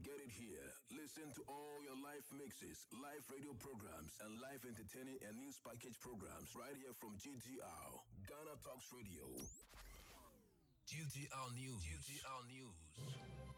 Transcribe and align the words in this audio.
get 0.00 0.16
it 0.16 0.32
here. 0.32 0.68
Listen 0.96 1.28
to 1.36 1.42
all 1.48 1.76
your 1.84 1.96
live 2.00 2.24
mixes, 2.32 2.88
live 2.96 3.24
radio 3.28 3.52
programs, 3.60 4.12
and 4.24 4.32
live 4.40 4.62
entertaining 4.64 5.20
and 5.28 5.36
news 5.36 5.60
package 5.60 5.96
programs 6.00 6.48
right 6.56 6.72
here 6.80 6.94
from 6.96 7.12
GTR, 7.20 7.90
Ghana 8.24 8.56
Talks 8.64 8.88
Radio. 8.96 9.28
GTR 10.88 11.48
News. 11.54 11.80
GTR 11.86 12.40
News. 12.50 12.80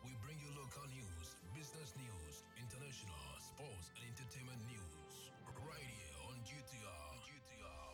We 0.04 0.12
bring 0.20 0.36
you 0.42 0.50
local 0.58 0.84
news, 0.92 1.26
business 1.56 1.90
news, 1.96 2.34
international, 2.60 3.24
sports, 3.40 3.86
and 3.96 4.04
entertainment 4.12 4.60
news. 4.68 5.32
Right 5.62 5.88
here 5.96 6.18
on 6.28 6.36
GTR. 6.44 7.08
GTR. 7.24 7.92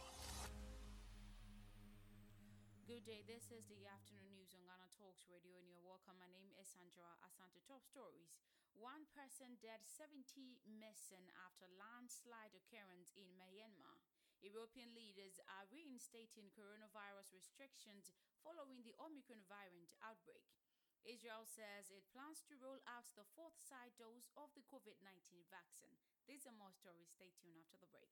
Good 2.88 3.04
day. 3.06 3.22
This 3.30 3.44
is 3.54 3.62
the 3.70 3.84
afternoon 3.86 4.27
Talks 4.98 5.30
Radio, 5.30 5.54
and 5.62 5.70
you're 5.70 5.86
welcome. 5.86 6.18
My 6.18 6.26
name 6.26 6.50
is 6.58 6.66
Sandra 6.74 7.06
Asante. 7.22 7.62
Top 7.62 7.86
stories: 7.86 8.34
One 8.74 9.06
person 9.14 9.54
dead, 9.62 9.86
70 9.86 10.58
missing 10.66 11.30
after 11.38 11.70
landslide 11.78 12.50
occurrence 12.50 13.14
in 13.14 13.30
Myanmar. 13.38 14.02
European 14.42 14.90
leaders 14.98 15.38
are 15.46 15.70
reinstating 15.70 16.50
coronavirus 16.50 17.30
restrictions 17.30 18.10
following 18.42 18.82
the 18.82 18.98
Omicron 18.98 19.46
variant 19.46 19.94
outbreak. 20.02 20.42
Israel 21.06 21.46
says 21.46 21.94
it 21.94 22.02
plans 22.10 22.42
to 22.50 22.58
roll 22.58 22.82
out 22.90 23.06
the 23.14 23.30
fourth 23.38 23.54
side 23.54 23.94
dose 24.02 24.34
of 24.34 24.50
the 24.58 24.66
COVID 24.66 24.98
19 24.98 25.46
vaccine. 25.46 25.94
These 26.26 26.50
are 26.50 26.58
more 26.58 26.74
stories. 26.74 27.06
Stay 27.14 27.30
tuned 27.38 27.54
after 27.62 27.78
the 27.78 27.86
break. 27.94 28.10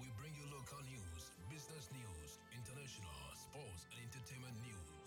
We 0.00 0.08
bring 0.16 0.32
you 0.32 0.48
local 0.48 0.80
news, 0.88 1.28
business 1.52 1.92
news, 1.92 2.40
international, 2.56 3.20
sports, 3.36 3.84
and 3.92 4.00
entertainment 4.00 4.56
news. 4.64 5.01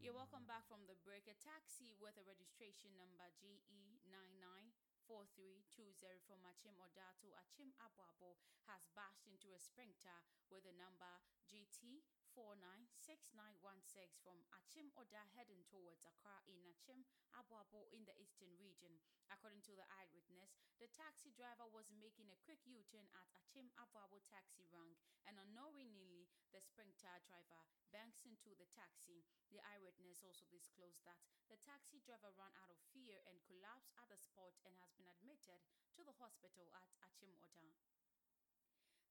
You're 0.00 0.14
welcome 0.14 0.46
back 0.46 0.62
from 0.70 0.86
the 0.86 0.94
break. 1.02 1.26
A 1.26 1.34
taxi 1.42 1.92
with 1.98 2.14
a 2.14 2.22
registration 2.22 2.94
number 2.94 3.26
GE99 3.42 4.70
4320 5.10 6.22
from 6.24 6.46
Achim 6.46 6.78
Oda 6.78 7.10
to 7.20 7.34
Achim 7.34 7.74
Abuabo 7.82 8.38
has 8.70 8.86
bashed 8.94 9.26
into 9.26 9.50
a 9.50 9.58
sprinter 9.58 10.14
with 10.46 10.62
the 10.62 10.74
number 10.78 11.10
GT 11.46 12.06
496916 12.36 14.12
from 14.20 14.44
Achim 14.52 14.92
Oda 14.92 15.24
heading 15.32 15.64
towards 15.72 16.04
Accra 16.04 16.44
in 16.44 16.60
Achim 16.68 17.08
Abuabo 17.32 17.88
in 17.96 18.04
the 18.04 18.12
eastern 18.20 18.52
region. 18.60 19.00
According 19.32 19.64
to 19.64 19.72
the 19.72 19.88
eyewitness, 19.88 20.52
the 20.76 20.92
taxi 20.92 21.32
driver 21.32 21.64
was 21.64 21.88
making 21.96 22.28
a 22.28 22.36
quick 22.44 22.60
U-turn 22.68 23.08
at 23.16 23.32
Achim 23.40 23.72
Abuabo 23.80 24.20
taxi 24.28 24.68
rank 24.68 25.00
and 25.24 25.40
unknowingly 25.40 26.28
the 26.52 26.60
spring 26.60 26.92
sprinter 26.92 27.24
driver 27.24 27.64
banks 27.88 28.20
into 28.28 28.52
the 28.60 28.68
taxi. 28.68 29.24
The 29.48 29.64
eyewitness 29.64 30.20
also 30.20 30.44
disclosed 30.52 31.00
that 31.08 31.16
the 31.48 31.56
taxi 31.56 32.04
driver 32.04 32.36
ran 32.36 32.52
out 32.60 32.68
of 32.68 32.76
fear 32.92 33.16
and 33.24 33.40
collapsed 33.48 33.96
at 33.96 34.12
the 34.12 34.20
spot 34.20 34.60
and 34.68 34.76
has 34.84 34.92
been 34.92 35.08
admitted 35.08 35.64
to 35.96 36.04
the 36.04 36.20
hospital 36.20 36.68
at 36.76 36.92
Achim 37.00 37.32
Oda. 37.40 37.95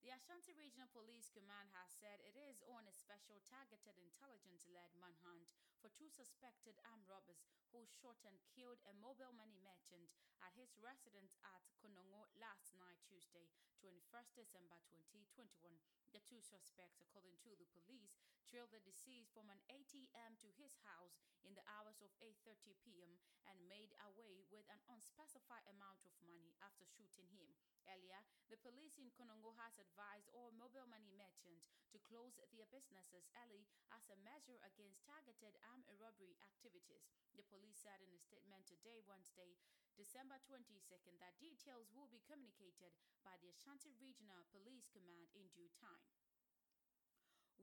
The 0.05 0.13
Ashanti 0.13 0.53
Regional 0.53 0.85
Police 0.93 1.33
Command 1.33 1.73
has 1.73 1.89
said 1.89 2.21
it 2.21 2.37
is 2.37 2.61
on 2.69 2.85
a 2.85 2.93
special 2.93 3.41
targeted 3.49 3.97
intelligence 3.97 4.69
led 4.69 4.93
manhunt 5.01 5.49
for 5.81 5.89
two 5.97 6.13
suspected 6.13 6.77
armed 6.85 7.09
robbers 7.09 7.41
who 7.73 7.81
shot 7.89 8.21
and 8.21 8.37
killed 8.53 8.77
a 8.85 8.93
mobile 9.01 9.33
money 9.33 9.57
merchant 9.65 10.13
at 10.45 10.53
his 10.53 10.77
residence 10.77 11.33
at 11.41 11.65
Konongo 11.81 12.29
last 12.37 12.77
night, 12.77 13.01
Tuesday, 13.09 13.49
21st 13.81 14.45
December 14.45 14.77
2021. 14.93 15.73
The 16.13 16.21
two 16.21 16.37
suspects, 16.37 17.01
according 17.01 17.41
to 17.41 17.57
the 17.57 17.65
police, 17.73 18.21
trailed 18.45 18.69
the 18.69 18.81
deceased 18.85 19.33
from 19.33 19.49
an 19.49 19.61
ATM 19.73 20.37
to 20.41 20.49
his 20.53 20.77
house 20.85 21.17
in 21.41 21.57
the 21.57 21.65
hours 21.65 22.01
of 22.01 22.13
8:30 22.21 22.77
p.m. 22.81 23.17
and 23.49 23.57
made 23.69 23.93
away 24.05 24.45
with 24.53 24.65
an 24.69 24.81
unspecified 24.89 25.65
amount 25.65 26.05
of 26.05 26.13
money 26.21 26.53
after 26.61 26.85
shooting 26.85 27.29
him. 27.33 27.57
Earlier, 27.85 28.21
the 28.49 28.57
police 28.61 28.97
in 28.97 29.13
Konongo 29.13 29.53
has 29.61 29.77
advised 29.77 30.29
all 30.33 30.49
mobile 30.57 30.89
money 30.89 31.13
merchants 31.13 31.69
to 31.93 32.01
close 32.01 32.33
their 32.49 32.65
businesses 32.73 33.29
early 33.45 33.69
as 33.93 34.09
a 34.09 34.17
measure 34.25 34.57
against 34.65 35.05
targeted 35.05 35.53
armed 35.61 35.85
robbery 36.01 36.33
activities. 36.41 37.05
The 37.37 37.45
police 37.45 37.77
said 37.77 38.01
in 38.01 38.09
a 38.13 38.21
statement 38.21 38.65
today, 38.65 39.05
Wednesday, 39.05 39.53
December 39.93 40.41
22nd, 40.49 41.21
that 41.21 41.37
details 41.37 41.93
will 41.93 42.09
be 42.09 42.25
communicated 42.25 42.97
by 43.21 43.37
the 43.37 43.53
Ashanti 43.53 43.93
Regional 44.01 44.43
Police 44.49 44.89
Command 44.89 45.29
in 45.37 45.45
due 45.53 45.69
time. 45.77 46.24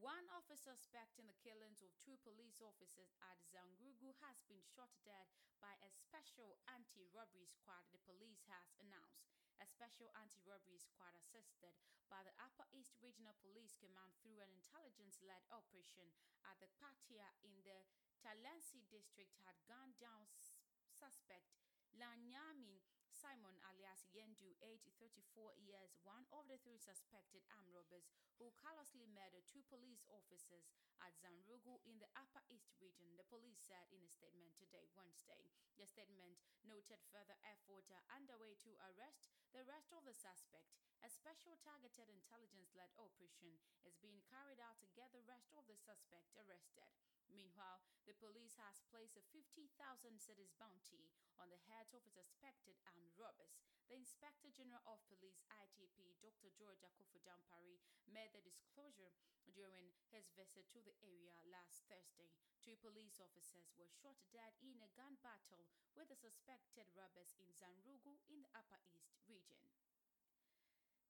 One 0.02 0.26
of 0.34 0.42
the 0.50 0.58
suspects 0.58 1.14
in 1.22 1.30
the 1.30 1.38
killings 1.46 1.78
of 1.78 1.94
two 2.02 2.18
police 2.26 2.58
officers 2.58 3.14
at 3.22 3.38
Zangugu 3.54 4.10
has 4.18 4.42
been 4.50 4.58
shot 4.58 4.90
dead 5.06 5.30
by 5.62 5.78
a 5.78 5.94
special 5.94 6.58
anti 6.66 7.06
robbery 7.14 7.46
squad, 7.46 7.86
the 7.94 8.02
police 8.02 8.42
has 8.50 8.66
announced. 8.82 9.30
A 9.62 9.66
special 9.70 10.10
anti 10.18 10.42
robbery 10.42 10.82
squad 10.82 11.14
assisted 11.14 11.78
by 12.10 12.18
the 12.26 12.34
Upper 12.42 12.66
East 12.74 12.98
Regional 12.98 13.38
Police 13.46 13.78
Command 13.78 14.18
through 14.18 14.42
an 14.42 14.50
intelligence 14.50 15.22
led 15.22 15.46
operation 15.54 16.10
at 16.50 16.58
the 16.58 16.66
Patia 16.82 17.30
in 17.46 17.62
the 17.62 17.86
Talensi 18.18 18.82
district 18.90 19.38
had 19.46 19.54
gunned 19.70 20.02
down 20.02 20.26
suspect 20.98 21.46
Lanyami 21.94 22.82
Simon 23.22 23.54
alias 23.70 24.02
Yendu, 24.10 24.58
aged 24.66 24.90
34 24.98 25.54
years, 25.62 25.94
one 26.02 26.26
of 26.34 26.50
the 26.50 26.58
three 26.58 26.82
suspected 26.82 27.46
armed 27.54 27.70
robbers 27.70 28.10
who 28.42 28.50
callously 28.58 29.06
murdered 29.14 29.46
two 29.46 29.62
police 29.70 30.02
officers 30.10 30.74
at 30.98 31.14
Zanrugu 31.22 31.78
in 31.86 32.02
the 32.02 32.10
Upper 32.18 32.42
East 32.50 32.74
region, 32.82 33.14
the 33.14 33.30
police 33.30 33.62
said 33.62 33.86
in 33.94 34.02
a 34.02 34.10
statement 34.10 34.58
today, 34.58 34.90
Wednesday. 34.98 35.46
The 35.78 35.86
statement 35.86 36.42
noted 36.66 36.98
further 37.14 37.38
efforts 37.46 37.94
are 37.94 38.02
underway 38.10 38.58
to 38.66 38.74
arrest 38.90 39.30
the 39.54 39.62
rest 39.70 39.94
of 39.94 40.02
the 40.02 40.18
suspect. 40.18 40.74
A 41.06 41.10
special 41.10 41.54
targeted 41.62 42.10
intelligence 42.10 42.74
led 42.74 42.90
operation 42.98 43.54
is 43.86 44.02
being 44.02 44.18
carried 44.26 44.58
out 44.58 44.82
to 44.82 44.90
get 44.98 45.14
the 45.14 45.22
rest 45.30 45.54
of 45.54 45.70
the 45.70 45.78
suspect 45.78 46.26
arrested. 46.34 46.90
Meanwhile, 47.30 47.71
the 48.06 48.18
police 48.18 48.58
has 48.58 48.82
placed 48.90 49.14
a 49.14 49.24
50,000 49.30 49.70
cedis 50.18 50.54
bounty 50.58 51.06
on 51.38 51.50
the 51.54 51.62
heads 51.70 51.94
of 51.94 52.02
suspected 52.02 52.74
armed 52.82 53.14
robbers. 53.14 53.62
The 53.86 53.98
Inspector 53.98 54.48
General 54.50 54.82
of 54.88 55.04
Police 55.06 55.46
IGP, 55.52 56.18
Dr. 56.18 56.50
George 56.58 56.82
Akuffo 56.82 57.22
Dampare, 57.22 57.78
made 58.10 58.34
the 58.34 58.42
disclosure 58.42 59.14
during 59.54 59.94
his 60.10 60.34
visit 60.34 60.66
to 60.74 60.80
the 60.82 60.96
area 61.04 61.36
last 61.46 61.86
Thursday. 61.86 62.34
Two 62.58 62.74
police 62.78 63.22
officers 63.22 63.74
were 63.78 63.90
shot 63.90 64.18
dead 64.34 64.54
in 64.62 64.82
a 64.82 64.94
gun 64.98 65.18
battle 65.22 65.70
with 65.94 66.10
the 66.10 66.18
suspected 66.18 66.90
robbers 66.94 67.34
in 67.38 67.54
Zanrugu 67.54 68.18
in 68.30 68.42
the 68.42 68.50
Upper 68.54 68.82
East 68.90 69.22
region. 69.30 69.62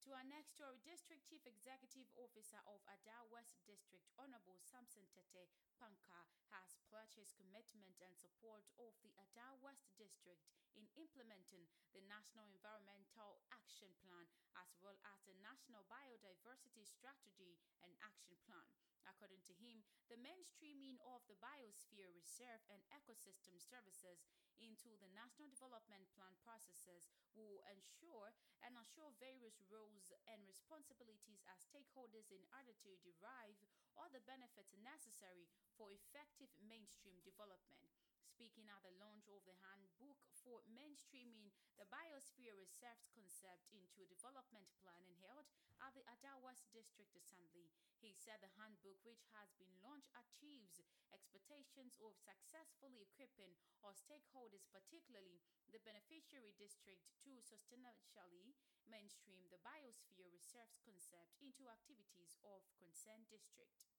To 0.02 0.18
our 0.18 0.26
next 0.26 0.58
story, 0.58 0.82
District 0.82 1.22
Chief 1.22 1.46
Executive 1.46 2.10
Officer 2.18 2.58
of 2.66 2.82
Ada 2.90 3.22
West 3.30 3.62
District, 3.62 4.02
Honorable 4.18 4.58
Samson 4.58 5.06
Tete 5.14 5.46
Panka, 5.78 6.26
has 6.50 6.74
pledged 6.90 7.14
his 7.14 7.30
commitment 7.38 7.94
and 8.02 8.10
support 8.18 8.66
of 8.82 8.98
the 9.06 9.14
Ada 9.14 9.54
West 9.62 9.94
District 9.94 10.42
in 10.74 10.91
implementing 10.98 11.70
the 11.94 12.02
National 12.10 12.50
Environmental 12.50 13.46
Action 13.54 13.94
Plan 14.02 14.26
as 14.58 14.74
well 14.82 14.98
as 15.06 15.22
the 15.22 15.38
National 15.38 15.86
Biodiversity 15.86 16.82
Strategy 16.82 17.62
and 17.86 17.94
Action 18.02 18.34
Plan. 18.42 18.66
According 19.06 19.46
to 19.46 19.54
him, 19.54 19.86
the 20.10 20.18
mainstreaming 20.18 20.98
of 21.14 21.22
the 21.30 21.38
Biosphere 21.38 22.10
Reserve 22.10 22.62
and 22.74 22.82
Ecosystem 22.91 23.54
Services 23.62 24.26
into 24.62 24.94
the 25.02 25.10
National 25.10 25.50
Development 25.50 26.06
Plan 26.14 26.34
processes 26.46 27.10
will 27.34 27.58
ensure 27.66 28.30
and 28.62 28.78
assure 28.78 29.10
various 29.18 29.58
roles 29.66 30.14
and 30.30 30.38
responsibilities 30.46 31.42
as 31.50 31.58
stakeholders 31.66 32.30
in 32.30 32.42
order 32.54 32.70
to 32.86 32.90
derive 33.02 33.58
all 33.98 34.08
the 34.14 34.22
benefits 34.22 34.72
necessary 34.80 35.50
for 35.74 35.91
effective 35.91 36.48
mainstream 36.62 37.18
development. 37.26 37.91
Speaking 38.32 38.72
at 38.72 38.80
the 38.80 38.96
launch 38.96 39.28
of 39.28 39.44
the 39.44 39.52
handbook 39.60 40.16
for 40.40 40.64
mainstreaming 40.72 41.52
the 41.76 41.84
biosphere 41.92 42.56
reserves 42.56 43.04
concept 43.12 43.68
into 43.76 44.00
a 44.00 44.08
development 44.08 44.72
planning 44.80 45.12
held 45.20 45.44
at 45.84 45.92
the 45.92 46.00
Ada 46.08 46.40
West 46.40 46.64
District 46.72 47.12
Assembly, 47.12 47.68
he 48.00 48.16
said 48.16 48.40
the 48.40 48.56
handbook, 48.56 48.96
which 49.04 49.28
has 49.36 49.52
been 49.60 49.76
launched, 49.84 50.08
achieves 50.16 50.80
expectations 51.12 52.00
of 52.00 52.16
successfully 52.16 53.04
equipping 53.04 53.52
our 53.84 53.92
stakeholders, 53.92 54.64
particularly 54.72 55.44
the 55.68 55.84
beneficiary 55.84 56.56
district, 56.56 57.04
to 57.28 57.36
sustainably 57.44 58.56
mainstream 58.88 59.44
the 59.52 59.60
biosphere 59.60 60.32
reserves 60.32 60.80
concept 60.88 61.36
into 61.44 61.68
activities 61.68 62.40
of 62.48 62.64
concerned 62.80 63.28
district. 63.28 63.92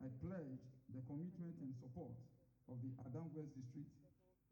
I 0.00 0.08
pledge 0.24 0.72
the 0.88 1.04
commitment 1.04 1.60
and 1.60 1.76
support 1.76 2.16
of 2.68 2.76
the 2.84 2.92
Ada 3.06 3.22
West 3.32 3.54
District 3.56 3.88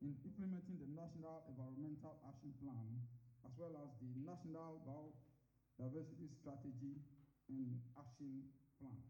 in 0.01 0.15
implementing 0.25 0.79
the 0.79 0.89
National 0.95 1.45
Environmental 1.51 2.17
Action 2.25 2.55
Plan 2.63 3.03
as 3.45 3.53
well 3.59 3.75
as 3.77 3.91
the 4.01 4.11
National 4.23 4.81
Biodiversity 4.87 6.31
Strategy 6.41 7.03
and 7.51 7.77
Action 7.99 8.47
Plan. 8.79 9.03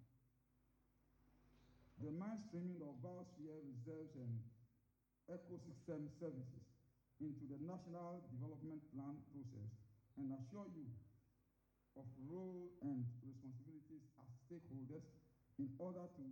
the 1.99 2.15
mainstreaming 2.15 2.79
of 2.87 2.95
biosphere 3.03 3.59
reserves 3.67 4.15
and 4.15 4.39
ecosystem 5.27 6.07
services 6.23 6.63
into 7.19 7.43
the 7.51 7.59
National 7.67 8.23
Development 8.31 8.79
Plan 8.95 9.19
process 9.35 9.71
and 10.15 10.31
assure 10.39 10.71
you 10.71 10.87
of 11.99 12.07
role 12.31 12.71
and 12.87 13.03
responsibilities 13.27 14.07
as 14.23 14.31
stakeholders 14.47 15.03
in 15.59 15.67
order 15.83 16.07
to 16.15 16.23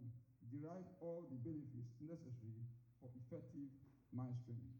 derive 0.50 0.86
all 1.00 1.26
the 1.30 1.36
benefits 1.42 1.92
necessary 2.00 2.64
for 3.00 3.10
effective 3.14 3.70
mainstreaming. 4.14 4.76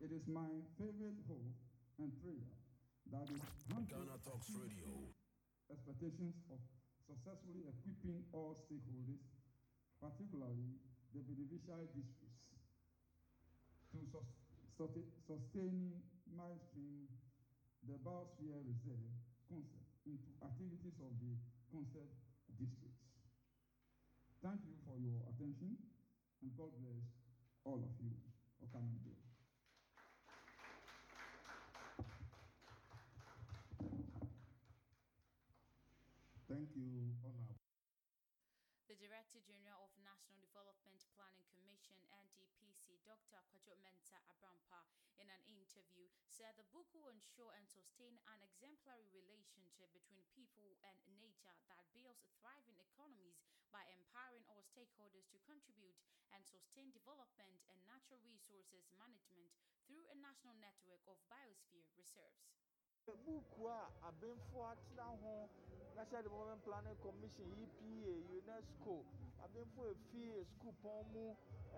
It 0.00 0.12
is 0.12 0.26
my 0.28 0.46
favorite 0.78 1.18
hope 1.26 1.54
and 1.98 2.14
prayer 2.22 2.46
that 3.10 3.26
the 3.26 3.38
Ghana 3.90 4.18
Talks 4.22 4.50
Radio. 4.54 5.10
expectations 5.70 6.36
of 6.48 6.60
successfully 7.04 7.66
equipping 7.68 8.24
all 8.32 8.56
stakeholders, 8.64 9.20
particularly 10.00 10.78
the 11.12 11.20
beneficiary 11.20 11.88
districts, 11.92 12.40
to 13.92 13.98
sus- 14.12 14.38
sustain- 14.76 15.12
sustaining 15.26 16.00
mainstream 16.30 17.08
the 17.84 17.96
biosphere 18.04 18.60
reserve 18.64 19.08
concept 19.48 19.88
into 20.06 20.28
activities 20.44 20.96
of 21.00 21.12
the 21.20 21.32
concept 21.72 22.12
districts. 22.56 23.07
Thank 24.38 24.62
you 24.62 24.78
for 24.86 24.94
your 25.02 25.18
attention 25.26 25.74
and 26.42 26.54
God 26.54 26.70
bless 26.78 27.10
all 27.66 27.82
of 27.82 27.90
you 27.98 28.14
for 28.62 28.70
coming 28.70 28.94
here. 29.02 29.18
Thank 36.46 36.70
you, 36.78 37.18
Honorable. 37.26 37.58
The 38.86 38.94
Director 38.94 39.42
General 39.42 39.90
of 39.90 39.92
National 40.06 40.38
Development 40.38 41.02
Planning 41.18 41.44
Commission 41.50 41.98
(NDPC), 42.08 43.02
Dr. 43.04 43.42
Kodjo 43.50 43.74
Mensah 43.82 44.22
Abrampa, 44.30 44.86
in 45.18 45.26
an 45.28 45.42
interview, 45.50 46.06
said 46.30 46.54
the 46.54 46.64
book 46.70 46.86
will 46.94 47.10
ensure 47.10 47.50
and 47.58 47.66
sustain 47.66 48.16
an 48.30 48.40
exemplary 48.46 49.10
relationship 49.10 49.90
between 49.92 50.22
people 50.32 50.78
and 50.86 50.96
nature 51.10 51.58
that 51.66 51.82
builds 51.90 52.22
thriving 52.38 52.78
economies 52.78 53.42
by 53.72 53.84
empowering 53.92 54.44
all 54.48 54.60
stakeholders 54.64 55.28
to 55.32 55.38
contribute 55.44 55.96
and 56.32 56.40
sustain 56.44 56.92
development 56.92 57.56
and 57.68 57.78
natural 57.88 58.20
resources 58.24 58.88
management 58.96 59.50
through 59.84 60.04
a 60.12 60.16
national 60.20 60.56
network 60.60 61.00
of 61.08 61.16
biosphere 61.32 61.88
reserves. 61.96 62.44
a 63.08 63.16
atena 64.72 65.08
ho 65.22 65.48
national 65.96 66.22
development 66.22 66.62
planning 66.64 66.98
commission 67.00 67.48
epa 67.64 68.12
unesco 68.36 68.96
mu 71.12 71.24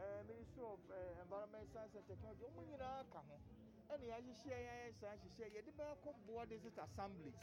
ɛɛ 0.01 0.19
eh, 0.19 0.23
ministry 0.31 0.63
of 0.65 0.81
ɛɛ 0.91 1.23
environment 1.23 1.67
science 1.73 1.95
and 1.95 2.07
technology 2.11 2.47
nyinaa 2.69 3.03
ka 3.13 3.21
ho 3.29 3.37
board 6.27 6.51
assemblies 6.53 7.35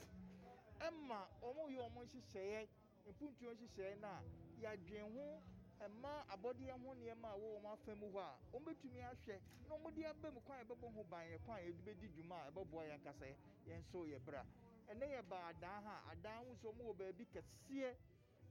mpuntuo 3.10 3.54
nhyehyɛeɛ 3.54 4.00
no 4.00 4.08
a 4.08 4.22
yɛadwen 4.62 5.08
ho 5.16 5.42
ɛma 5.86 6.12
abɔdeɛ 6.34 6.74
ho 6.82 6.94
nneɛma 6.96 7.28
a 7.34 7.38
wɔwɔ 7.38 7.62
wɔn 7.62 7.74
afa 7.74 7.96
mu 7.96 8.08
hɔ 8.12 8.20
a 8.20 8.36
wɔn 8.52 8.64
bɛtumi 8.66 9.00
ahwɛ 9.10 9.36
na 9.68 9.76
wɔn 9.76 9.94
de 9.96 10.06
aba 10.06 10.32
mu 10.32 10.42
kwan 10.42 10.60
a 10.60 10.64
yɛbɛbɔ 10.64 10.94
ho 10.96 11.04
ban 11.04 11.26
yɛ 11.32 11.38
kwan 11.46 11.58
a 11.60 11.62
yɛde 11.66 11.82
bɛdi 11.86 12.08
dwuma 12.16 12.36
a 12.48 12.52
ɛbɛboa 12.52 12.84
yɛn 12.90 13.02
kasa 13.04 13.26
yɛn 13.68 13.80
nso 13.80 14.06
yɛ 14.06 14.20
bra. 14.26 14.44
Ɛnɛ 14.90 15.06
yɛ 15.14 15.22
ba 15.30 15.38
adan 15.50 15.84
ha 15.84 16.04
adan 16.12 16.38
ho 16.46 16.52
nso 16.54 16.72
wɔn 16.72 16.86
wɔ 16.88 16.94
baabi 16.98 17.26
kɛseɛ 17.34 17.96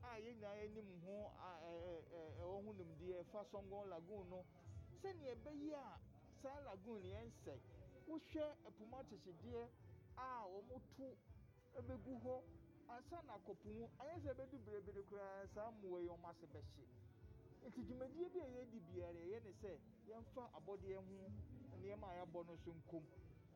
a 0.03 0.09
yɛn 0.21 0.35
nyinaa 0.39 0.57
anim 0.65 1.01
ho 1.05 1.33
ɛɛ 1.41 1.73
ɛɛ 2.13 2.29
ɛwɔ 2.41 2.65
ho 2.65 2.73
nimdeɛ 2.73 3.21
ɛfa 3.25 3.41
sɔngɔn 3.51 3.89
lagoon 3.89 4.29
no. 4.31 4.45
Sɛnea 5.03 5.35
ɛbɛyi 5.35 5.73
a 5.75 5.99
saa 6.43 6.59
lagoon 6.61 7.03
yɛn 7.03 7.27
nsɛ 7.33 7.55
wohwɛ 8.07 8.45
ɛpo 8.67 8.83
mu 8.87 8.97
akyekyedeɛ 9.01 9.69
a 10.17 10.47
wɔn 10.47 10.81
to 10.97 11.17
ɛbɛgu 11.81 12.13
hɔ 12.23 12.43
ansa 12.95 13.19
na 13.27 13.35
akɔpo 13.35 13.69
mu 13.77 13.85
anyɛ 14.01 14.17
sɛ 14.23 14.31
ɛbɛdu 14.33 14.57
berebere 14.65 15.03
koraa 15.09 15.47
saa 15.55 15.71
mmoa 15.71 16.01
yi 16.01 16.09
wɔn 16.09 16.25
ase 16.31 16.47
bɛhye. 16.47 16.85
Nti 17.67 17.81
dwumadie 17.87 18.29
bi 18.33 18.39
a 18.41 18.47
yɛdi 18.57 18.79
biara 18.89 19.19
yɛyɛ 19.19 19.39
ne 19.45 19.53
sɛ 19.61 19.71
yɛmfa 20.09 20.43
abɔdeɛ 20.57 20.95
ho 20.97 21.03
nneɛma 21.79 22.07
a 22.11 22.15
yɛabɔ 22.19 22.47
no 22.47 22.57
so 22.65 22.71
nkom 22.73 23.05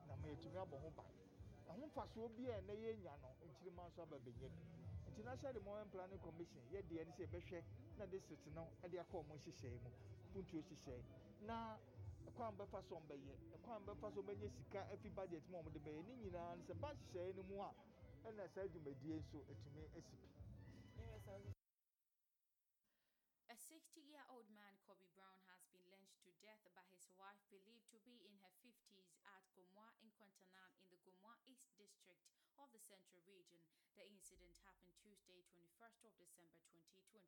na 0.06 0.16
ma 0.16 0.26
yɛtumi 0.28 0.58
abɔ 0.58 0.76
ho 0.82 0.90
ban. 0.96 1.06
Ɛho 1.70 2.28
bi 2.36 2.44
a 2.50 2.58
ɛnɛ 2.60 2.74
yɛnya 2.74 3.12
no 3.22 3.28
nkyirima 3.46 3.82
nso 3.88 4.02
aba 4.02 4.16
bɛnya 4.18 4.48
bi. 4.50 4.62
Nti 5.10 5.22
national 5.24 5.52
development 5.52 5.90
planning 5.92 6.18
commission 6.20 6.62
yɛdeɛ 6.72 7.06
ne 7.06 7.12
sɛ 7.14 7.22
yɛbɛhwɛ 7.26 7.62
na 7.98 8.06
district 8.06 8.46
no 8.54 8.66
de 8.90 8.96
akɔ 8.98 9.14
ɔmo 9.22 9.34
nhyehyɛe 9.38 9.78
mu 9.82 9.90
puntuo 10.32 10.60
hyehyɛe 10.60 11.02
na 11.46 11.78
ɛkwan 12.26 12.56
bɛfa 12.58 12.82
so 12.88 12.96
ɔmbɛyɛ 12.98 13.34
ɛkwan 13.54 13.84
bɛfa 13.86 14.12
so 14.14 14.22
ɔmbɛnya 14.22 14.48
sika 14.58 14.80
afi 14.92 15.08
budget 15.14 15.42
mu 15.48 15.56
a 15.56 15.62
ɔmode 15.62 15.78
bɛyɛ. 15.86 16.02
Ne 16.06 16.14
nyinaa 16.16 16.56
sɛ 16.66 16.74
ba 16.80 16.88
nhyehyɛe 16.94 17.34
no 17.36 17.42
mu 17.42 17.60
a 17.62 17.70
ɛna 18.28 18.44
saa 18.54 18.66
dwumadie 18.72 19.14
nso 19.20 19.38
atumi 19.52 19.84
asi 19.98 20.16
pi 20.20 20.28
A 23.50 23.56
60 23.56 24.00
year 24.10 24.24
old 24.30 24.48
man, 24.50 24.78
Kobe 24.86 25.06
Brown, 25.16 25.38
has 25.50 25.66
been 25.72 25.82
lynched 25.90 26.22
to 26.22 26.30
death 26.38 26.62
by 26.74 26.84
his 26.94 27.10
wife, 27.18 27.42
believed 27.50 27.90
to 27.90 27.98
be 28.06 28.22
in 28.22 28.34
her 28.42 28.52
50s, 28.62 29.10
at 29.26 29.42
Gomoa 29.56 29.90
in 29.98 30.10
Quantanan 30.14 30.70
in 30.78 30.86
the 30.90 30.98
Gomoa 31.02 31.34
East 31.50 31.66
District 31.74 32.39
of 32.60 32.68
the 32.76 32.84
Central 32.84 33.24
Region. 33.24 33.56
The 33.96 34.04
incident 34.04 34.52
happened 34.68 34.92
Tuesday, 35.00 35.40
21st 35.56 36.04
of 36.04 36.12
December 36.20 36.60
2021. 36.68 37.24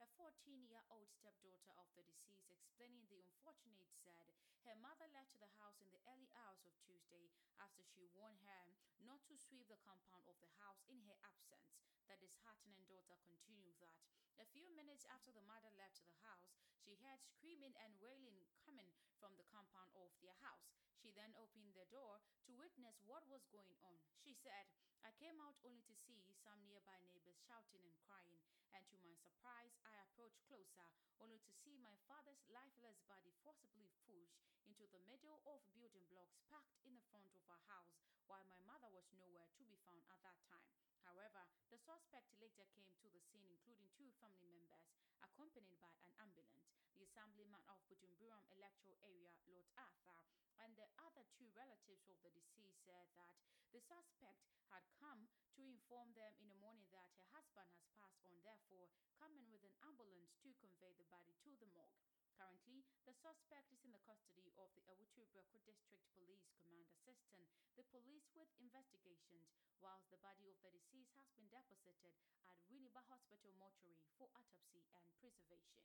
A 0.00 0.08
14 0.16 0.64
year 0.64 0.80
old 0.88 1.12
stepdaughter 1.12 1.76
of 1.76 1.88
the 1.92 2.04
deceased, 2.08 2.48
explaining 2.48 3.04
the 3.12 3.20
unfortunate, 3.20 3.92
said 4.00 4.24
her 4.64 4.80
mother 4.80 5.04
left 5.12 5.36
the 5.36 5.52
house 5.60 5.76
in 5.84 5.92
the 5.92 6.00
early 6.08 6.32
hours 6.32 6.64
of 6.64 6.72
Tuesday 6.80 7.28
after 7.60 7.84
she 7.84 8.08
warned 8.16 8.40
her 8.48 8.64
not 9.04 9.20
to 9.28 9.36
sweep 9.36 9.68
the 9.68 9.80
compound 9.84 10.24
of 10.32 10.40
the 10.40 10.48
house 10.56 10.80
in 10.88 10.96
her 11.04 11.18
absence. 11.20 11.76
The 12.08 12.16
disheartening 12.16 12.88
daughter 12.88 13.20
continued 13.28 13.76
that 13.84 13.92
a 14.40 14.48
few 14.48 14.72
minutes 14.72 15.04
after 15.12 15.28
the 15.28 15.44
mother 15.44 15.68
left 15.76 16.00
the 16.08 16.16
house, 16.24 16.56
she 16.80 16.96
heard 17.04 17.20
screaming 17.20 17.76
and 17.84 17.92
wailing 18.00 18.48
coming 18.64 18.88
from 19.20 19.36
the 19.36 19.48
compound 19.52 19.92
of 20.00 20.08
their 20.24 20.36
house. 20.40 20.83
She 21.04 21.12
then 21.12 21.36
opened 21.36 21.76
the 21.76 21.84
door 21.92 22.24
to 22.48 22.56
witness 22.56 22.96
what 23.04 23.28
was 23.28 23.44
going 23.52 23.76
on. 23.84 24.00
She 24.24 24.32
said, 24.32 24.64
I 25.04 25.12
came 25.20 25.36
out 25.36 25.60
only 25.60 25.84
to 25.84 25.92
see 25.92 26.24
some 26.40 26.64
nearby 26.64 26.96
neighbors 27.04 27.36
shouting 27.44 27.84
and 27.84 27.92
crying, 28.08 28.40
and 28.72 28.88
to 28.88 28.96
my 29.04 29.12
surprise, 29.20 29.76
I 29.84 30.00
approached 30.00 30.40
closer 30.48 30.88
only 31.20 31.44
to 31.44 31.52
see 31.60 31.76
my 31.84 31.92
father's 32.08 32.40
lifeless 32.48 33.04
body 33.04 33.36
forcibly 33.44 33.92
pushed 34.08 34.40
into 34.64 34.88
the 34.88 35.04
middle 35.04 35.44
of 35.44 35.60
building 35.76 36.08
blocks 36.08 36.40
packed 36.48 36.80
in 36.88 36.96
the 36.96 37.04
front 37.12 37.28
of 37.36 37.44
our 37.52 37.60
house, 37.68 38.00
while 38.24 38.48
my 38.48 38.64
mother 38.64 38.88
was 38.88 39.04
nowhere 39.12 39.52
to 39.60 39.64
be 39.68 39.76
found 39.84 40.00
at 40.08 40.24
that 40.24 40.40
time. 40.48 40.72
However, 41.04 41.44
the 41.68 41.76
suspect 41.84 42.32
later 42.40 42.64
came 42.72 42.96
to 43.04 43.12
the 43.12 43.20
scene, 43.28 43.44
including 43.52 43.92
two 43.92 44.08
family 44.24 44.48
members, 44.56 44.88
accompanied 45.20 45.76
by 45.84 45.92
an 46.00 46.16
ambulance. 46.16 46.64
The 46.96 47.04
assemblyman 47.04 47.60
of 47.68 47.76
Bujumburam 47.92 48.40
electoral 48.56 48.96
area, 49.04 49.36
Lord 49.44 49.68
Arthur, 49.76 50.24
and 50.62 50.74
the 50.78 50.86
other 51.02 51.26
two 51.34 51.50
relatives 51.54 52.06
of 52.06 52.18
the 52.22 52.30
deceased 52.30 52.78
said 52.86 53.08
that 53.18 53.32
the 53.74 53.82
suspect 53.82 54.44
had 54.70 54.86
come 55.02 55.26
to 55.58 55.66
inform 55.66 56.14
them 56.14 56.34
in 56.38 56.46
the 56.46 56.58
morning 56.62 56.86
that 56.94 57.10
her 57.18 57.26
husband 57.34 57.70
has 57.74 57.86
passed 57.98 58.22
on, 58.26 58.38
therefore, 58.42 58.90
coming 59.18 59.46
with 59.50 59.62
an 59.66 59.74
ambulance 59.86 60.34
to 60.42 60.54
convey 60.62 60.94
the 60.98 61.06
body 61.10 61.34
to 61.42 61.54
the 61.58 61.70
morgue. 61.74 61.98
Currently, 62.34 62.82
the 63.06 63.14
suspect 63.14 63.70
is 63.70 63.82
in 63.86 63.94
the 63.94 64.02
custody 64.02 64.50
of 64.58 64.70
the 64.74 64.82
Awutubeko 64.90 65.62
District 65.62 66.02
Police 66.18 66.42
Command 66.50 66.90
assisting 67.04 67.46
the 67.76 67.86
police 67.92 68.26
with 68.34 68.48
investigations, 68.58 69.52
whilst 69.78 70.08
the 70.10 70.18
body 70.24 70.48
of 70.48 70.58
the 70.64 70.72
deceased 70.72 71.14
has 71.20 71.28
been 71.36 71.46
deposited 71.52 72.16
at 72.48 72.58
Winneba 72.72 73.04
Hospital 73.12 73.52
mortuary 73.60 74.08
for 74.16 74.32
autopsy 74.34 74.82
and 74.96 75.04
preservation. 75.20 75.84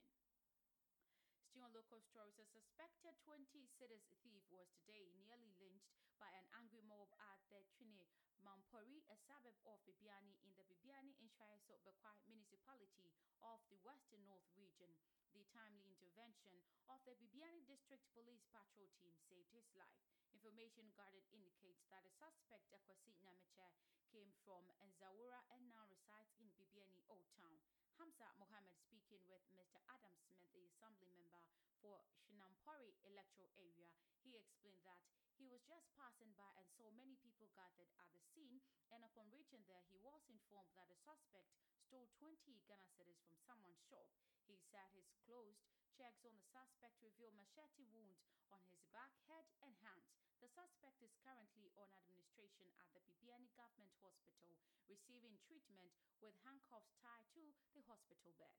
On 1.60 1.68
local 1.76 2.00
stories, 2.00 2.40
a 2.40 2.48
suspected 2.48 3.12
20 3.28 3.44
cities 3.76 4.08
thief 4.24 4.40
was 4.48 4.72
today 4.80 5.12
nearly 5.20 5.52
lynched 5.60 5.92
by 6.16 6.32
an 6.32 6.48
angry 6.56 6.80
mob 6.88 7.12
at 7.20 7.36
the 7.52 7.60
Trine 7.76 8.08
Mampori, 8.40 9.04
a 9.12 9.16
suburb 9.28 9.60
of 9.68 9.76
Bibiani 9.84 10.40
in 10.40 10.56
the 10.56 10.64
Bibiani 10.64 11.12
Anhwiaso 11.20 11.76
Bekwai 11.84 12.16
municipality 12.24 13.12
of 13.44 13.60
the 13.68 13.76
Western 13.84 14.24
North 14.24 14.48
region. 14.56 14.88
The 15.36 15.44
timely 15.52 15.84
intervention 15.84 16.64
of 16.88 17.04
the 17.04 17.12
Bibiani 17.20 17.60
District 17.68 18.08
Police 18.16 18.48
Patrol 18.48 18.88
Team 18.96 19.12
saved 19.28 19.52
his 19.52 19.68
life. 19.76 20.00
Information 20.32 20.88
gathered 20.96 21.28
indicates 21.28 21.84
that 21.92 22.08
the 22.08 22.12
suspect, 22.16 22.72
Akwasi 22.72 23.12
Namiche, 23.20 23.68
came 24.08 24.32
from 24.48 24.64
Nzawura 24.80 25.44
and 25.52 25.68
now 25.68 25.84
resides 25.92 26.32
in 26.40 26.48
Bibiani 26.56 27.04
Old 27.12 27.28
Town. 27.36 27.60
Hamza 28.00 28.32
Mohammed 28.40 28.80
speaking 28.80 29.20
with 29.28 29.44
Mr. 29.52 29.76
Adam 29.92 30.16
Smith, 30.24 30.40
the 30.56 30.64
assembly 30.64 31.12
member 31.12 31.44
for 31.84 32.00
Shinampori 32.24 32.96
electoral 33.04 33.52
area. 33.60 33.92
He 34.24 34.40
explained 34.40 34.80
that 34.88 35.04
he 35.36 35.44
was 35.44 35.60
just 35.68 35.84
passing 36.00 36.32
by 36.32 36.48
and 36.56 36.64
saw 36.80 36.88
many 36.96 37.20
people 37.20 37.52
gathered 37.52 37.92
at 38.00 38.08
the 38.16 38.24
scene, 38.32 38.64
and 38.88 39.04
upon 39.04 39.28
reaching 39.28 39.60
there, 39.68 39.84
he 39.92 40.00
was 40.00 40.24
informed 40.32 40.72
that 40.80 40.88
the 40.88 40.96
suspect 41.04 41.52
stole 41.76 42.08
20 42.16 42.40
Ghana 42.64 42.88
cedis 42.96 43.20
from 43.20 43.36
someone's 43.44 43.84
shop. 43.92 44.08
He 44.48 44.56
said 44.72 44.88
his 44.96 45.12
closed 45.28 45.60
checks 45.92 46.24
on 46.24 46.32
the 46.32 46.48
suspect 46.48 46.96
revealed 47.04 47.36
machete 47.36 47.84
wounds 47.92 48.24
on 48.48 48.64
his 48.72 48.80
back, 48.96 49.12
head, 49.28 49.44
and 49.60 49.76
hands. 49.84 50.29
The 50.40 50.48
suspect 50.48 51.04
is 51.04 51.12
currently 51.20 51.68
on 51.76 51.92
administration 52.00 52.72
at 52.80 52.88
the 52.96 53.04
Bibiani 53.04 53.52
Government 53.52 53.92
Hospital, 54.00 54.56
receiving 54.88 55.36
treatment 55.44 55.92
with 56.24 56.32
handcuffs 56.48 56.96
tied 57.04 57.28
to 57.36 57.44
the 57.76 57.84
hospital 57.84 58.32
bed. 58.40 58.56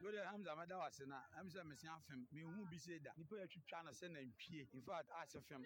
lórí 0.00 0.22
hamza 0.24 0.52
amada 0.52 0.78
wa 0.78 0.88
na 1.06 1.18
ɛm 1.36 1.66
mesia 1.66 1.98
fam 2.06 2.26
mehu 2.32 2.64
bi 2.70 2.78
se 2.78 2.98
da 2.98 3.10
nipa 3.18 3.34
yɛtwitwa 3.36 3.84
no 3.84 3.90
sɛ 3.90 4.06
nantwie 4.08 4.68
infact 4.72 5.10
ase 5.20 5.40
fam 5.48 5.62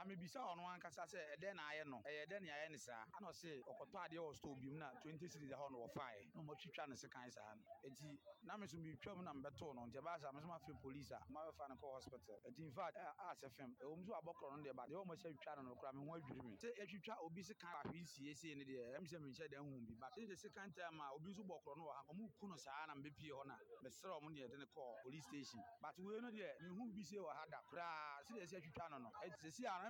na 0.00 0.06
mebisa 0.08 0.40
ɔno 0.40 0.64
ankasa 0.72 1.04
sɛ 1.04 1.18
ɛdɛn 1.36 1.54
na 1.56 1.62
ayɛ 1.68 1.84
no? 1.84 1.98
Ɛyɛ 2.08 2.24
dɛn 2.30 2.40
ne 2.42 2.48
ayɛ 2.50 2.70
ne 2.70 2.78
saa? 2.78 3.04
Ana 3.16 3.28
ɔse 3.28 3.60
ɔkɔtɔ 3.68 3.96
adeɛ 4.08 4.16
wɔ 4.24 4.34
store 4.34 4.56
bi 4.56 4.68
mu 4.70 4.78
na 4.78 4.88
20 5.04 5.28
series 5.28 5.50
hɔ 5.52 5.70
no 5.70 5.78
wɔfaeɛ. 5.84 6.32
Na 6.34 6.40
ɔmatwitwa 6.40 6.88
no 6.88 6.94
sekan 6.94 7.30
saa 7.30 7.54
no. 7.54 7.62
Enti 7.84 8.18
na 8.42 8.56
me 8.56 8.66
so 8.66 8.76
metwam 8.78 9.22
na 9.24 9.32
mebɛtoo 9.34 9.74
no. 9.74 9.82
Nti 9.86 10.00
ɛbaa 10.00 10.20
saa 10.20 10.32
me 10.32 10.40
so 10.40 10.72
police 10.80 11.10
a 11.10 11.20
mabɛfa 11.28 11.68
no 11.68 11.74
kɔ 11.76 11.92
hospital. 11.92 12.40
Enti 12.48 12.60
infact 12.64 12.96
ase 12.96 13.48
fam. 13.56 13.76
Ɛwɔ 13.82 13.96
mu 13.98 14.04
so 14.06 14.12
abɔkorɔ 14.16 14.56
no 14.56 14.62
deɛ 14.64 14.74
ba 14.74 14.86
deɛ 14.88 14.96
ɔmɔhyɛ 15.04 15.20
twitwa 15.20 15.56
no 15.56 15.62
no 15.68 15.74
kora 15.76 15.92
me 15.92 16.04
ho 16.08 16.12
adwiri 16.16 16.42
me. 16.48 16.56
Sɛ 16.56 16.68
yɛtwitwa 16.80 17.14
obi 17.20 17.42
sekan 17.42 17.74
ahwe 17.84 18.00
nsie 18.00 18.34
sei 18.34 18.54
no 18.54 18.64
deɛ 18.64 18.96
ɛm 18.96 19.04
sɛ 19.04 19.16
menhyɛ 19.20 19.50
da 19.50 19.58
hu 19.60 19.80
bi. 19.84 19.94
But 20.00 20.16
sɛ 20.16 20.36
second 20.38 20.72
time 20.76 21.00
a 21.00 21.12
obi 21.12 21.28
nso 21.28 21.44
bɔkorɔ 21.44 21.76
no 21.76 21.84
wɔ 21.84 21.92
ha. 21.92 22.02
Ɔmo 22.08 22.48
no 22.48 22.56
saa 22.56 22.86
na 22.86 22.94
mbɛpie 22.94 23.30
hɔ 23.36 23.46
na 23.46 23.54
mesrɛ 23.84 24.16
ɔmo 24.16 24.32
deɛ 24.32 24.48
de 24.50 24.56
ne 24.56 24.64
kɔɔ 24.64 25.02
police 25.04 25.26
station. 25.26 25.60
But 25.82 25.92
wei 26.00 26.20
no 26.20 26.30
deɛ 26.30 26.56
mehu 26.64 26.88
bi 26.94 27.02
se 27.02 27.16
wɔ 27.16 27.28
ha 27.36 27.44
da 27.50 27.60
koraa. 27.68 28.24
Sɛdeɛ 28.24 28.42
ɛsɛ 28.48 28.56
atwitwa 28.64 28.90
no 28.90 28.98
no. 28.98 29.10
Ɛti 29.20 29.64
a 29.68 29.89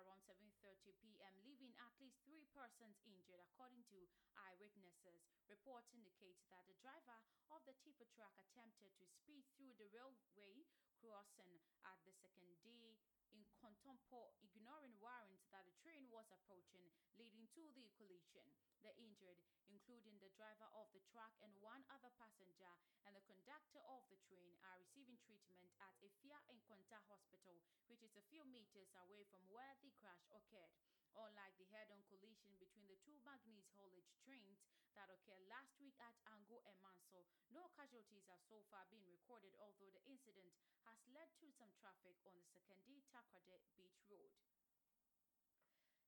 around 0.00 0.22
7:30 0.26 0.94
p.m., 1.02 1.34
leaving 1.46 1.70
at 1.78 1.94
least 2.02 2.18
three 2.26 2.46
persons 2.50 2.98
injured, 3.06 3.38
according 3.40 3.86
to 3.94 3.98
eyewitnesses. 4.34 5.22
Reports 5.46 5.92
indicate 5.94 6.40
that 6.50 6.66
the 6.66 6.78
driver 6.82 7.18
of 7.54 7.62
the 7.68 7.76
tipper 7.84 8.08
truck 8.14 8.34
attempted 8.40 8.90
to 8.98 9.06
speed 9.06 9.46
through 9.54 9.76
the 9.78 9.90
railway 9.94 10.66
crossing 10.98 11.60
at 11.84 12.00
the 12.02 12.12
Sekandi 12.16 13.13
in 13.34 13.42
Kontompo, 13.58 14.30
ignoring 14.46 14.94
warnings 15.02 15.50
that 15.50 15.66
the 15.66 15.74
train 15.82 16.06
was 16.06 16.30
approaching, 16.30 16.86
leading 17.18 17.50
to 17.58 17.66
the 17.74 17.90
collision. 17.98 18.46
The 18.86 18.94
injured, 19.00 19.40
including 19.66 20.20
the 20.20 20.30
driver 20.36 20.68
of 20.76 20.92
the 20.92 21.02
truck 21.10 21.32
and 21.40 21.50
one 21.58 21.82
other 21.88 22.12
passenger 22.20 22.68
and 23.08 23.16
the 23.16 23.24
conductor 23.24 23.80
of 23.90 24.04
the 24.12 24.20
train, 24.28 24.54
are 24.68 24.76
receiving 24.78 25.16
treatment 25.24 25.66
at 25.80 25.96
Ifia 26.04 26.36
and 26.52 26.60
Konta 26.68 27.00
Hospital, 27.08 27.58
which 27.88 28.04
is 28.04 28.12
a 28.14 28.28
few 28.28 28.44
meters 28.44 28.92
away 29.02 29.24
from 29.32 29.40
where 29.48 29.74
the 29.80 29.90
crash 29.98 30.28
occurred. 30.30 30.76
Unlike 31.16 31.56
the 31.56 31.70
head-on 31.72 32.04
collision 32.10 32.58
between 32.60 32.90
the 32.90 32.98
two 33.06 33.16
manganese 33.24 33.70
haulage 33.78 34.12
trains 34.26 34.60
that 34.98 35.08
occurred 35.08 35.42
last 35.48 35.72
week 35.80 35.96
at 36.02 36.14
Ango 36.28 36.60
and 36.68 36.76
Manso, 36.84 37.24
no 37.54 37.70
casualties 37.78 38.26
have 38.28 38.42
so 38.46 38.62
far 38.68 38.84
been 38.92 39.06
recorded, 39.08 39.54
although 39.58 39.90
the 39.94 40.04
incident 40.04 40.52
has 40.88 41.00
led 41.10 41.32
to 41.40 41.48
some 41.56 41.72
traffic 41.80 42.16
on 42.28 42.36
the 42.36 42.44
Sekondi 42.44 43.04
Takoradi 43.08 43.72
Beach 43.76 44.00
Road. 44.08 44.32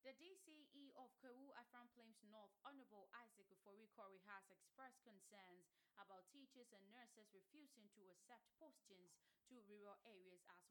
The 0.06 0.14
DCE 0.23 0.95
of 0.95 1.11
Kwahu 1.18 1.50
Afram 1.59 1.90
Plains 1.97 2.23
North, 2.30 2.54
Honorable 2.62 3.11
Isaac 3.11 3.50
Uforikori, 3.50 4.23
has 4.30 4.47
expressed 4.54 5.02
concerns 5.02 5.66
about 5.99 6.30
teachers 6.30 6.71
and 6.71 6.85
nurses 6.95 7.26
refusing 7.35 7.90
to 7.99 8.06
accept 8.14 8.47
postings 8.62 9.18
to 9.50 9.62
rural 9.71 9.99
areas 10.07 10.43
as 10.50 10.67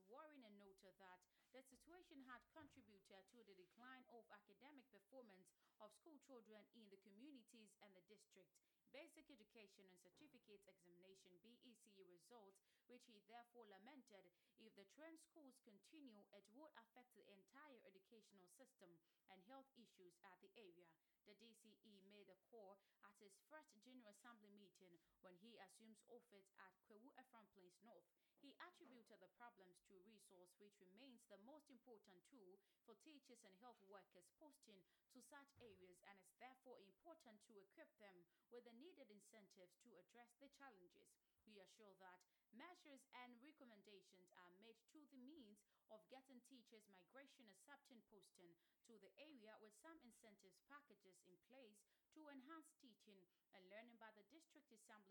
and 0.46 0.55
noted 0.60 0.94
that 1.00 1.20
the 1.55 1.63
situation 1.63 2.20
had 2.27 2.44
contributed 2.51 3.24
to 3.32 3.39
the 3.48 3.55
decline 3.55 4.03
of 4.12 4.27
academic 4.32 4.84
performance 4.91 5.48
of 5.79 5.91
school 5.96 6.20
children 6.27 6.62
in 6.75 6.86
the 6.91 7.00
communities 7.00 7.72
and 7.84 7.91
the 7.96 8.03
district. 8.12 8.51
Basic 8.91 9.27
Education 9.27 9.84
and 9.91 10.00
Certificate 10.00 10.63
Examination 10.67 11.36
BEC 11.44 11.96
results, 12.08 12.60
which 12.88 13.03
he 13.08 13.20
therefore 13.27 13.67
lamented 13.67 14.32
if 14.63 14.72
the 14.79 14.88
trend 14.96 15.20
schools 15.20 15.60
continue, 15.67 16.24
it 16.32 16.48
would 16.55 16.72
affect 16.79 17.12
the 17.15 17.27
entire 17.27 17.79
educational 17.84 18.48
system 18.55 18.88
and 19.27 19.44
health 19.51 19.67
issues 19.75 20.15
at 20.24 20.36
the 20.39 20.51
area. 20.55 20.88
The 21.27 21.36
DCE 21.36 22.08
made 22.08 22.32
a 22.32 22.39
call 22.48 22.79
at 23.03 23.15
his 23.20 23.36
first 23.51 23.75
General 23.84 24.15
Assembly 24.15 24.55
meeting 24.55 24.96
when 25.20 25.36
he 25.44 25.60
assumes 25.60 26.00
office 26.08 26.48
at 26.62 26.72
Kwahu 26.88 27.12
Afram 27.20 27.51
Plains 27.51 27.75
North. 27.84 28.08
He 28.45 28.53
attributed 28.61 29.17
the 29.25 29.33
problems 29.41 29.81
to 29.89 29.97
resource, 30.05 30.53
which 30.61 30.77
remains 30.77 31.25
the 31.33 31.41
most 31.49 31.65
important 31.65 32.21
tool 32.29 32.61
for 32.85 32.93
teachers 33.01 33.41
and 33.41 33.57
health 33.57 33.81
workers 33.89 34.29
posting 34.37 34.85
to 35.17 35.19
such 35.25 35.49
areas 35.57 35.97
and 36.05 36.21
is 36.21 36.37
therefore 36.37 36.77
important 36.77 37.41
to 37.49 37.57
equip 37.57 37.89
them 37.97 38.21
with 38.53 38.61
the 38.69 38.77
needed 38.77 39.09
incentives 39.09 39.73
to 39.81 39.97
address 39.97 40.29
the 40.37 40.53
challenges. 40.61 41.09
We 41.49 41.57
assure 41.57 41.97
that 41.97 42.21
measures 42.53 43.01
and 43.25 43.33
recommendations 43.41 44.29
are 44.37 44.53
made 44.61 44.77
to 44.93 45.01
the 45.09 45.17
means 45.25 45.65
of 45.89 46.05
getting 46.13 46.37
teachers 46.45 46.85
migration 46.85 47.49
accepting 47.49 48.05
posting 48.13 48.53
to 48.85 48.93
the 49.01 49.09
area 49.17 49.57
with 49.57 49.73
some 49.81 49.97
incentives 50.05 50.61
packages 50.69 51.17
in 51.25 51.33
place 51.49 51.81
to 52.13 52.29
enhance 52.29 52.69
teaching 52.77 53.25
and 53.57 53.65
learning 53.73 53.94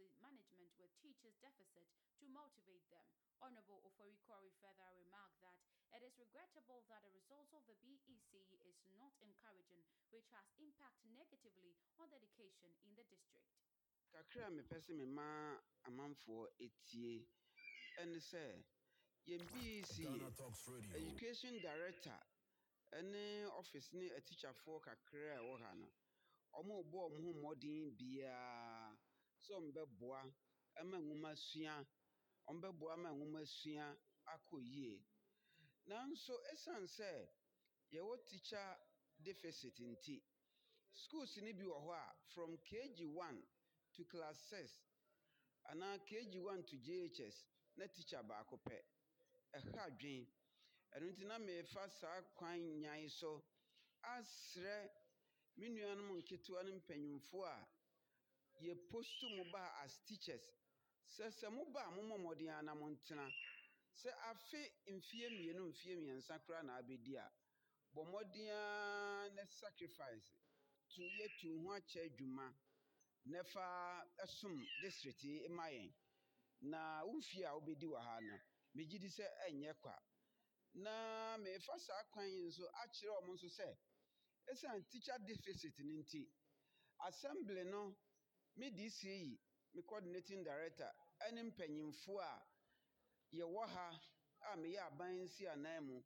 by 0.04 0.12
the 0.12 0.20
management 0.20 0.68
with 0.76 0.92
teachers 1.00 1.32
deficit 1.40 1.88
to 2.20 2.28
motivate 2.28 2.84
them. 2.92 3.08
Honorable 3.40 3.80
Oforikori 3.88 4.52
further 4.60 4.84
remarked 5.00 5.40
that 5.40 5.56
it 5.96 6.04
is 6.04 6.12
regrettable 6.20 6.84
that 6.92 7.00
the 7.08 7.12
results 7.16 7.56
of 7.56 7.64
the 7.64 7.72
BEC 7.80 8.36
is 8.68 8.76
not 9.00 9.16
encouraging, 9.24 9.80
which 10.12 10.28
has 10.36 10.44
impacted 10.60 11.08
negatively 11.16 11.72
on 11.96 12.12
the 12.12 12.20
education 12.20 12.68
in 12.84 12.92
the 13.00 13.04
district. 13.08 13.48
kakra 14.12 14.46
a 14.46 14.50
mepɛ 14.52 14.76
sɛ 14.84 14.92
mema 14.94 15.56
amanfoɔ 15.88 16.44
etie 16.60 17.24
ɛne 18.04 18.20
sɛ 18.20 18.44
yɛn 19.26 19.40
bec 19.56 19.88
Ghana 20.04 20.30
Talks 20.36 20.68
Radio. 20.68 20.92
education 21.00 21.56
director 21.64 22.20
ɛne 22.92 23.48
office 23.56 23.88
ne 23.96 24.06
atikyafoɔ 24.12 24.80
kakra 24.84 25.32
a 25.34 25.40
ɛwɔ 25.40 25.54
ha 25.64 25.72
no 25.80 25.88
ɔmo 26.54 26.84
bɔ 26.92 26.98
ɔmo 27.08 27.20
ho 27.24 27.30
mmɔden 27.34 27.96
biara 27.98 28.83
sɛ 29.44 29.52
ɔmo 29.58 29.70
bɛboa 29.72 30.20
ɛma 30.80 30.96
nwoma 30.98 31.36
sua 31.36 31.86
ɔmo 32.48 32.60
bɛboa 32.60 32.96
ma 33.02 33.10
nwoma 33.10 33.44
sua 33.46 33.96
akɔ 34.26 34.58
yie. 34.60 35.02
Nanso 35.86 36.34
esiane 36.52 37.28
yɛwɔ 37.92 38.24
teacher 38.26 38.78
deficit 39.22 39.78
nti 39.80 40.22
schools 40.92 41.36
no 41.36 41.52
bi 41.52 41.62
wɔ 41.64 41.78
hɔ 41.86 41.92
a 41.92 42.14
from 42.32 42.56
kg 42.58 43.06
one 43.14 43.42
to 43.92 44.04
class 44.04 44.38
six 44.48 44.72
anaa 45.70 45.98
kg 46.06 46.40
one 46.42 46.62
to 46.64 46.76
jhs 46.76 47.44
na 47.76 47.86
teacher 47.86 48.22
baako 48.22 48.56
pɛ. 48.64 48.78
Ɛha 49.54 49.86
adwen. 49.90 50.26
Ɛno 50.94 51.12
nti 51.12 51.24
na 51.26 51.38
merefa 51.38 51.88
saa 51.90 52.22
kwan 52.36 52.80
nyan 52.80 53.08
so. 53.10 53.42
Asrɛ 54.02 54.90
me 55.56 55.68
nuanom 55.68 56.22
nketewa 56.22 56.64
no 56.64 56.72
mpanyimfoɔ 56.80 57.46
a 57.46 57.68
yɛpostu 58.60 59.28
mo 59.36 59.44
ba 59.50 59.80
as 59.82 59.98
teachers. 60.06 60.44
Sɛ 61.06 61.30
sɛ 61.30 61.48
moba 61.50 61.80
a 61.86 61.90
mommɔ 61.90 62.18
mmɔden 62.18 62.48
a 62.58 62.62
na 62.62 62.74
montena 62.74 63.30
sɛ 63.94 64.10
afe 64.30 64.72
mfeɛ 64.86 65.28
mmienu 65.30 65.68
mfeɛ 65.70 65.96
mmiɛnsa 65.96 66.38
koraa 66.44 66.62
na 66.64 66.76
abɛdi 66.80 67.16
a 67.16 67.32
bɔ 67.94 68.04
mmɔden 68.06 68.48
ara 68.50 69.30
na 69.34 69.44
sacrifice 69.46 70.32
to 70.88 71.02
yɛtu 71.02 71.62
ho 71.62 71.72
akyɛ 71.72 72.04
adwuma 72.10 72.54
na 73.26 73.42
fa 73.42 74.04
som 74.26 74.54
district 74.82 75.24
ma 75.50 75.64
yɛn. 75.68 75.92
Na 76.60 77.04
wo 77.04 77.20
fie 77.20 77.44
a 77.44 77.50
wobɛdi 77.54 77.84
wɔ 77.86 77.98
ha 78.00 78.20
no 78.20 78.40
megye 78.74 78.98
di 78.98 79.08
sɛ 79.08 79.24
ɛnyɛ 79.48 79.80
kwa. 79.80 80.02
Na 80.74 81.36
mefa 81.38 81.78
saa 81.78 82.02
kwan 82.10 82.26
yi 82.28 82.42
nso 82.48 82.64
akyerɛ 82.82 83.22
ɔmo 83.22 83.32
nso 83.34 83.46
sɛ 83.48 83.76
ɛsiane 84.48 84.88
teacher 84.90 85.18
deficit 85.24 85.78
no 85.78 86.02
nti 86.02 86.26
assembly 87.06 87.64
no 87.64 87.96
me 88.56 88.70
dc 88.70 89.02
yi 89.04 89.38
me 89.74 89.82
coordinating 89.82 90.42
director 90.44 90.90
ɛne 91.26 91.42
mpanyimfoɔ 91.50 92.20
a 92.22 92.42
yɛwɔ 93.32 93.66
ha 93.74 94.00
a 94.52 94.56
meyɛ 94.56 94.80
aban 94.86 95.28
si 95.28 95.46
anan 95.46 95.84
mu. 95.86 96.02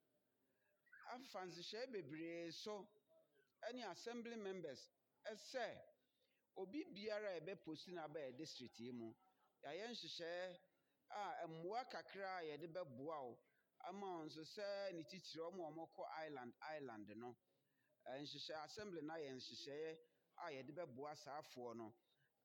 Afa 1.12 1.40
nhyehyɛe 1.46 1.86
bebree 1.92 2.52
so 2.52 2.88
ɛne 3.66 3.90
assembly 3.90 4.36
members 4.36 4.88
ɛsɛ 5.26 5.66
obi 6.56 6.84
biara 6.84 7.28
a 7.36 7.40
ɛbɛposti 7.40 7.88
no 7.92 8.06
district 8.36 8.78
yi 8.80 8.92
mu. 8.92 9.14
Yɛayɛ 9.64 9.88
nhyehyɛeɛ 9.90 10.58
a 11.10 11.46
mmoa 11.48 11.84
kakra 11.90 12.36
a 12.38 12.42
yɛde 12.44 12.66
bɛboa 12.72 13.18
wo 13.26 13.38
ama 13.84 14.06
wo 14.18 14.24
nso 14.24 14.42
sɛ 14.42 14.92
ne 14.94 15.02
a 15.02 15.70
ɔmokɔ 15.70 16.04
island 16.26 16.54
island 16.62 17.08
no. 17.16 17.36
Nhyehyɛ 18.06 18.64
assembly 18.64 19.02
no 19.02 19.14
ayɛ 19.14 19.32
nhyehyɛeɛ 19.34 19.98
a 20.36 20.50
yɛde 20.52 20.72
bɛboa 20.74 21.14
saafoɔ 21.16 21.76
no. 21.76 21.94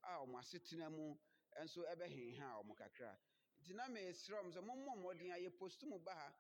A 0.04 0.20
ɔmo 0.24 0.38
asetena 0.40 0.90
mu 0.90 1.18
nso 1.64 1.82
bɛhenha 2.00 2.48
ɔmo 2.62 2.74
kakra. 2.76 3.18
Nti 3.60 3.74
na 3.74 3.88
mesrɛ 3.88 4.36
ɔmo 4.42 4.52
sɛ 4.52 4.62
mommɔ 4.62 4.92
mmɔden 4.98 5.32
a 5.32 5.38
yɛpost 5.40 5.84
mu 5.86 6.00
ba 6.00 6.14
ha 6.14 6.34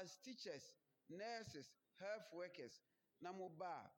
as 0.00 0.16
teachers 0.22 0.74
nurses 1.08 1.68
health 1.98 2.32
workers 2.32 2.82
na 3.20 3.32
moba 3.32 3.66
a 3.66 3.92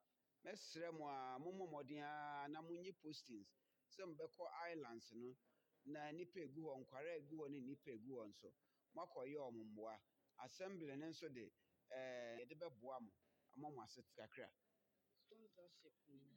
mɛsrɛ 0.49 0.93
mo 0.99 1.07
a 1.09 1.39
mommɔ 1.39 1.67
mmɔden 1.69 2.03
a 2.03 2.49
na 2.49 2.61
monyi 2.63 2.93
postings. 3.03 3.49
Sɛ 3.89 4.03
mobɛkɔ 4.05 4.45
islands 4.71 5.13
no 5.15 5.37
na 5.85 6.11
nipa 6.13 6.41
egu 6.41 6.61
hɔ 6.63 6.85
nkware 6.85 7.17
egu 7.21 7.37
hɔ 7.37 7.51
ne 7.51 7.61
nipa 7.61 7.91
egu 7.91 8.13
hɔ 8.19 8.27
nso 8.29 8.53
moakɔyɛ 8.95 9.39
ɔmo 9.39 9.65
mmoa. 9.65 10.01
Assembly 10.39 10.97
no 10.97 11.07
nso 11.07 11.29
de 11.29 11.53
ɛɛ 11.93 12.39
yɛde 12.41 12.55
bɛboa 12.59 13.01
mo 13.01 13.13
ama 13.55 13.71
mo 13.71 13.83
ase 13.83 14.03
kakra. 14.17 14.51
sponsorship 15.31 15.93
That 16.07 16.34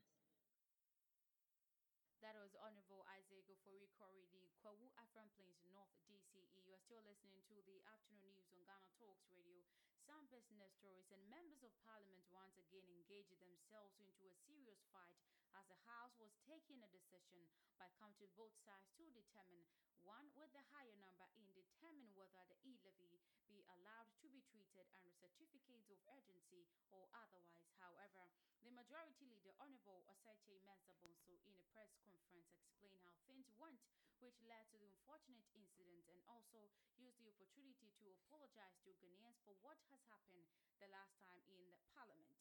DCE. 6.97 7.05
You 7.05 7.05
are 7.05 7.13
listening 7.13 7.45
to 7.45 7.61
the 7.69 7.77
afternoon 7.93 8.33
news 8.33 8.49
on 8.49 8.57
Ghana 8.65 8.89
Talks 8.97 9.29
Radio. 9.29 9.61
Some 10.01 10.25
business 10.33 10.73
stories 10.81 11.05
and 11.13 11.21
members 11.29 11.61
of 11.61 11.69
parliament 11.85 12.25
once 12.33 12.57
again 12.57 12.89
engaged 12.89 13.37
themselves 13.37 13.93
into 14.01 14.25
a 14.25 14.33
serious 14.49 14.81
fight 14.89 15.13
as 15.53 15.61
the 15.69 15.77
House 15.85 16.17
was 16.17 16.33
taking 16.49 16.81
a 16.81 16.89
decision 16.89 17.45
by 17.77 17.85
counting 18.01 18.33
both 18.33 18.49
sides 18.65 18.89
to 18.97 19.05
determine 19.13 19.61
one 20.01 20.25
with 20.33 20.49
the 20.57 20.65
higher 20.73 20.97
number 20.97 21.29
in 21.37 21.45
determine 21.53 22.09
whether 22.17 22.41
the 22.49 22.57
e-levy 22.65 23.21
be 23.45 23.61
allowed 23.77 24.09
to 24.17 24.25
be 24.33 24.41
treated 24.49 24.89
under 24.97 25.13
certificates 25.21 25.93
of 25.93 26.01
urgency 26.09 26.65
or 26.89 27.05
otherwise. 27.13 27.69
However, 27.77 28.25
the 28.65 28.73
majority 28.73 29.29
leader, 29.29 29.53
Honorable 29.61 30.01
Osei 30.09 30.33
Kyei-Mensah-Bonsu, 30.41 31.45
in 31.45 31.53
a 31.61 31.65
press 31.77 31.93
conference 32.01 32.57
explained 32.57 33.05
how 33.05 33.13
things 33.29 33.53
went, 33.61 33.85
which 34.21 34.37
led 34.49 34.65
to 34.73 34.77
the 34.81 34.89
unfortunate 34.89 35.45
incident, 35.53 36.01
and 36.09 36.17
also 36.25 36.57
used 36.97 37.17
the 37.21 37.29
opportunity 37.29 37.93
to 38.01 38.09
apologize 38.25 38.77
to 38.85 38.89
Ghanaians 38.97 39.37
for 39.45 39.53
what 39.61 39.77
has 39.93 40.01
happened 40.09 40.45
the 40.81 40.89
last 40.89 41.13
time 41.21 41.41
in 41.53 41.61
the 41.69 41.77
parliament. 41.93 42.33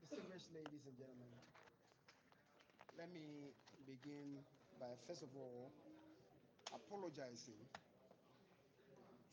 Distinguished 0.00 0.48
ladies 0.56 0.84
and 0.88 0.96
gentlemen, 0.96 1.32
let 2.96 3.12
me 3.12 3.52
begin 3.84 4.40
by 4.80 4.94
first 5.04 5.22
of 5.22 5.32
all 5.36 5.72
apologizing 6.72 7.60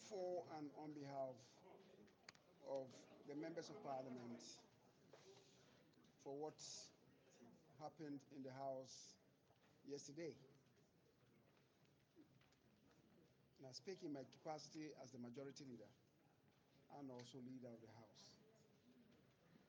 for 0.10 0.44
and 0.60 0.68
on 0.76 0.92
behalf 0.92 1.38
of 2.68 2.92
the 3.30 3.36
members 3.40 3.70
of 3.72 3.78
parliament 3.84 4.42
for 6.24 6.36
what 6.38 6.58
happened 7.80 8.20
in 8.36 8.44
the 8.44 8.52
house 8.52 9.21
yesterday. 9.90 10.34
And 13.62 13.70
I 13.70 13.74
speak 13.74 14.02
in 14.02 14.14
my 14.14 14.26
capacity 14.42 14.90
as 15.04 15.12
the 15.14 15.22
majority 15.22 15.66
leader 15.70 15.90
and 16.98 17.10
also 17.10 17.38
leader 17.46 17.70
of 17.70 17.80
the 17.82 17.94
house. 17.94 18.24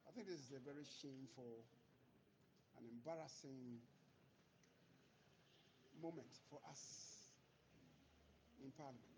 I 0.09 0.11
think 0.13 0.29
this 0.29 0.41
is 0.41 0.53
a 0.57 0.63
very 0.65 0.85
shameful 0.85 1.65
and 2.77 2.85
embarrassing 2.89 3.81
moment 6.01 6.33
for 6.51 6.59
us 6.69 6.83
in 8.65 8.73
Parliament. 8.77 9.13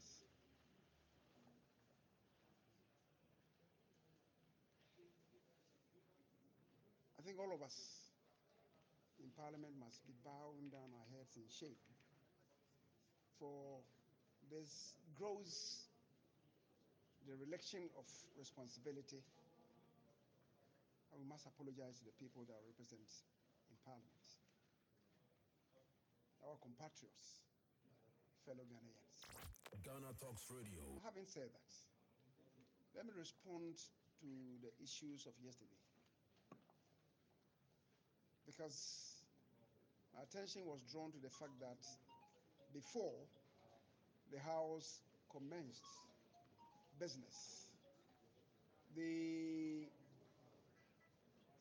I 7.19 7.27
think 7.27 7.41
all 7.41 7.55
of 7.57 7.63
us 7.63 8.04
in 9.25 9.33
Parliament 9.33 9.73
must 9.81 10.05
be 10.05 10.13
bowing 10.21 10.69
down 10.69 10.93
our 10.93 11.09
heads 11.17 11.33
in 11.41 11.49
shame 11.49 11.81
for 13.41 13.81
this 14.53 15.01
grows 15.17 15.89
the 17.25 17.33
of 17.97 18.05
responsibility 18.37 19.25
and 21.09 21.17
we 21.17 21.25
must 21.25 21.49
apologize 21.49 21.97
to 21.97 22.05
the 22.05 22.13
people 22.21 22.45
that 22.45 22.61
represent 22.69 23.09
in 23.73 23.77
Parliament 23.81 24.15
our 26.45 26.61
compatriots, 26.61 27.41
fellow 28.45 28.65
Ghanaians. 28.69 29.21
Ghana 29.81 30.13
Talks 30.21 30.45
Radio. 30.53 30.85
Having 31.01 31.25
said 31.25 31.49
that, 31.49 31.73
let 32.93 33.09
me 33.09 33.13
respond 33.17 33.81
to 34.21 34.29
the 34.61 34.69
issues 34.77 35.25
of 35.25 35.33
yesterday. 35.41 35.81
Because 38.45 39.14
my 40.15 40.23
attention 40.23 40.63
was 40.65 40.81
drawn 40.91 41.11
to 41.11 41.19
the 41.19 41.31
fact 41.31 41.59
that 41.61 41.83
before 42.73 43.19
the 44.33 44.39
House 44.39 45.03
commenced 45.31 45.87
business, 46.99 47.67
the 48.95 49.91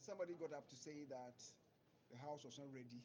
somebody 0.01 0.33
got 0.37 0.53
up 0.53 0.69
to 0.69 0.75
say 0.75 1.05
that 1.09 1.37
the 2.11 2.17
House 2.21 2.45
was 2.45 2.59
not 2.59 2.69
ready 2.73 3.01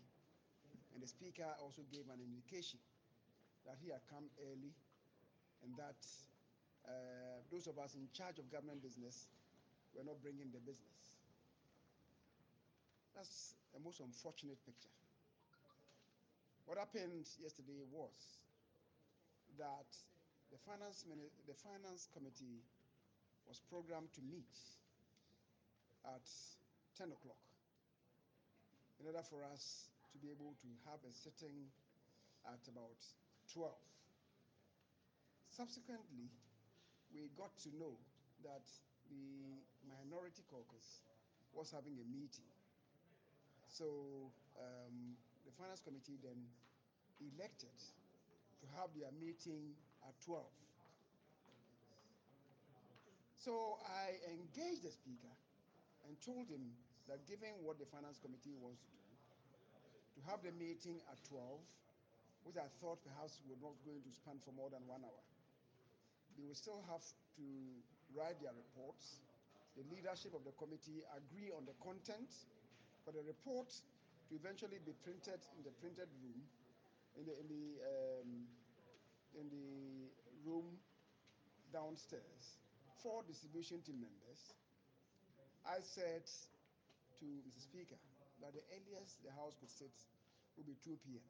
and 0.92 1.00
the 1.02 1.08
speaker 1.08 1.46
also 1.62 1.82
gave 1.88 2.04
an 2.12 2.20
indication 2.20 2.78
that 3.64 3.76
he 3.80 3.88
had 3.88 4.02
come 4.10 4.28
early 4.50 4.74
and 5.64 5.72
that 5.78 6.00
uh, 6.84 7.40
those 7.52 7.66
of 7.66 7.78
us 7.78 7.94
in 7.94 8.08
charge 8.12 8.38
of 8.38 8.50
government 8.50 8.82
business 8.82 9.28
were 9.94 10.04
not 10.04 10.20
bringing 10.22 10.50
the 10.52 10.60
business. 10.60 10.98
That's 13.14 13.54
a 13.76 13.80
most 13.80 14.00
unfortunate 14.00 14.58
picture. 14.64 14.92
What 16.68 16.76
happened 16.76 17.24
yesterday 17.40 17.80
was 17.88 18.12
that 19.56 19.88
the 20.52 20.60
finance, 20.68 21.00
the 21.48 21.56
finance 21.64 22.12
committee 22.12 22.60
was 23.48 23.64
programmed 23.72 24.12
to 24.12 24.22
meet 24.28 24.52
at 26.04 26.28
10 27.00 27.08
o'clock 27.08 27.40
in 29.00 29.08
order 29.08 29.24
for 29.24 29.40
us 29.48 29.88
to 30.12 30.20
be 30.20 30.28
able 30.28 30.52
to 30.60 30.68
have 30.84 31.00
a 31.08 31.12
sitting 31.16 31.72
at 32.44 32.60
about 32.68 33.00
12. 33.56 33.72
Subsequently, 35.48 36.28
we 37.16 37.32
got 37.32 37.56
to 37.64 37.72
know 37.80 37.96
that 38.44 38.68
the 39.08 39.56
minority 39.88 40.44
caucus 40.52 41.00
was 41.56 41.72
having 41.72 41.96
a 41.96 42.04
meeting. 42.12 42.52
So 43.72 44.28
um, 44.60 45.16
the 45.48 45.56
finance 45.56 45.80
committee 45.80 46.20
then 46.20 46.36
elected 47.24 47.72
to 48.60 48.68
have 48.76 48.92
their 48.92 49.08
meeting 49.16 49.72
at 50.04 50.12
12. 50.28 50.44
So 53.40 53.80
I 53.88 54.12
engaged 54.28 54.84
the 54.84 54.92
speaker 54.92 55.32
and 56.04 56.12
told 56.20 56.52
him 56.52 56.76
that 57.08 57.24
given 57.24 57.56
what 57.64 57.80
the 57.80 57.88
finance 57.88 58.20
committee 58.20 58.52
wants 58.60 58.84
to 58.92 58.96
do, 59.00 59.14
to 60.20 60.20
have 60.28 60.44
the 60.44 60.52
meeting 60.52 61.00
at 61.08 61.16
12, 61.32 61.40
which 62.44 62.60
I 62.60 62.68
thought 62.84 63.00
perhaps 63.00 63.40
we 63.40 63.56
were 63.56 63.62
not 63.72 63.80
going 63.88 64.04
to 64.04 64.12
span 64.12 64.36
for 64.44 64.52
more 64.52 64.68
than 64.68 64.84
one 64.84 65.00
hour. 65.00 65.24
They 66.36 66.44
will 66.44 66.58
still 66.58 66.84
have 66.92 67.00
to 67.40 67.46
write 68.12 68.36
their 68.44 68.52
reports. 68.52 69.24
The 69.80 69.86
leadership 69.88 70.36
of 70.36 70.44
the 70.44 70.52
committee 70.60 71.08
agree 71.16 71.48
on 71.56 71.64
the 71.64 71.76
content 71.80 72.28
for 73.06 73.16
the 73.16 73.24
report 73.24 73.72
to 74.28 74.36
eventually 74.36 74.78
be 74.84 74.92
printed 75.04 75.40
in 75.56 75.64
the 75.64 75.72
printed 75.80 76.08
room, 76.20 76.40
in 77.16 77.24
the 77.24 77.34
in 77.40 77.46
the 77.48 77.64
um, 77.84 78.30
in 79.34 79.46
the 79.48 80.12
room 80.44 80.78
downstairs 81.72 82.60
for 83.02 83.22
distribution 83.26 83.80
team 83.82 84.00
members. 84.00 84.54
I 85.66 85.80
said 85.82 86.24
to 87.20 87.26
Mr. 87.44 87.60
Speaker, 87.60 87.98
that 88.40 88.54
the 88.54 88.64
earliest 88.72 89.22
the 89.24 89.32
House 89.34 89.58
could 89.58 89.70
sit 89.70 89.92
would 90.56 90.66
be 90.66 90.76
2 90.84 90.96
p.m. 91.04 91.26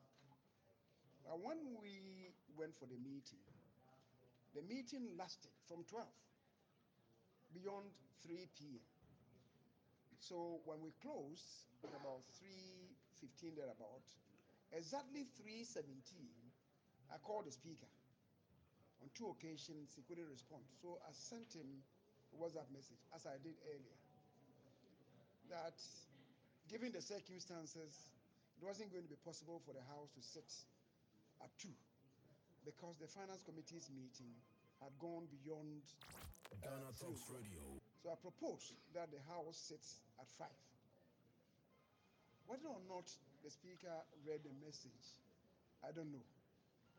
But 1.25 1.41
when 1.41 1.59
we 1.81 2.33
went 2.57 2.77
for 2.77 2.87
the 2.87 2.97
meeting, 3.01 3.43
the 4.55 4.63
meeting 4.65 5.17
lasted 5.17 5.53
from 5.69 5.85
12 5.89 6.05
beyond 7.53 7.89
3 8.25 8.49
p.m. 8.57 8.85
So 10.21 10.61
when 10.65 10.81
we 10.85 10.93
closed 11.01 11.69
at 11.85 11.93
about 11.97 12.25
3:15 13.21 13.57
thereabout, 13.57 14.03
exactly 14.73 15.27
3:17, 15.43 15.93
I 17.11 17.19
called 17.19 17.47
the 17.47 17.53
speaker. 17.53 17.89
On 19.03 19.09
two 19.15 19.31
occasions, 19.31 19.95
he 19.95 20.03
couldn't 20.03 20.29
respond. 20.29 20.63
So 20.83 20.99
I 21.07 21.13
sent 21.13 21.53
him 21.55 21.83
a 22.35 22.37
WhatsApp 22.37 22.69
message, 22.71 22.99
as 23.15 23.27
I 23.27 23.39
did 23.39 23.55
earlier, 23.71 23.99
that 25.51 25.79
given 26.69 26.93
the 26.93 27.01
circumstances, 27.01 28.11
it 28.59 28.65
wasn't 28.65 28.91
going 28.93 29.05
to 29.05 29.09
be 29.09 29.17
possible 29.25 29.63
for 29.65 29.73
the 29.73 29.83
House 29.89 30.11
to 30.15 30.23
sit 30.23 30.51
at 31.41 31.51
2 31.59 31.69
because 32.65 32.99
the 32.99 33.07
finance 33.07 33.41
committee's 33.47 33.89
meeting 33.95 34.35
had 34.83 34.91
gone 34.99 35.27
beyond 35.31 35.83
uh, 36.53 36.69
Ghana 36.69 36.93
three 36.99 37.15
Talks. 37.15 37.31
Radio. 37.31 37.63
So 38.03 38.11
I 38.11 38.17
propose 38.21 38.75
that 38.95 39.11
the 39.11 39.23
House 39.31 39.57
sits 39.57 40.03
at 40.21 40.29
5. 40.37 40.47
Whether 42.49 42.73
or 42.73 42.81
not 42.89 43.05
the 43.45 43.53
Speaker 43.53 43.93
read 44.25 44.41
the 44.41 44.57
message, 44.65 45.21
I 45.85 45.93
don't 45.93 46.09
know. 46.09 46.25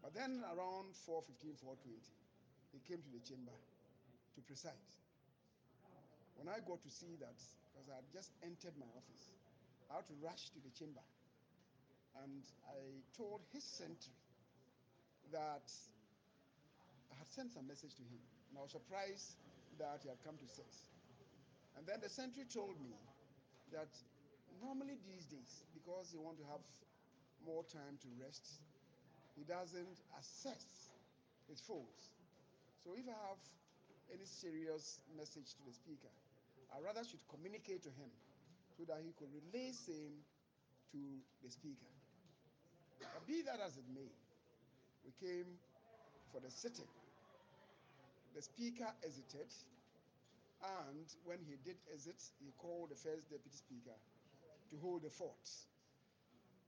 But 0.06 0.14
then 0.14 0.46
around 0.46 0.94
4.15, 1.10 1.58
4.20, 1.66 1.98
he 2.72 2.80
came 2.86 3.02
to 3.02 3.12
the 3.12 3.20
chamber 3.26 3.58
to 4.38 4.40
preside. 4.46 4.78
When 6.38 6.48
I 6.48 6.62
got 6.62 6.86
to 6.86 6.92
see 6.94 7.18
that, 7.20 7.36
because 7.74 7.90
I 7.90 7.98
had 7.98 8.08
just 8.14 8.32
entered 8.46 8.78
my 8.78 8.88
office, 8.94 9.26
I 9.90 10.00
had 10.00 10.08
to 10.08 10.16
rush 10.22 10.54
to 10.54 10.62
the 10.62 10.72
chamber. 10.72 11.04
And 12.22 12.46
I 12.70 13.02
told 13.18 13.42
his 13.50 13.66
sentry 13.66 14.16
that 15.34 15.66
I 17.10 17.16
had 17.18 17.30
sent 17.34 17.58
some 17.58 17.66
message 17.66 17.98
to 17.98 18.06
him. 18.06 18.22
And 18.54 18.62
I 18.62 18.70
was 18.70 18.72
surprised 18.78 19.34
that 19.82 20.06
he 20.06 20.14
had 20.14 20.22
come 20.22 20.38
to 20.38 20.48
sit. 20.48 20.70
And 21.74 21.90
then 21.90 22.00
the 22.06 22.10
sentry 22.10 22.46
told 22.46 22.78
me 22.80 22.94
that 23.74 23.90
normally 24.62 25.00
these 25.08 25.26
days, 25.26 25.64
because 25.74 26.12
he 26.12 26.18
want 26.20 26.38
to 26.38 26.46
have 26.52 26.64
more 27.46 27.64
time 27.68 27.98
to 28.04 28.08
rest, 28.20 28.62
he 29.36 29.44
doesn't 29.48 30.00
assess 30.20 30.92
his 31.48 31.60
phones. 31.64 32.12
So 32.84 32.94
if 32.96 33.08
I 33.08 33.16
have 33.32 33.42
any 34.12 34.26
serious 34.26 35.00
message 35.16 35.56
to 35.56 35.64
the 35.66 35.74
speaker, 35.74 36.12
I 36.76 36.84
rather 36.84 37.02
should 37.04 37.24
communicate 37.32 37.84
to 37.84 37.92
him 37.96 38.12
so 38.78 38.84
that 38.86 39.02
he 39.02 39.16
could 39.18 39.32
relay 39.32 39.72
same 39.72 40.22
to 40.92 41.02
the 41.44 41.50
speaker. 41.50 41.92
But 43.00 43.26
be 43.28 43.42
that 43.44 43.60
as 43.64 43.78
it 43.78 43.88
may, 43.94 44.12
we 45.06 45.12
came 45.18 45.48
for 46.32 46.40
the 46.44 46.52
sitting. 46.52 46.90
The 48.36 48.42
speaker 48.42 48.88
exited, 49.04 49.50
and 50.62 51.08
when 51.24 51.40
he 51.48 51.56
did 51.64 51.78
exit, 51.92 52.20
he 52.44 52.52
called 52.58 52.92
the 52.92 53.00
first 53.00 53.30
deputy 53.32 53.56
speaker 53.56 53.96
to 54.70 54.76
hold 54.78 55.04
the 55.04 55.10
fort. 55.10 55.46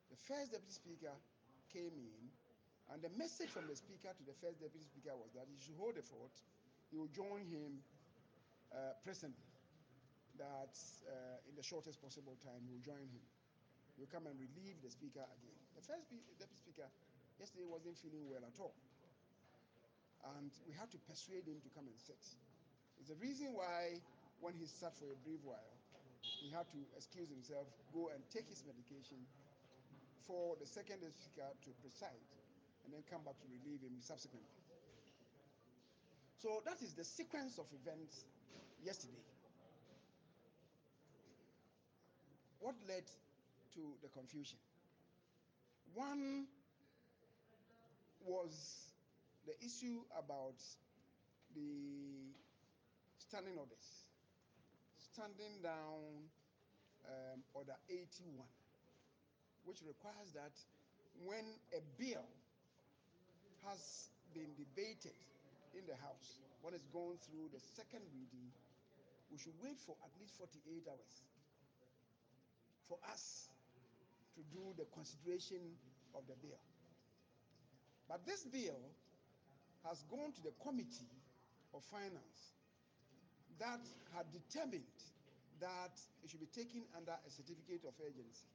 The 0.09 0.19
first 0.27 0.51
deputy 0.51 0.73
speaker 0.73 1.13
came 1.71 1.95
in, 1.95 2.21
and 2.91 2.99
the 2.99 3.13
message 3.15 3.49
from 3.49 3.67
the 3.71 3.75
speaker 3.75 4.11
to 4.11 4.23
the 4.27 4.35
first 4.43 4.59
deputy 4.59 4.83
speaker 4.83 5.15
was 5.15 5.31
that 5.33 5.47
he 5.47 5.55
should 5.63 5.79
hold 5.79 5.95
the 5.95 6.03
fort. 6.03 6.35
He 6.91 6.99
will 6.99 7.11
join 7.15 7.47
him 7.47 7.79
uh, 8.75 8.99
presently. 9.03 9.47
That 10.39 10.75
uh, 11.07 11.47
in 11.47 11.55
the 11.55 11.63
shortest 11.63 12.01
possible 12.01 12.35
time, 12.41 12.63
he 12.65 12.71
will 12.71 12.83
join 12.83 13.03
him. 13.07 13.23
He 13.95 14.01
will 14.01 14.11
come 14.11 14.25
and 14.27 14.35
relieve 14.39 14.79
the 14.81 14.89
speaker 14.89 15.23
again. 15.23 15.59
The 15.75 15.83
first 15.85 16.07
deputy 16.11 16.59
speaker 16.59 16.87
yesterday 17.39 17.67
wasn't 17.67 17.99
feeling 17.99 18.25
well 18.27 18.43
at 18.43 18.57
all, 18.59 18.75
and 20.37 20.51
we 20.65 20.73
had 20.73 20.89
to 20.91 20.99
persuade 21.05 21.45
him 21.45 21.59
to 21.61 21.69
come 21.75 21.85
and 21.87 21.95
sit. 21.99 22.19
It's 22.99 23.09
the 23.09 23.19
reason 23.19 23.53
why, 23.53 23.97
when 24.39 24.53
he 24.55 24.65
sat 24.65 24.93
for 24.97 25.09
a 25.09 25.17
brief 25.25 25.41
while, 25.43 25.80
he 26.21 26.49
had 26.53 26.69
to 26.71 26.79
excuse 26.95 27.29
himself, 27.29 27.67
go 27.93 28.09
and 28.13 28.21
take 28.29 28.47
his 28.47 28.63
medication 28.65 29.17
for 30.27 30.55
the 30.61 30.65
second 30.65 31.01
speaker 31.01 31.49
to 31.65 31.69
preside, 31.81 32.25
and 32.85 32.93
then 32.93 33.01
come 33.09 33.21
back 33.25 33.37
to 33.41 33.47
relieve 33.49 33.81
him 33.81 33.97
subsequently. 33.99 34.49
So 36.41 36.61
that 36.65 36.81
is 36.81 36.93
the 36.93 37.03
sequence 37.03 37.57
of 37.57 37.65
events 37.81 38.25
yesterday. 38.83 39.25
What 42.59 42.75
led 42.87 43.05
to 43.75 43.81
the 44.01 44.09
confusion? 44.09 44.57
One 45.93 46.45
was 48.25 48.53
the 49.45 49.53
issue 49.65 50.01
about 50.17 50.57
the 51.55 52.31
standing 53.17 53.57
orders. 53.57 54.00
Standing 55.11 55.59
down 55.59 56.23
um, 57.03 57.43
order 57.51 57.75
81, 57.91 58.47
which 59.67 59.83
requires 59.83 60.31
that 60.31 60.55
when 61.27 61.43
a 61.75 61.83
bill 61.99 62.23
has 63.67 64.07
been 64.31 64.55
debated 64.55 65.19
in 65.75 65.83
the 65.83 65.99
House, 65.99 66.39
when 66.63 66.71
it's 66.71 66.87
gone 66.95 67.19
through 67.27 67.51
the 67.51 67.59
second 67.75 68.07
reading, 68.15 68.55
we 69.27 69.35
should 69.35 69.55
wait 69.59 69.83
for 69.83 69.99
at 69.99 70.15
least 70.15 70.39
48 70.39 70.87
hours 70.87 71.15
for 72.87 72.95
us 73.11 73.51
to 74.39 74.41
do 74.55 74.63
the 74.79 74.87
consideration 74.95 75.59
of 76.15 76.23
the 76.31 76.39
bill. 76.39 76.63
But 78.07 78.23
this 78.23 78.47
bill 78.47 78.79
has 79.83 80.07
gone 80.07 80.31
to 80.39 80.41
the 80.43 80.55
Committee 80.63 81.11
of 81.75 81.83
Finance 81.91 82.55
that 83.61 83.85
had 84.17 84.25
determined 84.33 84.97
that 85.61 85.93
it 86.25 86.27
should 86.33 86.41
be 86.41 86.49
taken 86.49 86.81
under 86.97 87.13
a 87.13 87.29
certificate 87.29 87.85
of 87.85 87.93
urgency. 88.01 88.49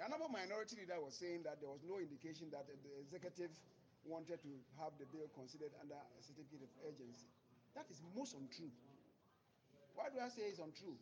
The 0.00 0.04
honorable 0.08 0.32
minority 0.32 0.80
leader 0.80 0.96
was 1.00 1.16
saying 1.16 1.44
that 1.44 1.60
there 1.60 1.68
was 1.68 1.84
no 1.84 2.00
indication 2.00 2.48
that 2.52 2.64
the 2.68 2.92
executive 3.00 3.52
wanted 4.08 4.40
to 4.40 4.52
have 4.80 4.96
the 4.96 5.04
bill 5.12 5.28
considered 5.36 5.72
under 5.80 5.96
a 5.96 6.20
certificate 6.24 6.64
of 6.64 6.72
urgency. 6.88 7.28
That 7.76 7.84
is 7.92 8.00
most 8.16 8.32
untrue. 8.32 8.72
Why 9.92 10.08
do 10.08 10.20
I 10.20 10.28
say 10.32 10.48
it's 10.48 10.60
untrue? 10.60 10.96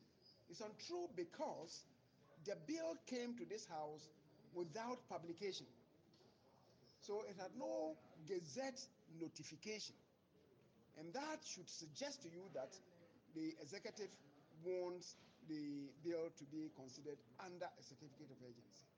It's 0.50 0.62
untrue 0.62 1.07
because 1.14 1.87
the 2.46 2.59
bill 2.66 2.98
came 3.07 3.38
to 3.38 3.44
this 3.46 3.66
house 3.66 4.11
without 4.55 4.98
publication. 5.07 5.66
So 7.03 7.22
it 7.31 7.38
had 7.38 7.50
no 7.59 7.94
gazette 8.27 8.83
notification. 9.20 9.94
And 10.98 11.12
that 11.14 11.42
should 11.42 11.68
suggest 11.68 12.22
to 12.22 12.29
you 12.31 12.46
that 12.55 12.70
the 13.35 13.55
executive 13.61 14.11
wants 14.62 15.16
the 15.51 15.90
bill 16.01 16.33
to 16.38 16.44
be 16.49 16.70
considered 16.73 17.18
under 17.42 17.68
a 17.68 17.83
certificate 17.83 18.31
of 18.33 18.38
urgency. 18.40 18.88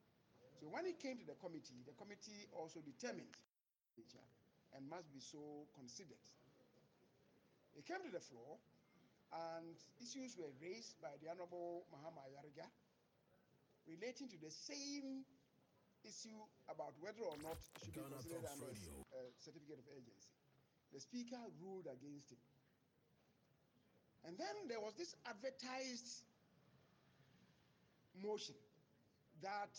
So 0.60 0.68
when 0.70 0.86
it 0.86 1.00
came 1.02 1.18
to 1.18 1.26
the 1.26 1.36
committee, 1.42 1.82
the 1.84 1.96
committee 1.98 2.46
also 2.54 2.80
determined 2.80 3.34
nature 3.98 4.24
and 4.76 4.84
must 4.88 5.08
be 5.12 5.20
so 5.20 5.66
considered. 5.76 6.20
It 7.76 7.84
came 7.84 8.00
to 8.04 8.12
the 8.12 8.22
floor 8.22 8.56
and 9.58 9.76
issues 10.00 10.38
were 10.38 10.52
raised 10.62 10.96
by 11.02 11.12
the 11.20 11.28
Honorable 11.28 11.84
Mahama 11.92 12.24
Ayariga 12.30 12.64
relating 13.84 14.28
to 14.32 14.38
the 14.40 14.50
same 14.50 15.26
issue 16.06 16.38
about 16.70 16.94
whether 17.02 17.26
or 17.26 17.36
not 17.42 17.58
it 17.58 17.84
should 17.84 17.94
be 17.94 18.00
Ghana 18.00 18.16
considered 18.16 18.46
under 18.48 18.70
a 18.70 19.22
certificate 19.42 19.82
of 19.82 19.86
urgency. 19.92 20.30
The 20.94 21.00
speaker 21.02 21.42
ruled 21.60 21.90
against 21.90 22.30
him. 22.30 22.40
And 24.26 24.34
then 24.34 24.66
there 24.66 24.82
was 24.82 24.98
this 24.98 25.14
advertised 25.22 26.26
motion 28.18 28.58
that 29.38 29.70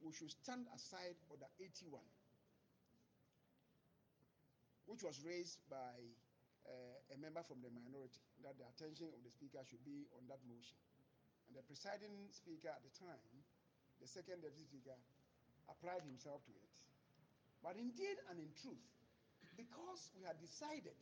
we 0.00 0.16
should 0.16 0.32
stand 0.32 0.64
aside 0.72 1.12
for 1.28 1.36
the 1.36 1.44
81, 1.60 2.00
which 4.88 5.04
was 5.04 5.20
raised 5.20 5.60
by 5.68 5.92
uh, 6.64 7.12
a 7.12 7.16
member 7.20 7.44
from 7.44 7.60
the 7.60 7.68
minority, 7.68 8.24
that 8.40 8.56
the 8.56 8.64
attention 8.64 9.12
of 9.12 9.20
the 9.20 9.28
speaker 9.28 9.60
should 9.68 9.84
be 9.84 10.08
on 10.16 10.24
that 10.32 10.40
motion. 10.48 10.80
And 11.52 11.60
the 11.60 11.64
presiding 11.68 12.32
speaker 12.32 12.72
at 12.72 12.80
the 12.80 12.92
time, 12.96 13.28
the 14.00 14.08
second 14.08 14.40
deputy 14.40 14.64
speaker, 14.64 14.96
applied 15.68 16.00
himself 16.08 16.40
to 16.48 16.52
it. 16.56 16.72
But 17.60 17.76
indeed 17.76 18.16
and 18.32 18.40
in 18.40 18.48
truth, 18.56 18.88
because 19.52 20.08
we 20.16 20.24
had 20.24 20.40
decided 20.40 20.96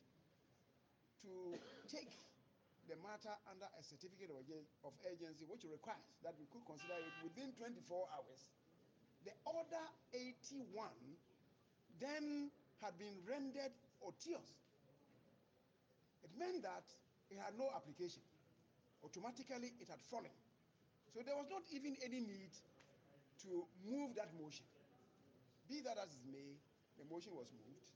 to 1.23 1.55
take 1.87 2.11
the 2.89 2.97
matter 3.01 3.33
under 3.49 3.69
a 3.79 3.83
certificate 3.83 4.29
of, 4.31 4.93
urgency, 5.09 5.45
which 5.49 5.65
requires 5.65 6.05
that 6.23 6.37
we 6.37 6.45
could 6.53 6.65
consider 6.69 6.97
it 7.01 7.15
within 7.25 7.53
24 7.57 7.81
hours, 8.13 8.41
the 9.25 9.33
order 9.49 9.85
81 10.13 10.69
then 12.01 12.53
had 12.85 12.93
been 13.01 13.17
rendered 13.25 13.73
otiose. 14.05 14.53
It 16.25 16.33
meant 16.37 16.61
that 16.65 16.85
it 17.33 17.41
had 17.41 17.57
no 17.57 17.73
application. 17.73 18.21
Automatically, 19.05 19.73
it 19.81 19.89
had 19.89 20.01
fallen. 20.13 20.33
So 21.13 21.21
there 21.25 21.37
was 21.37 21.49
not 21.49 21.65
even 21.73 21.97
any 22.05 22.21
need 22.21 22.53
to 23.49 23.65
move 23.87 24.17
that 24.17 24.33
motion. 24.37 24.67
Be 25.69 25.81
that 25.85 25.97
as 25.97 26.13
it 26.13 26.25
may, 26.29 26.57
the 27.01 27.07
motion 27.09 27.33
was 27.33 27.49
moved, 27.53 27.89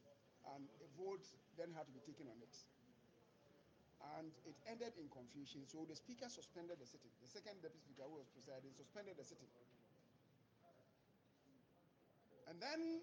and 0.55 0.65
a 0.81 0.89
vote 0.97 1.25
then 1.61 1.75
had 1.77 1.85
to 1.85 1.93
be 1.93 2.01
taken 2.05 2.29
on 2.31 2.39
it. 2.41 2.55
And 3.99 4.31
it 4.47 4.55
ended 4.71 4.95
in 4.95 5.11
confusion, 5.11 5.67
so 5.67 5.83
the 5.83 5.99
speaker 5.99 6.31
suspended 6.31 6.79
the 6.79 6.87
sitting. 6.87 7.11
The 7.19 7.31
second 7.31 7.59
deputy 7.63 7.83
speaker 7.83 8.07
who 8.07 8.23
was 8.23 8.31
presiding 8.31 8.71
suspended 8.79 9.19
the 9.19 9.27
sitting. 9.27 9.51
And 12.47 12.63
then, 12.63 13.03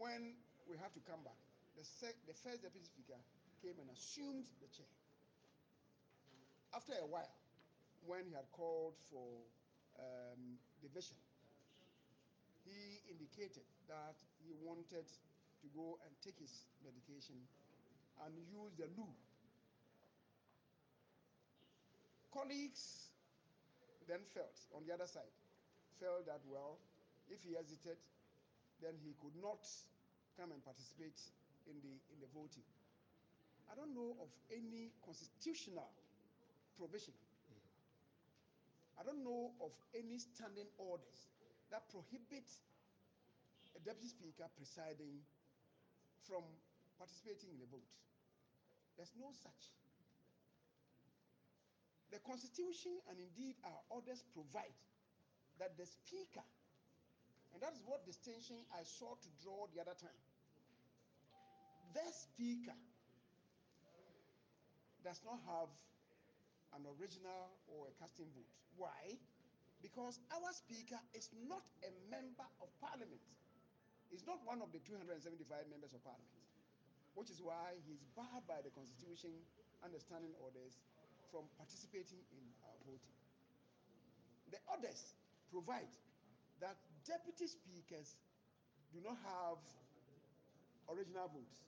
when 0.00 0.34
we 0.64 0.80
had 0.80 0.90
to 0.96 1.02
come 1.04 1.20
back, 1.22 1.36
the, 1.76 1.84
sec- 1.84 2.18
the 2.24 2.34
first 2.34 2.64
deputy 2.64 2.88
speaker 2.88 3.20
came 3.60 3.76
and 3.78 3.88
assumed 3.92 4.48
the 4.64 4.68
chair. 4.72 4.88
After 6.72 6.96
a 6.96 7.06
while, 7.06 7.30
when 8.08 8.24
he 8.24 8.32
had 8.32 8.48
called 8.56 8.96
for 9.12 9.44
um, 10.00 10.56
division, 10.80 11.20
he 12.64 13.04
indicated 13.12 13.66
that 13.88 14.16
he 14.40 14.56
wanted 14.64 15.04
to 15.04 15.66
go 15.76 16.00
and 16.06 16.12
take 16.24 16.38
his 16.40 16.64
medication 16.80 17.36
and 18.24 18.32
use 18.48 18.72
the 18.80 18.88
loo. 18.96 19.12
Colleagues 22.30 23.10
then 24.06 24.22
felt, 24.34 24.54
on 24.74 24.86
the 24.86 24.94
other 24.94 25.06
side, 25.06 25.34
felt 25.98 26.26
that, 26.26 26.40
well, 26.46 26.78
if 27.30 27.42
he 27.42 27.54
hesitated, 27.54 27.98
then 28.82 28.94
he 29.02 29.14
could 29.22 29.34
not 29.38 29.62
come 30.38 30.50
and 30.54 30.62
participate 30.64 31.18
in 31.68 31.76
the, 31.82 31.94
in 32.10 32.18
the 32.22 32.30
voting. 32.34 32.66
I 33.70 33.78
don't 33.78 33.94
know 33.94 34.18
of 34.18 34.30
any 34.50 34.90
constitutional 35.04 35.90
provision. 36.74 37.14
I 38.98 39.06
don't 39.06 39.22
know 39.22 39.54
of 39.62 39.72
any 39.94 40.18
standing 40.18 40.68
orders 40.76 41.30
that 41.70 41.86
prohibit 41.88 42.44
a 43.72 43.80
deputy 43.80 44.10
speaker 44.10 44.44
presiding 44.58 45.22
from 46.26 46.42
participating 46.98 47.54
in 47.56 47.62
a 47.64 47.68
vote. 47.70 47.86
There's 48.98 49.14
no 49.16 49.32
such. 49.32 49.72
The 52.10 52.18
Constitution 52.26 52.98
and 53.06 53.18
indeed 53.18 53.54
our 53.62 53.80
orders 53.90 54.26
provide 54.34 54.74
that 55.62 55.78
the 55.78 55.86
speaker, 55.86 56.42
and 57.54 57.62
that 57.62 57.70
is 57.74 57.82
what 57.86 58.02
distinction 58.02 58.56
I 58.74 58.82
sought 58.82 59.22
to 59.22 59.30
draw 59.38 59.70
the 59.70 59.78
other 59.78 59.94
time. 59.94 60.20
The 61.94 62.06
speaker 62.10 62.74
does 65.02 65.22
not 65.22 65.38
have 65.46 65.70
an 66.74 66.86
original 66.98 67.54
or 67.70 67.90
a 67.90 67.94
casting 67.98 68.30
vote. 68.34 68.50
Why? 68.78 69.18
Because 69.82 70.20
our 70.30 70.50
speaker 70.52 70.98
is 71.14 71.30
not 71.48 71.64
a 71.82 71.90
member 72.10 72.46
of 72.60 72.68
parliament. 72.78 73.22
He's 74.10 74.26
not 74.26 74.42
one 74.42 74.60
of 74.60 74.74
the 74.74 74.82
275 74.82 75.46
members 75.70 75.94
of 75.94 76.02
parliament, 76.02 76.42
which 77.14 77.30
is 77.30 77.38
why 77.38 77.78
he's 77.86 78.02
barred 78.18 78.44
by 78.50 78.60
the 78.62 78.70
constitution 78.74 79.30
and 79.82 79.94
the 79.94 80.02
standing 80.02 80.34
orders 80.42 80.78
from 81.30 81.46
participating 81.56 82.20
in 82.34 82.44
our 82.66 82.76
voting. 82.84 83.16
The 84.50 84.58
orders 84.66 85.14
provide 85.50 85.90
that 86.60 86.76
deputy 87.06 87.46
speakers 87.46 88.18
do 88.92 88.98
not 89.02 89.16
have 89.22 89.58
original 90.90 91.30
votes. 91.30 91.62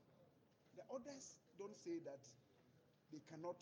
The 0.74 0.82
orders 0.90 1.38
don't 1.58 1.76
say 1.78 2.02
that 2.04 2.20
they 3.14 3.22
cannot 3.30 3.58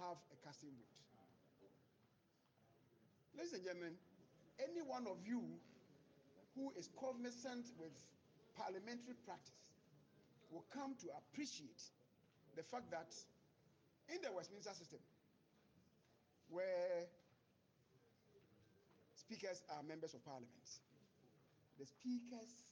have 0.00 0.16
a 0.32 0.36
casting 0.40 0.72
vote. 0.72 0.94
Ladies 3.36 3.52
and 3.52 3.64
gentlemen, 3.64 3.94
any 4.62 4.80
one 4.80 5.06
of 5.10 5.18
you 5.26 5.42
who 6.54 6.70
is 6.78 6.88
cognizant 6.94 7.66
with 7.76 7.92
parliamentary 8.54 9.18
practice 9.26 9.58
will 10.54 10.64
come 10.70 10.94
to 11.02 11.10
appreciate 11.18 11.82
the 12.54 12.62
fact 12.62 12.90
that 12.94 13.10
in 14.08 14.20
the 14.20 14.32
Westminster 14.32 14.74
system, 14.74 15.00
where 16.48 17.08
speakers 19.16 19.62
are 19.72 19.82
members 19.82 20.14
of 20.14 20.24
parliament, 20.24 20.68
the 21.78 21.86
speakers 21.86 22.64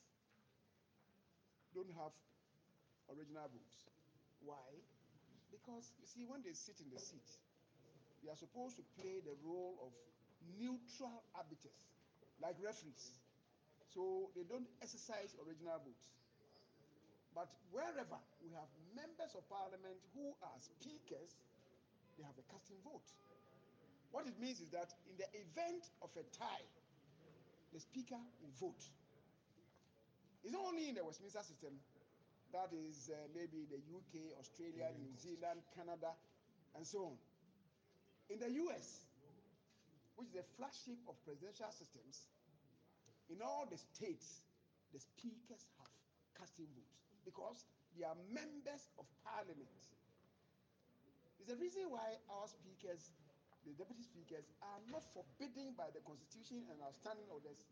don't 1.74 1.90
have 1.96 2.12
original 3.10 3.48
votes. 3.48 3.88
Why? 4.44 4.68
Because 5.50 5.92
you 6.00 6.06
see, 6.06 6.24
when 6.28 6.42
they 6.44 6.52
sit 6.52 6.76
in 6.80 6.88
the 6.92 7.00
seat, 7.00 7.26
they 8.22 8.30
are 8.30 8.38
supposed 8.38 8.76
to 8.76 8.84
play 9.00 9.20
the 9.24 9.34
role 9.42 9.76
of 9.82 9.90
neutral 10.58 11.24
arbiters, 11.34 11.90
like 12.40 12.56
referees. 12.62 13.18
So 13.92 14.30
they 14.34 14.44
don't 14.48 14.68
exercise 14.80 15.36
original 15.44 15.76
votes. 15.82 16.06
But 17.34 17.48
wherever 17.72 18.20
we 18.44 18.52
have 18.52 18.68
members 18.92 19.32
of 19.32 19.48
parliament 19.48 19.96
who 20.12 20.36
are 20.44 20.58
speakers, 20.60 21.40
they 22.16 22.24
have 22.28 22.36
a 22.36 22.44
casting 22.52 22.76
vote. 22.84 23.08
What 24.12 24.28
it 24.28 24.36
means 24.36 24.60
is 24.60 24.68
that 24.76 24.92
in 25.08 25.16
the 25.16 25.28
event 25.32 25.88
of 26.04 26.12
a 26.20 26.24
tie, 26.36 26.68
the 27.72 27.80
speaker 27.80 28.20
will 28.44 28.52
vote. 28.60 28.84
It's 30.44 30.52
not 30.52 30.68
only 30.68 30.92
in 30.92 30.94
the 30.94 31.04
Westminster 31.04 31.40
system, 31.40 31.80
that 32.52 32.68
is 32.76 33.08
uh, 33.08 33.16
maybe 33.32 33.64
the 33.64 33.80
UK, 33.80 34.36
Australia, 34.36 34.92
New 35.00 35.16
Zealand, 35.16 35.64
Canada, 35.72 36.12
and 36.76 36.84
so 36.84 37.16
on. 37.16 37.16
In 38.28 38.36
the 38.44 38.52
US, 38.68 39.08
which 40.20 40.28
is 40.28 40.36
the 40.36 40.44
flagship 40.60 41.00
of 41.08 41.16
presidential 41.24 41.72
systems, 41.72 42.28
in 43.32 43.40
all 43.40 43.64
the 43.64 43.80
states, 43.80 44.44
the 44.92 45.00
speakers 45.00 45.64
have 45.80 45.88
casting 46.36 46.68
votes 46.76 47.01
because 47.24 47.64
they 47.98 48.04
are 48.04 48.16
members 48.32 48.88
of 48.98 49.04
parliament. 49.22 49.70
It's 51.38 51.50
the 51.50 51.58
reason 51.58 51.90
why 51.90 52.22
our 52.30 52.46
speakers, 52.46 53.10
the 53.66 53.74
deputy 53.74 54.06
speakers, 54.06 54.46
are 54.62 54.80
not 54.90 55.02
forbidden 55.10 55.74
by 55.74 55.90
the 55.90 56.00
constitution 56.06 56.62
and 56.70 56.78
our 56.80 56.94
standing 56.94 57.26
orders 57.28 57.66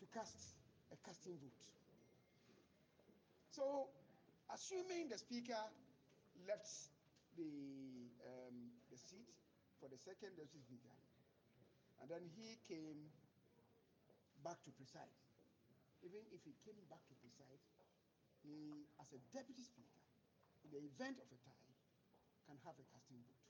to 0.00 0.04
cast 0.10 0.56
a 0.88 0.96
casting 1.04 1.36
vote. 1.36 1.62
So, 3.52 3.92
assuming 4.48 5.12
the 5.12 5.18
speaker 5.18 5.60
left 6.48 6.70
the, 7.36 8.08
um, 8.24 8.72
the 8.88 8.98
seat 8.98 9.28
for 9.78 9.92
the 9.92 10.00
second 10.00 10.34
deputy 10.40 10.64
speaker, 10.64 10.96
and 12.00 12.08
then 12.08 12.24
he 12.32 12.56
came 12.64 13.12
back 14.40 14.56
to 14.64 14.70
preside, 14.72 15.12
even 16.00 16.24
if 16.32 16.40
he 16.48 16.56
came 16.64 16.80
back 16.88 17.04
to 17.12 17.14
preside, 17.20 17.60
he, 18.44 18.86
as 19.00 19.08
a 19.12 19.20
deputy 19.32 19.62
speaker, 19.62 20.02
in 20.64 20.70
the 20.72 20.80
event 20.80 21.18
of 21.20 21.28
a 21.28 21.38
tie, 21.44 21.74
can 22.46 22.56
have 22.66 22.76
a 22.78 22.86
casting 22.92 23.20
vote. 23.24 23.46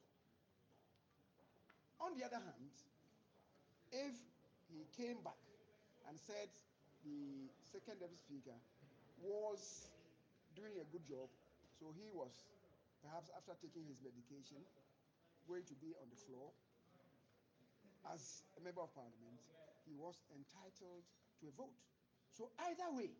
On 2.00 2.16
the 2.16 2.24
other 2.24 2.40
hand, 2.40 2.74
if 3.92 4.16
he 4.70 4.86
came 4.96 5.20
back 5.20 5.40
and 6.08 6.16
said 6.16 6.48
the 7.04 7.50
second 7.60 8.00
deputy 8.00 8.20
speaker 8.20 8.56
was 9.20 9.90
doing 10.56 10.74
a 10.80 10.86
good 10.88 11.04
job, 11.04 11.28
so 11.78 11.92
he 11.96 12.08
was, 12.12 12.32
perhaps 13.04 13.28
after 13.36 13.52
taking 13.60 13.84
his 13.88 14.00
medication, 14.00 14.60
going 15.48 15.64
to 15.64 15.76
be 15.80 15.92
on 15.98 16.08
the 16.08 16.20
floor 16.28 16.52
as 18.12 18.44
a 18.56 18.60
member 18.64 18.80
of 18.80 18.92
parliament, 18.96 19.36
he 19.84 19.92
was 19.96 20.16
entitled 20.32 21.04
to 21.40 21.48
a 21.48 21.54
vote. 21.56 21.76
So 22.32 22.48
either 22.70 22.88
way, 22.96 23.12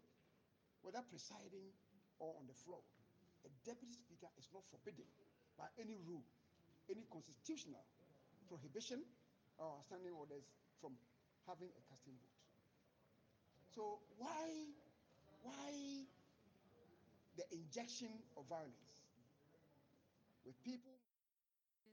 whether 0.82 1.02
presiding 1.08 1.72
or 2.18 2.36
on 2.40 2.46
the 2.46 2.54
floor, 2.54 2.82
a 3.44 3.50
deputy 3.64 3.94
speaker 3.96 4.28
is 4.36 4.48
not 4.52 4.64
forbidden 4.68 5.06
by 5.56 5.68
any 5.80 5.96
rule, 6.04 6.24
any 6.88 7.04
constitutional 7.08 7.84
prohibition 8.48 9.00
or 9.56 9.80
standing 9.84 10.12
orders 10.12 10.44
from 10.80 10.96
having 11.46 11.68
a 11.76 11.82
casting 11.88 12.16
vote. 12.20 12.36
So 13.70 14.00
why, 14.18 14.72
why 15.44 15.70
the 17.36 17.46
injection 17.54 18.10
of 18.36 18.44
violence 18.50 19.06
with 20.44 20.58
people? 20.66 20.98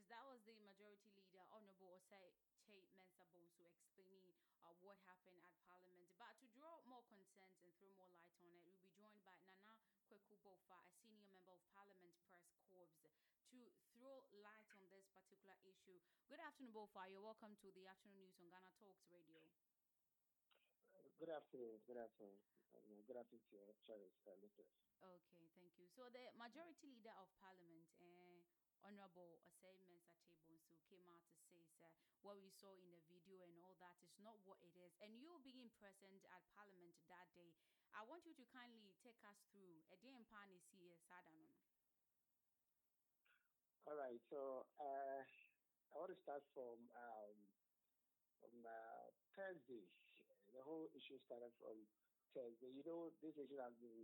That 0.10 0.24
was 0.26 0.40
the 0.48 0.56
majority 0.64 1.12
leader, 1.14 1.44
Honorable 1.52 2.00
Osei 2.00 2.32
Kyei 2.66 2.82
Mensah 2.96 3.28
Bonsu, 3.36 3.68
explaining 3.68 4.34
uh, 4.64 4.72
what 4.82 4.96
happened 5.06 5.38
at 5.44 5.52
Parliament. 5.68 6.08
But 6.16 6.32
to 6.40 6.48
draw 6.56 6.80
more 6.88 7.04
concerns 7.12 7.60
and 7.62 7.72
throw 7.78 7.92
more 8.00 8.10
light 8.18 8.34
on 8.40 8.50
it, 8.56 8.64
we'll 8.64 8.80
be 8.82 8.90
joined 8.98 9.22
by 9.28 9.36
Nana 9.44 9.76
Kweku 10.08 10.40
Bofa, 10.42 10.80
a 10.80 10.92
senior 11.04 11.28
member 11.28 11.52
of 11.54 11.62
Parliament 11.76 12.16
Press 12.32 12.48
Corps, 12.72 12.90
to 13.52 13.60
throw 14.08 14.24
light 14.40 14.64
on 14.72 14.88
this 14.88 15.04
particular 15.12 15.60
issue. 15.68 16.00
Good 16.32 16.40
afternoon, 16.40 16.72
Bofa. 16.72 17.12
You're 17.12 17.20
welcome 17.20 17.60
to 17.60 17.68
the 17.76 17.92
afternoon 17.92 18.24
news 18.24 18.40
on 18.40 18.48
Ghana 18.48 18.72
Talks 18.80 19.04
Radio. 19.12 19.44
Good 21.20 21.28
afternoon. 21.28 21.84
Good 21.84 22.00
afternoon. 22.00 22.40
Good 23.04 23.20
afternoon 23.20 23.44
to 23.52 23.56
your 23.60 23.68
Chinese 23.84 24.16
uh, 24.24 24.32
listeners. 24.40 24.72
Okay, 25.04 25.52
thank 25.60 25.76
you. 25.76 25.92
So 25.92 26.08
the 26.08 26.24
majority 26.40 26.88
leader 26.88 27.12
of 27.20 27.28
Parliament, 27.44 27.84
uh, 28.00 28.48
Honorable 28.88 29.44
Osei 29.44 29.76
Mensa 29.92 30.24
Chebonsu 30.24 30.80
came 30.88 31.04
out 31.12 31.28
to 31.28 31.36
say, 31.44 31.60
sir, 31.76 31.92
what 32.24 32.40
we 32.40 32.48
saw 32.48 32.72
in 32.80 32.88
the 32.88 33.04
video 33.12 33.44
and 33.44 33.60
all 33.60 33.76
that 33.84 34.00
is 34.08 34.16
not 34.24 34.40
what 34.48 34.64
it 34.64 34.72
is. 34.80 34.96
And 35.04 35.20
you 35.20 35.36
being 35.44 35.68
present 35.84 36.24
at 36.32 36.48
Parliament 36.56 36.96
that 37.12 37.28
day, 37.36 37.52
I 37.92 38.08
want 38.08 38.24
you 38.24 38.32
to 38.40 38.46
kindly 38.56 38.96
take 39.04 39.20
us 39.28 39.44
through 39.52 39.84
a 39.92 40.00
day 40.00 40.16
in 40.16 40.24
Panisi 40.32 40.96
Sadano. 41.12 41.52
All 43.88 43.96
right, 43.96 44.20
so 44.28 44.68
uh, 44.84 45.24
I 45.24 45.94
want 45.96 46.12
to 46.12 46.20
start 46.20 46.44
from 46.52 46.92
um, 46.92 47.36
from 48.44 48.60
uh, 48.68 49.08
Thursday. 49.32 49.88
The 50.52 50.60
whole 50.60 50.92
issue 50.92 51.16
started 51.24 51.56
from 51.56 51.88
Thursday. 52.36 52.68
You 52.76 52.84
know, 52.84 53.16
this 53.24 53.40
issue 53.40 53.64
has 53.64 53.72
been 53.80 54.04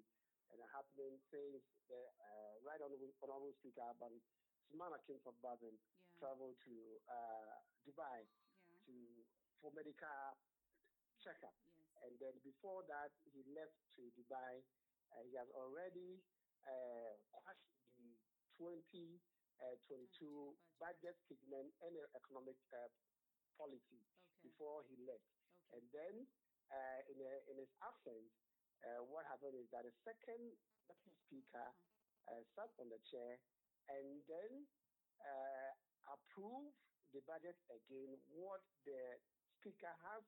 uh, 0.56 0.64
happening 0.72 1.20
since 1.20 1.68
the 1.92 2.00
uh, 2.00 2.64
right 2.64 2.80
honorable, 2.80 3.12
honorable 3.20 3.52
speaker, 3.60 3.92
but 4.00 4.16
Sumana 4.72 5.04
Kingsford 5.04 5.36
Bagbin 5.44 5.76
Yeah. 6.16 6.20
traveled 6.20 6.56
to 6.64 6.76
uh, 7.12 7.60
Dubai 7.84 8.24
Yeah. 8.64 8.80
to 8.88 8.96
for 9.60 9.72
medical 9.76 10.32
checkup. 11.20 11.56
Yes. 11.76 11.92
and 12.08 12.20
then 12.24 12.40
before 12.40 12.84
that, 12.88 13.12
he 13.28 13.44
left 13.52 13.76
to 14.00 14.12
Dubai. 14.16 14.64
Uh, 15.12 15.24
he 15.28 15.36
has 15.36 15.50
already 15.52 16.24
uh, 16.64 17.12
quashed 17.36 17.68
the 18.00 18.16
2022 18.56 19.33
uh, 19.62 19.76
budget 20.80 21.16
statement 21.26 21.70
and 21.82 21.94
economic 22.16 22.58
uh, 22.74 22.90
policy 23.58 24.02
Okay. 24.44 24.44
before 24.44 24.84
he 24.90 24.96
left. 25.06 25.24
Okay. 25.72 25.78
And 25.78 25.84
then, 25.94 26.16
uh, 26.72 27.00
in, 27.12 27.18
a, 27.22 27.34
in 27.52 27.56
his 27.58 27.72
absence, 27.82 28.30
uh, 28.84 29.02
what 29.08 29.26
happened 29.26 29.56
is 29.56 29.70
that 29.72 29.86
the 29.86 29.94
second 30.04 30.58
deputy 30.88 31.16
speaker 31.28 31.68
uh, 32.28 32.42
sat 32.56 32.72
on 32.80 32.90
the 32.90 33.00
chair 33.08 33.40
and 33.88 34.24
then 34.28 34.68
uh, 35.24 35.72
approved 36.12 36.76
the 37.14 37.22
budget 37.24 37.56
again, 37.70 38.18
what 38.34 38.64
the 38.84 39.22
speaker 39.62 39.94
has 40.04 40.24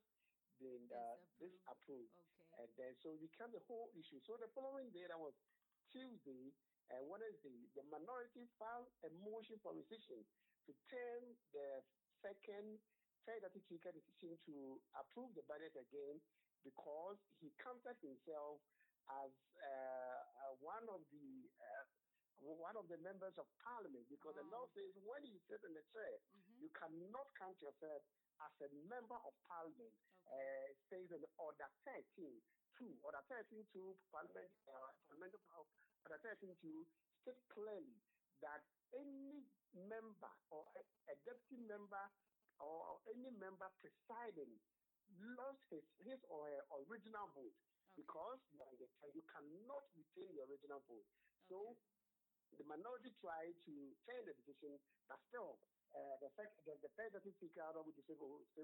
been 0.62 0.88
uh, 0.94 1.18
disapproved. 1.42 2.14
Okay. 2.16 2.64
And 2.64 2.70
then, 2.80 2.92
so 3.04 3.12
it 3.12 3.20
became 3.20 3.52
the 3.52 3.64
whole 3.68 3.92
issue. 3.98 4.22
So 4.24 4.38
the 4.40 4.48
following 4.56 4.92
day, 4.96 5.04
that 5.10 5.20
was 5.20 5.36
Tuesday 5.92 6.56
and 6.93 7.02
Wednesday, 7.10 7.65
the 7.74 7.84
minority 7.89 8.45
filed 8.62 8.89
a 9.06 9.10
motion 9.26 9.58
for 9.65 9.74
rescission 9.74 10.21
to 10.69 10.71
turn 10.89 11.21
the 11.54 11.82
second 12.21 12.78
third 13.26 13.41
speaker 13.58 13.89
decision 13.89 14.38
to 14.45 14.78
approve 14.93 15.34
the 15.34 15.45
budget 15.50 15.74
again 15.74 16.21
because 16.62 17.17
he 17.41 17.50
counted 17.58 17.98
himself 18.02 18.62
as 19.21 19.34
uh, 19.62 20.21
uh, 20.45 20.54
one 20.62 20.86
of 20.89 21.02
the 21.10 21.30
uh, 21.58 21.86
one 22.45 22.78
of 22.78 22.86
the 22.91 23.00
members 23.02 23.34
of 23.41 23.50
parliament 23.65 24.06
because 24.10 24.38
the 24.38 24.45
law 24.54 24.69
says 24.78 24.93
when 25.02 25.26
you 25.26 25.38
sit 25.50 25.62
in 25.65 25.74
the 25.74 25.86
chair, 25.89 26.13
you 26.62 26.69
cannot 26.78 27.26
count 27.38 27.58
yourself 27.62 28.06
as 28.45 28.54
a 28.62 28.69
member 28.86 29.17
of 29.26 29.34
parliament. 29.50 29.93
Uh, 30.26 30.74
it 30.74 30.80
says 30.89 31.06
in 31.13 31.21
order 31.38 31.69
13 31.86 32.30
2, 32.80 33.00
order 33.04 33.24
13 33.32 33.66
2, 33.74 33.96
parliament, 34.12 34.52
uh, 34.68 34.92
parliamentary 35.08 35.42
power, 35.52 35.68
order 36.06 36.20
13 36.24 36.54
2 36.60 36.86
state 37.24 37.42
clearly 37.50 37.98
that 38.44 38.62
any 38.94 39.42
member 39.74 40.34
or 40.54 40.68
a, 40.78 40.82
a 41.12 41.16
deputy 41.26 41.60
member 41.66 42.06
or 42.62 43.02
any 43.12 43.32
member 43.36 43.68
presiding 43.84 44.54
lost 45.36 45.62
his, 45.70 45.84
his 46.06 46.20
or 46.30 46.48
her 46.48 46.64
original 46.88 47.28
vote 47.36 47.56
because 47.96 48.40
you 48.52 48.60
are 48.62 48.76
the 48.78 48.88
you 49.16 49.24
cannot 49.32 49.84
retain 49.96 50.30
the 50.36 50.44
original 50.46 50.84
vote. 50.88 51.08
So 51.48 51.76
the 52.56 52.66
minority 52.68 53.12
tried 53.20 53.56
to 53.68 53.74
change 54.06 54.24
the 54.28 54.36
decision, 54.36 54.80
but 55.08 55.20
still, 55.28 55.60
the, 55.93 56.30
sec- 56.34 56.58
the, 56.65 56.74
the 56.82 56.91
third 56.98 57.12
deputy 57.13 57.36
speaker, 57.36 57.62
Honorable 57.67 57.93
Disabled 57.93 58.48
to 58.56 58.63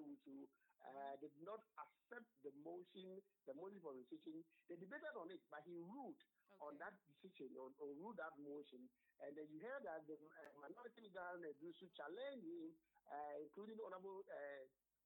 uh, 0.81 1.13
did 1.21 1.34
not 1.45 1.62
accept 1.77 2.27
the 2.41 2.51
motion, 2.65 3.21
the 3.45 3.53
motion 3.53 3.79
for 3.81 3.93
rescission. 3.93 4.41
They 4.67 4.77
debated 4.79 5.13
on 5.13 5.29
it, 5.29 5.41
but 5.53 5.62
he 5.65 5.77
ruled 5.77 6.17
on 6.62 6.77
that 6.81 6.93
decision, 7.10 7.53
or, 7.57 7.73
or 7.81 7.93
ruled 7.97 8.17
that 8.17 8.34
motion. 8.38 8.89
And 9.21 9.34
then 9.38 9.45
you 9.49 9.62
hear 9.62 9.77
that 9.86 10.05
the 10.10 10.17
uh, 10.17 10.51
minority 10.62 11.05
leader 11.05 11.29
Nedusu 11.41 11.89
challenged 11.93 12.45
him, 12.45 12.73
uh, 13.10 13.36
including 13.41 13.77
Honorable 13.81 14.25
uh, 14.25 14.63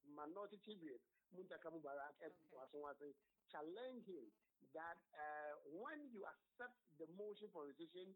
Minority 0.08 0.60
Chief 0.64 0.80
Whip, 0.80 1.02
Muntaka 1.36 1.68
Mubarak, 1.72 2.16
okay. 2.22 3.12
challenge 3.52 4.06
him 4.08 4.26
that 4.74 5.00
uh, 5.16 5.54
when 5.84 6.00
you 6.12 6.24
accept 6.28 6.76
the 7.00 7.08
motion 7.16 7.48
for 7.52 7.68
rescission 7.68 8.12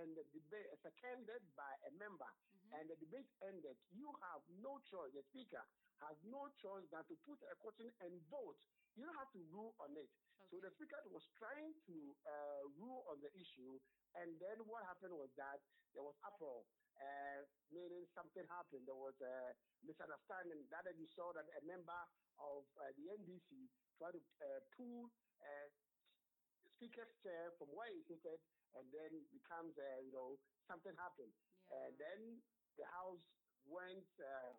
and 0.00 0.14
the 0.18 0.24
debate 0.34 0.66
is 0.74 0.80
seconded 0.82 1.42
by 1.54 1.72
a 1.86 1.90
member 1.98 2.30
and 2.74 2.90
the 2.90 2.98
debate 2.98 3.30
ended, 3.46 3.78
you 3.94 4.10
have 4.26 4.42
no 4.58 4.82
choice. 4.90 5.14
The 5.14 5.22
speaker 5.30 5.62
has 6.02 6.16
no 6.26 6.50
choice 6.58 6.86
than 6.90 7.06
to 7.06 7.14
put 7.22 7.38
a 7.46 7.54
question 7.62 7.92
and 8.02 8.18
vote. 8.26 8.58
You 8.98 9.06
don't 9.06 9.18
have 9.18 9.30
to 9.34 9.42
rule 9.54 9.74
on 9.78 9.94
it. 9.94 10.10
So 10.50 10.58
the 10.58 10.70
speaker 10.74 10.98
was 11.10 11.26
trying 11.38 11.74
to 11.86 11.96
uh, 12.26 12.62
rule 12.78 13.06
on 13.10 13.18
the 13.22 13.30
issue, 13.34 13.78
and 14.14 14.38
then 14.38 14.62
what 14.70 14.86
happened 14.86 15.14
was 15.16 15.30
that 15.34 15.58
there 15.94 16.04
was 16.04 16.14
uproar, 16.22 16.62
uh, 16.98 17.42
meaning 17.74 18.06
something 18.14 18.44
happened. 18.46 18.86
There 18.86 18.98
was 18.98 19.18
a 19.22 19.54
misunderstanding. 19.82 20.62
That 20.70 20.86
you 20.94 21.10
saw 21.10 21.34
that 21.34 21.46
a 21.58 21.62
member 21.66 22.02
of 22.38 22.66
uh, 22.78 22.90
the 22.94 23.14
NDC 23.18 23.66
tried 23.98 24.14
to 24.14 24.22
uh, 24.42 24.62
pull 24.78 25.10
uh, 25.42 25.66
speaker's 26.76 27.10
chair 27.22 27.54
from 27.58 27.72
where 27.74 27.90
he 27.90 28.02
seated, 28.06 28.38
and 28.74 28.84
then 28.90 29.10
it 29.14 29.26
becomes, 29.30 29.74
uh, 29.78 30.00
you 30.02 30.10
know, 30.10 30.38
something 30.66 30.94
happened. 30.98 31.30
And 31.70 31.94
then 31.96 32.20
the 32.78 32.86
House 32.90 33.22
went 33.66 34.06
uh, 34.20 34.52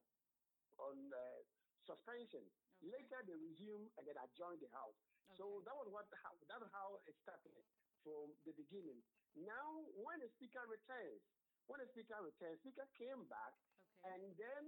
on 0.82 0.96
uh, 1.12 1.42
suspension. 1.84 2.44
Later 2.84 3.24
they 3.24 3.36
resumed 3.40 3.92
and 3.96 4.04
then 4.04 4.18
adjourned 4.20 4.60
the 4.64 4.72
House. 4.72 4.98
So 5.36 5.64
that 5.68 5.76
was 5.76 5.90
what 5.92 6.08
how, 6.24 6.36
that's 6.48 6.68
how 6.72 7.02
it 7.08 7.16
started 7.20 7.60
from 8.06 8.32
the 8.46 8.54
beginning. 8.56 9.02
Now, 9.36 9.84
when 9.98 10.22
the 10.24 10.30
speaker 10.32 10.64
returns, 10.70 11.24
when 11.68 11.82
the 11.82 11.90
speaker 11.90 12.16
returns, 12.22 12.62
speaker 12.62 12.86
came 12.96 13.26
back 13.28 13.58
and 14.06 14.22
then 14.38 14.64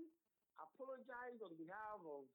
apologized 0.57 1.45
on 1.45 1.53
behalf 1.55 2.01
of 2.03 2.25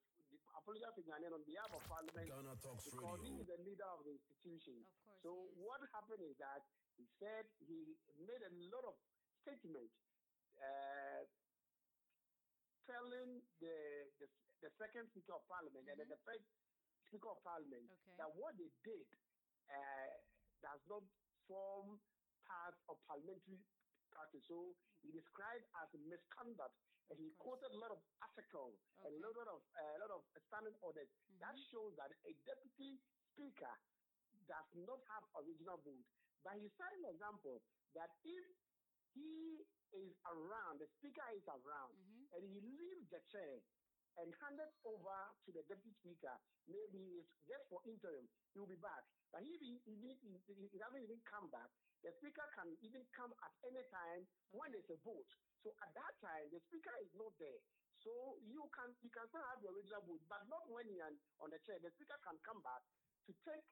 apologized 0.55 0.97
to 0.97 1.05
Ghanaian 1.05 1.35
on 1.35 1.45
behalf 1.45 1.69
of 1.75 1.83
Parliament 1.91 2.31
Ghana 2.31 2.55
Talks 2.63 2.87
because 2.89 3.19
Radio. 3.21 3.37
he 3.37 3.43
is 3.43 3.47
the 3.51 3.61
leader 3.67 3.89
of 3.91 4.07
the 4.07 4.15
institution. 4.15 4.79
Of 4.81 5.19
course 5.19 5.21
so 5.21 5.31
what 5.59 5.83
happened 5.93 6.23
is 6.25 6.39
that 6.39 6.63
he 6.97 7.07
said 7.19 7.47
he 7.59 7.97
made 8.21 8.43
a 8.43 8.53
lot 8.73 8.85
of 8.85 8.95
statements 9.43 9.95
uh, 10.61 11.25
telling 12.87 13.43
the, 13.61 13.77
the 14.19 14.27
the 14.63 14.71
second 14.79 15.11
speaker 15.11 15.35
of 15.35 15.43
parliament 15.51 15.83
and 15.91 15.99
then 15.99 16.07
the 16.07 16.23
first 16.23 16.47
speaker 17.11 17.31
of 17.35 17.43
parliament 17.43 17.91
Okay. 17.91 18.15
that 18.17 18.31
what 18.39 18.55
they 18.59 18.71
did 18.87 19.07
uh, 19.67 20.11
does 20.63 20.83
not 20.87 21.03
form 21.51 21.99
part 22.47 22.75
of 22.87 22.95
parliamentary 23.07 23.59
practice. 24.11 24.45
So 24.47 24.79
he 25.03 25.11
described 25.11 25.67
as 25.83 25.91
misconduct, 25.99 26.79
and 27.11 27.19
he 27.19 27.35
quoted 27.43 27.75
a 27.75 27.79
lot 27.83 27.91
of 27.91 28.01
articles 28.23 28.79
and 29.03 29.11
a 29.19 29.21
lot 29.27 29.49
of 29.51 29.61
a 29.75 29.99
lot 29.99 30.13
of 30.15 30.23
standing 30.47 30.77
orders. 30.79 31.11
That 31.43 31.59
shows 31.75 31.97
that 31.99 32.15
a 32.23 32.33
deputy 32.47 33.03
speaker 33.35 33.75
does 34.47 34.69
not 34.87 35.01
have 35.11 35.25
original 35.43 35.79
vote. 35.83 36.07
But 36.43 36.59
he 36.59 36.69
said 36.75 36.91
an 37.03 37.07
example 37.07 37.63
that 37.95 38.11
if 38.27 38.45
he 39.15 39.63
is 39.95 40.13
around, 40.27 40.83
the 40.83 40.89
speaker 40.99 41.27
is 41.37 41.47
around, 41.47 41.95
mm-hmm. 41.95 42.35
and 42.35 42.43
he 42.51 42.59
leaves 42.61 43.07
the 43.13 43.23
chair 43.31 43.63
and 44.21 44.29
handed 44.45 44.69
over 44.85 45.19
to 45.47 45.51
the 45.55 45.65
deputy 45.71 45.95
speaker, 46.05 46.37
maybe 46.69 47.25
it's 47.25 47.33
just 47.49 47.65
for 47.73 47.81
interim, 47.89 48.29
he 48.53 48.61
will 48.61 48.69
be 48.69 48.81
back. 48.81 49.05
But 49.33 49.49
if 49.49 49.57
he, 49.57 49.81
he, 49.89 49.97
he, 49.97 50.37
he, 50.45 50.77
doesn't 50.77 51.01
even 51.01 51.21
come 51.25 51.49
back, 51.49 51.69
the 52.05 52.13
speaker 52.21 52.45
can 52.53 52.69
even 52.85 53.01
come 53.17 53.33
at 53.41 53.53
any 53.65 53.81
time 53.89 54.29
when 54.53 54.69
there's 54.77 54.93
a 54.93 55.01
vote. 55.01 55.31
So 55.65 55.73
at 55.81 55.89
that 55.97 56.13
time, 56.21 56.53
the 56.53 56.61
speaker 56.69 56.93
is 57.01 57.09
not 57.17 57.33
there. 57.41 57.63
So 58.03 58.11
you 58.43 58.67
can 58.75 58.91
you 58.99 59.15
can 59.15 59.31
still 59.31 59.47
have 59.47 59.63
your 59.63 59.71
original 59.79 60.03
vote, 60.03 60.27
but 60.27 60.43
not 60.51 60.67
when 60.67 60.91
you're 60.91 61.07
on 61.39 61.55
the 61.55 61.63
chair. 61.63 61.79
The 61.79 61.95
speaker 61.95 62.19
can 62.27 62.35
come 62.43 62.59
back 62.67 62.83
to 63.31 63.33
take 63.47 63.63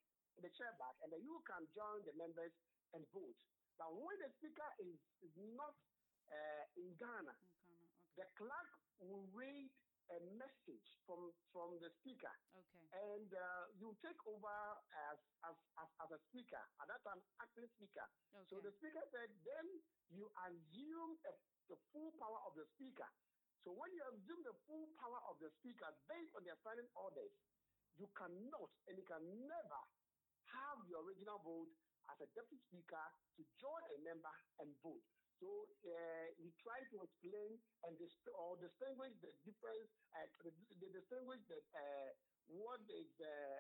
the 0.43 0.51
chair 0.57 0.73
back, 0.79 0.97
and 1.03 1.13
then 1.13 1.23
you 1.23 1.43
can 1.47 1.63
join 1.75 2.05
the 2.05 2.13
members 2.15 2.53
and 2.93 3.07
vote. 3.13 3.39
But 3.79 3.93
when 3.97 4.17
the 4.21 4.31
speaker 4.37 4.71
is, 4.79 4.99
is 5.23 5.35
not 5.37 5.77
uh, 6.29 6.65
in 6.77 6.97
Ghana, 6.97 7.37
the 8.17 8.27
clerk 8.37 8.71
will 9.01 9.27
read 9.33 9.71
a 10.11 10.19
message 10.35 10.89
from 11.07 11.31
from 11.55 11.79
the 11.79 11.89
speaker, 12.03 12.35
Okay. 12.53 12.83
and 12.93 13.31
uh, 13.31 13.65
you 13.79 13.95
take 14.03 14.19
over 14.27 14.59
as, 14.91 15.19
as 15.47 15.57
as 15.79 15.89
as 16.03 16.11
a 16.11 16.21
speaker 16.29 16.61
at 16.83 16.87
that 16.91 17.01
time, 17.07 17.23
acting 17.41 17.71
speaker. 17.79 18.07
So 18.51 18.59
the 18.61 18.75
speaker 18.83 19.07
said, 19.15 19.31
then 19.47 19.67
you 20.11 20.27
assume 20.51 21.13
a, 21.25 21.33
the 21.71 21.79
full 21.95 22.11
power 22.19 22.41
of 22.51 22.59
the 22.59 22.67
speaker. 22.75 23.07
So 23.63 23.71
when 23.71 23.93
you 23.95 24.03
assume 24.11 24.43
the 24.43 24.57
full 24.67 24.91
power 24.99 25.21
of 25.31 25.39
the 25.39 25.51
speaker 25.63 25.87
based 26.11 26.33
on 26.35 26.43
their 26.43 26.59
standing 26.59 26.91
orders, 26.97 27.31
you 27.95 28.09
cannot 28.19 28.71
and 28.89 28.99
you 28.99 29.05
can 29.07 29.23
never 29.47 29.81
have 30.55 30.83
the 30.87 30.97
original 30.99 31.39
vote 31.43 31.71
as 32.11 32.19
a 32.21 32.29
deputy 32.35 32.59
speaker 32.71 33.07
to 33.39 33.43
join 33.59 33.83
a 33.95 33.99
member 34.03 34.35
and 34.63 34.71
vote. 34.83 35.03
So 35.41 35.49
uh, 35.89 36.27
he 36.37 36.53
tried 36.61 36.85
to 36.93 37.01
explain 37.01 37.57
and 37.87 37.97
or 38.37 38.61
distinguish 38.61 39.17
the 39.25 39.33
difference, 39.41 39.89
uh, 40.13 40.29
distinguish 40.77 41.41
the, 41.49 41.59
uh, 41.73 42.11
what 42.53 42.85
is 42.93 43.09
uh, 43.25 43.59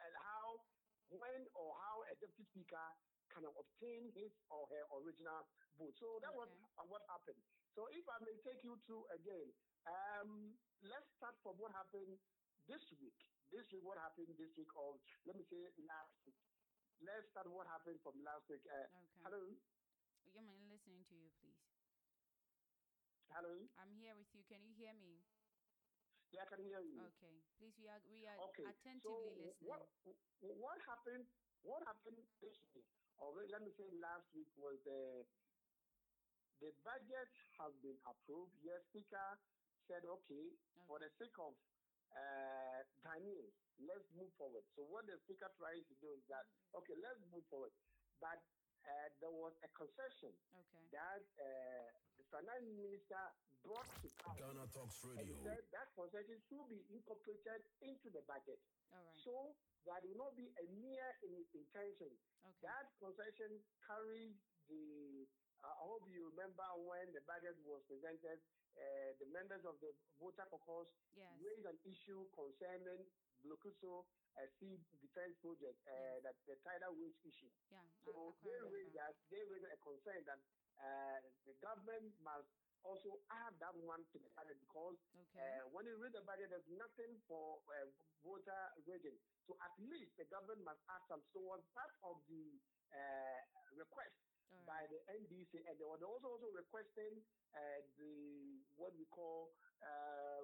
and 0.00 0.12
how, 0.16 0.64
when 1.12 1.44
or 1.52 1.76
how 1.84 2.00
a 2.08 2.14
deputy 2.16 2.48
speaker 2.48 2.88
can 3.28 3.44
obtain 3.44 4.08
his 4.16 4.32
or 4.48 4.64
her 4.72 4.84
original 4.96 5.44
vote. 5.76 5.92
So 6.00 6.18
that 6.24 6.32
was 6.32 6.48
uh, 6.80 6.88
what 6.88 7.04
happened. 7.06 7.38
So 7.76 7.86
if 7.92 8.02
I 8.08 8.18
may 8.24 8.34
take 8.42 8.64
you 8.64 8.80
through 8.88 9.04
again, 9.12 9.52
um, 9.86 10.56
let's 10.82 11.06
start 11.20 11.36
from 11.44 11.60
what 11.60 11.76
happened 11.76 12.16
this 12.70 12.86
week. 13.02 13.18
This 13.50 13.66
week, 13.74 13.82
what 13.82 13.98
happened 13.98 14.30
this 14.38 14.54
week, 14.54 14.70
or 14.78 14.94
let 15.26 15.34
me 15.34 15.42
say 15.50 15.74
last 15.82 16.14
week. 16.22 16.38
Let's 17.02 17.26
start 17.34 17.50
what 17.50 17.66
happened 17.66 17.98
from 18.06 18.22
last 18.22 18.46
week. 18.46 18.62
Uh, 18.62 18.86
Okay. 18.86 19.26
Hello, 19.26 19.42
Yeah, 20.30 20.46
I'm 20.54 20.70
listening 20.70 21.02
to 21.10 21.14
you, 21.18 21.30
please. 21.42 21.58
hello. 23.34 23.66
I'm 23.74 23.90
here 23.98 24.14
with 24.14 24.30
you. 24.30 24.46
Can 24.46 24.62
you 24.62 24.70
hear 24.78 24.94
me? 24.94 25.18
Yeah, 26.30 26.46
I 26.46 26.54
can 26.54 26.62
hear 26.62 26.78
you. 26.78 27.02
Okay, 27.10 27.42
please, 27.58 27.74
we 27.74 27.90
are 27.90 27.98
we 28.06 28.22
are 28.30 28.38
Okay. 28.38 28.62
attentively 28.70 29.02
so 29.02 29.34
listening. 29.34 29.66
What 29.66 29.82
what 30.62 30.78
happened? 30.86 31.26
What 31.66 31.82
happened 31.90 32.22
this 32.38 32.54
week, 32.70 32.86
or 33.18 33.34
let 33.50 33.66
me 33.66 33.74
say 33.74 33.90
last 33.98 34.30
week, 34.30 34.46
was 34.54 34.78
the 34.86 35.26
the 36.62 36.70
budget 36.86 37.32
has 37.58 37.74
been 37.82 37.98
approved. 38.06 38.54
Yes, 38.62 38.84
Speaker 38.94 39.40
said, 39.88 40.04
okay, 40.06 40.54
for 40.86 41.00
the 41.00 41.08
sake 41.18 41.34
of 41.40 41.56
uh, 42.14 42.80
Ghanaians, 43.04 43.54
let's 43.82 44.06
move 44.14 44.30
forward. 44.36 44.64
So 44.76 44.84
what 44.88 45.06
the 45.06 45.16
Speaker 45.22 45.50
tries 45.56 45.82
to 45.88 45.94
do 46.02 46.10
is 46.14 46.22
that, 46.28 46.44
okay, 46.76 46.96
let's 47.00 47.20
move 47.30 47.44
forward. 47.48 47.72
But 48.20 48.40
uh, 48.84 49.08
there 49.20 49.32
was 49.32 49.52
a 49.64 49.68
concession 49.76 50.32
Okay. 50.56 50.84
that 50.96 51.22
uh, 51.40 51.88
the 52.18 52.24
finance 52.32 52.66
minister 52.74 53.22
brought 53.64 53.88
to 54.00 54.08
council. 54.24 54.40
Ghana 54.50 54.66
Talks 54.72 55.04
And 55.04 55.24
he 55.28 55.36
Radio. 55.36 55.44
said 55.44 55.62
that 55.76 55.88
concession 55.96 56.38
should 56.48 56.66
be 56.72 56.80
incorporated 56.92 57.60
into 57.84 58.08
the 58.12 58.24
budget. 58.24 58.60
All 58.92 59.00
right. 59.04 59.20
So 59.20 59.34
that 59.88 60.00
will 60.04 60.16
not 60.28 60.32
be 60.36 60.48
a 60.60 60.64
mere 60.80 61.10
in 61.24 61.44
intention. 61.52 62.08
Okay. 62.12 62.56
That 62.64 62.88
concession 63.00 63.60
carries 63.84 64.36
the. 64.68 65.28
Uh, 65.60 65.68
I 65.76 65.84
hope 65.84 66.08
you 66.08 66.24
remember 66.32 66.64
when 66.88 67.12
the 67.12 67.20
budget 67.28 67.52
was 67.68 67.84
presented, 67.84 68.40
uh, 68.76 69.10
the 69.18 69.26
members 69.32 69.64
of 69.64 69.78
the 69.80 69.90
Volta 70.18 70.44
caucus 70.50 70.88
Yes. 71.16 71.34
raised 71.42 71.66
an 71.66 71.78
issue 71.84 72.22
concerning 72.32 73.02
Blekusu 73.42 74.04
uh, 74.36 74.46
sea 74.60 74.76
defense 75.00 75.34
project, 75.42 75.80
uh, 75.88 76.20
that 76.22 76.36
the 76.46 76.56
tidal 76.62 76.94
wage 77.00 77.16
issue. 77.24 77.50
Yeah. 77.72 77.82
So 78.04 78.12
I 78.12 78.44
they 78.44 78.56
raised 78.68 78.94
remember. 78.94 79.00
that 79.00 79.14
they 79.32 79.42
raised 79.48 79.66
a 79.68 79.78
concern 79.80 80.22
that 80.28 80.40
uh, 80.80 81.18
the 81.48 81.54
government 81.60 82.14
must 82.22 82.48
also 82.84 83.20
add 83.28 83.52
that 83.60 83.76
one 83.84 84.00
to 84.12 84.16
the 84.20 84.30
budget 84.32 84.56
because 84.60 84.96
Okay. 85.12 85.36
uh, 85.36 85.68
when 85.72 85.84
you 85.84 85.96
read 86.00 86.12
the 86.16 86.24
budget, 86.24 86.48
there's 86.48 86.68
nothing 86.72 87.20
for 87.28 87.60
uh, 87.68 87.84
voter 88.24 88.62
rating. 88.88 89.18
So 89.44 89.56
at 89.60 89.72
least 89.76 90.16
the 90.16 90.24
government 90.32 90.64
must 90.64 90.80
add 90.88 91.02
some. 91.08 91.20
So 91.32 91.40
was 91.44 91.60
part 91.76 91.92
of 92.04 92.20
the 92.28 92.56
uh, 92.92 93.40
request 93.76 94.16
All 94.50 94.64
by 94.66 94.86
the 94.90 94.98
NDC, 95.06 95.52
and 95.66 95.78
they 95.78 95.84
were 95.84 95.98
also 96.04 96.28
also 96.28 96.48
requesting 96.50 97.22
uh, 97.54 97.80
the 97.96 98.14
what 98.76 98.94
we 98.98 99.06
call 99.06 99.54
uh, 99.82 100.42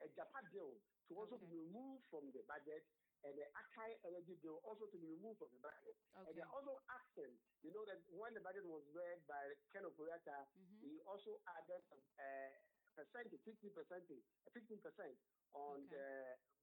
a 0.00 0.06
Agyapa 0.08 0.40
bill 0.52 0.80
to 1.08 1.12
also 1.16 1.36
Okay. 1.36 1.46
be 1.46 1.46
removed 1.48 2.04
from 2.10 2.32
the 2.32 2.42
budget, 2.48 2.84
and 3.24 3.36
the 3.38 3.46
Aker 3.52 3.88
Energy 4.04 4.34
bill 4.42 4.60
also 4.64 4.86
to 4.88 4.98
be 4.98 5.06
removed 5.08 5.38
from 5.38 5.52
the 5.52 5.60
budget. 5.60 5.96
And 6.26 6.36
they're 6.36 6.48
also 6.52 6.80
asking, 6.88 7.38
you 7.62 7.70
know, 7.72 7.84
that 7.86 8.00
when 8.08 8.34
the 8.34 8.40
budget 8.40 8.64
was 8.66 8.84
read 8.92 9.24
by 9.26 9.54
Ken 9.72 9.84
Ofori-Atta, 9.84 10.48
Mhm. 10.56 10.80
he 10.82 11.00
also 11.06 11.40
added 11.46 11.80
some 11.88 12.02
uh, 12.18 12.50
percentage, 12.96 13.42
50 13.44 13.70
percentage, 13.70 14.24
15 14.56 14.80
percent 14.80 15.16
on 15.52 15.84
Okay. 15.84 15.92
the 15.92 16.08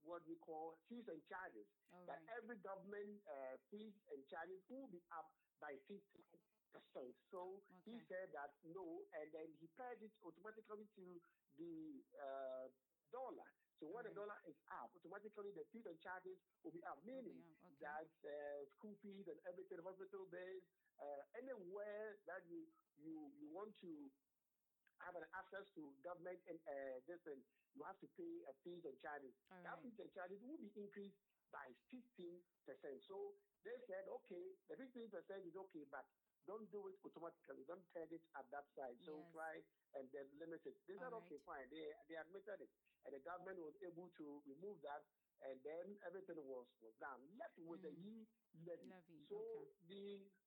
what 0.02 0.26
we 0.26 0.36
call 0.36 0.76
fees 0.90 1.06
and 1.08 1.22
charges. 1.24 1.66
All 1.92 2.04
that 2.06 2.20
right. 2.20 2.28
every 2.36 2.58
government 2.60 3.22
uh, 3.26 3.56
fees 3.70 3.94
and 4.12 4.26
charges 4.28 4.60
will 4.68 4.88
be 4.90 5.00
up 5.14 5.30
by 5.62 5.78
50 5.88 6.02
percent. 6.74 7.14
So 7.30 7.62
he 7.86 8.02
said 8.10 8.34
that 8.34 8.50
no, 8.66 9.06
and 9.14 9.30
then 9.32 9.54
he 9.62 9.66
paid 9.78 10.02
it 10.02 10.12
automatically 10.22 10.86
to 10.98 11.22
the 11.54 12.02
uh, 12.18 12.66
dollar. 13.10 13.46
So 13.78 13.90
when 13.90 14.04
the 14.04 14.14
dollar 14.14 14.38
is 14.46 14.58
up, 14.70 14.90
automatically 14.94 15.52
the 15.54 15.64
fees 15.70 15.86
and 15.86 15.98
charges 16.02 16.38
will 16.62 16.72
be 16.74 16.82
up, 16.84 17.02
meaning 17.04 17.42
okay. 17.62 17.74
that 17.80 18.10
uh, 18.26 18.66
school 18.74 18.94
fees 19.02 19.26
and 19.26 19.38
everything, 19.46 19.78
hospital 19.82 20.26
bills, 20.26 20.64
uh, 20.98 21.22
anywhere 21.34 22.18
that 22.26 22.46
you, 22.46 22.66
you 22.98 23.34
you 23.38 23.48
want 23.50 23.74
to 23.82 24.10
have 25.04 25.16
an 25.16 25.26
access 25.36 25.64
to 25.76 25.82
government 26.02 26.40
and 26.48 26.58
uh, 26.66 26.96
this 27.06 27.20
thing, 27.24 27.40
you 27.76 27.82
have 27.84 27.98
to 28.00 28.08
pay 28.16 28.42
a 28.48 28.52
fees 28.64 28.84
and 28.84 28.96
charges. 29.00 29.34
All 29.52 29.60
That 29.62 29.76
right. 29.76 29.82
fees 29.84 29.98
and 30.00 30.10
charges 30.14 30.40
will 30.42 30.58
be 30.58 30.72
increased 30.76 31.20
by 31.52 31.70
15%. 31.92 32.42
So 33.06 33.16
they 33.64 33.76
said, 33.86 34.04
okay, 34.08 34.44
the 34.68 34.76
15% 34.76 35.12
is 35.46 35.54
okay, 35.68 35.84
but 35.90 36.04
don't 36.46 36.68
do 36.72 36.88
it 36.92 36.96
automatically. 37.04 37.64
Don't 37.64 37.84
peg 37.96 38.12
it 38.12 38.24
at 38.36 38.44
that 38.52 38.66
side. 38.76 38.96
So 39.00 39.16
Yes. 39.16 39.32
try 39.32 39.54
and 39.96 40.04
then 40.12 40.26
limit 40.36 40.60
it. 40.66 40.76
They 40.88 40.96
said, 41.00 41.12
All 41.12 41.22
okay, 41.24 41.38
fine. 41.46 41.68
They, 41.72 41.88
they 42.08 42.16
admitted 42.20 42.60
it. 42.60 42.70
And 43.04 43.12
the 43.16 43.20
government 43.24 43.60
was 43.60 43.76
able 43.80 44.08
to 44.20 44.26
remove 44.44 44.80
that. 44.84 45.04
And 45.44 45.60
then 45.64 45.98
everything 46.08 46.40
was, 46.44 46.68
was 46.80 46.94
done. 47.00 47.20
Left 47.36 47.56
with 47.58 47.82
the 47.82 47.92
Mm. 47.92 48.24
E 48.24 48.28
levy. 48.64 48.88
Levy, 48.88 49.26
So 49.28 49.36
okay. 49.36 49.72
the 49.88 50.04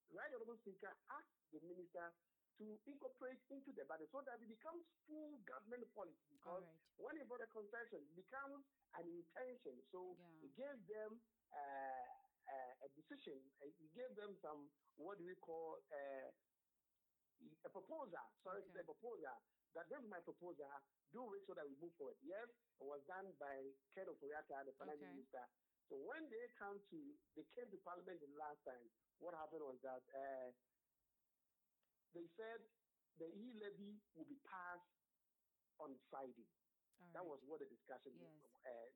Right 0.09 0.31
Honorable 0.33 0.57
Speaker 0.57 0.93
asked 1.11 1.37
the 1.51 1.59
minister 1.65 2.13
to 2.57 2.65
incorporate 2.89 3.39
into 3.49 3.71
the 3.73 3.85
budget 3.85 4.09
so 4.11 4.21
that 4.25 4.41
it 4.41 4.49
becomes 4.49 4.81
full 5.05 5.37
government 5.45 5.85
policy. 5.93 6.25
Because 6.33 6.65
right. 6.65 6.97
when 6.97 7.13
you 7.17 7.25
brought 7.29 7.45
a 7.45 7.51
concession, 7.53 8.01
it 8.01 8.15
becomes 8.17 8.65
an 8.97 9.05
intention. 9.05 9.77
So 9.93 10.17
Yeah. 10.17 10.45
it 10.45 10.51
gives 10.57 10.81
them 10.89 11.21
uh, 11.53 12.13
uh, 12.49 12.85
a 12.85 12.87
decision. 12.97 13.37
It 13.61 13.73
gave 13.93 14.11
them 14.17 14.35
some, 14.41 14.69
what 14.97 15.17
do 15.17 15.25
we 15.25 15.35
call, 15.37 15.77
uh, 15.93 16.29
a 17.65 17.69
proposal. 17.69 18.25
Sorry, 18.41 18.59
Okay. 18.61 18.69
it's 18.73 18.81
a 18.81 18.85
proposal. 18.87 19.37
That 19.75 19.85
this 19.89 20.01
is 20.01 20.09
my 20.09 20.19
proposal. 20.25 20.71
Do 21.13 21.21
it 21.37 21.45
so 21.45 21.53
that 21.53 21.67
we 21.69 21.75
move 21.77 21.93
forward. 21.95 22.17
Yes, 22.25 22.49
it 22.81 22.83
was 22.83 23.03
done 23.05 23.29
by 23.37 23.61
Ken 23.93 24.09
Ofori-Atta, 24.09 24.65
the 24.65 24.73
finance 24.75 24.99
Okay. 24.99 25.13
minister. 25.13 25.45
So 25.87 25.95
when 26.03 26.27
they 26.33 26.49
come 26.57 26.81
to, 26.91 26.99
they 27.37 27.45
came 27.55 27.69
to 27.71 27.77
parliament 27.85 28.19
the 28.19 28.27
last 28.35 28.59
time. 28.65 28.89
What 29.19 29.37
happened 29.37 29.63
was 29.63 29.79
that 29.85 30.03
uh, 30.11 30.51
they 32.17 32.25
said 32.33 32.59
the 33.21 33.29
e 33.29 33.53
levy 33.61 34.01
will 34.17 34.25
be 34.25 34.41
passed 34.41 34.89
on 35.77 35.93
Friday. 36.09 36.49
All 36.97 37.13
That 37.13 37.25
was 37.25 37.37
what 37.45 37.61
the 37.61 37.69
discussion 37.69 38.17
Yes. 38.17 38.41
uh, 38.65 38.89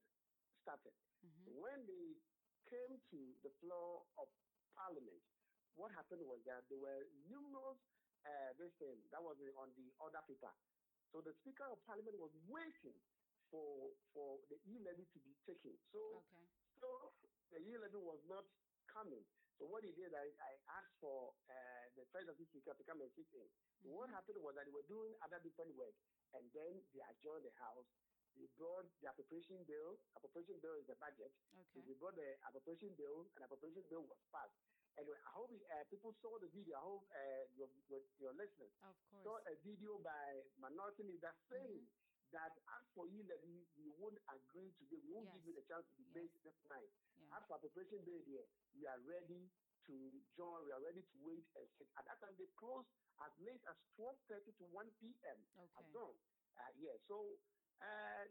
started. 0.66 0.94
Mhm. 1.22 1.54
When 1.62 1.86
they 1.86 2.18
came 2.66 2.98
to 3.14 3.20
the 3.46 3.52
floor 3.62 4.06
of 4.18 4.28
Parliament, 4.74 5.22
what 5.78 5.92
happened 5.94 6.26
was 6.26 6.42
that 6.50 6.66
there 6.70 6.80
were 6.82 7.06
numerous 7.30 7.78
uh, 8.26 8.54
this 8.58 8.74
thing 8.78 9.02
that 9.10 9.22
was 9.22 9.38
on 9.58 9.74
the 9.74 9.94
order 9.98 10.22
paper. 10.28 10.54
So 11.12 11.22
the 11.22 11.34
Speaker 11.34 11.66
of 11.66 11.82
Parliament 11.86 12.18
was 12.18 12.34
waiting 12.46 12.98
for 13.50 13.94
for 14.14 14.40
the 14.50 14.58
e 14.66 14.78
levy 14.80 15.06
to 15.14 15.20
be 15.20 15.34
taken. 15.46 15.78
So 15.92 16.22
Okay. 16.22 16.46
so 16.80 17.14
the 17.52 17.60
e 17.62 17.78
levy 17.78 17.98
was 17.98 18.22
not 18.26 18.46
coming. 18.88 19.26
So 19.62 19.70
what 19.70 19.86
he 19.86 19.94
did, 19.94 20.10
I, 20.10 20.26
I 20.42 20.52
asked 20.82 20.98
for 20.98 21.38
uh, 21.46 21.86
the 21.94 22.02
presidency 22.10 22.50
speaker 22.50 22.74
to 22.74 22.82
come 22.82 22.98
and 22.98 23.14
sit 23.14 23.30
in. 23.30 23.46
So 23.86 23.94
what 23.94 24.10
happened 24.10 24.42
was 24.42 24.58
that 24.58 24.66
they 24.66 24.74
were 24.74 24.90
doing 24.90 25.14
other 25.22 25.38
different 25.38 25.78
work, 25.78 25.94
and 26.34 26.42
then 26.50 26.82
they 26.98 27.06
adjourned 27.06 27.46
the 27.46 27.54
house. 27.62 27.86
They 28.34 28.50
brought 28.58 28.90
the 29.06 29.14
appropriation 29.14 29.62
bill. 29.70 30.02
Appropriation 30.18 30.58
bill 30.66 30.82
is 30.82 30.90
the 30.90 30.98
budget. 30.98 31.30
Okay. 31.54 31.78
So 31.78 31.86
they 31.86 31.94
brought 31.94 32.18
the 32.18 32.42
appropriation 32.42 32.98
bill, 32.98 33.30
and 33.38 33.46
appropriation 33.46 33.86
bill 33.86 34.02
was 34.10 34.18
passed. 34.34 34.58
And 34.98 35.06
I 35.06 35.32
hope 35.38 35.54
uh, 35.54 35.86
people 35.94 36.18
saw 36.26 36.42
the 36.42 36.50
video. 36.50 36.82
I 36.82 36.82
hope 36.82 37.06
uh, 37.14 37.46
your, 37.54 37.70
your, 37.86 38.02
your 38.18 38.34
listeners 38.34 38.74
Of 38.82 38.98
course. 39.14 39.22
saw 39.22 39.36
a 39.46 39.54
video 39.62 40.02
by 40.02 40.42
Minority 40.58 41.06
Leader 41.06 41.38
saying 41.54 41.86
Mm-hmm. 41.86 42.11
That 42.32 42.54
as 42.78 42.84
for 42.96 43.08
you, 43.08 43.24
levy, 43.28 43.68
we 43.78 43.88
won't 44.00 44.20
agree 44.32 44.72
today. 44.80 45.00
We 45.04 45.12
won't 45.14 45.32
give 45.36 45.46
you 45.46 45.54
the 45.56 45.66
chance 45.68 45.86
to 45.88 45.96
debate 46.00 46.32
this 46.44 46.58
night. 46.68 46.92
Yeah. 47.20 47.38
As 47.38 47.44
for 47.48 47.56
appropriation 47.60 48.04
bill 48.04 48.22
here, 48.26 48.46
we 48.76 48.88
are 48.88 49.00
ready 49.04 49.52
to 49.88 49.96
join. 50.36 50.66
We 50.66 50.72
are 50.72 50.84
ready 50.84 51.02
to 51.04 51.16
wait 51.24 51.46
and 51.58 51.66
sit. 51.78 51.88
At 51.98 52.06
that 52.08 52.20
time, 52.22 52.36
they 52.38 52.48
closed 52.60 52.88
as 53.22 53.32
late 53.40 53.62
as 53.68 53.78
12:30 53.98 54.52
to 54.60 54.66
1 54.72 54.92
p.m. 55.00 55.40
Okay. 55.58 55.70
At 55.78 55.86
dawn. 55.94 56.16
Uh, 56.58 56.72
yeah. 56.80 56.96
So 57.08 57.40
uh, 57.82 58.24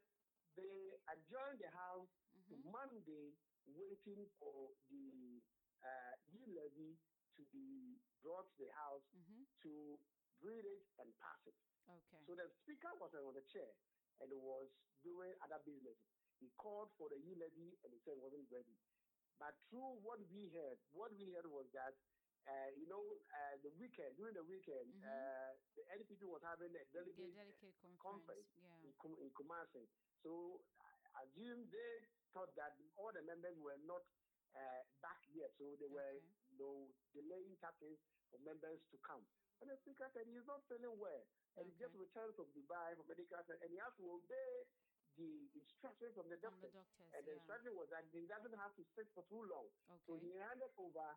they 0.56 0.96
adjourned 1.10 1.60
the 1.60 1.70
house 1.72 2.10
to 2.48 2.54
Mhm. 2.56 2.70
Monday, 2.72 3.36
waiting 3.66 4.26
for 4.38 4.74
the 4.90 5.40
uh, 5.82 6.14
new 6.34 6.46
levy 6.52 6.98
to 7.36 7.42
be 7.52 8.00
brought 8.22 8.48
to 8.56 8.64
the 8.64 8.72
house 8.74 9.04
Mhm. 9.14 9.46
to 9.62 9.98
read 10.42 10.64
it 10.64 10.82
and 10.98 11.08
pass 11.18 11.40
it. 11.46 11.56
Okay. 11.90 12.22
So 12.26 12.34
the 12.36 12.46
speaker 12.62 12.94
was 12.94 13.10
on 13.14 13.34
the 13.34 13.42
chair 13.52 13.74
and 14.20 14.30
was 14.38 14.70
doing 15.02 15.34
other 15.42 15.58
business. 15.64 15.98
He 16.38 16.50
called 16.54 16.94
for 16.96 17.08
the 17.10 17.16
e 17.16 17.34
levy 17.34 17.78
and 17.82 17.92
he 17.92 18.00
said 18.04 18.14
it 18.16 18.22
wasn't 18.22 18.50
ready. 18.50 18.78
But 19.38 19.56
through 19.68 20.00
what 20.04 20.20
we 20.28 20.48
heard, 20.52 20.78
what 20.92 21.12
we 21.16 21.32
heard 21.32 21.46
was 21.48 21.70
that, 21.72 21.96
uh, 22.46 22.68
you 22.76 22.86
know, 22.86 23.00
uh, 23.32 23.56
the 23.62 23.70
weekend, 23.72 24.16
during 24.16 24.34
the 24.34 24.44
weekend, 24.44 24.94
Mhm. 24.94 25.04
uh, 25.04 25.52
the 25.74 25.84
NPP 25.88 26.24
was 26.26 26.42
having 26.42 26.76
a 26.76 26.84
delegate 26.92 27.34
delicate 27.34 27.74
conference. 27.80 27.98
conference 28.00 28.48
Yeah. 28.56 28.78
in, 28.84 28.92
in 29.16 29.30
Kumasi. 29.32 29.88
So 30.22 30.64
I 31.16 31.24
assume 31.24 31.70
they 31.70 31.92
thought 32.32 32.54
that 32.56 32.76
all 32.96 33.12
the 33.12 33.22
members 33.22 33.56
were 33.58 33.78
not 33.78 34.02
uh, 34.54 34.82
back 35.00 35.22
yet, 35.28 35.52
so 35.58 35.76
they 35.76 35.86
were 35.86 36.20
Okay. 36.20 36.28
you 36.50 36.58
know, 36.58 36.94
delaying 37.12 37.56
tapping 37.60 37.96
for 38.30 38.38
members 38.38 38.80
to 38.90 38.98
come. 38.98 39.24
And 39.60 39.68
the 39.70 39.76
speaker 39.84 40.08
said 40.14 40.24
he's 40.26 40.46
not 40.48 40.64
feeling 40.68 40.96
well, 40.96 41.22
and 41.56 41.68
he 41.68 41.72
just 41.76 41.92
Okay. 41.92 42.00
returned 42.00 42.34
from 42.36 42.48
Dubai 42.56 42.96
for 42.96 43.04
medical, 43.04 43.42
care, 43.44 43.58
and 43.60 43.70
he 43.70 43.78
has 43.78 43.92
to 44.00 44.04
obey 44.08 44.52
the 45.20 45.50
instructions 45.52 46.14
from 46.16 46.28
the 46.32 46.38
From 46.40 46.56
doctor. 46.56 46.68
the 46.70 46.72
doctors. 46.80 47.08
and 47.12 47.22
the 47.26 47.32
yeah. 47.32 47.38
instruction 47.38 47.72
was 47.76 47.88
that 47.90 48.04
he 48.08 48.24
doesn't 48.26 48.56
have 48.56 48.74
to 48.76 48.84
sit 48.96 49.08
for 49.12 49.24
too 49.28 49.42
long. 49.44 49.68
So 50.06 50.16
he 50.16 50.32
handed 50.32 50.72
over 50.80 51.08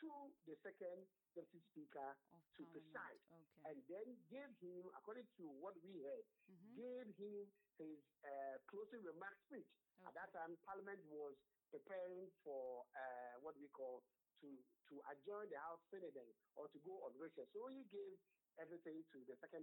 to 0.00 0.10
the 0.48 0.56
second 0.64 1.08
deputy 1.34 1.60
speaker 1.70 2.16
Of 2.32 2.40
to 2.56 2.62
preside 2.72 3.20
Okay. 3.20 3.62
and 3.68 3.76
then 3.86 4.08
gave 4.32 4.50
him, 4.64 4.88
according 4.96 5.28
to 5.36 5.44
what 5.60 5.76
we 5.84 6.00
heard, 6.00 6.24
Mhm. 6.48 6.74
gave 6.74 7.06
him 7.20 7.52
his 7.76 8.00
uh, 8.24 8.56
closing 8.70 9.02
remarks 9.04 9.44
speech. 9.44 9.68
At 10.06 10.14
that 10.14 10.32
time, 10.32 10.56
Parliament 10.64 11.04
was 11.04 11.36
preparing 11.70 12.30
for 12.42 12.86
uh, 12.96 13.40
what 13.44 13.56
we 13.60 13.68
call 13.68 14.00
to 14.40 14.50
to 14.90 14.94
adjourn 15.14 15.46
the 15.48 15.60
House 15.62 15.80
Senate 15.92 16.10
then, 16.16 16.26
or 16.58 16.66
to 16.72 16.78
go 16.82 17.06
on 17.06 17.14
recess. 17.14 17.46
So 17.54 17.70
he 17.70 17.86
gave 17.94 18.18
everything 18.58 19.00
to 19.14 19.18
the 19.30 19.38
second 19.38 19.62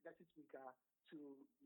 deputy 0.00 0.24
speaker 0.32 0.64
to 1.12 1.18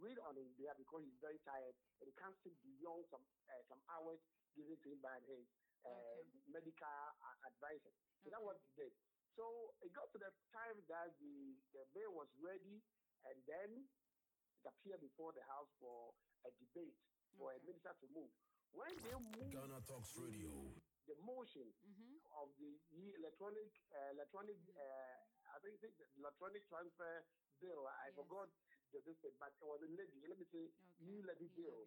read 0.03 0.19
on 0.27 0.35
his 0.35 0.51
behalf 0.59 0.75
because 0.77 1.07
he's 1.07 1.21
very 1.23 1.39
tired 1.47 1.73
and 2.03 2.11
he 2.11 2.15
can't 2.19 2.35
sit 2.43 2.53
beyond 2.67 3.07
some 3.09 3.23
uh, 3.47 3.63
some 3.71 3.79
hours 3.95 4.19
given 4.59 4.75
to 4.83 4.89
him 4.91 4.99
by 4.99 5.15
his 5.31 5.47
uh, 5.87 6.21
medical 6.51 6.83
a- 6.91 7.39
advisor. 7.47 7.95
So 8.27 8.35
that 8.35 8.43
was 8.43 8.59
he 8.59 8.71
did. 8.75 8.93
So 9.39 9.45
it 9.85 9.93
got 9.95 10.09
to 10.11 10.19
the 10.19 10.33
time 10.51 10.81
that 10.91 11.13
the, 11.21 11.37
the 11.77 11.85
bill 11.93 12.17
was 12.17 12.27
ready, 12.41 12.81
and 13.29 13.37
then 13.45 13.85
it 13.85 14.65
appeared 14.67 15.05
before 15.05 15.37
the 15.37 15.45
House 15.47 15.69
for 15.79 16.17
a 16.43 16.51
debate 16.59 16.97
for 17.37 17.53
a 17.53 17.59
minister 17.69 17.93
to 17.93 18.07
move. 18.17 18.33
When 18.73 18.91
they 19.05 19.13
moved 19.15 19.53
Ghana 19.53 19.85
Talks 19.87 20.17
Radio. 20.17 20.73
The 21.07 21.15
motion 21.23 21.73
Mm-hmm. 21.87 22.17
of 22.35 22.51
the 22.59 22.77
electronic 23.17 23.71
uh, 23.95 24.11
electronic 24.13 24.59
uh, 24.75 25.17
I 25.55 25.59
think 25.63 25.79
it's 25.83 25.97
the 25.97 26.07
electronic 26.19 26.67
transfer 26.69 27.25
bill. 27.63 27.87
I 27.87 28.11
Yes. 28.11 28.15
forgot 28.15 28.51
the 28.93 29.01
this 29.07 29.19
thing, 29.23 29.35
but 29.39 29.55
it 29.55 29.63
was 29.65 29.81
a 29.83 29.89
levy. 29.89 30.21
Let 30.27 30.39
me 30.39 30.47
say 30.51 30.75
new 31.01 31.23
levy 31.23 31.49
bill. 31.55 31.87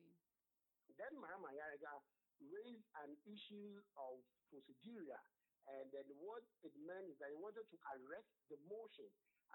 Then 0.97 1.13
Mahama 1.19 1.51
Ayariga 1.53 2.01
raised 2.39 2.87
an 3.03 3.15
issue 3.27 3.83
of 3.97 4.23
procedure, 4.49 5.19
and 5.67 5.91
then 5.91 6.07
what 6.17 6.43
it 6.63 6.73
meant 6.75 7.07
is 7.11 7.17
that 7.19 7.29
he 7.29 7.37
wanted 7.37 7.67
to 7.69 7.77
arrest 7.95 8.31
the 8.49 8.57
motion. 8.67 9.09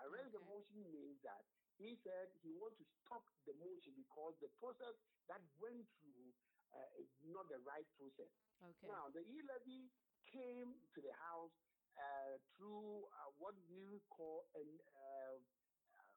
Arrest 0.04 0.32
the 0.32 0.42
motion 0.44 0.84
means 0.92 1.20
that 1.24 1.42
he 1.78 1.96
said 2.04 2.30
he 2.42 2.52
wanted 2.54 2.78
to 2.78 2.86
stop 3.04 3.24
the 3.46 3.54
motion 3.58 3.94
because 3.96 4.36
the 4.40 4.50
process 4.60 4.94
that 5.28 5.42
went 5.58 5.88
through 6.00 6.32
uh, 6.74 7.00
is 7.00 7.10
not 7.22 7.46
the 7.48 7.58
right 7.62 7.86
process. 7.96 8.30
Okay. 8.62 8.86
Now, 8.86 9.08
the 9.14 9.22
e-levy 9.22 9.94
came 10.32 10.70
to 10.94 10.98
the 11.00 11.14
House 11.14 11.54
uh, 11.96 12.34
through 12.56 13.06
uh, 13.06 13.30
what 13.38 13.54
we 13.70 14.02
call 14.10 14.50
an 14.54 14.80
uh, 14.82 15.36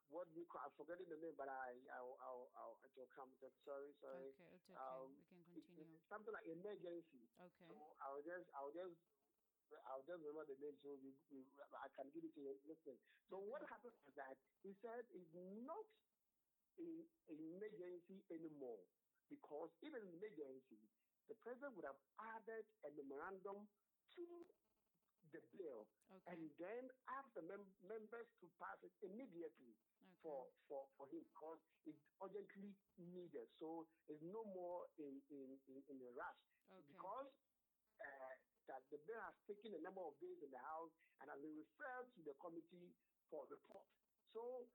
what 0.10 0.28
we 0.34 0.46
call 0.48 0.62
I'm 0.66 0.74
forgetting 0.80 1.10
the 1.12 1.20
name, 1.20 1.36
but 1.38 1.50
I 1.52 1.78
I'll 1.94 2.16
I'll, 2.24 2.46
I'll 2.56 2.76
it 2.84 2.96
will 2.96 3.12
come. 3.14 3.30
Sorry, 3.38 3.92
sorry. 4.02 4.32
Okay, 4.34 4.56
it's 4.56 4.66
okay. 4.66 4.74
Um, 4.74 5.22
we 5.30 5.44
can 5.44 5.54
it- 5.54 5.68
continue. 5.68 5.96
it's 6.00 6.08
something 6.10 6.34
like 6.34 6.48
emergency. 6.48 7.22
Okay. 7.38 7.68
So 7.70 7.76
I'll 8.02 8.24
just 8.24 8.48
I'll 8.56 8.72
just 8.74 8.96
I'll 9.84 10.06
just 10.08 10.22
remember 10.24 10.48
the 10.48 10.56
name 10.64 10.80
so 10.80 10.96
we, 10.96 11.12
we, 11.30 11.44
I 11.76 11.92
can 11.92 12.08
give 12.16 12.24
it 12.24 12.34
to 12.34 12.42
you. 12.42 12.56
Listen. 12.66 12.96
So 13.30 13.36
what 13.44 13.62
happened 13.68 13.94
was 14.08 14.16
that 14.16 14.40
he 14.64 14.72
said 14.80 15.04
it's 15.12 15.34
not 15.68 15.86
in 16.80 17.04
emergency 17.28 18.24
anymore 18.32 18.88
because 19.30 19.70
even 19.84 20.02
in 20.08 20.16
emergency 20.16 20.80
the 21.28 21.36
president 21.44 21.76
would 21.76 21.86
have 21.86 22.00
added 22.20 22.66
a 22.88 22.90
memorandum 22.92 23.68
to 24.16 24.26
the 25.32 25.42
bill 25.52 25.84
Okay. 26.08 26.24
and 26.32 26.56
then 26.56 26.84
ask 27.12 27.28
the 27.36 27.44
mem- 27.44 27.76
members 27.84 28.28
to 28.40 28.48
pass 28.56 28.80
it 28.84 28.96
immediately 29.04 29.76
for, 30.24 30.48
for, 30.68 30.88
for 30.96 31.06
him 31.12 31.24
because 31.28 31.60
it's 31.86 32.00
urgently 32.24 32.80
needed. 32.98 33.48
So 33.60 33.92
it's 34.08 34.24
no 34.24 34.44
more 34.46 34.88
in, 34.98 35.20
in, 35.30 35.60
in, 35.68 35.78
in 35.84 35.98
a 36.08 36.12
rush. 36.16 36.42
Okay. 36.72 36.82
Because 36.96 37.28
uh, 38.00 38.34
that 38.72 38.84
the 38.90 38.98
bill 39.04 39.22
has 39.22 39.36
taken 39.48 39.76
a 39.76 39.82
number 39.84 40.02
of 40.02 40.16
days 40.20 40.40
in 40.42 40.50
the 40.52 40.64
House 40.64 40.92
and 41.20 41.28
has 41.30 41.40
been 41.44 41.56
referred 41.60 42.08
to 42.16 42.20
the 42.24 42.36
committee 42.40 42.96
for 43.30 43.48
report. 43.52 43.88
So 44.32 44.72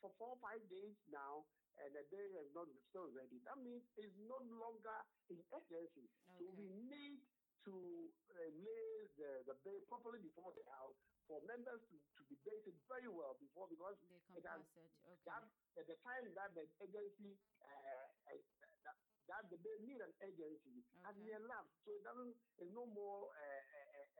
for 0.00 0.12
four 0.20 0.36
or 0.36 0.40
five 0.40 0.60
days 0.68 0.96
now, 1.08 1.48
and 1.80 1.90
the 1.96 2.04
day 2.12 2.26
is 2.28 2.52
not 2.52 2.68
still 2.92 3.08
ready. 3.12 3.40
That 3.44 3.58
means 3.58 3.82
it's 3.96 4.16
no 4.20 4.38
longer 4.38 4.98
in 5.32 5.40
urgency. 5.52 6.06
So 6.38 6.44
we 6.52 6.68
need 6.68 7.24
to 7.64 7.74
uh, 7.74 8.50
lay 8.56 8.92
the, 9.16 9.30
the 9.48 9.56
bill 9.64 9.80
properly 9.88 10.20
before 10.24 10.52
the 10.56 10.64
House 10.72 10.96
for 11.28 11.40
members 11.44 11.80
to, 11.88 11.96
to 11.96 12.22
debate 12.26 12.64
it 12.66 12.76
very 12.88 13.08
well 13.08 13.36
before 13.36 13.68
because 13.68 13.96
They 14.00 14.40
it 14.40 14.44
has 14.48 14.64
can 14.64 14.64
pass 14.64 14.80
it. 14.80 14.92
Okay. 15.04 15.24
that 15.28 15.44
at 15.78 15.86
the 15.86 15.96
time 16.02 16.24
that 16.34 16.50
the 16.56 16.64
agency 16.82 17.36
uh, 17.60 18.08
uh, 18.32 18.40
that, 18.84 18.96
that 19.28 19.42
the 19.52 19.58
bill 19.60 19.78
need 19.84 20.00
an 20.00 20.14
agency 20.24 20.82
has 21.04 21.14
Okay. 21.16 21.36
elapsed, 21.36 21.76
so 21.84 21.90
it 21.92 22.02
doesn't. 22.02 22.34
It's 22.58 22.72
no 22.72 22.84
more. 22.88 23.28
Uh, 23.30 23.60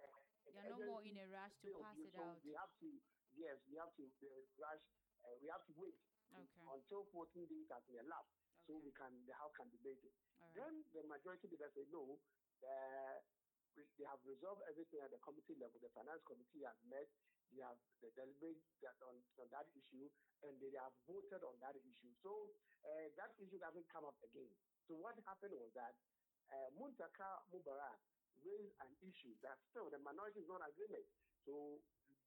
uh, 0.05 0.61
You're 0.61 0.77
no 0.77 0.87
more 0.87 1.03
in 1.03 1.17
a 1.19 1.27
rush 1.33 1.55
to 1.65 1.81
pass 1.81 1.97
it 1.99 2.13
so 2.15 2.23
out. 2.23 2.39
We 2.45 2.53
have 2.55 2.73
to. 2.81 2.89
Yes, 3.35 3.57
we 3.71 3.77
have 3.81 3.95
to 3.97 4.05
rush. 4.59 4.85
Uh, 5.25 5.37
we 5.41 5.49
have 5.49 5.65
to 5.67 5.73
wait 5.81 5.97
Okay. 6.31 6.63
until 6.71 7.07
14 7.11 7.47
days 7.51 7.69
has 7.75 7.83
elapsed, 7.91 8.39
so 8.67 8.79
we 8.79 8.95
can 8.95 9.11
the 9.27 9.35
House 9.35 9.53
can 9.59 9.67
debate 9.75 9.99
it. 10.03 10.15
Right. 10.39 10.55
Then 10.55 10.73
the 10.95 11.03
majority 11.11 11.51
leader 11.51 11.71
say 11.75 11.87
no. 11.91 12.19
They 13.97 14.05
have 14.09 14.21
resolved 14.27 14.61
everything 14.69 15.01
at 15.01 15.09
the 15.15 15.21
committee 15.25 15.57
level. 15.57 15.79
The 15.81 15.93
finance 15.97 16.21
committee 16.27 16.67
has 16.69 16.77
met. 16.85 17.09
They 17.55 17.65
have 17.65 17.79
the 18.05 18.11
deliberated 18.15 18.63
that 18.85 18.99
on, 19.03 19.17
on 19.41 19.47
that 19.51 19.67
issue, 19.75 20.07
and 20.47 20.55
they 20.61 20.71
have 20.79 20.95
voted 21.09 21.43
on 21.43 21.57
that 21.65 21.75
issue. 21.75 22.13
So 22.23 22.53
uh, 22.87 23.09
that 23.19 23.35
issue 23.43 23.59
doesn't 23.59 23.89
come 23.91 24.07
up 24.07 24.19
again. 24.23 24.51
So 24.87 24.95
what 24.99 25.19
happened 25.27 25.57
was 25.59 25.71
that 25.75 25.95
uh, 26.53 26.69
Muntaka 26.79 27.43
Mubarak 27.51 27.99
raised 28.43 28.75
an 28.83 28.93
issue 29.03 29.35
that 29.43 29.59
still 29.71 29.91
the 29.91 29.99
minority 30.03 30.43
is 30.43 30.49
not 30.51 30.63
agreement, 30.63 31.07
so 31.47 31.79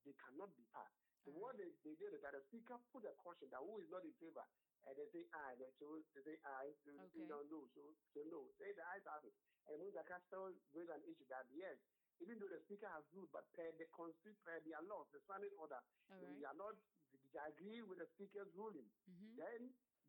they 0.04 0.12
cannot 0.20 0.52
be 0.56 0.64
passed. 0.72 1.03
So 1.24 1.32
what 1.32 1.56
they, 1.56 1.72
they 1.84 1.96
did 1.96 2.12
is 2.12 2.20
that 2.20 2.36
the 2.36 2.42
speaker 2.52 2.76
put 2.92 3.04
a 3.08 3.14
question 3.16 3.48
that 3.50 3.60
who 3.64 3.80
is 3.80 3.88
not 3.88 4.04
in 4.04 4.12
favor, 4.20 4.44
and 4.84 4.92
they 4.92 5.08
say 5.08 5.24
aye, 5.32 5.56
they, 5.56 5.72
so 5.80 5.96
they 6.12 6.20
say 6.20 6.36
aye, 6.44 6.76
they, 6.84 6.92
Okay. 6.92 7.08
they 7.16 7.26
don't 7.26 7.48
know, 7.48 7.64
so 7.72 7.80
so 8.12 8.20
no, 8.28 8.52
they 8.60 8.72
the 8.76 8.84
ayes 8.92 9.04
have 9.08 9.24
it. 9.24 9.32
And 9.64 9.80
Muntaka 9.80 10.20
still 10.28 10.52
raised 10.76 10.92
an 10.92 11.00
issue 11.08 11.24
that 11.32 11.48
yes, 11.56 11.80
even 12.20 12.36
though 12.36 12.52
the 12.52 12.60
speaker 12.68 12.88
has 12.92 13.08
ruled, 13.16 13.32
but 13.32 13.48
per 13.56 13.72
the 13.80 13.88
constitution, 13.96 14.36
per 14.44 14.60
their 14.60 14.84
laws, 14.84 15.08
the 15.16 15.20
standing 15.24 15.56
order, 15.56 15.80
All 16.12 16.20
we 16.20 16.44
right. 16.44 16.44
are 16.52 16.58
not 16.60 16.76
disagree 17.08 17.80
with 17.80 17.98
the 18.04 18.08
speaker's 18.12 18.52
ruling. 18.52 18.92
Mhm. 19.08 19.36
Then 19.40 19.60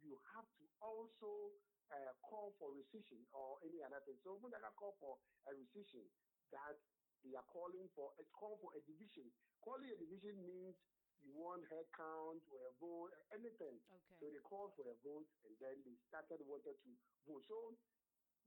you 0.04 0.20
have 0.36 0.46
to 0.60 0.66
also 0.84 1.56
uh, 1.96 2.12
call 2.28 2.52
for 2.60 2.76
rescission 2.76 3.24
or 3.32 3.56
any 3.64 3.80
other 3.80 4.04
thing. 4.04 4.20
So 4.28 4.36
Muntaka 4.44 4.76
call 4.76 4.98
for 5.00 5.16
a 5.48 5.56
rescission 5.56 6.04
that 6.52 6.76
they 7.24 7.32
are 7.40 7.48
calling 7.48 7.88
for. 7.96 8.12
It's 8.20 8.30
called 8.36 8.60
for 8.60 8.76
a 8.76 8.82
division. 8.84 9.32
Calling 9.64 9.88
a 9.90 9.98
division 9.98 10.46
means 10.46 10.76
you 11.24 11.34
want 11.34 11.64
head 11.72 11.88
count 11.96 12.44
or 12.52 12.60
a 12.68 12.74
vote, 12.80 13.14
anything. 13.32 13.80
Okay. 13.88 14.16
So 14.20 14.32
they 14.32 14.40
called 14.44 14.76
for 14.76 14.88
a 14.90 14.96
vote 15.04 15.30
and 15.46 15.54
then 15.60 15.84
they 15.84 15.96
started 16.08 16.42
wanted 16.46 16.76
to 16.84 16.90
vote. 17.26 17.44
So 17.48 17.78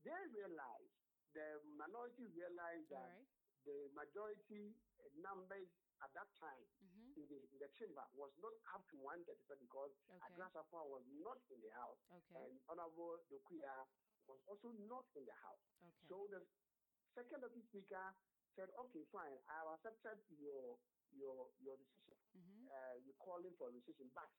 they 0.05 0.21
realized, 0.33 0.95
the 1.35 1.61
minority 1.65 2.25
realized 2.27 2.89
All 2.93 3.03
that 3.03 3.13
right. 3.19 3.29
the 3.65 3.91
majority 3.93 4.81
numbers 5.19 5.69
at 6.01 6.11
that 6.15 6.31
time 6.39 6.65
Mhm. 6.79 7.19
in, 7.19 7.27
the, 7.27 7.39
in 7.53 7.59
the 7.59 7.69
chamber 7.75 8.07
was 8.15 8.33
not 8.39 8.55
up 8.75 8.87
to 8.89 8.97
137 8.97 9.59
because 9.67 9.93
Okay. 10.09 10.19
Adwoa 10.31 10.49
Safo 10.55 10.81
was 10.89 11.05
not 11.11 11.43
in 11.51 11.61
the 11.61 11.71
house 11.75 11.99
Okay. 12.09 12.35
and 12.39 12.63
Honorable 12.71 13.19
Dokuya 13.29 13.91
was 14.31 14.41
also 14.47 14.71
not 14.73 15.05
in 15.17 15.25
the 15.27 15.35
house. 15.35 15.65
Okay. 15.83 16.07
So 16.09 16.29
the 16.31 16.41
second 17.15 17.41
deputy 17.43 17.67
speaker 17.69 18.15
said, 18.55 18.71
okay, 18.79 19.03
fine, 19.13 19.43
I 19.51 19.55
have 19.59 19.69
accepted 19.83 20.23
your 20.39 20.79
your 21.11 21.51
your 21.59 21.77
decision. 21.77 22.08
Mhm. 22.39 22.71
Uh, 22.71 22.95
you're 23.03 23.19
calling 23.19 23.55
for 23.59 23.69
a 23.69 23.73
decision, 23.75 24.11
but 24.15 24.31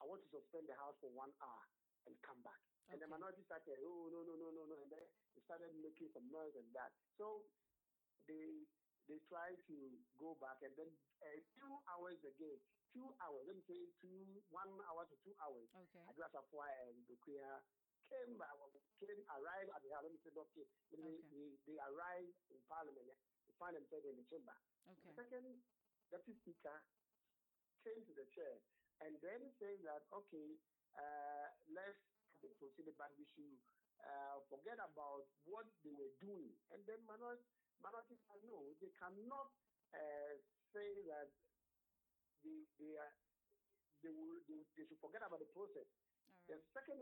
I 0.00 0.06
want 0.06 0.22
to 0.22 0.30
suspend 0.30 0.68
the 0.70 0.76
house 0.78 0.96
for 1.00 1.10
one 1.10 1.34
hour 1.42 1.64
and 2.06 2.14
come 2.22 2.40
back. 2.42 2.62
And 2.88 2.98
the 3.00 3.06
Okay. 3.06 3.10
minority 3.10 3.42
started, 3.44 3.78
oh 3.82 4.08
no 4.10 4.22
no 4.22 4.34
no 4.38 4.48
no 4.50 4.62
no, 4.66 4.74
and 4.82 4.90
then 4.90 5.04
they 5.34 5.42
started 5.42 5.74
making 5.76 6.10
some 6.14 6.30
noise 6.30 6.54
and 6.56 6.72
that. 6.74 6.92
So 7.18 7.50
they 8.26 8.66
they 9.08 9.18
tried 9.26 9.58
to 9.66 9.76
go 10.16 10.34
back, 10.38 10.62
and 10.62 10.74
then 10.76 10.90
a 11.22 11.32
few 11.54 11.70
hours 11.90 12.22
again, 12.24 12.62
two 12.94 13.10
hours, 13.20 13.46
let 13.46 13.56
me 13.56 13.62
say 13.66 13.90
two 14.00 14.42
one 14.50 14.70
hour 14.86 15.06
to 15.06 15.16
two 15.24 15.34
hours. 15.42 15.68
Okay. 15.74 16.04
Adwoa 16.06 16.30
Safo 16.30 16.62
and 16.62 17.06
Dokuya 17.06 17.62
came 18.08 18.38
back, 18.38 18.54
came 18.98 19.22
arrived 19.30 19.70
at 19.74 19.82
the 19.82 19.90
house. 19.94 20.02
Let 20.04 20.12
me 20.12 20.18
say, 20.22 20.30
okay, 20.30 20.66
they, 20.90 20.98
Okay. 20.98 21.30
they, 21.30 21.46
they 21.66 21.78
arrived 21.78 22.34
in 22.50 22.60
Parliament. 22.66 23.06
They 23.46 23.54
find 23.58 23.74
themselves 23.76 24.06
in 24.06 24.16
the 24.16 24.24
chamber. 24.30 24.54
Okay. 24.86 25.10
The 25.10 25.22
second 25.22 25.62
deputy 26.10 26.36
speaker 26.42 26.76
came 27.82 28.02
to 28.04 28.12
the 28.14 28.26
chair 28.34 28.60
and 29.00 29.16
then 29.24 29.40
saying 29.56 29.80
that, 29.86 30.04
okay, 30.12 30.60
uh, 30.98 31.46
let's 31.72 31.96
have 32.42 32.42
the 32.44 32.50
proceeding, 32.60 32.94
but 32.98 33.08
we 33.16 33.24
should 33.24 33.56
uh, 34.04 34.36
forget 34.52 34.76
about 34.76 35.24
what 35.48 35.64
they 35.84 35.92
were 35.94 36.12
doing. 36.20 36.52
And 36.72 36.84
then 36.84 37.00
minority, 37.08 37.44
minority 37.80 38.16
said, 38.28 38.44
no, 38.44 38.76
they 38.80 38.92
cannot 39.00 39.48
uh, 39.96 40.32
say 40.74 41.00
that 41.08 41.32
they, 42.44 42.68
they, 42.80 42.92
are, 43.00 43.12
they, 44.04 44.12
will, 44.12 44.40
they, 44.48 44.60
they 44.76 44.84
should 44.84 45.00
forget 45.00 45.24
about 45.24 45.40
the 45.40 45.48
process. 45.52 45.88
The 46.48 46.60
second 46.76 47.00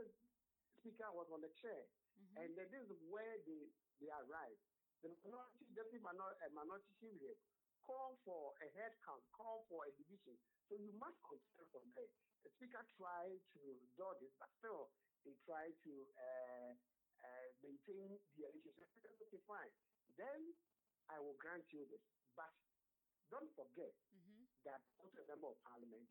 speaker 0.79 1.11
was 1.15 1.27
on 1.35 1.41
the 1.43 1.51
chair, 1.63 1.87
Mhm. 2.19 2.35
and 2.35 2.49
this 2.59 2.71
is 2.91 2.99
where 3.07 3.39
they, 3.47 3.71
they 4.03 4.11
arrived. 4.11 4.59
the 5.03 5.15
minority, 5.23 5.63
deputy 5.71 6.03
minor, 6.03 6.27
uh, 6.43 6.51
minority 6.51 6.91
chief 6.99 7.15
whip, 7.23 7.39
call 7.89 8.21
for 8.29 8.53
a 8.61 8.69
head 8.77 8.93
count, 9.01 9.25
call 9.33 9.65
for 9.73 9.89
a 9.89 9.93
division. 9.97 10.37
So 10.69 10.77
you 10.77 10.93
must 11.01 11.17
consider 11.25 11.65
from 11.73 11.89
there. 11.97 12.13
The 12.45 12.53
speaker 12.53 12.85
tried 13.01 13.41
to 13.57 13.63
dodge 13.97 14.21
this, 14.21 14.37
but 14.37 14.53
still 14.61 14.93
they 15.25 15.33
try 15.49 15.73
to 15.73 15.93
uh, 16.21 16.73
uh, 17.25 17.49
maintain 17.65 18.21
the 18.37 18.45
relationship. 18.53 19.17
Okay, 19.25 19.41
fine. 19.49 19.73
Then 20.21 20.53
I 21.09 21.17
will 21.19 21.35
grant 21.41 21.65
you 21.73 21.89
this. 21.89 22.05
But 22.37 22.53
don't 23.33 23.49
forget 23.57 23.97
Mm-hmm. 24.13 24.45
that 24.65 24.83
as 25.05 25.13
a 25.17 25.25
member 25.29 25.49
of 25.49 25.59
parliament, 25.65 26.09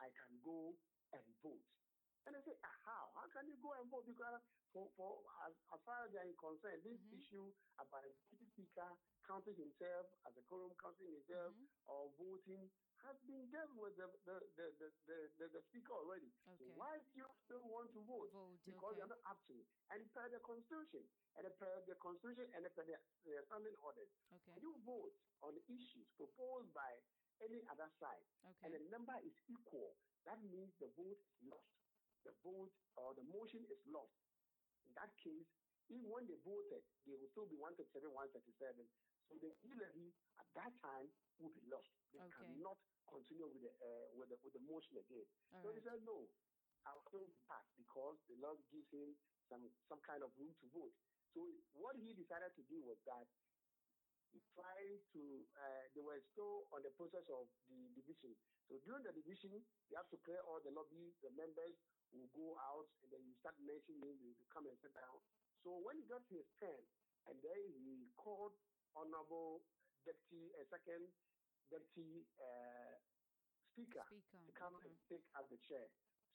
I 0.00 0.08
can 0.12 0.32
go 0.40 0.76
and 1.12 1.24
vote. 1.42 1.79
And 2.28 2.36
I 2.36 2.40
say, 2.44 2.56
ah, 2.62 2.76
how? 2.84 3.04
How 3.16 3.26
can 3.32 3.48
you 3.48 3.56
go 3.64 3.72
and 3.80 3.88
vote? 3.88 4.04
Because 4.04 4.40
for, 4.72 4.92
for 4.96 5.24
as, 5.48 5.54
as 5.72 5.80
far 5.88 6.04
as 6.04 6.12
they 6.12 6.20
are 6.20 6.34
concerned, 6.36 6.84
this 6.84 7.00
Mhm. 7.00 7.16
issue 7.16 7.48
about 7.80 8.04
the 8.04 8.12
speaker 8.52 8.90
counting 9.26 9.56
himself 9.56 10.06
as 10.28 10.36
a 10.36 10.42
quorum, 10.44 10.74
counting 10.76 11.10
himself, 11.10 11.54
Mhm. 11.56 11.66
or 11.88 12.12
voting 12.20 12.70
has 13.00 13.16
been 13.24 13.48
dealt 13.50 13.72
with 13.80 13.96
the, 13.96 14.06
the, 14.28 14.36
the, 14.60 14.66
the, 14.76 14.88
the, 15.40 15.46
the, 15.48 15.62
speaker 15.72 15.92
already. 15.96 16.28
Okay. 16.46 16.68
So 16.68 16.76
why 16.76 17.00
do 17.00 17.08
you 17.16 17.26
still 17.48 17.64
want 17.64 17.88
to 17.96 18.00
vote? 18.04 18.28
Vote, 18.30 18.60
Because 18.68 18.92
okay. 18.92 18.98
you're 19.00 19.08
not 19.08 19.24
up 19.24 19.40
to 19.48 19.54
it. 19.56 19.66
And 19.88 20.04
per 20.12 20.28
the 20.28 20.40
constitution, 20.44 21.08
and 21.40 21.48
per 21.56 21.80
the 21.88 21.96
constitution, 21.96 22.52
and 22.52 22.68
per 22.76 22.84
the, 22.84 23.00
the 23.24 23.40
standing 23.48 23.76
orders, 23.80 24.12
Okay. 24.28 24.60
you 24.60 24.76
vote 24.84 25.16
on 25.40 25.56
issues 25.72 26.12
proposed 26.20 26.68
by 26.76 27.00
any 27.40 27.64
other 27.72 27.88
side, 27.98 28.28
Okay. 28.44 28.60
and 28.68 28.74
the 28.76 28.80
number 28.92 29.16
is 29.24 29.32
equal, 29.48 29.96
that 30.28 30.36
means 30.44 30.76
the 30.76 30.88
vote 30.92 31.16
is 31.16 31.40
lost. 31.48 31.79
The 32.24 32.34
vote 32.44 32.72
or 32.96 33.14
the 33.16 33.24
motion 33.24 33.64
is 33.70 33.80
lost. 33.88 34.12
In 34.88 34.92
that 34.98 35.12
case, 35.16 35.48
even 35.88 36.06
when 36.10 36.26
they 36.28 36.38
voted, 36.44 36.84
they 37.06 37.16
will 37.16 37.30
still 37.32 37.48
be 37.48 37.56
137, 37.58 38.06
137. 38.12 38.86
So 39.30 39.38
the 39.38 39.50
e-levy 39.66 40.10
at 40.38 40.48
that 40.58 40.72
time 40.82 41.08
will 41.38 41.54
be 41.54 41.62
lost. 41.70 41.90
They 42.12 42.18
Okay. 42.20 42.30
cannot 42.34 42.78
continue 43.06 43.46
with 43.46 43.62
the, 43.62 43.72
uh, 43.78 44.06
with 44.14 44.28
the 44.30 44.38
with 44.42 44.54
the 44.54 44.62
motion 44.66 44.98
again. 44.98 45.26
All 45.54 45.62
so 45.62 45.74
he 45.74 45.80
said, 45.82 46.02
no, 46.06 46.30
I'll 46.86 47.02
still 47.10 47.26
pass 47.46 47.66
because 47.78 48.18
the 48.30 48.36
law 48.38 48.54
gives 48.70 48.90
him 48.90 49.14
some 49.50 49.66
some 49.90 50.00
kind 50.02 50.22
of 50.22 50.30
room 50.38 50.54
to 50.62 50.66
vote. 50.70 50.94
So 51.34 51.46
what 51.74 51.94
he 51.98 52.14
decided 52.14 52.54
to 52.58 52.62
do 52.66 52.82
was 52.82 52.98
that 53.06 53.26
he 54.30 54.38
tried 54.54 55.02
to, 55.10 55.22
uh, 55.58 55.82
they 55.94 56.02
were 56.02 56.22
still 56.22 56.66
on 56.70 56.82
the 56.86 56.90
process 56.94 57.26
of 57.30 57.50
the 57.66 57.90
division. 57.98 58.34
So 58.70 58.78
during 58.86 59.02
the 59.02 59.10
division, 59.10 59.58
you 59.90 59.94
have 59.98 60.06
to 60.14 60.18
clear 60.22 60.38
all 60.46 60.62
the 60.62 60.70
lobby, 60.70 61.10
the 61.22 61.34
members 61.34 61.74
will 62.12 62.30
go 62.34 62.58
out, 62.58 62.88
and 63.02 63.08
then 63.12 63.22
you 63.26 63.34
start 63.38 63.54
mentioning 63.60 64.00
names, 64.02 64.20
you 64.22 64.34
come 64.50 64.66
and 64.66 64.76
sit 64.82 64.92
down. 64.94 65.18
So 65.62 65.76
when 65.78 65.98
he 66.00 66.04
got 66.08 66.24
his 66.28 66.46
turn, 66.58 66.82
and 67.28 67.36
then 67.42 67.60
he 67.84 68.10
called 68.16 68.56
Honorable 68.96 69.62
Deputy, 70.04 70.50
uh, 70.58 70.64
Second 70.72 71.12
Deputy 71.70 72.26
uh, 72.40 72.96
Speaker 73.70 74.02
Speaker. 74.08 74.38
to 74.46 74.52
come 74.56 74.74
okay. 74.80 74.88
and 74.90 74.96
take 75.06 75.24
as 75.38 75.46
the 75.52 75.58
chair 75.68 75.86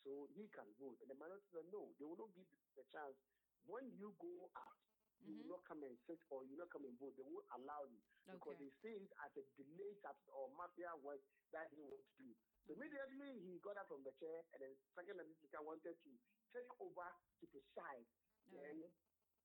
so 0.06 0.30
he 0.32 0.48
can 0.54 0.70
vote. 0.80 1.02
And 1.02 1.10
the 1.10 1.18
minority 1.18 1.44
said, 1.52 1.66
no, 1.74 1.92
they 2.00 2.06
will 2.06 2.16
not 2.16 2.32
give 2.38 2.48
the 2.78 2.86
chance. 2.94 3.18
When 3.66 3.90
you 3.98 4.14
go 4.22 4.48
out, 4.56 4.78
you 5.26 5.34
Mhm. 5.34 5.38
will 5.42 5.58
not 5.58 5.64
come 5.66 5.82
and 5.84 5.98
sit 6.06 6.22
or 6.30 6.46
you 6.46 6.54
will 6.56 6.64
not 6.66 6.70
come 6.70 6.86
and 6.86 6.96
vote. 7.02 7.16
They 7.18 7.26
won't 7.26 7.50
allow 7.58 7.84
you 7.90 8.00
because 8.30 8.56
Okay. 8.56 8.70
they 8.70 8.72
see 8.82 8.94
it 9.02 9.12
as 9.26 9.32
a 9.36 9.44
delay 9.58 9.98
tactic 10.06 10.30
or 10.32 10.54
mafia 10.54 10.96
work 11.02 11.22
that 11.52 11.74
he 11.74 11.82
wants 11.82 12.06
to 12.18 12.24
do. 12.24 12.36
So 12.66 12.74
immediately 12.74 13.32
he 13.46 13.62
got 13.62 13.78
up 13.78 13.88
from 13.94 14.02
the 14.02 14.14
chair 14.18 14.42
and 14.54 14.60
then 14.62 14.74
second 14.98 15.22
and 15.22 15.30
speaker 15.38 15.62
wanted 15.62 15.96
to 16.02 16.12
take 16.50 16.70
over 16.82 17.10
to 17.42 17.46
preside. 17.54 18.06
All 18.50 18.58
Then 18.58 18.78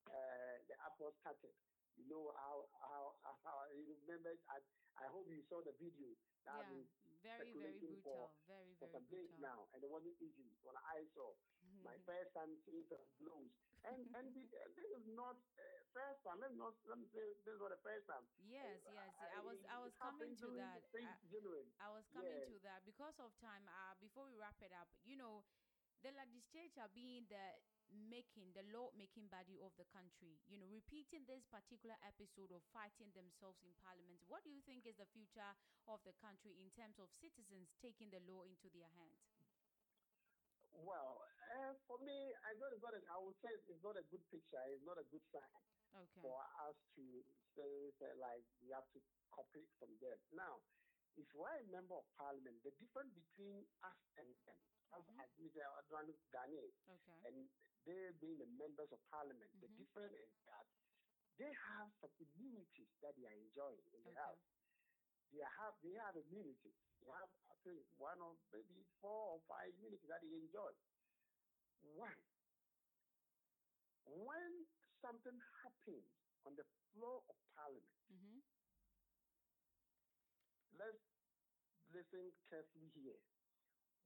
uh, 0.09 0.57
the 0.69 0.77
apple 0.81 1.13
started. 1.21 1.53
You 2.01 2.09
know 2.09 2.33
how 2.33 2.65
how 2.81 3.13
how 3.45 3.69
you 3.77 3.93
remember 4.09 4.33
I 4.49 4.59
I 4.97 5.07
hope 5.13 5.29
you 5.29 5.45
saw 5.45 5.61
the 5.61 5.77
video. 5.77 6.17
That 6.49 6.65
Yeah. 6.65 6.89
Very, 7.21 7.53
very 7.53 7.53
circulating 7.53 8.01
for- 8.01 8.33
brutal. 8.33 8.49
Very, 8.49 8.73
for 8.81 8.89
very 8.89 8.97
some 8.97 9.07
days 9.13 9.29
brutal. 9.37 9.45
now, 9.45 9.59
and 9.77 9.85
it 9.85 9.91
wasn't 9.93 10.17
easy. 10.25 10.49
When 10.65 10.73
I 10.81 11.05
saw 11.13 11.37
my 11.85 11.97
first 12.09 12.33
time 12.33 12.57
seeing 12.65 12.89
some 12.89 13.05
blows, 13.21 13.53
and 13.85 14.01
and 14.13 14.27
the, 14.37 14.45
uh, 14.45 14.69
this 14.77 14.91
is 14.93 15.05
not 15.09 15.37
uh, 15.57 15.65
first 15.95 16.21
time. 16.25 16.39
Let 16.41 16.53
me 16.53 16.59
not 16.61 16.77
let 16.85 16.99
me 17.01 17.07
say 17.09 17.25
this 17.45 17.55
is 17.57 17.61
not 17.61 17.73
the 17.73 17.81
first 17.81 18.05
time. 18.07 18.25
Yes, 18.45 18.85
Uh, 18.85 18.93
yes. 18.93 19.11
I- 19.17 19.33
I 19.39 19.41
was, 19.41 19.59
I 19.69 19.79
was 19.81 19.93
coming 19.97 20.37
to 20.37 20.49
that. 20.61 20.85
I- 20.93 21.17
I 21.81 21.89
was 21.91 22.05
coming 22.13 22.37
Yes. 22.37 22.49
to 22.53 22.59
that 22.61 22.85
because 22.85 23.17
of 23.19 23.33
time. 23.41 23.65
Uh, 23.69 23.95
before 24.01 24.27
we 24.29 24.37
wrap 24.37 24.61
it 24.61 24.73
up, 24.73 24.89
you 25.05 25.17
know, 25.17 25.45
the 26.03 26.13
legislature 26.13 26.89
being 26.93 27.27
the 27.29 27.57
making 27.91 28.53
the 28.55 28.63
law 28.71 28.93
making 28.95 29.27
body 29.27 29.59
of 29.59 29.75
the 29.77 29.85
country, 29.91 30.39
you 30.47 30.55
know, 30.57 30.67
repeating 30.71 31.27
this 31.27 31.43
particular 31.51 31.97
episode 32.07 32.53
of 32.55 32.63
fighting 32.71 33.11
themselves 33.13 33.59
in 33.67 33.75
parliament. 33.83 34.23
What 34.29 34.45
do 34.45 34.51
you 34.51 34.63
think 34.63 34.87
is 34.87 34.95
the 34.97 35.07
future 35.11 35.57
of 35.91 35.99
the 36.05 36.13
country 36.15 36.55
in 36.63 36.71
terms 36.71 37.01
of 37.03 37.11
citizens 37.11 37.75
taking 37.83 38.11
the 38.11 38.21
law 38.31 38.43
into 38.47 38.71
their 38.71 38.87
hands? 38.95 39.27
Well, 40.73 41.19
uh, 41.51 41.75
for 41.87 41.99
me, 41.99 42.33
I 42.47 42.55
thought 42.59 42.73
it's 42.73 42.83
not. 42.83 42.95
A, 42.95 43.01
I 43.11 43.19
would 43.19 43.37
say 43.43 43.51
it's 43.69 43.83
not 43.83 43.97
a 43.99 44.05
good 44.11 44.23
picture. 44.31 44.61
It's 44.71 44.85
not 44.87 44.99
a 44.99 45.07
good 45.11 45.23
sign 45.33 45.51
Okay. 45.95 46.21
for 46.23 46.39
us 46.67 46.77
to 46.97 47.05
say, 47.57 47.91
say 47.99 48.13
like 48.15 48.47
we 48.63 48.71
have 48.71 48.87
to 48.95 49.01
copy 49.35 49.67
from 49.79 49.99
them. 49.99 50.19
Now, 50.33 50.63
if 51.17 51.27
we 51.35 51.43
are 51.43 51.59
a 51.59 51.67
member 51.67 51.95
of 51.99 52.07
parliament, 52.17 52.63
the 52.63 52.71
difference 52.79 53.13
between 53.15 53.67
us 53.83 53.99
and 54.17 54.29
them, 54.47 54.61
us 54.93 55.05
Mhm. 55.07 55.21
as 55.21 55.31
Mr. 55.39 56.31
Daniel, 56.31 56.71
Okay. 56.87 57.19
and 57.27 57.51
they 57.87 58.11
being 58.21 58.39
the 58.39 58.47
members 58.47 58.93
of 58.93 59.01
parliament, 59.11 59.51
the 59.61 59.69
Mhm. 59.69 59.77
difference 59.77 60.15
is 60.15 60.33
that 60.47 60.67
they 61.39 61.53
have 61.53 61.91
some 62.01 62.13
immunities 62.21 62.93
that 63.01 63.17
they 63.17 63.27
are 63.27 63.39
enjoying 63.39 63.83
in 63.93 64.05
the 64.05 64.11
Okay. 64.11 64.21
house. 64.21 64.45
They 65.33 65.41
have 65.43 65.75
they 65.83 65.95
have 65.95 66.17
immunities. 66.17 66.79
They 67.01 67.11
have 67.11 67.31
I 67.51 67.55
think 67.63 67.87
one 67.99 68.21
or 68.21 68.37
maybe 68.53 68.85
four 69.01 69.39
or 69.39 69.41
five 69.49 69.71
immunities 69.75 70.09
that 70.09 70.21
they 70.23 70.35
enjoy. 70.35 70.73
One, 71.85 72.21
when 74.07 74.53
something 75.01 75.39
happens 75.65 76.07
on 76.45 76.57
the 76.57 76.67
floor 76.93 77.23
of 77.29 77.37
parliament, 77.57 77.87
Mm-hmm. 78.11 78.43
let's 80.75 81.07
listen 81.95 82.35
carefully 82.51 82.91
here. 82.91 83.23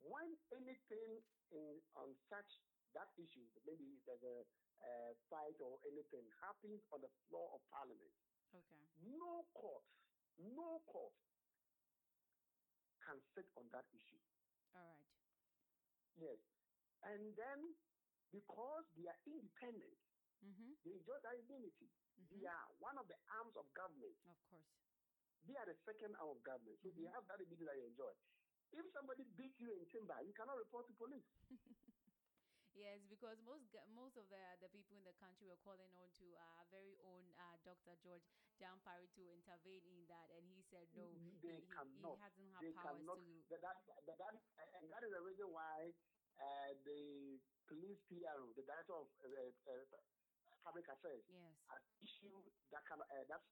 When 0.04 0.36
anything 0.52 1.24
in 1.50 1.80
on 1.96 2.12
such 2.28 2.60
that 2.92 3.08
issue, 3.16 3.48
maybe 3.64 3.96
there's 4.04 4.20
a 4.22 4.44
uh, 4.84 5.12
fight 5.32 5.56
or 5.56 5.80
anything 5.88 6.28
happens 6.44 6.84
on 6.92 7.00
the 7.00 7.08
floor 7.26 7.48
of 7.56 7.64
parliament, 7.72 8.12
Okay. 8.52 8.84
no 9.08 9.48
court, 9.56 9.88
no 10.36 10.84
court 10.84 11.16
can 13.00 13.16
sit 13.34 13.48
on 13.56 13.64
that 13.72 13.88
issue. 13.96 14.20
All 14.76 14.84
right. 14.84 15.08
Yes. 16.20 16.38
And 17.04 17.36
then 17.36 17.58
because 18.32 18.84
they 18.96 19.06
are 19.08 19.20
independent, 19.28 19.98
Mm-hmm. 20.44 20.76
they 20.84 20.92
enjoy 21.00 21.16
that 21.24 21.36
immunity. 21.40 21.88
They 22.28 22.44
Mhm. 22.44 22.52
are 22.52 22.66
one 22.76 22.98
of 23.00 23.08
the 23.08 23.16
arms 23.32 23.56
of 23.56 23.64
government. 23.72 24.12
Of 24.28 24.36
course. 24.52 24.68
They 25.48 25.56
are 25.56 25.64
the 25.64 25.76
second 25.88 26.16
arm 26.20 26.36
of 26.36 26.42
government. 26.44 26.76
So 26.84 26.90
they 26.92 27.08
Mhm. 27.08 27.12
have 27.16 27.24
that 27.28 27.40
immunity 27.40 27.64
that 27.64 27.76
they 27.80 27.86
enjoy. 27.88 28.12
If 28.72 28.84
somebody 28.92 29.24
beats 29.24 29.56
you 29.60 29.70
in 29.72 29.86
timber, 29.88 30.20
you 30.20 30.34
cannot 30.34 30.58
report 30.58 30.86
to 30.88 30.94
police. 30.94 31.24
Yes, 32.74 32.98
because 33.06 33.38
most 33.46 33.70
most 33.94 34.16
of 34.18 34.26
the 34.28 34.42
the 34.58 34.66
people 34.68 34.98
in 34.98 35.04
the 35.06 35.14
country 35.14 35.46
were 35.46 35.62
calling 35.62 35.94
on 35.94 36.10
to 36.18 36.26
our 36.34 36.66
very 36.74 36.98
own 37.06 37.22
uh, 37.38 37.54
Dr. 37.62 37.94
George 38.02 38.26
Dampare 38.58 39.06
to 39.14 39.22
intervene 39.30 39.86
in 39.86 40.02
that, 40.10 40.26
and 40.34 40.42
he 40.50 40.58
said 40.66 40.90
no, 40.90 41.06
they 41.40 41.62
he, 41.62 41.70
cannot. 41.70 42.18
he 42.18 42.22
hasn't 42.26 42.50
had 42.50 42.62
they 42.66 42.72
powers 42.74 42.98
cannot. 42.98 43.18
to. 43.22 43.44
That, 43.48 43.62
that, 43.62 43.78
that, 44.18 44.34
and 44.74 44.90
that 44.90 45.02
is 45.06 45.10
the 45.14 45.22
reason 45.22 45.54
why 45.54 45.94
uh, 45.94 46.23
the 46.84 47.38
police 47.68 48.00
PRO, 48.10 48.52
the 48.54 48.62
director 48.66 48.94
of 48.94 49.08
uh, 49.24 49.28
uh, 49.30 50.54
public 50.64 50.86
affairs, 50.88 51.24
Yes. 51.28 51.54
has 51.70 51.82
issued 52.02 52.44
that 52.70 52.84
kind 52.88 53.00
of 53.00 53.08
uh, 53.10 53.24
that 53.28 53.42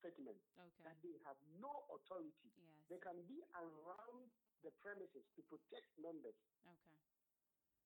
statement 0.00 0.40
Okay. 0.56 0.84
that 0.84 0.96
they 1.02 1.16
have 1.24 1.36
no 1.60 1.84
authority. 1.92 2.50
Yes. 2.56 2.88
They 2.88 3.00
can 3.00 3.24
be 3.26 3.40
around 3.54 4.30
the 4.62 4.72
premises 4.80 5.24
to 5.36 5.40
protect 5.44 5.88
members, 5.98 6.36
Okay. 6.64 6.96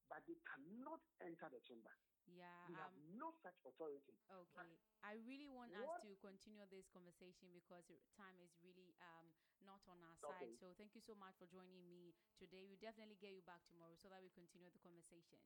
But 0.09 0.27
they 0.27 0.37
cannot 0.45 1.01
enter 1.21 1.49
the 1.51 1.61
chamber. 1.61 1.93
Yeah. 2.27 2.67
They 2.67 2.75
have 2.75 2.93
Um. 2.95 3.09
no 3.19 3.31
such 3.33 3.65
authority. 3.65 4.13
Okay. 4.31 4.79
I 5.03 5.13
really 5.15 5.49
want 5.49 5.75
us 5.75 5.95
to 6.03 6.17
continue 6.17 6.67
this 6.67 6.89
conversation 6.89 7.53
because 7.53 7.91
time 8.17 8.41
is 8.41 8.61
really 8.61 8.95
um 9.01 9.33
not 9.61 9.87
on 9.89 10.03
our 10.05 10.17
Okay. 10.25 10.51
side. 10.51 10.59
So 10.59 10.75
thank 10.75 10.95
you 10.95 11.01
so 11.01 11.15
much 11.15 11.37
for 11.39 11.47
joining 11.47 11.89
me 11.89 12.15
today. 12.35 12.67
We'll 12.67 12.77
definitely 12.77 13.17
get 13.17 13.33
you 13.33 13.43
back 13.43 13.65
tomorrow 13.65 13.95
so 13.97 14.09
that 14.09 14.23
we 14.23 14.31
continue 14.31 14.71
the 14.71 14.79
conversation. 14.79 15.39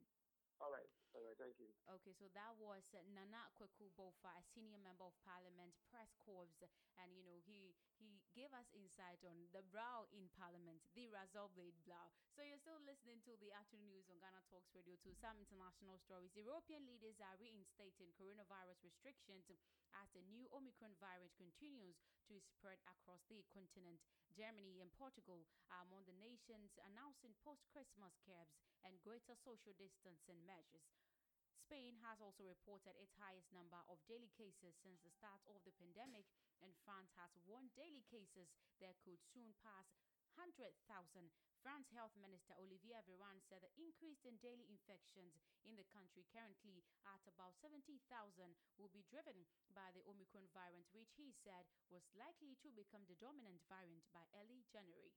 All 0.62 0.70
right. 0.70 0.86
All 1.18 1.26
right. 1.26 1.34
Thank 1.34 1.58
you. 1.58 1.66
Okay, 1.90 2.14
so 2.14 2.30
that 2.38 2.54
was 2.54 2.86
Nana 3.10 3.50
Kweku 3.58 3.90
Bofa, 3.98 4.30
a 4.30 4.46
senior 4.54 4.78
member 4.78 5.02
of 5.02 5.18
parliament, 5.26 5.74
press 5.90 6.14
corps, 6.22 6.46
and 7.02 7.10
you 7.18 7.26
know 7.26 7.34
he 7.42 7.74
he 7.98 8.22
gave 8.38 8.54
us 8.54 8.70
insight 8.70 9.18
on 9.26 9.50
the 9.50 9.66
brow 9.74 10.06
in 10.14 10.30
Parliament, 10.38 10.78
the 10.94 11.10
razor 11.10 11.50
blade 11.50 11.74
brow. 11.82 12.14
So 12.38 12.46
you're 12.46 12.62
still 12.62 12.78
listening 12.86 13.18
to 13.26 13.34
the 13.42 13.50
afternoon 13.50 13.90
news 13.90 14.06
on 14.06 14.22
Ghana 14.22 14.46
Talks 14.46 14.70
Radio 14.70 14.94
to 15.02 15.10
some 15.18 15.34
international 15.36 15.98
stories. 15.98 16.30
European 16.38 16.86
leaders 16.86 17.18
are 17.18 17.34
reinstating 17.42 18.14
coronavirus 18.14 18.86
restrictions 18.86 19.50
as 19.98 20.06
the 20.14 20.22
new 20.30 20.46
Omicron 20.54 20.94
variant 21.02 21.34
continues 21.34 21.98
to 22.30 22.38
spread 22.38 22.78
across 22.86 23.26
the 23.26 23.42
continent. 23.50 23.98
Germany 24.32 24.80
and 24.80 24.88
Portugal 24.96 25.44
um, 25.68 25.76
are 25.76 25.84
among 25.84 26.08
the 26.08 26.16
nations 26.16 26.72
announcing 26.88 27.36
post-Christmas 27.44 28.16
curbs 28.24 28.56
and 28.80 28.96
greater 29.04 29.36
social 29.44 29.76
distancing 29.76 30.40
measures. 30.48 30.88
Spain 31.52 32.00
has 32.00 32.20
also 32.20 32.44
reported 32.44 32.96
its 32.96 33.12
highest 33.20 33.52
number 33.52 33.80
of 33.88 34.00
daily 34.08 34.32
cases 34.36 34.76
since 34.80 35.00
the 35.04 35.12
start 35.12 35.40
of 35.48 35.60
the 35.64 35.76
pandemic, 35.76 36.24
and 36.64 36.72
France 36.84 37.12
has 37.16 37.32
warned 37.44 37.72
daily 37.76 38.04
cases 38.08 38.48
that 38.80 38.96
could 39.04 39.20
soon 39.32 39.52
pass 39.60 39.88
100,000. 40.36 40.80
France 41.62 41.94
Health 41.94 42.18
Minister 42.18 42.58
Olivier 42.58 43.06
Véran 43.06 43.38
said 43.46 43.62
the 43.62 43.70
increase 43.78 44.26
in 44.26 44.34
daily 44.42 44.66
infections 44.66 45.38
in 45.62 45.78
the 45.78 45.86
country 45.94 46.26
currently 46.34 46.82
at 47.06 47.22
about 47.30 47.54
70,000 47.62 48.02
will 48.82 48.90
be 48.90 49.06
driven 49.06 49.46
by 49.70 49.94
the 49.94 50.02
Omicron 50.02 50.50
variant, 50.50 50.90
which 50.90 51.14
he 51.14 51.30
said 51.30 51.70
was 51.86 52.02
likely 52.18 52.58
to 52.66 52.74
become 52.74 53.06
the 53.06 53.14
dominant 53.22 53.62
variant 53.70 54.02
by 54.10 54.26
early 54.34 54.66
January. 54.74 55.14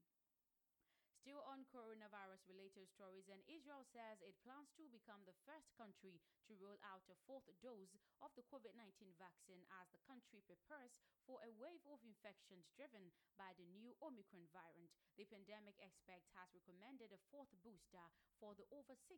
Still 1.26 1.42
on 1.50 1.66
coronavirus 1.74 2.46
related 2.46 2.86
stories, 2.86 3.26
and 3.34 3.42
Israel 3.50 3.82
says 3.82 4.22
it 4.22 4.38
plans 4.46 4.70
to 4.78 4.86
become 4.94 5.26
the 5.26 5.34
first 5.42 5.74
country 5.74 6.22
to 6.46 6.54
roll 6.62 6.78
out 6.86 7.02
a 7.10 7.18
fourth 7.26 7.50
dose 7.66 7.98
of 8.22 8.30
the 8.38 8.46
COVID 8.46 8.78
19 8.78 9.10
vaccine 9.18 9.66
as 9.82 9.90
the 9.90 10.06
country 10.06 10.46
prepares 10.46 11.02
for 11.26 11.42
a 11.42 11.50
wave 11.58 11.82
of 11.90 11.98
infections 12.06 12.70
driven 12.78 13.10
by 13.42 13.58
the 13.58 13.66
new 13.74 13.98
Omicron 14.06 14.46
variant. 14.54 14.94
The 15.18 15.26
pandemic 15.26 15.74
expert 15.82 16.22
has 16.38 16.54
recommended 16.54 17.10
a 17.10 17.26
fourth 17.34 17.50
booster 17.66 18.06
for 18.38 18.54
the 18.54 18.70
over 18.70 18.94
60 18.94 19.18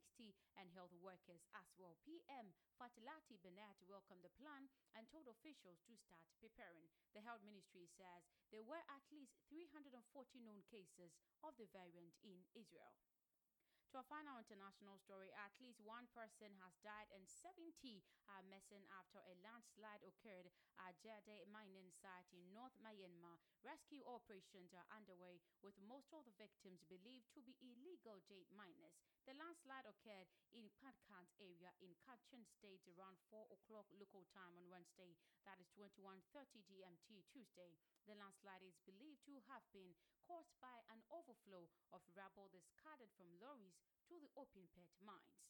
and 0.56 0.72
health 0.72 0.96
workers 1.04 1.44
as 1.60 1.68
well. 1.76 2.00
PM 2.08 2.56
Naftali 2.80 3.36
Bennett 3.44 3.84
welcomed 3.84 4.24
the 4.24 4.32
plan 4.40 4.72
and 4.96 5.12
told 5.12 5.28
officials 5.28 5.84
to 5.84 6.00
start 6.00 6.24
preparing. 6.40 6.88
The 7.12 7.26
health 7.28 7.44
ministry 7.44 7.92
says 8.00 8.24
there 8.48 8.64
were 8.64 8.80
at 8.88 9.04
least 9.12 9.36
340 9.52 9.92
known 10.48 10.64
cases 10.72 11.12
of 11.44 11.54
the 11.58 11.70
variant 11.74 12.18
in 12.24 12.46
Israel. 12.54 12.96
To 13.96 14.04
our 14.04 14.12
final 14.12 14.36
international 14.36 15.00
story, 15.00 15.32
at 15.32 15.56
least 15.64 15.80
one 15.80 16.12
person 16.12 16.52
has 16.60 16.76
died 16.84 17.08
and 17.08 17.24
70 17.24 18.04
are 18.28 18.44
missing 18.44 18.84
after 18.92 19.24
a 19.24 19.40
landslide 19.40 20.04
occurred 20.04 20.52
at 20.76 21.00
Jade 21.00 21.48
mining 21.48 21.88
site 21.96 22.28
in 22.36 22.52
North 22.52 22.76
Myanmar. 22.84 23.40
Rescue 23.64 24.04
operations 24.04 24.76
are 24.76 24.84
underway 24.92 25.40
with 25.64 25.80
most 25.80 26.12
of 26.12 26.28
the 26.28 26.36
victims 26.36 26.84
believed 26.92 27.32
to 27.32 27.40
be 27.40 27.56
illegal 27.64 28.20
jade 28.28 28.52
miners. 28.52 29.00
The 29.24 29.40
landslide 29.40 29.88
occurred 29.88 30.28
in 30.52 30.68
Hpakant 30.68 31.32
area 31.40 31.72
in 31.80 31.96
Kachin 32.04 32.44
State 32.44 32.84
around 32.92 33.24
4 33.32 33.48
o'clock 33.56 33.88
local 33.96 34.28
time 34.36 34.52
on 34.60 34.68
Wednesday, 34.68 35.16
that 35.48 35.64
is 35.64 35.72
21:30 35.72 36.60
GMT 36.60 37.24
Tuesday. 37.32 37.80
The 38.08 38.16
landslide 38.16 38.64
is 38.64 38.80
believed 38.88 39.28
to 39.28 39.36
have 39.52 39.68
been 39.76 39.92
caused 40.24 40.56
by 40.64 40.80
an 40.88 41.04
overflow 41.12 41.68
of 41.92 42.00
rubble 42.16 42.48
discarded 42.48 43.12
from 43.20 43.36
lorries 43.44 43.76
to 44.08 44.16
the 44.16 44.32
open 44.40 44.72
pit 44.72 44.88
mines. 45.04 45.44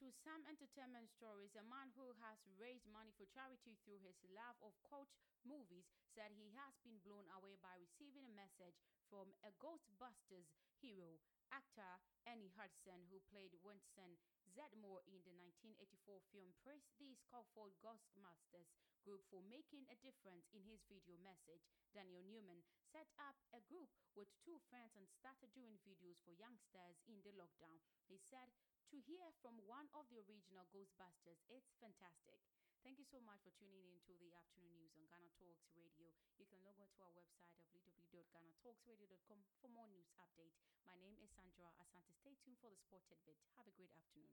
To 0.00 0.08
some 0.24 0.48
entertainment 0.48 1.12
stories, 1.12 1.52
a 1.52 1.68
man 1.68 1.92
who 1.92 2.16
has 2.24 2.40
raised 2.56 2.88
money 2.88 3.12
for 3.12 3.28
charity 3.28 3.76
through 3.84 4.00
his 4.00 4.16
love 4.24 4.56
of 4.64 4.72
cult 4.80 5.12
movies 5.44 5.90
said 6.16 6.32
he 6.32 6.48
has 6.56 6.80
been 6.80 7.02
blown 7.04 7.28
away 7.36 7.60
by 7.60 7.76
receiving 7.76 8.24
a 8.24 8.32
message 8.32 8.80
from 9.12 9.36
a 9.44 9.52
Ghostbusters 9.60 10.48
hero, 10.80 11.20
actor 11.52 12.00
Ernie 12.28 12.52
Hudson, 12.56 13.08
who 13.08 13.20
played 13.32 13.56
Winston 13.64 14.20
Zeddemore 14.48 15.04
in 15.08 15.20
the 15.24 15.32
1984 15.36 16.20
film 16.32 16.50
praised 16.64 16.92
the 16.96 17.14
Scofford 17.14 17.76
Ghostbusters 17.84 18.72
group 19.04 19.24
for 19.28 19.40
making 19.46 19.86
a 19.88 20.00
difference 20.00 20.48
in 20.52 20.64
his 20.64 20.84
video 20.88 21.16
message. 21.20 21.64
Daniel 21.94 22.24
Newman 22.26 22.64
set 22.92 23.08
up 23.16 23.36
a 23.56 23.64
group 23.64 23.88
with 24.12 24.28
two 24.44 24.60
friends 24.68 24.92
and 24.96 25.08
started 25.08 25.52
doing 25.54 25.80
videos 25.84 26.20
for 26.24 26.36
youngsters 26.36 27.00
in 27.08 27.22
the 27.24 27.32
lockdown. 27.32 27.80
He 28.08 28.20
said, 28.20 28.52
to 28.88 28.96
hear 29.04 29.28
from 29.44 29.60
one 29.68 29.92
of 29.92 30.08
the 30.08 30.20
original 30.24 30.64
Ghostbusters, 30.72 31.44
it's 31.52 31.76
fantastic. 31.76 32.40
Thank 32.88 33.04
you 33.04 33.12
so 33.12 33.20
much 33.28 33.44
for 33.44 33.52
tuning 33.60 33.84
in 33.84 34.00
to 34.08 34.16
the 34.16 34.32
afternoon 34.32 34.72
news 34.80 34.96
on 34.96 35.04
Ghana 35.12 35.28
Talks 35.36 35.68
Radio. 35.76 36.08
You 36.40 36.48
can 36.48 36.56
log 36.64 36.72
on 36.80 36.88
to 36.96 37.04
our 37.04 37.12
website 37.12 37.52
of 37.52 37.60
www.ghanatalksradio.com 37.76 39.40
for 39.60 39.68
more 39.76 39.92
news 39.92 40.08
update. 40.16 40.56
My 40.88 40.96
name 40.96 41.20
is 41.20 41.28
Sandra 41.36 41.68
Asante. 41.84 42.16
Stay 42.16 42.32
tuned 42.40 42.56
for 42.64 42.72
the 42.72 42.80
spotted 42.80 43.20
bit. 43.28 43.36
Have 43.60 43.68
a 43.68 43.76
great 43.76 43.92
afternoon. 43.92 44.32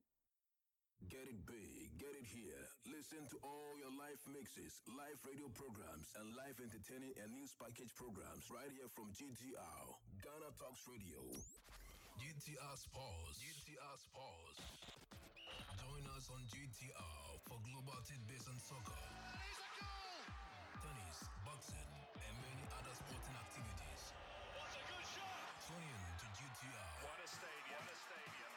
Get 1.11 1.27
it 1.27 1.43
big, 1.43 1.99
get 1.99 2.15
it 2.15 2.23
here. 2.23 2.63
Listen 2.87 3.27
to 3.35 3.37
all 3.43 3.75
your 3.75 3.91
live 3.91 4.23
mixes, 4.31 4.79
live 4.87 5.19
radio 5.27 5.51
programs, 5.51 6.07
and 6.23 6.31
live 6.39 6.55
entertaining 6.63 7.11
and 7.19 7.35
news 7.35 7.51
package 7.59 7.91
programs 7.99 8.47
right 8.47 8.71
here 8.71 8.87
from 8.95 9.11
GTR, 9.11 9.83
Ghana 10.23 10.55
Talks 10.55 10.87
Radio. 10.87 11.19
GTR 12.23 12.75
Sports. 12.79 13.35
GTR 13.35 13.95
Sports. 13.99 14.63
Join 15.75 16.07
us 16.15 16.31
on 16.31 16.39
GTR 16.47 17.24
for 17.55 17.63
global 17.71 17.95
tidbits 18.03 18.51
and 18.51 18.59
soccer. 18.59 18.99
Tennis, 20.83 21.19
boxing, 21.47 21.87
and 22.19 22.35
many 22.43 22.65
other 22.75 22.91
sporting 22.91 23.31
activities. 23.31 24.01
What 24.59 24.75
a 24.75 24.83
good 24.91 25.07
shot! 25.07 25.55
Tune 25.63 25.87
in 25.87 26.03
to 26.19 26.27
GTR. 26.35 26.89
What 26.99 27.15
a 27.15 27.27
stadium! 27.31 27.79
What 27.79 27.95
a 27.95 27.95
stadium! 27.95 28.53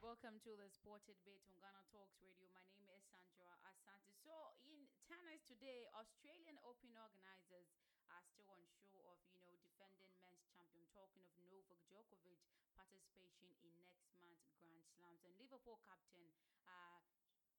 Welcome 0.00 0.40
to 0.40 0.52
the 0.56 0.68
Sported 0.72 1.20
Bit 1.20 1.44
on 1.44 1.52
Ghana 1.60 1.84
Talks 1.92 2.16
Radio. 2.24 2.48
My 2.56 2.64
name 2.72 2.88
is 2.88 3.04
Sandra 3.12 3.52
Asante. 3.68 4.16
So, 4.24 4.56
in 4.64 4.88
tennis 5.04 5.44
today, 5.44 5.84
Australian 6.00 6.56
Open 6.64 6.96
organizers 6.96 7.68
are 8.08 8.24
still 8.24 8.48
unsure 8.56 9.04
of, 9.04 9.20
you 9.36 9.36
know, 9.36 9.52
defending 9.52 10.08
men's 10.16 10.48
champion. 10.48 10.88
Talking 10.96 11.20
of 11.28 11.36
Novak 11.36 11.60
Djokovic 11.60 11.71
participation 12.74 13.52
in 13.62 13.70
next 13.80 14.08
month's 14.20 14.48
Grand 14.60 14.84
Slams. 14.96 15.22
And 15.24 15.32
Liverpool 15.38 15.80
captain 15.84 16.26
uh, 16.66 17.00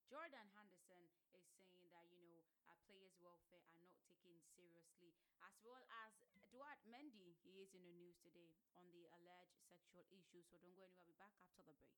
Jordan 0.09 0.45
Henderson 0.53 1.01
is 1.33 1.41
saying 1.57 1.89
that, 1.89 2.05
you 2.13 2.21
know, 2.21 2.45
uh, 2.69 2.77
players' 2.85 3.17
welfare 3.17 3.65
are 3.73 3.81
not 3.81 3.97
taken 4.05 4.37
seriously, 4.53 5.09
as 5.41 5.57
well 5.65 5.81
as 6.05 6.13
Eduard 6.37 6.77
Mendy. 6.85 7.33
He 7.41 7.65
is 7.65 7.73
in 7.73 7.81
the 7.81 7.95
news 7.97 8.21
today 8.21 8.53
on 8.77 8.85
the 8.93 9.09
alleged 9.17 9.57
sexual 9.65 10.05
issues. 10.13 10.45
So 10.53 10.61
don't 10.61 10.77
go 10.77 10.85
anywhere. 10.85 11.01
I'll 11.01 11.09
be 11.09 11.17
back 11.17 11.33
after 11.41 11.65
the 11.65 11.73
break. 11.73 11.97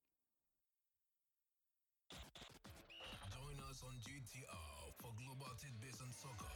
Join 3.36 3.58
us 3.68 3.84
on 3.84 3.96
GTR 4.00 4.80
for 5.04 5.12
global 5.20 5.52
tidbits 5.60 6.00
and 6.00 6.14
soccer. 6.16 6.56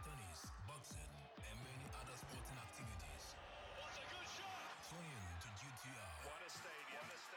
Tennis, 0.00 0.40
boxing, 0.64 1.12
and 1.44 1.56
many 1.60 1.86
other 1.92 2.16
sporting 2.16 2.56
activities. 2.56 3.43
In 4.94 5.10
to 5.42 5.48
GTR. 5.58 6.14
What 6.22 6.38
a 6.38 6.50
stadium! 6.50 7.02
What 7.02 7.10
a 7.10 7.18
stadium! 7.18 7.33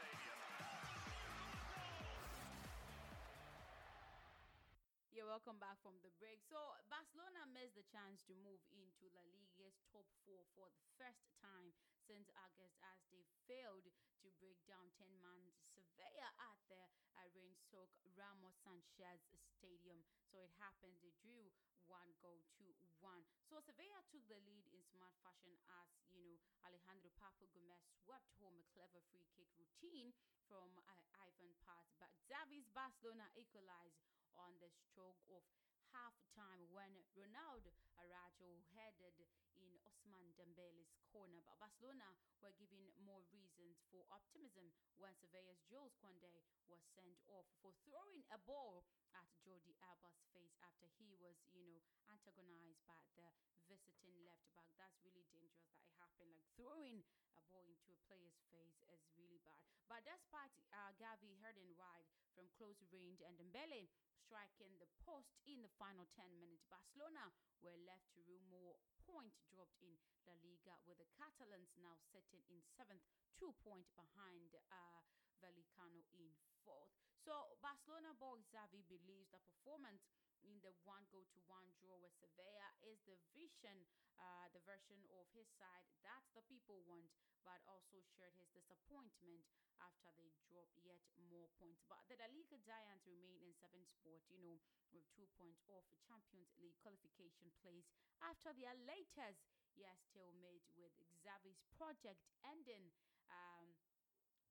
Yeah, 5.18 5.26
welcome 5.26 5.58
back 5.58 5.82
from 5.82 5.98
the 6.06 6.14
break. 6.22 6.46
So, 6.46 6.54
Barcelona 6.86 7.42
missed 7.50 7.74
the 7.74 7.82
chance 7.90 8.22
to 8.30 8.38
move 8.38 8.62
into 8.70 9.10
La 9.18 9.26
Liga's 9.34 9.74
top 9.90 10.06
four 10.22 10.46
for 10.54 10.70
the 10.70 10.86
first 10.94 11.26
time 11.42 11.74
since 12.06 12.30
August 12.38 12.78
as 12.86 13.02
they 13.10 13.26
failed 13.50 13.82
to 14.22 14.28
break 14.38 14.62
down 14.70 14.94
10 14.94 15.10
man 15.18 15.50
Sevilla 15.74 16.30
at 16.38 16.54
the 16.70 16.78
uh, 17.18 17.26
rain 17.34 17.50
soaked 17.66 17.98
Ramos 18.14 18.62
Sanchez 18.62 19.26
Stadium. 19.58 20.06
So, 20.30 20.38
it 20.38 20.54
happened, 20.62 21.02
they 21.02 21.10
drew 21.18 21.50
one 21.90 22.14
goal 22.22 22.46
to 22.62 22.70
one. 23.02 23.26
So, 23.50 23.58
Sevilla 23.58 23.98
took 24.14 24.22
the 24.30 24.38
lead 24.46 24.70
in 24.70 24.86
smart 24.86 25.18
fashion 25.26 25.58
as, 25.82 25.90
you 26.14 26.22
know, 26.22 26.38
Alejandro 26.62 27.10
Papu 27.18 27.50
Gomez 27.50 27.82
swept 28.06 28.30
home 28.38 28.62
a 28.62 28.66
clever 28.70 29.02
free 29.10 29.26
kick 29.34 29.50
routine 29.58 30.14
from 30.46 30.78
uh, 30.86 31.26
Ivan 31.26 31.58
Paz. 31.66 31.90
But 31.98 32.14
Xavi's 32.30 32.70
Barcelona 32.70 33.26
equalized 33.34 33.98
on 34.38 34.54
the 34.62 34.70
stroke 34.70 35.22
of 35.34 35.42
half 35.90 36.14
time 36.36 36.62
when 36.70 36.90
Ronaldo 37.16 37.74
Araujo 37.98 38.62
headed 38.76 39.16
in 39.58 39.68
Ousmane 39.88 40.30
Dembele's 40.38 40.94
corner. 41.10 41.42
But 41.42 41.58
Barcelona 41.58 42.14
were 42.38 42.54
given 42.54 42.92
more 43.02 43.24
reasons 43.34 43.82
for 43.90 44.06
optimism 44.14 44.70
when 45.00 45.16
Sevilla's 45.18 45.58
Jules 45.66 45.96
Koundé 45.98 46.44
was 46.70 46.78
sent 46.94 47.18
off 47.26 47.48
for 47.58 47.74
throwing 47.88 48.22
a 48.30 48.38
ball 48.46 48.84
at 49.16 49.26
Jordi 49.42 49.74
Alba's 49.82 50.22
face 50.30 50.54
after 50.62 50.86
he 51.00 51.10
was, 51.18 51.34
you 51.50 51.64
know, 51.66 51.80
antagonized 52.12 52.84
by 52.86 53.02
the 53.18 53.26
visiting 53.66 54.14
left 54.22 54.46
back. 54.54 54.70
That's 54.78 55.00
really 55.02 55.26
dangerous 55.34 55.66
that 55.74 55.82
it 55.82 55.92
happened. 55.98 56.30
Like 56.36 56.48
throwing 56.54 57.02
a 57.34 57.42
ball 57.50 57.66
into 57.66 57.90
a 57.90 58.00
player's 58.06 58.38
face 58.52 58.78
is 58.94 59.02
really 59.18 59.40
bad. 59.42 59.64
But 59.90 60.04
despite 60.06 60.52
uh, 60.70 60.92
Gavi 61.00 61.34
heading 61.42 61.72
wide 61.74 62.08
from 62.38 62.46
close 62.54 62.78
range 62.94 63.18
and 63.18 63.34
Dembele 63.34 63.90
striking 64.14 64.70
the 64.78 64.86
post 65.02 65.34
in 65.42 65.58
the 65.66 65.74
final 65.74 66.06
10 66.14 66.30
minutes. 66.38 66.62
Barcelona 66.70 67.34
were 67.58 67.74
left 67.82 68.06
to 68.14 68.22
room 68.30 68.46
more 68.46 68.78
point 69.02 69.34
dropped 69.50 69.82
in 69.82 69.98
La 70.22 70.38
Liga 70.38 70.78
with 70.86 71.02
the 71.02 71.10
Catalans 71.18 71.74
now 71.74 71.98
sitting 72.14 72.46
in 72.46 72.62
seventh, 72.78 73.02
two 73.34 73.50
point 73.66 73.90
behind 73.98 74.54
uh, 74.70 75.02
in 76.14 76.30
fourth. 76.62 76.94
So 77.26 77.58
Barcelona 77.58 78.14
boss 78.14 78.42
Xavi 78.54 78.86
believes 78.86 79.30
the 79.34 79.42
performance 79.42 80.06
in 80.46 80.62
the 80.62 80.74
one 80.86 81.06
goal 81.10 81.26
to 81.34 81.40
one 81.50 81.66
draw 81.82 81.98
with 81.98 82.14
Sevilla 82.22 82.70
is 82.86 83.02
the 83.06 83.18
vision, 83.34 83.82
uh, 84.18 84.46
the 84.54 84.62
version 84.62 84.98
of 85.18 85.26
his 85.34 85.46
side 85.58 85.86
that 86.06 86.22
the 86.38 86.42
people 86.46 86.78
want, 86.86 87.10
but 87.48 87.64
also 87.64 87.96
shared 88.12 88.36
his 88.36 88.52
disappointment 88.52 89.48
after 89.80 90.12
they 90.20 90.28
dropped 90.52 90.76
yet 90.84 91.00
more 91.32 91.48
points. 91.56 91.80
But 91.88 92.04
the 92.12 92.20
La 92.20 92.28
Liga 92.28 92.60
Giants 92.60 93.08
remain 93.08 93.40
in 93.40 93.56
seventh 93.56 93.88
spot, 93.88 94.20
you 94.28 94.36
know, 94.36 94.60
with 94.92 95.08
two 95.16 95.24
points 95.40 95.64
off 95.72 95.88
Champions 96.04 96.52
League 96.60 96.76
qualification 96.84 97.48
place 97.64 97.88
after 98.20 98.52
their 98.52 98.76
latest 98.84 99.48
yes 99.72 99.96
stalemate 100.12 100.68
with 100.76 100.92
Xavi's 101.24 101.64
project 101.72 102.20
ending. 102.44 102.92
Um, 103.32 103.72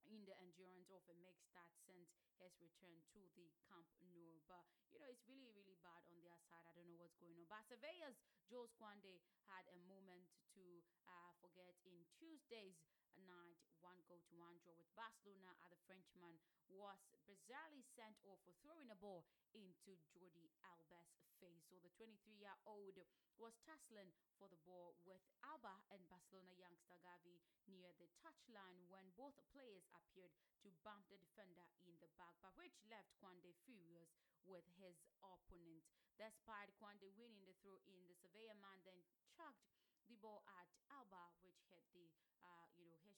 in 0.07 0.23
the 0.23 0.35
endurance 0.39 0.87
of 0.87 1.03
a 1.11 1.15
mixed 1.19 1.51
that 1.51 1.67
since 1.83 2.07
his 2.39 2.55
returned 2.61 3.03
to 3.13 3.21
the 3.35 3.49
Camp 3.67 3.87
Nou. 4.13 4.39
But, 4.47 4.63
you 4.93 5.01
know, 5.01 5.09
it's 5.09 5.27
really, 5.27 5.51
really 5.51 5.77
bad 5.83 6.05
on 6.07 6.21
their 6.23 6.39
side. 6.47 6.63
I 6.69 6.73
don't 6.77 6.87
know 6.87 7.01
what's 7.01 7.17
going 7.19 7.35
on. 7.35 7.49
But 7.51 7.67
Sevilla's 7.67 8.21
Jules 8.47 8.71
Koundé 8.79 9.19
had 9.51 9.67
a 9.67 9.77
moment 9.89 10.31
to 10.55 10.63
uh, 11.03 11.35
forget 11.43 11.75
in 11.83 12.07
Tuesday's 12.15 12.79
night, 13.27 13.59
one 13.87 14.03
goal 14.03 14.19
to 14.27 14.35
one 14.35 14.59
draw 14.59 14.75
with 14.75 14.91
Barcelona. 14.99 15.55
The 15.71 15.79
Frenchman 15.87 16.35
was 16.67 16.99
bizarrely 17.23 17.87
sent 17.95 18.19
off 18.27 18.43
for 18.43 18.51
throwing 18.59 18.91
a 18.91 18.99
ball 18.99 19.23
into 19.55 19.95
Jordi 20.11 20.51
Alba's 20.59 21.15
face. 21.39 21.63
So 21.71 21.79
the 21.79 21.95
23-year-old 21.95 22.99
was 23.39 23.55
tussling 23.63 24.11
for 24.35 24.51
the 24.51 24.59
ball 24.67 24.99
with 25.07 25.23
Alba 25.47 25.79
and 25.95 26.03
Barcelona 26.11 26.51
youngster 26.59 26.99
Gavi 26.99 27.39
near 27.71 27.95
the 27.95 28.11
touchline 28.19 28.83
when 28.91 29.07
both 29.15 29.39
players 29.55 29.87
appeared 29.95 30.35
to 30.67 30.75
bump 30.83 31.07
the 31.07 31.21
defender 31.23 31.63
in 31.87 31.95
the 32.03 32.11
back, 32.19 32.35
but 32.43 32.51
which 32.59 32.75
left 32.91 33.15
Koundé 33.23 33.55
furious 33.63 34.11
with 34.43 34.67
his 34.75 34.99
opponent. 35.23 35.87
Despite 36.19 36.75
Koundé 36.75 37.07
winning 37.15 37.47
the 37.47 37.55
throw 37.63 37.79
in, 37.87 38.03
the 38.11 38.19
Sevilla 38.19 38.57
man 38.59 38.83
then 38.83 38.99
chucked 39.31 39.71
the 40.11 40.19
ball 40.19 40.43
at 40.59 40.67
Alba, 40.91 41.31
which 41.39 41.61
hit 41.71 41.85
the 41.95 42.09
uh, 42.43 42.67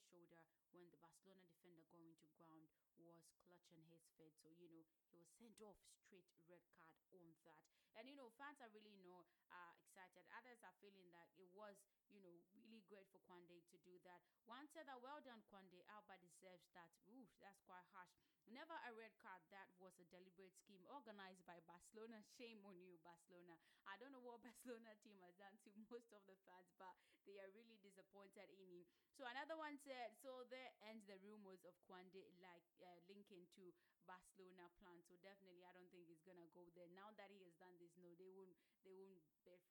shoulder 0.09 0.41
when 0.73 0.89
the 0.89 0.97
Barcelona 0.97 1.45
defender 1.45 1.85
going 1.89 2.17
to 2.17 2.27
ground 2.37 2.65
was 2.97 3.21
clutching 3.45 3.85
his 3.89 4.03
feet. 4.17 4.33
So 4.41 4.49
you 4.57 4.69
know 4.69 4.83
he 5.05 5.17
was 5.21 5.29
sent 5.37 5.61
off 5.61 5.77
straight 5.93 6.27
red 6.49 6.65
card 6.73 6.97
on 7.13 7.33
that. 7.45 7.61
And 7.97 8.09
you 8.09 8.15
know 8.17 8.33
fans 8.37 8.61
are 8.61 8.71
really 8.73 8.93
you 8.97 9.05
know 9.05 9.25
uh, 9.53 9.73
excited. 9.81 10.25
Others 10.33 10.61
are 10.65 10.75
feeling 10.81 11.09
that 11.13 11.29
it 11.37 11.49
was 11.53 11.77
you 12.09 12.21
know 12.21 12.41
great 12.89 13.05
for 13.13 13.21
Koundé 13.29 13.61
to 13.69 13.77
do 13.85 14.01
that. 14.03 14.25
One 14.49 14.65
said 14.73 14.89
that 14.89 14.97
well 15.05 15.21
done 15.21 15.45
Koundé. 15.45 15.85
Alba 15.93 16.17
deserves 16.17 16.65
that. 16.73 16.89
Ooh, 17.13 17.29
that's 17.37 17.61
quite 17.69 17.85
harsh. 17.93 18.17
Never 18.49 18.73
a 18.73 18.91
red 18.97 19.13
card. 19.21 19.45
That 19.53 19.69
was 19.77 19.93
a 20.01 20.09
deliberate 20.09 20.57
scheme 20.57 20.81
organized 20.89 21.45
by 21.45 21.61
Barcelona. 21.69 22.17
Shame 22.41 22.65
on 22.65 22.81
you, 22.81 22.97
Barcelona. 23.05 23.61
I 23.85 23.93
don't 24.01 24.09
know 24.09 24.25
what 24.25 24.41
Barcelona 24.45 24.97
team 25.05 25.21
has 25.21 25.37
done 25.37 25.53
to 25.61 25.69
most 25.93 26.09
of 26.17 26.25
the 26.25 26.33
fans, 26.49 26.73
but 26.81 26.97
they 27.29 27.37
are 27.37 27.53
really 27.53 27.77
disappointed 27.85 28.49
in 28.57 28.65
him. 28.73 28.89
So 29.13 29.29
another 29.29 29.53
one 29.53 29.77
said, 29.85 30.17
so 30.17 30.49
there 30.49 30.73
ends 30.89 31.05
the 31.05 31.21
rumors 31.21 31.61
of 31.61 31.77
Koundé 31.85 32.33
like 32.41 32.65
uh, 32.81 32.89
linking 33.05 33.45
to 33.53 33.69
Barcelona 34.09 34.65
plan. 34.81 34.97
So 35.05 35.13
definitely, 35.21 35.61
I 35.61 35.77
don't 35.77 35.93
think 35.93 36.09
he's 36.09 36.25
gonna 36.25 36.49
go 36.57 36.65
there. 36.73 36.89
Now 36.97 37.13
that 37.21 37.29
he 37.29 37.45
has 37.45 37.53
done 37.61 37.77
this, 37.77 37.93
no, 38.01 38.17
they 38.17 38.33
won't. 38.33 38.57
They 38.81 38.97
won't 38.97 39.21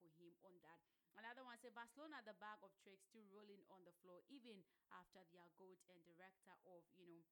for 0.00 0.10
him 0.18 0.34
on 0.42 0.56
that. 0.66 0.82
Another 1.18 1.42
one 1.42 1.58
said 1.58 1.74
Barcelona, 1.74 2.22
the 2.22 2.34
bag 2.38 2.58
of 2.62 2.70
tricks, 2.82 3.06
still 3.10 3.26
rolling 3.30 3.62
on 3.70 3.82
the 3.82 3.94
floor 4.02 4.22
even 4.30 4.62
after 4.94 5.22
their 5.34 5.50
goat 5.58 5.82
and 5.90 5.98
director 6.06 6.54
of 6.66 6.82
you 6.94 7.06
know 7.06 7.22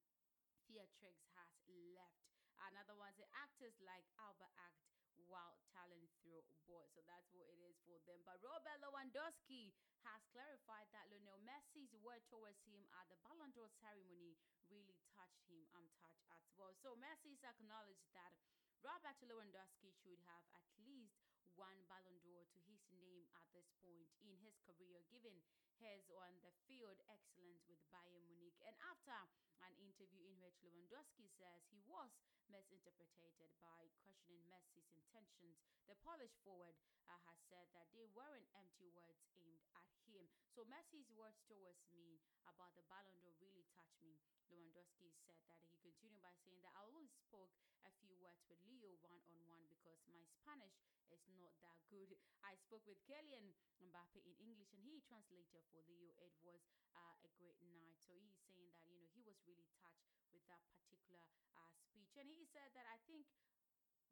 theatrics 0.67 1.23
has 1.39 1.51
left. 1.95 2.23
Another 2.71 2.95
one 2.95 3.11
said 3.15 3.31
actors 3.31 3.75
like 3.79 4.03
Alba 4.19 4.47
act 4.59 4.87
while 5.25 5.57
talent 5.73 6.07
through 6.21 6.43
board. 6.67 6.87
So 6.93 7.01
that's 7.07 7.31
what 7.33 7.47
it 7.49 7.59
is 7.63 7.79
for 7.83 7.97
them. 8.05 8.21
But 8.27 8.37
Robert 8.43 8.77
Lewandowski 8.83 9.73
has 10.05 10.21
clarified 10.31 10.87
that 10.93 11.09
Lionel 11.09 11.41
Messi's 11.43 11.95
word 11.99 12.21
towards 12.29 12.59
him 12.67 12.85
at 12.95 13.07
the 13.09 13.17
Ballon 13.23 13.51
d'Or 13.55 13.71
ceremony 13.81 14.37
really 14.71 14.99
touched 15.15 15.47
him. 15.47 15.63
I'm 15.73 15.87
touched 15.99 16.27
as 16.31 16.45
well. 16.55 16.75
So 16.79 16.95
Messi's 16.99 17.43
acknowledged 17.43 18.07
that 18.15 18.35
Robert 18.83 19.17
Lewandowski 19.25 19.91
should 20.03 20.21
have 20.27 20.43
at 20.53 20.67
least 20.85 21.26
one 21.57 21.81
Ballon 21.89 22.21
d'Or 22.21 22.45
to 22.53 22.59
his 22.69 22.85
name 22.93 23.25
at 23.33 23.49
this 23.49 23.65
point 23.81 24.13
in 24.21 24.37
his 24.45 24.61
career, 24.61 25.01
given 25.09 25.33
his 25.81 26.05
on 26.13 26.37
the 26.45 26.53
field 26.69 27.01
excellence 27.09 27.65
with 27.65 27.81
Bayern 27.89 28.29
Munich. 28.29 28.61
And 28.61 28.77
after 28.85 29.17
an 29.65 29.73
interview 29.81 30.29
in 30.29 30.37
which 30.37 30.61
Lewandowski 30.61 31.25
says 31.33 31.65
he 31.73 31.81
was 31.89 32.13
misinterpreted 32.49 33.51
by 33.59 33.91
questioning 33.99 34.43
Messi's 34.47 34.89
intentions, 34.91 35.59
the 35.87 35.99
Polish 36.03 36.33
forward 36.43 36.75
uh, 37.07 37.15
has 37.27 37.39
said 37.47 37.67
that 37.75 37.91
they 37.95 38.07
weren't 38.11 38.47
empty 38.55 38.87
words 38.91 39.23
aimed 39.35 39.63
at 39.75 39.87
him. 40.07 40.27
So 40.55 40.63
Messi's 40.67 41.11
words 41.13 41.39
towards 41.47 41.83
me 41.93 42.19
about 42.47 42.73
the 42.75 42.87
Ballon 42.87 43.19
d'Or 43.21 43.35
really 43.39 43.67
touched 43.75 43.99
me. 44.03 44.19
Lewandowski 44.47 45.11
said 45.27 45.39
that 45.51 45.61
he 45.67 45.77
continued 45.83 46.23
by 46.23 46.33
saying 46.43 46.63
that 46.63 46.75
I 46.75 46.83
only 46.87 47.11
spoke 47.11 47.51
a 47.85 47.91
few 48.01 48.15
words 48.19 48.43
with 48.47 48.59
Leo 48.67 48.95
one 49.03 49.19
on 49.27 49.37
one 49.47 49.63
because 49.67 49.99
my 50.07 50.23
Spanish 50.27 50.75
is 51.11 51.23
not 51.39 51.55
that 51.63 51.79
good. 51.91 52.15
I 52.49 52.55
spoke 52.57 52.83
with 52.87 52.99
Kylian 53.07 53.55
Mbappe 53.79 54.23
in 54.23 54.35
English 54.39 54.71
and 54.73 54.83
he 54.83 55.03
translated 55.05 55.63
for 55.71 55.83
Leo. 55.87 56.15
It 56.23 56.35
was 56.43 56.63
uh, 56.95 57.15
a 57.23 57.29
great 57.37 57.59
night. 57.67 57.95
So 58.03 58.15
he's 58.17 58.39
saying 58.47 58.71
that, 58.73 58.83
you 58.87 58.95
know, 58.97 59.07
he 59.13 59.21
was 59.23 59.37
really 59.45 59.67
touched 59.83 60.16
with 60.37 60.45
that 60.53 60.61
particular 60.69 61.25
uh, 61.57 61.73
speech. 61.89 62.13
And 62.21 62.29
he 62.29 62.45
said 62.53 62.69
that 62.77 62.85
I 62.85 63.01
think 63.09 63.25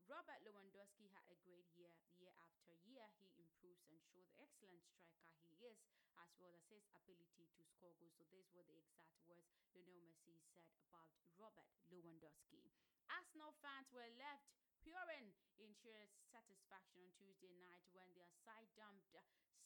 Robert 0.09 0.41
Lewandowski 0.41 1.05
had 1.13 1.29
a 1.29 1.37
great 1.45 1.69
year. 1.77 1.93
Year 2.17 2.33
after 2.41 2.73
year, 2.89 3.05
he 3.21 3.29
improves 3.37 3.85
and 3.93 4.01
shows 4.01 4.17
the 4.17 4.25
excellent 4.41 4.81
striker 4.89 5.21
he 5.45 5.53
is, 5.61 5.77
as 6.17 6.33
well 6.41 6.49
as 6.57 6.65
his 6.73 6.81
ability 6.97 7.45
to 7.53 7.61
score 7.69 7.93
goals. 8.01 8.17
So 8.17 8.25
these 8.33 8.49
were 8.57 8.65
the 8.65 8.81
exact 8.81 9.21
words 9.29 9.45
Lionel 9.77 10.01
Messi 10.01 10.41
said 10.49 10.73
about 10.89 11.13
Robert 11.37 11.69
Lewandowski. 11.93 12.73
Arsenal 13.05 13.53
fans 13.61 13.93
were 13.93 14.09
left 14.17 14.49
pouring 14.81 15.29
in 15.61 15.69
sheer 15.77 16.09
satisfaction 16.33 17.05
on 17.05 17.13
Tuesday 17.21 17.53
night 17.61 17.85
when 17.93 18.09
their 18.17 18.33
side 18.41 18.69
dumped 18.73 19.13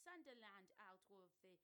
Sunderland 0.03 0.67
out 0.83 1.03
of 1.07 1.31
the 1.39 1.55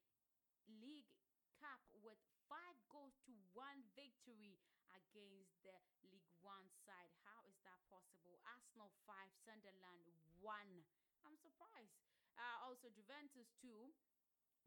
League 0.80 1.12
Cup 1.60 1.84
with 2.00 2.20
five 2.52 2.78
goals 2.92 3.16
to 3.26 3.34
one 3.56 3.82
victory 3.96 4.60
against 4.96 5.52
the 5.64 5.76
League 6.08 6.24
One 6.40 6.68
side. 6.88 7.12
How 7.28 7.44
is 7.50 7.58
that 7.68 7.80
possible? 7.92 8.40
Arsenal 8.48 8.96
5, 9.04 9.16
Sunderland 9.44 10.08
1. 10.40 10.48
I'm 11.28 11.36
surprised. 11.42 12.00
Uh, 12.40 12.68
also, 12.70 12.88
Juventus 12.96 13.52
2. 13.60 13.92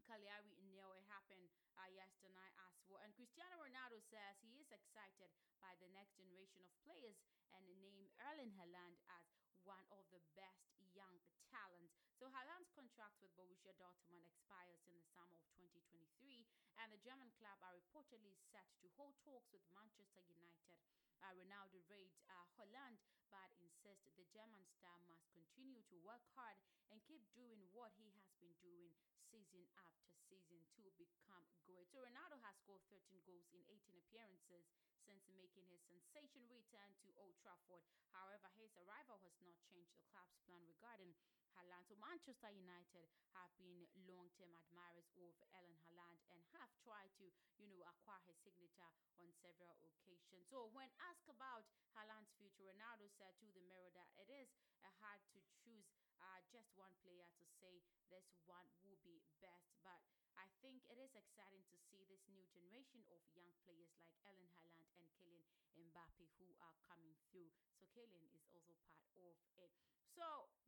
Cagliari 0.09 0.57
nil. 0.65 0.89
It 0.97 1.05
happened 1.05 1.53
uh, 1.77 1.85
yesterday 1.93 2.49
as 2.65 2.73
well. 2.89 3.05
And 3.05 3.13
Cristiano 3.13 3.61
Ronaldo 3.61 4.01
says 4.09 4.41
he 4.41 4.57
is 4.57 4.73
excited 4.73 5.29
by 5.61 5.77
the 5.77 5.89
next 5.93 6.17
generation 6.17 6.65
of 6.65 6.73
players 6.81 7.21
and 7.53 7.61
named 7.77 8.09
Erling 8.33 8.49
Haaland 8.57 8.97
as 9.05 9.21
one 9.61 9.85
of 9.93 10.01
the 10.09 10.17
best 10.33 10.65
young 10.97 11.21
talents. 11.53 11.98
So 12.19 12.27
Haaland's 12.35 12.67
contract 12.75 13.15
with 13.23 13.31
Borussia 13.39 13.71
Dortmund 13.79 14.27
expires 14.27 14.83
in 14.83 14.91
the 14.91 15.07
summer 15.15 15.39
of 15.39 15.47
2023, 15.55 16.43
and 16.75 16.91
the 16.91 16.99
German 16.99 17.31
club 17.39 17.55
are 17.63 17.71
reportedly 17.71 18.35
set 18.51 18.67
to 18.83 18.91
hold 18.99 19.15
talks 19.23 19.47
with 19.55 19.63
Manchester 19.71 20.19
United. 20.27 20.83
Uh, 21.23 21.31
Ronaldo 21.39 21.79
raised 21.87 22.19
uh, 22.27 22.43
Haaland, 22.59 22.99
but 23.31 23.55
insists 23.63 24.11
the 24.19 24.27
German 24.35 24.67
star 24.67 24.99
must 25.07 25.31
continue 25.31 25.79
to 25.87 25.95
work 26.03 26.19
hard 26.35 26.59
and 26.91 26.99
keep 27.07 27.23
doing 27.39 27.63
what 27.71 27.95
he 27.95 28.11
has 28.19 28.27
been 28.43 28.51
doing 28.59 28.91
season 29.31 29.63
after 29.79 30.11
season 30.27 30.59
to 30.75 30.91
become 30.99 31.47
great. 31.63 31.87
So 31.95 32.03
Ronaldo 32.03 32.35
has 32.43 32.59
scored 32.59 32.83
13 32.91 33.23
goals 33.23 33.47
in 33.55 33.63
18 33.63 33.95
appearances 33.95 34.67
since 35.07 35.23
making 35.31 35.71
his 35.71 35.79
sensation 35.87 36.43
return 36.51 36.91
to 36.99 37.15
Old 37.15 37.39
Trafford. 37.39 37.87
However, 38.11 38.51
his 38.59 38.75
arrival 38.75 39.23
has 39.23 39.39
not 39.39 39.55
changed 39.71 39.95
the 39.95 40.03
club's 40.11 40.35
plan 40.43 40.67
regarding 40.67 41.15
Haaland. 41.57 41.85
So 41.89 41.95
Manchester 41.97 42.51
United 42.53 43.07
have 43.33 43.49
been 43.57 43.87
long-term 44.05 44.53
admirers 44.53 45.09
of 45.17 45.33
Erling 45.57 45.77
Haaland 45.87 46.19
and 46.33 46.41
have 46.57 46.69
tried 46.83 47.09
to, 47.21 47.29
you 47.57 47.67
know, 47.69 47.81
acquire 47.89 48.21
his 48.27 48.37
signature 48.41 48.91
on 49.17 49.29
several 49.41 49.77
occasions. 49.85 50.45
So 50.49 50.69
when 50.73 50.89
asked 51.09 51.29
about 51.29 51.65
Haaland's 51.97 52.33
future, 52.37 52.65
Ronaldo 52.65 53.09
said 53.17 53.33
to 53.41 53.47
the 53.53 53.63
Mirror 53.65 53.93
that 53.97 54.09
it 54.17 54.29
is 54.29 54.49
uh, 54.83 54.89
hard 55.01 55.21
to 55.33 55.39
choose 55.63 55.85
uh, 56.19 56.43
just 56.51 56.69
one 56.75 56.93
player 57.01 57.27
to 57.39 57.45
say 57.59 57.81
this 58.11 58.27
one 58.45 58.67
will 58.83 58.99
be 59.05 59.23
best. 59.39 59.73
But 59.81 60.01
I 60.39 60.47
think 60.63 60.83
it 60.87 60.99
is 60.99 61.11
exciting 61.15 61.63
to 61.71 61.77
see 61.91 62.07
this 62.07 62.23
new 62.31 62.43
generation 62.51 63.03
of 63.11 63.19
young 63.35 63.51
players 63.63 63.91
like 63.99 64.15
Erling 64.27 64.51
Haaland 64.55 64.87
and 64.95 65.07
Kylian 65.19 65.47
Mbappe 65.75 66.27
who 66.39 66.51
are 66.63 66.75
coming 66.87 67.15
through. 67.31 67.51
So 67.79 67.87
Kylian 67.95 68.23
is 68.35 68.47
also 68.51 68.75
part 68.87 69.07
of 69.19 69.35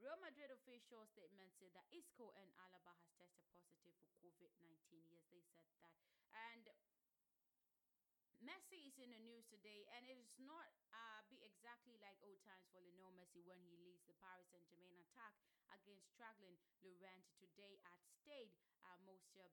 Real 0.01 0.17
Madrid 0.17 0.49
official 0.49 1.05
statement 1.13 1.53
said 1.61 1.69
that 1.77 1.85
Isco 1.93 2.33
and 2.33 2.49
Alaba 2.57 2.89
has 2.97 3.13
tested 3.21 3.45
positive 3.53 3.93
for 4.01 4.09
COVID-19. 4.17 4.97
Yes, 5.13 5.21
they 5.29 5.45
said 5.53 5.69
that. 5.77 5.93
And 6.33 6.65
Messi 8.41 8.89
is 8.89 8.97
in 8.97 9.13
the 9.13 9.21
news 9.21 9.45
today, 9.45 9.85
and 9.93 10.01
it 10.09 10.17
is 10.17 10.33
not 10.41 10.73
uh, 10.89 11.21
be 11.29 11.45
exactly 11.45 12.01
like 12.01 12.17
old 12.25 12.41
times 12.41 12.65
for 12.73 12.81
Lionel 12.81 13.13
Messi 13.13 13.45
when 13.45 13.61
he 13.61 13.77
leads 13.77 14.01
the 14.09 14.17
Paris 14.17 14.49
Saint-Germain 14.49 14.97
attack 15.05 15.37
against 15.69 16.09
struggling 16.09 16.57
Lorient 16.81 17.21
today 17.37 17.77
at 17.85 18.01
Stade 18.01 18.57
uh. 18.81 18.97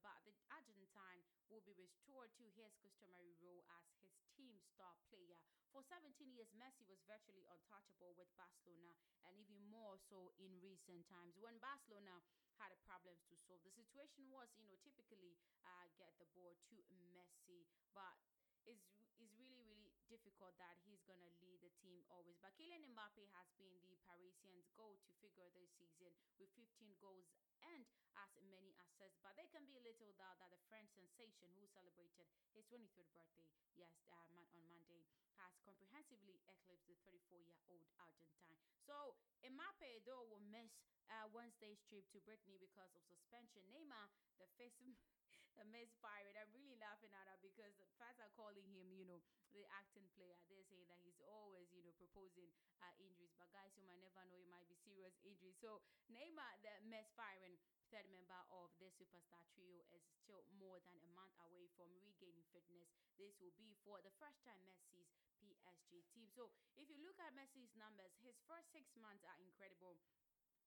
But 0.00 0.24
the 0.24 0.32
Argentine 0.48 1.20
will 1.52 1.60
be 1.60 1.76
restored 1.76 2.32
to 2.40 2.48
his 2.56 2.72
customary 2.80 3.36
role 3.44 3.64
as 3.76 3.84
his 4.00 4.16
team 4.32 4.56
star 4.64 4.96
player. 5.12 5.44
For 5.78 5.86
17 5.94 6.34
years, 6.34 6.50
Messi 6.58 6.82
was 6.90 6.98
virtually 7.06 7.46
untouchable 7.46 8.10
with 8.18 8.26
Barcelona, 8.34 8.98
and 9.22 9.38
even 9.38 9.62
more 9.70 9.94
so 10.10 10.34
in 10.34 10.58
recent 10.58 11.06
times 11.06 11.38
when 11.38 11.54
Barcelona 11.62 12.18
had 12.58 12.74
problems 12.82 13.22
to 13.30 13.38
solve. 13.46 13.62
The 13.62 13.70
situation 13.70 14.26
was, 14.26 14.50
you 14.58 14.66
know, 14.66 14.74
typically 14.82 15.38
uh, 15.62 15.86
get 15.94 16.10
the 16.18 16.26
ball 16.34 16.58
to 16.74 16.82
Messi, 17.14 17.62
but 17.94 18.18
is 18.66 18.82
is 19.22 19.30
really 19.38 19.62
really 19.70 19.94
difficult 20.10 20.58
that 20.58 20.82
he's 20.82 21.06
gonna 21.06 21.30
lead 21.46 21.62
the 21.62 21.70
team 21.78 22.02
always. 22.10 22.34
But 22.42 22.58
Kylian 22.58 22.82
Mbappe 22.90 23.30
has 23.38 23.46
been 23.54 23.78
the 23.86 24.02
Parisians' 24.02 24.66
go-to 24.74 25.14
figure 25.22 25.46
this 25.54 25.70
season 25.78 26.10
with 26.42 26.50
15 26.58 26.98
goals 26.98 27.30
and 27.74 27.84
as 28.18 28.32
many 28.48 28.74
assists. 28.80 29.20
But 29.22 29.38
there 29.38 29.50
can 29.52 29.64
be 29.68 29.78
little 29.78 30.10
doubt 30.18 30.40
that 30.42 30.50
the 30.50 30.60
French 30.66 30.90
sensation, 30.94 31.52
who 31.54 31.68
celebrated 31.70 32.26
his 32.56 32.66
23rd 32.66 33.06
birthday 33.14 33.46
yes 33.76 33.94
uh, 34.10 34.26
on 34.34 34.48
Monday, 34.66 35.06
has 35.38 35.54
comprehensively 35.62 36.42
eclipsed 36.50 36.90
the 36.90 36.98
34-year-old 37.06 37.86
Argentine. 38.00 38.58
So 38.82 39.14
Mbappe 39.44 40.02
though 40.02 40.26
will 40.26 40.42
miss 40.50 40.72
uh, 41.08 41.30
Wednesday's 41.30 41.80
trip 41.86 42.04
to 42.12 42.18
Brittany 42.24 42.58
because 42.58 42.92
of 42.96 43.04
suspension. 43.06 43.62
Neymar, 43.70 44.10
the 44.40 44.48
face. 44.58 44.76
Miss 45.66 45.90
Pirate. 45.98 46.36
I'm 46.38 46.52
really 46.54 46.76
laughing 46.78 47.10
at 47.14 47.26
her 47.26 47.38
because 47.42 47.74
the 47.78 47.86
fans 47.98 48.18
are 48.22 48.30
calling 48.38 48.66
him, 48.70 48.92
you 48.94 49.06
know, 49.08 49.22
the 49.50 49.64
acting 49.74 50.06
player. 50.14 50.36
They're 50.46 50.66
saying 50.68 50.86
that 50.90 51.00
he's 51.02 51.18
always, 51.24 51.70
you 51.74 51.82
know, 51.82 51.94
proposing 51.98 52.50
uh, 52.84 52.92
injuries. 53.02 53.34
But 53.38 53.50
guys, 53.50 53.74
you 53.74 53.82
might 53.86 53.98
never 54.02 54.22
know 54.28 54.38
it 54.38 54.50
might 54.50 54.68
be 54.70 54.78
serious 54.84 55.16
injuries. 55.24 55.56
So 55.58 55.82
Neymar, 56.12 56.62
the 56.62 56.74
Miss 56.86 57.08
Pirate, 57.18 57.58
third 57.90 58.06
member 58.12 58.38
of 58.52 58.70
the 58.78 58.92
superstar 58.94 59.42
trio 59.56 59.82
is 59.96 60.04
still 60.22 60.44
more 60.60 60.78
than 60.84 60.96
a 61.00 61.08
month 61.16 61.34
away 61.48 61.66
from 61.74 61.88
regaining 62.04 62.44
fitness. 62.52 62.86
This 63.16 63.34
will 63.40 63.54
be 63.56 63.74
for 63.82 63.98
the 64.04 64.12
first 64.20 64.44
time 64.46 64.60
Messi's 64.68 65.10
PSG 65.40 66.04
team. 66.12 66.28
So 66.34 66.52
if 66.76 66.86
you 66.92 66.98
look 67.00 67.18
at 67.18 67.32
Messi's 67.34 67.72
numbers, 67.74 68.12
his 68.22 68.36
first 68.46 68.70
six 68.70 68.92
months 69.00 69.24
are 69.24 69.38
incredible 69.40 69.96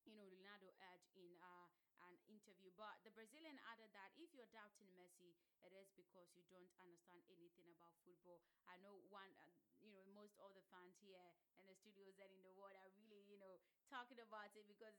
you 0.05 0.17
know, 0.17 0.25
Ronaldo 0.25 0.73
edge 0.81 1.05
in 1.13 1.29
uh, 1.41 1.67
an 2.07 2.17
interview. 2.29 2.73
But 2.77 3.01
the 3.05 3.13
Brazilian 3.13 3.57
added 3.69 3.89
that 3.93 4.13
if 4.17 4.33
you're 4.33 4.49
doubting 4.49 4.89
Messi, 4.97 5.37
it 5.61 5.73
is 5.77 5.89
because 5.93 6.29
you 6.33 6.43
don't 6.49 6.69
understand 6.81 7.21
anything 7.29 7.69
about 7.77 7.93
football. 8.05 8.41
I 8.65 8.77
know 8.81 8.97
one, 9.13 9.29
uh, 9.37 9.49
you 9.81 9.93
know, 9.93 10.03
most 10.13 10.37
of 10.41 10.53
the 10.57 10.65
fans 10.73 10.97
here 11.01 11.33
in 11.57 11.65
the 11.69 11.75
studios 11.77 12.17
and 12.17 12.29
in 12.33 12.41
the 12.41 12.53
world 12.57 12.73
are 12.81 12.89
really, 12.97 13.21
you 13.29 13.37
know, 13.37 13.61
talking 13.89 14.17
about 14.21 14.49
it 14.57 14.65
because 14.65 14.97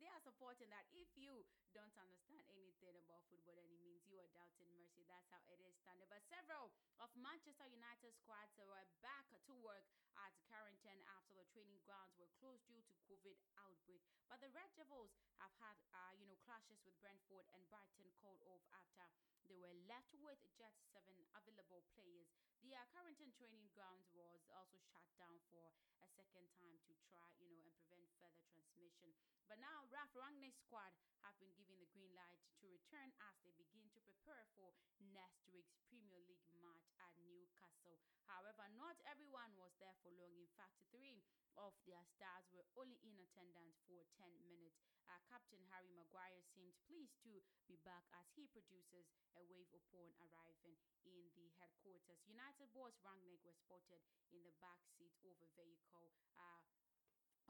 they 0.00 0.08
are 0.08 0.22
supporting 0.24 0.72
that. 0.72 0.88
If 0.96 1.12
you 1.14 1.44
don't 1.76 1.92
understand 2.00 2.42
anything 2.56 2.96
about 2.98 3.22
football 3.28 3.54
then 3.54 3.68
it 3.68 3.78
means 3.84 4.02
you 4.08 4.16
are 4.18 4.30
doubting 4.32 4.66
Messi. 4.74 5.04
That's 5.06 5.28
how 5.30 5.44
it 5.52 5.60
is 5.62 5.76
standard 5.78 6.08
but 6.10 6.24
several 6.26 6.72
of 6.98 7.12
manchester 7.14 7.68
united 7.70 8.16
squads 8.16 8.50
were 8.58 8.66
back 9.04 9.28
to 9.46 9.52
work 9.62 9.86
at 10.18 10.32
carrington 10.50 10.98
after 11.14 11.36
the 11.36 11.46
training 11.52 11.78
grounds 11.86 12.16
were 12.18 12.32
closed 12.42 12.66
due 12.66 12.82
to 12.82 12.94
covid 13.06 13.38
outbreak. 13.60 14.02
But 14.26 14.40
the 14.42 14.50
red 14.50 14.72
devils 14.74 15.14
have 15.38 15.52
had 15.62 15.76
uh, 15.94 16.16
you 16.18 16.26
know 16.26 16.40
clashes 16.42 16.80
with 16.82 16.96
brentford 16.98 17.46
and 17.54 17.62
brighton 17.70 18.10
called 18.18 18.42
off 18.48 18.64
after 18.74 19.06
they 19.50 19.58
were 19.58 19.74
left 19.90 20.14
with 20.22 20.38
just 20.54 20.78
seven 20.94 21.18
available 21.34 21.82
players. 21.98 22.30
The 22.62 22.78
uh, 22.78 22.86
Carrington 22.94 23.34
training 23.34 23.66
grounds 23.74 24.06
was 24.14 24.46
also 24.46 24.78
shut 24.78 25.02
down 25.18 25.42
for 25.50 25.74
a 26.06 26.06
second 26.14 26.46
time 26.54 26.78
to 26.86 26.94
try, 27.10 27.26
you 27.42 27.50
know, 27.50 27.58
and 27.66 27.74
prevent 27.74 28.06
further 28.22 28.46
transmission. 28.54 29.10
But 29.50 29.58
now 29.58 29.90
Ralf 29.90 30.14
Rangnick's 30.14 30.62
squad 30.62 30.94
have 31.26 31.34
been 31.42 31.50
given 31.58 31.74
the 31.82 31.90
green 31.90 32.14
light 32.14 32.38
to 32.62 32.70
return 32.70 33.10
as 33.26 33.34
they 33.42 33.50
begin 33.58 33.90
to 33.90 34.00
prepare 34.06 34.46
for 34.54 34.70
next 35.10 35.50
week's 35.50 35.74
Premier 35.90 36.22
League 36.30 36.46
match 36.62 36.86
at 37.02 37.10
Newcastle. 37.26 37.98
However, 38.30 38.70
not 38.78 39.02
everyone 39.02 39.50
was 39.58 39.74
there 39.82 39.98
for 40.06 40.14
long. 40.14 40.38
In 40.38 40.46
fact, 40.54 40.78
three 40.94 41.26
of 41.58 41.74
their 41.90 42.06
stars 42.06 42.46
were 42.54 42.70
only 42.78 43.02
in 43.02 43.18
attendance 43.18 43.82
for 43.90 44.06
10 44.22 44.30
minutes. 44.46 44.78
Uh, 45.08 45.20
Captain 45.28 45.62
Harry 45.70 45.92
Maguire 45.92 46.42
seemed 46.52 46.76
pleased 46.84 47.16
to 47.24 47.40
be 47.68 47.78
back 47.86 48.04
as 48.16 48.26
he 48.34 48.50
produces 48.50 49.08
a 49.36 49.42
wave 49.46 49.70
upon 49.72 50.12
arriving 50.20 50.76
in 51.06 51.30
the 51.36 51.48
headquarters. 51.56 52.20
United 52.26 52.72
boss 52.74 52.98
Rangnick 53.00 53.40
was 53.46 53.56
spotted 53.56 54.02
in 54.34 54.42
the 54.44 54.54
back 54.60 54.80
seat 54.98 55.14
of 55.24 55.38
a 55.40 55.48
vehicle. 55.56 56.12
Uh, 56.36 56.60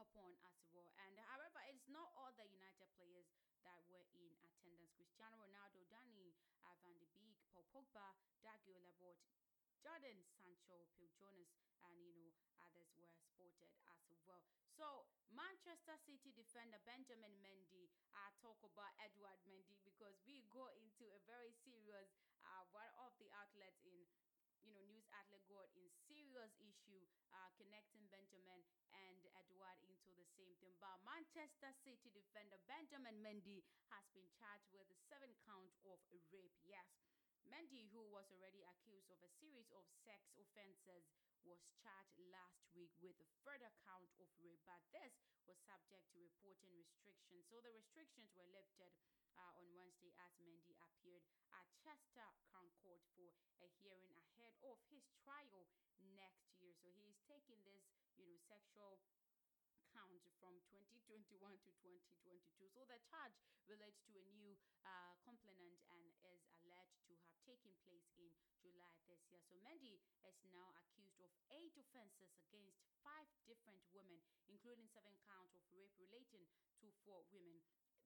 upon 0.01 0.33
as 0.49 0.57
well. 0.73 0.89
And 1.05 1.13
however, 1.29 1.61
it's 1.69 1.85
not 1.85 2.09
all 2.17 2.33
the 2.33 2.49
United 2.49 2.89
players 2.97 3.29
that 3.61 3.77
were 3.85 4.09
in 4.17 4.33
attendance. 4.41 4.89
Cristiano 4.97 5.37
Ronaldo, 5.37 5.85
Danny 5.93 6.33
uh, 6.65 6.73
Van 6.81 6.97
de 6.97 7.05
Beek, 7.13 7.37
Paul 7.53 7.69
Pogba, 7.69 8.17
Dagio 8.41 8.81
Labort, 8.81 9.21
Jadon 9.77 10.25
Sancho, 10.33 10.89
Phil 10.97 11.09
Jones, 11.21 11.53
and 11.85 11.93
you 12.01 12.33
know 12.33 12.33
others 12.65 12.89
were 12.97 13.13
spotted 13.13 13.69
as 13.85 14.09
well. 14.25 14.60
So 14.77 15.05
Manchester 15.29 15.95
City 16.01 16.31
defender 16.33 16.79
Benjamin 16.87 17.35
Mendy, 17.43 17.91
I 18.15 18.27
uh, 18.27 18.31
talk 18.41 18.57
about 18.65 18.95
Edward 18.97 19.37
Mendy 19.45 19.77
because 19.85 20.17
we 20.25 20.43
go 20.49 20.65
into 20.73 21.11
a 21.13 21.19
very 21.29 21.53
serious 21.61 22.09
uh, 22.41 22.65
one 22.73 22.89
of 22.97 23.13
the 23.21 23.29
outlets 23.37 23.83
in 23.85 24.01
you 24.65 24.71
know, 24.73 24.81
news 24.89 25.05
outlet 25.13 25.41
got 25.49 25.69
in 25.77 25.89
serious 26.07 26.53
issue 26.61 27.03
uh, 27.33 27.49
connecting 27.57 28.05
Benjamin 28.09 28.61
and 28.93 29.21
Edward 29.37 29.77
into 29.85 30.13
the 30.17 30.25
same 30.37 30.53
thing. 30.61 30.73
But 30.81 31.01
Manchester 31.05 31.73
City 31.85 32.09
defender 32.13 32.57
Benjamin 32.69 33.19
Mendy 33.21 33.61
has 33.93 34.05
been 34.13 34.29
charged 34.37 34.69
with 34.73 34.87
a 34.89 34.97
seven 35.09 35.33
count 35.45 35.73
of 35.85 35.99
rape. 36.31 36.55
Yes, 36.65 36.87
Mendy, 37.49 37.89
who 37.91 38.05
was 38.09 38.29
already 38.31 38.63
accused 38.63 39.09
of 39.11 39.19
a 39.21 39.31
series 39.41 39.69
of 39.75 39.83
sex 40.05 40.31
offenses, 40.39 41.03
was 41.45 41.61
charged 41.81 42.17
last 42.29 42.61
week 42.77 42.93
with 43.01 43.17
a 43.19 43.29
further 43.41 43.71
count 43.83 44.09
of 44.21 44.29
rape, 44.41 44.61
but 44.65 44.81
this 44.93 45.13
was 45.49 45.57
subject 45.65 46.05
to 46.13 46.21
reporting 46.21 46.71
restrictions. 46.77 47.47
So 47.49 47.59
the 47.61 47.73
restrictions 47.73 48.29
were 48.37 48.47
lifted 48.53 48.93
uh, 49.35 49.57
on 49.57 49.65
Wednesday 49.73 50.13
as 50.21 50.33
Mendy 50.43 50.77
appeared 50.77 51.25
at 51.55 51.65
Chester 51.81 52.27
Crown 52.49 52.69
Court 52.85 53.01
for 53.17 53.33
a 53.63 53.67
hearing 53.81 54.13
ahead 54.13 54.53
of 54.63 54.77
his 54.93 55.03
trial 55.25 55.65
next 56.13 56.53
year. 56.61 56.73
So 56.77 56.89
he 56.93 57.09
is 57.09 57.17
taking 57.25 57.59
this, 57.65 57.83
you 58.15 58.29
know, 58.29 58.37
sexual 58.45 59.01
count 59.91 60.23
from 60.39 60.55
2021 60.71 61.35
to 61.67 61.71
2022. 61.83 62.69
So 62.71 62.85
the 62.87 62.99
charge 63.11 63.35
relates 63.67 63.99
to 64.07 64.15
a 64.15 64.25
new 64.39 64.55
uh, 64.87 65.13
complainant 65.27 65.79
and 65.91 65.99
is 66.05 66.60
taken 67.51 67.75
place 67.83 68.07
in 68.15 68.31
July 68.63 68.95
this 69.11 69.19
year. 69.27 69.43
So 69.43 69.59
Mendy 69.59 69.99
is 70.23 70.37
now 70.55 70.71
accused 70.79 71.19
of 71.19 71.27
eight 71.51 71.75
offenses 71.75 72.31
against 72.47 72.79
five 73.03 73.27
different 73.43 73.83
women, 73.91 74.23
including 74.47 74.87
seven 74.87 75.11
counts 75.27 75.51
of 75.51 75.63
rape 75.75 75.91
relating 75.99 76.47
to 76.79 76.87
four 77.03 77.27
women 77.35 77.59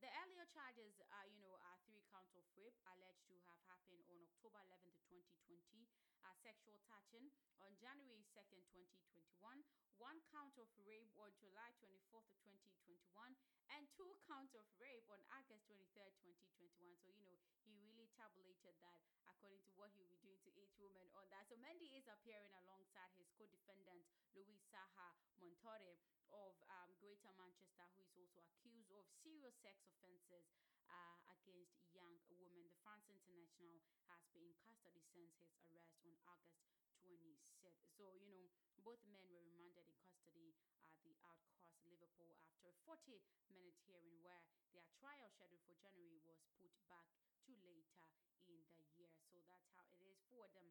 the 0.04 0.12
earlier 0.22 0.44
charges 0.52 1.00
are, 1.08 1.26
you 1.32 1.40
know, 1.40 1.56
are 1.64 1.80
three 1.88 2.04
counts 2.12 2.36
of 2.36 2.44
rape 2.60 2.76
alleged 2.92 3.24
to 3.32 3.36
have 3.48 3.58
happened 3.72 4.04
on 4.12 4.20
October 4.28 4.60
11th, 4.68 5.00
2020, 5.08 5.88
uh, 6.22 6.36
sexual 6.44 6.76
touching 6.92 7.32
on 7.64 7.72
January 7.80 8.22
2nd, 8.36 8.60
2021, 8.76 9.64
one 9.96 10.20
count 10.36 10.52
of 10.60 10.68
rape 10.84 11.16
on 11.16 11.32
July 11.40 11.72
24th, 11.80 12.28
2021, 12.44 13.34
and 13.72 13.88
two 13.96 14.12
counts 14.28 14.52
of 14.54 14.68
rape 14.76 15.08
on 15.08 15.24
August 15.32 15.64
23rd, 15.72 16.12
2021. 16.20 17.00
So, 17.00 17.16
you 17.16 17.32
know, 17.32 17.40
he 17.64 17.80
really 17.80 17.95
tabulated 18.18 18.76
that 18.82 19.00
according 19.30 19.62
to 19.68 19.72
what 19.78 19.92
he 19.94 20.00
will 20.02 20.12
be 20.12 20.22
doing 20.24 20.40
to 20.44 20.52
each 20.58 20.74
woman 20.80 21.08
on 21.16 21.28
that. 21.32 21.46
So, 21.50 21.56
Mendy 21.60 21.92
is 21.96 22.08
appearing 22.10 22.52
alongside 22.64 23.12
his 23.20 23.30
co-defendant, 23.36 24.04
Louis 24.34 24.60
Saha 24.72 25.14
Matturie, 25.20 26.00
of 26.34 26.56
um, 26.72 26.92
Greater 27.00 27.32
Manchester, 27.38 27.86
who 27.94 28.02
is 28.04 28.12
also 28.18 28.42
accused 28.48 28.90
of 28.92 29.06
serious 29.24 29.56
sex 29.62 29.80
offences 29.88 30.48
uh, 30.90 31.16
against 31.38 31.78
young 31.94 32.18
women. 32.32 32.66
The 32.66 32.74
France 32.82 33.06
international 33.08 33.78
has 34.10 34.22
been 34.34 34.52
in 34.66 34.74
custody 34.82 35.30
since 35.32 35.54
his 35.54 35.54
arrest 35.70 35.96
on 36.04 36.16
August 36.28 36.66
26th. 37.04 37.86
So, 37.96 38.16
you 38.18 38.28
know, 38.32 38.50
both 38.84 39.02
men 39.10 39.26
were 39.30 39.44
remanded 39.44 39.86
in 39.90 39.98
custody 40.06 40.56
at 40.86 40.96
the 41.06 41.16
Altcourse 41.26 41.82
Liverpool 41.86 42.34
after 42.44 42.70
a 42.72 42.76
40 42.86 43.20
40 43.30 43.52
minute 43.54 43.78
hearing 43.86 44.18
where 44.24 44.42
their 44.74 44.86
trial 45.00 45.28
scheduled 45.32 45.64
for 45.66 45.76
January 45.82 46.22
was 46.26 46.42
put 46.62 46.74
back 46.90 47.08
to 47.48 47.54
later 47.62 48.02
in 48.50 48.62
the 48.74 48.86
year. 48.98 49.14
So 49.30 49.42
that's 49.50 49.70
how 49.78 49.86
it 49.94 50.02
is 50.02 50.20
for 50.30 50.50
them 50.54 50.70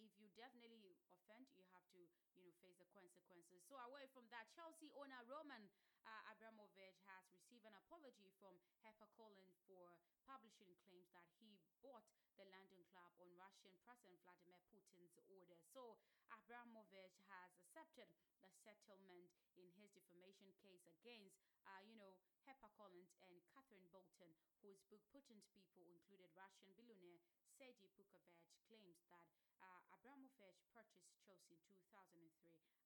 if 0.00 0.16
you 0.16 0.32
definitely 0.32 0.96
offend, 1.12 1.44
you 1.52 1.64
have 1.76 1.84
to, 1.92 2.00
you 2.32 2.40
know, 2.40 2.56
face 2.64 2.76
the 2.80 2.88
consequences. 2.96 3.60
So 3.68 3.76
away 3.84 4.08
from 4.16 4.24
that, 4.32 4.48
Chelsea 4.56 4.88
owner 4.96 5.20
Roman 5.28 5.68
uh, 6.08 6.32
Abramovich 6.32 6.96
has 7.04 7.22
received 7.28 7.68
an 7.68 7.76
apology 7.76 8.32
from 8.40 8.56
HarperCollins 8.80 9.60
for 9.68 10.00
publishing 10.24 10.72
claims 10.88 11.12
that 11.12 11.28
he 11.36 11.60
bought 11.84 12.08
the 12.40 12.48
London 12.48 12.80
club 12.96 13.12
on 13.20 13.28
Russian 13.36 13.76
President 13.84 14.16
Vladimir 14.24 14.56
Putin's 14.72 15.12
order. 15.28 15.60
So 15.76 16.00
Abramovich 16.32 17.20
has 17.28 17.52
accepted 17.60 18.08
the 18.40 18.48
settlement 18.64 19.28
in 19.60 19.68
his 19.76 19.92
defamation 19.92 20.48
case 20.64 20.88
against, 20.88 21.36
uh, 21.68 21.84
you 21.84 22.00
know, 22.00 22.16
HarperCollins 22.50 23.14
and 23.30 23.38
Catherine 23.54 23.86
Belton, 23.94 24.34
whose 24.58 24.82
book 24.90 24.98
Putin's 25.14 25.46
People 25.54 25.86
included 25.86 26.26
Russian 26.34 26.74
billionaire 26.74 27.22
Sergei 27.54 27.86
Pukovich, 27.94 28.50
claims 28.66 28.98
that 29.06 29.30
uh, 29.62 29.94
Abramovich 29.94 30.58
purchased 30.74 31.14
Chelsea 31.22 31.62
in 31.62 31.78
2003 31.78 32.26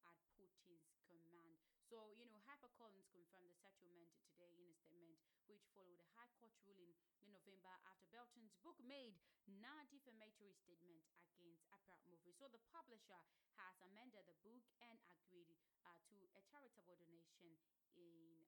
at 0.05 0.21
Putin's 0.37 0.85
command. 1.09 1.57
So, 1.89 2.13
you 2.21 2.29
know, 2.29 2.37
HarperCollins 2.45 3.09
confirmed 3.09 3.49
the 3.49 3.57
settlement 3.57 4.13
today 4.37 4.53
in 4.61 4.69
a 4.69 4.77
statement 4.85 5.17
which 5.49 5.65
followed 5.73 5.97
a 5.97 6.09
High 6.13 6.29
Court 6.37 6.53
ruling 6.69 6.93
in 7.25 7.33
November 7.33 7.73
after 7.89 8.05
Belton's 8.13 8.53
book 8.61 8.77
made 8.85 9.17
non-defamatory 9.49 10.53
statement 10.61 11.01
against 11.33 11.65
Abramovich. 11.73 12.37
So 12.37 12.53
the 12.53 12.61
publisher 12.69 13.25
has 13.57 13.81
amended 13.81 14.29
the 14.29 14.37
book 14.45 14.65
and 14.85 15.01
agreed 15.09 15.57
uh, 15.89 15.97
to 16.13 16.17
a 16.37 16.41
charitable 16.53 16.85
donation 17.01 17.57
in 17.97 18.44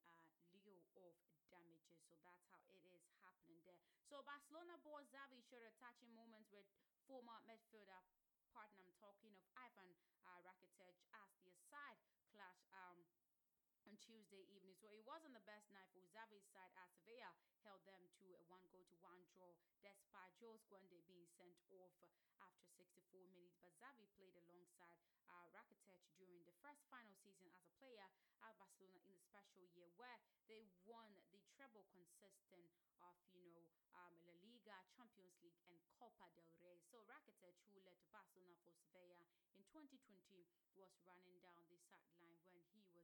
of 1.03 1.12
damages. 1.53 2.01
So 2.09 2.16
that's 2.24 2.44
how 2.49 2.62
it 2.72 2.84
is 2.88 3.05
happening 3.20 3.61
there. 3.68 3.80
So 4.09 4.22
Barcelona 4.24 4.78
boss 4.80 5.07
Xavi 5.12 5.42
showed 5.44 5.66
a 5.66 5.72
touching 5.76 6.12
moments 6.16 6.49
with 6.55 6.64
former 7.05 7.36
midfielder 7.44 8.01
partner. 8.55 8.82
I'm 8.86 8.97
talking 8.99 9.32
of 9.36 9.44
Ivan 9.59 9.90
uh, 10.24 10.40
Rakitic 10.47 10.97
as 11.12 11.30
the 11.44 11.53
side 11.68 12.01
clash 12.32 12.61
um, 12.72 13.01
on 13.87 13.95
Tuesday 14.03 14.43
evening. 14.51 14.74
So 14.82 14.91
it 14.91 15.07
wasn't 15.07 15.39
the 15.39 15.47
best 15.47 15.70
night 15.70 15.87
for 15.95 16.03
Xavi's 16.03 16.43
side 16.51 16.74
as 16.82 16.91
Sevilla 16.99 17.30
held 17.62 17.87
them 17.87 18.03
to 18.18 18.26
a 18.34 18.43
one 18.51 18.66
goal 18.74 18.82
to 18.91 18.99
one 18.99 19.22
draw 19.30 19.55
despite 19.78 20.34
Jules 20.43 20.66
Koundé 20.66 21.07
being 21.07 21.30
sent 21.39 21.55
off 21.70 21.95
after 22.43 22.66
64 22.66 23.30
minutes. 23.30 23.55
But 23.62 23.78
Xavi 23.78 24.11
played 24.18 24.34
alongside 24.43 24.99
uh, 25.30 25.47
Rakitic 25.55 26.03
during 26.18 26.43
the 26.51 26.57
first 26.59 26.82
final 26.91 27.14
season 27.22 27.47
as 27.55 27.62
a 27.62 27.70
player 27.78 28.11
at 28.43 28.59
Barcelona 28.59 28.99
in 29.07 29.14
the 29.14 29.22
special 29.22 29.62
year 29.70 29.87
where 29.95 30.18
they 30.51 30.66
won 30.82 31.14
the 31.30 31.39
treble 31.55 31.87
consistent 31.95 32.66
of, 33.07 33.14
you 33.30 33.47
know, 33.47 33.70
um, 33.95 34.18
La 34.26 34.34
Liga, 34.43 34.82
Champions 34.99 35.39
League, 35.47 35.62
and 35.70 35.78
Copa 35.95 36.26
del 36.34 36.51
Rey. 36.59 36.82
So 36.91 37.07
Rakitic, 37.07 37.55
who 37.70 37.78
led 37.87 38.03
Barcelona 38.11 38.59
for 38.66 38.74
Sevilla 38.74 39.22
in 39.55 39.62
2020, 39.70 40.43
was 40.74 40.91
running 41.07 41.39
down 41.39 41.64
the 41.70 41.78
sideline 41.87 42.43
when 42.51 42.66
he 42.74 42.95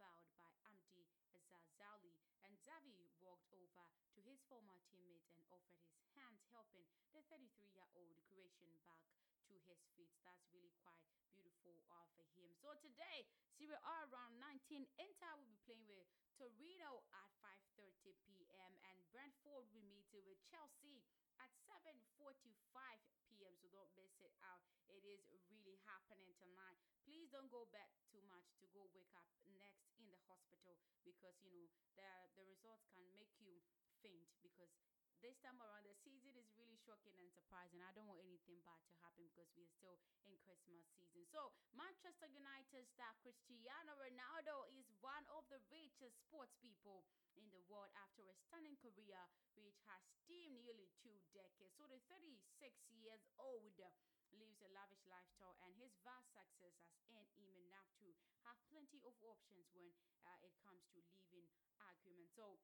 fouled 0.00 0.32
by 0.38 0.50
Abde 0.68 1.06
Ezzalzouli. 1.34 2.14
And 2.44 2.52
Xavi 2.60 3.08
walked 3.22 3.50
over 3.54 3.86
to 4.14 4.18
his 4.24 4.40
former 4.46 4.76
teammate 4.90 5.24
and 5.32 5.40
offered 5.48 5.80
his 5.88 6.04
hand, 6.14 6.38
helping 6.52 6.84
the 7.12 7.20
33-year-old 7.24 8.20
Croatian 8.28 8.74
back 8.84 9.00
to 9.48 9.56
his 9.64 9.80
feet. 9.96 10.12
That's 10.28 10.44
really 10.52 10.72
quite 10.84 11.00
beautiful 11.36 11.76
of 12.20 12.28
him. 12.36 12.52
So 12.60 12.76
today, 12.80 13.26
Serie 13.56 13.80
A 13.80 13.96
round 14.10 14.36
19, 14.40 14.86
Inter 14.98 15.32
will 15.36 15.48
be 15.48 15.58
playing 15.64 15.86
with 15.88 16.06
Torino 16.36 17.04
at 17.14 17.26
5.30 17.78 18.14
p.m. 18.26 18.72
and 18.90 18.96
Brentford 19.14 19.54
will 19.54 19.70
be 19.70 19.84
meeting 19.86 20.26
with 20.26 20.40
Chelsea 20.50 21.02
at 21.38 21.50
7.45 21.70 22.34
p.m. 23.30 23.54
So 23.58 23.66
don't 23.70 23.90
miss 23.94 24.14
it 24.22 24.34
out. 24.42 24.62
It 24.90 25.02
is 25.06 25.22
really 25.50 25.78
happening 25.86 26.34
tonight. 26.38 26.82
Please 27.04 27.28
don't 27.28 27.52
go 27.52 27.68
back 27.68 27.92
too 28.08 28.20
much 28.32 28.48
to 28.60 28.66
go 28.72 28.88
wake 28.96 29.12
up 29.12 29.28
next 29.52 29.92
in 30.00 30.08
the 30.08 30.20
hospital 30.24 30.80
because, 31.04 31.36
you 31.44 31.52
know, 31.52 31.68
the, 32.00 32.08
the 32.40 32.44
results 32.48 32.88
can 32.96 33.04
make 33.12 33.32
you 33.44 33.60
faint 34.00 34.32
because 34.40 34.72
this 35.24 35.40
time 35.40 35.56
around 35.56 35.88
the 35.88 35.96
season 36.04 36.36
is 36.36 36.52
really 36.60 36.76
shocking 36.84 37.16
and 37.16 37.32
surprising. 37.32 37.80
I 37.80 37.96
don't 37.96 38.04
want 38.04 38.20
anything 38.20 38.60
bad 38.60 38.76
to 38.84 38.92
happen 39.00 39.24
because 39.32 39.48
we 39.56 39.64
are 39.64 39.72
still 39.72 39.96
in 40.28 40.36
Christmas 40.44 40.84
season. 41.00 41.24
So 41.32 41.56
Manchester 41.72 42.28
United 42.28 42.84
star 42.92 43.16
Cristiano 43.24 43.96
Ronaldo 43.96 44.68
is 44.76 44.84
one 45.00 45.24
of 45.32 45.48
the 45.48 45.64
richest 45.72 46.20
sports 46.28 46.52
people 46.60 47.08
in 47.40 47.48
the 47.48 47.64
world 47.72 47.88
after 47.96 48.28
a 48.28 48.36
stunning 48.36 48.76
career 48.84 49.24
which 49.56 49.80
has 49.88 50.04
steamed 50.24 50.60
nearly 50.60 50.92
two 51.00 51.16
decades. 51.32 51.72
So 51.80 51.88
the 51.88 52.04
36 52.12 52.36
years 52.92 53.24
old 53.40 53.72
lives 54.38 54.60
a 54.62 54.70
lavish 54.74 55.04
lifestyle 55.06 55.56
and 55.64 55.72
his 55.78 55.94
vast 56.02 56.30
success 56.34 56.74
earned 57.10 57.30
him 57.38 57.50
enough 57.68 57.88
to 58.02 58.10
have 58.46 58.58
plenty 58.70 59.00
of 59.06 59.14
options 59.24 59.70
when 59.72 59.90
uh, 60.26 60.46
it 60.46 60.54
comes 60.62 60.84
to 60.94 61.00
living 61.18 61.46
arguments. 61.80 62.32
So 62.34 62.58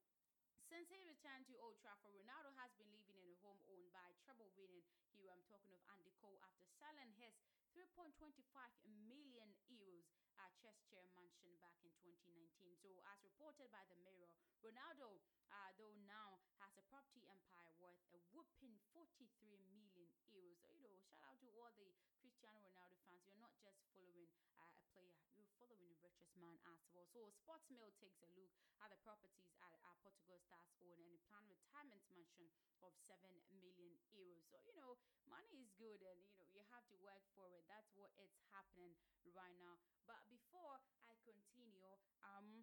since 0.70 0.86
he 0.86 1.02
returned 1.02 1.50
to 1.50 1.58
Old 1.58 1.82
Trafford, 1.82 2.14
Ronaldo 2.14 2.54
has 2.54 2.70
been 2.78 2.90
living 2.94 3.18
in 3.18 3.26
a 3.26 3.38
home 3.42 3.58
owned 3.66 3.90
by 3.90 4.14
treble 4.22 4.54
winning 4.54 4.86
hero. 5.10 5.34
I'm 5.34 5.42
talking 5.50 5.74
of 5.74 5.82
Andy 5.90 6.14
Cole 6.22 6.38
after 6.46 6.62
selling 6.78 7.10
his 7.18 7.34
3.25 7.74 8.14
million 9.10 9.50
euros 9.66 10.06
uh, 10.38 10.46
Cheshire 10.62 11.10
mansion 11.18 11.50
back 11.58 11.74
in 11.82 11.90
2019. 11.98 12.78
So, 12.78 13.02
as 13.10 13.18
reported 13.26 13.66
by 13.74 13.82
the 13.90 13.98
Mirror, 13.98 14.30
Ronaldo, 14.62 15.18
uh, 15.50 15.70
though 15.74 15.98
now 16.06 16.38
has 16.62 16.70
a 16.78 16.84
property 16.86 17.26
empire 17.26 17.74
worth 17.82 17.98
a 18.14 18.22
whooping 18.30 18.78
43 18.94 19.26
million 19.50 19.90
euros. 19.90 20.22
So, 20.30 20.38
you 20.70 20.86
know, 20.86 20.99
shout 21.10 21.26
out 21.26 21.42
to 21.42 21.50
all 21.58 21.74
the 21.74 21.90
Cristiano 22.22 22.62
Ronaldo 22.62 22.94
fans. 23.02 23.26
You're 23.26 23.42
not 23.42 23.58
just 23.58 23.82
following 23.90 24.30
uh, 24.54 24.78
a 24.78 24.82
player, 24.94 25.18
you're 25.34 25.50
following 25.58 25.90
a 25.90 25.98
richest 26.06 26.30
man 26.38 26.54
as 26.70 26.78
well. 26.94 27.02
So, 27.10 27.34
Sportsmail 27.34 27.90
takes 27.98 28.22
a 28.22 28.30
look 28.38 28.54
at 28.78 28.94
the 28.94 29.00
properties 29.02 29.50
at, 29.58 29.74
at 29.82 29.94
Portugal 30.06 30.38
Stars 30.46 30.70
own 30.78 31.02
and 31.02 31.10
a 31.18 31.22
planned 31.26 31.50
retirement 31.50 32.06
mansion 32.06 32.46
of 32.78 32.94
7 33.10 33.18
million 33.58 33.98
euros. 34.14 34.46
So, 34.54 34.62
you 34.62 34.70
know, 34.78 35.02
money 35.26 35.50
is 35.58 35.74
good 35.74 35.98
and, 36.06 36.18
you 36.30 36.38
know, 36.38 36.46
you 36.54 36.62
have 36.70 36.86
to 36.94 36.96
work 37.02 37.26
for 37.34 37.50
it. 37.58 37.66
That's 37.66 37.90
what 37.98 38.14
it's 38.14 38.38
happening 38.54 38.94
right 39.34 39.58
now. 39.58 39.82
But 40.06 40.22
before 40.30 40.78
I 41.10 41.18
continue, 41.26 41.90
um, 42.22 42.62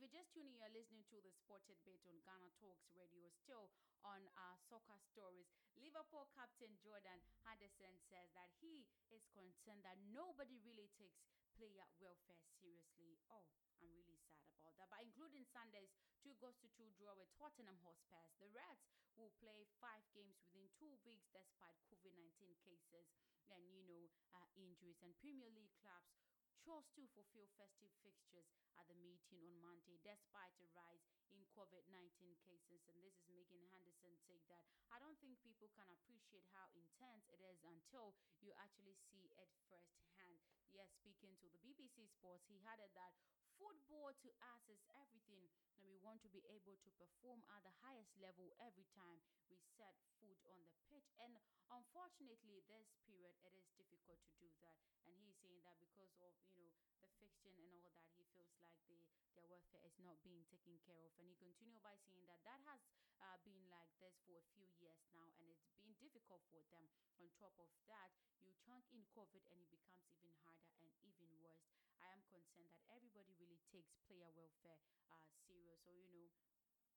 if 0.00 0.08
you're 0.08 0.24
just 0.24 0.32
tuning, 0.32 0.56
you're 0.56 0.72
listening 0.72 1.04
to 1.12 1.20
the 1.20 1.28
Sported 1.28 1.76
Bit 1.84 2.00
on 2.08 2.16
Ghana 2.24 2.48
Talks 2.56 2.88
Radio, 2.96 3.28
still 3.36 3.68
on 4.00 4.24
our 4.32 4.56
soccer 4.64 4.96
stories. 4.96 5.52
Liverpool 5.76 6.24
captain 6.32 6.72
Jordan 6.80 7.20
Henderson 7.44 8.00
says 8.08 8.32
that 8.32 8.48
he 8.64 8.88
is 9.12 9.28
concerned 9.36 9.84
that 9.84 10.00
nobody 10.08 10.56
really 10.64 10.88
takes 10.96 11.20
player 11.52 11.84
welfare 12.00 12.40
seriously. 12.64 13.20
Oh, 13.28 13.44
I'm 13.44 13.76
really 13.84 14.16
sad 14.24 14.48
about 14.56 14.72
that. 14.80 14.88
But 14.88 15.04
including 15.04 15.44
Sunday's 15.52 15.92
two 16.24 16.32
goals 16.40 16.56
to 16.64 16.72
two 16.72 16.88
draw 16.96 17.12
with 17.12 17.28
Tottenham 17.36 17.76
Hotspurs, 17.84 18.32
the 18.40 18.48
Reds 18.56 18.88
will 19.20 19.36
play 19.36 19.68
five 19.84 20.00
games 20.16 20.40
within 20.48 20.72
two 20.80 20.96
weeks 21.04 21.28
despite 21.28 21.76
COVID 21.92 22.16
19 22.16 22.56
cases 22.64 23.12
and, 23.52 23.68
you 23.68 23.84
know, 23.84 24.08
uh, 24.32 24.48
injuries. 24.56 24.96
And 25.04 25.12
Premier 25.20 25.52
League 25.52 25.76
clubs 25.84 26.16
chose 26.60 26.84
to 26.92 27.08
fulfill 27.16 27.48
festive 27.56 27.88
fixtures 28.04 28.44
at 28.76 28.84
the 28.88 28.96
meeting 29.00 29.40
on 29.40 29.56
Monday, 29.64 29.96
despite 30.04 30.52
a 30.60 30.68
rise 30.76 31.08
in 31.32 31.40
COVID 31.56 31.88
19 31.88 32.36
cases. 32.44 32.84
And 32.92 33.00
this 33.00 33.16
is 33.16 33.28
making 33.32 33.64
Henderson 33.72 34.12
say 34.28 34.44
that 34.52 34.68
I 34.92 35.00
don't 35.00 35.16
think 35.24 35.40
people 35.40 35.72
can 35.72 35.88
appreciate 35.88 36.44
how 36.52 36.68
intense 36.76 37.24
it 37.32 37.40
is 37.40 37.64
until 37.64 38.12
you 38.44 38.52
actually 38.60 38.96
see 39.08 39.32
it 39.32 39.48
firsthand. 39.72 40.40
Yes, 40.70 40.92
speaking 41.00 41.34
to 41.40 41.48
the 41.50 41.58
BBC 41.64 42.06
Sports, 42.06 42.46
he 42.46 42.60
added 42.62 42.92
that 42.94 43.16
football 43.60 44.08
to 44.24 44.32
us 44.56 44.64
is 44.72 44.80
everything, 44.96 45.44
and 45.76 45.84
we 45.84 46.00
want 46.00 46.24
to 46.24 46.32
be 46.32 46.40
able 46.48 46.80
to 46.80 46.90
perform 46.96 47.44
at 47.52 47.60
the 47.60 47.76
highest 47.84 48.16
level 48.16 48.48
every 48.56 48.88
time 48.96 49.20
we 49.52 49.60
set 49.76 49.92
foot 50.16 50.40
on 50.48 50.64
the 50.64 50.72
pitch. 50.88 51.12
And 51.20 51.36
unfortunately, 51.68 52.64
this 52.72 52.88
period 53.04 53.36
it 53.44 53.52
is 53.52 53.68
difficult 53.76 54.24
to 54.24 54.32
do 54.40 54.48
that. 54.64 54.80
And 55.04 55.12
he's 55.20 55.36
saying 55.44 55.60
that 55.68 55.76
because 55.76 56.16
of 56.24 56.32
you 56.56 56.72
know 56.72 56.88
the 57.04 57.12
fiction 57.20 57.52
and 57.52 57.68
all 57.68 57.84
that, 57.84 58.08
he 58.16 58.24
feels 58.32 58.56
like 58.64 58.80
the 58.88 59.04
their 59.36 59.44
welfare 59.44 59.84
is 59.84 60.00
not 60.00 60.16
being 60.24 60.42
taken 60.48 60.80
care 60.88 61.04
of. 61.04 61.12
And 61.20 61.28
he 61.28 61.36
continued 61.36 61.84
by 61.84 62.00
saying 62.08 62.24
that 62.32 62.40
that 62.48 62.64
has 62.64 62.80
uh, 63.20 63.36
been 63.44 63.60
like 63.68 63.92
this 64.00 64.16
for 64.24 64.40
a 64.40 64.46
few 64.56 64.72
years 64.80 65.04
now, 65.12 65.36
and 65.36 65.44
it's 65.52 65.68
been 65.84 65.94
difficult 66.00 66.40
for 66.48 66.64
them. 66.72 66.88
On 67.20 67.28
top 67.36 67.52
of 67.60 67.68
that, 67.92 68.08
you 68.40 68.56
chunk 68.64 68.88
in 68.96 69.04
COVID, 69.12 69.44
and 69.52 69.60
it 69.60 69.68
becomes 69.68 70.08
even 70.16 70.32
harder 70.40 70.72
and 70.80 70.88
even 71.04 71.28
worse. 71.44 71.79
I 72.00 72.12
am 72.16 72.24
concerned 72.28 72.72
that 72.76 72.88
everybody 72.92 73.32
really 73.36 73.60
takes 73.68 73.92
player 74.08 74.28
welfare 74.32 74.80
uh, 75.12 75.20
serious. 75.44 75.80
So 75.84 75.92
you 75.92 76.08
know 76.08 76.32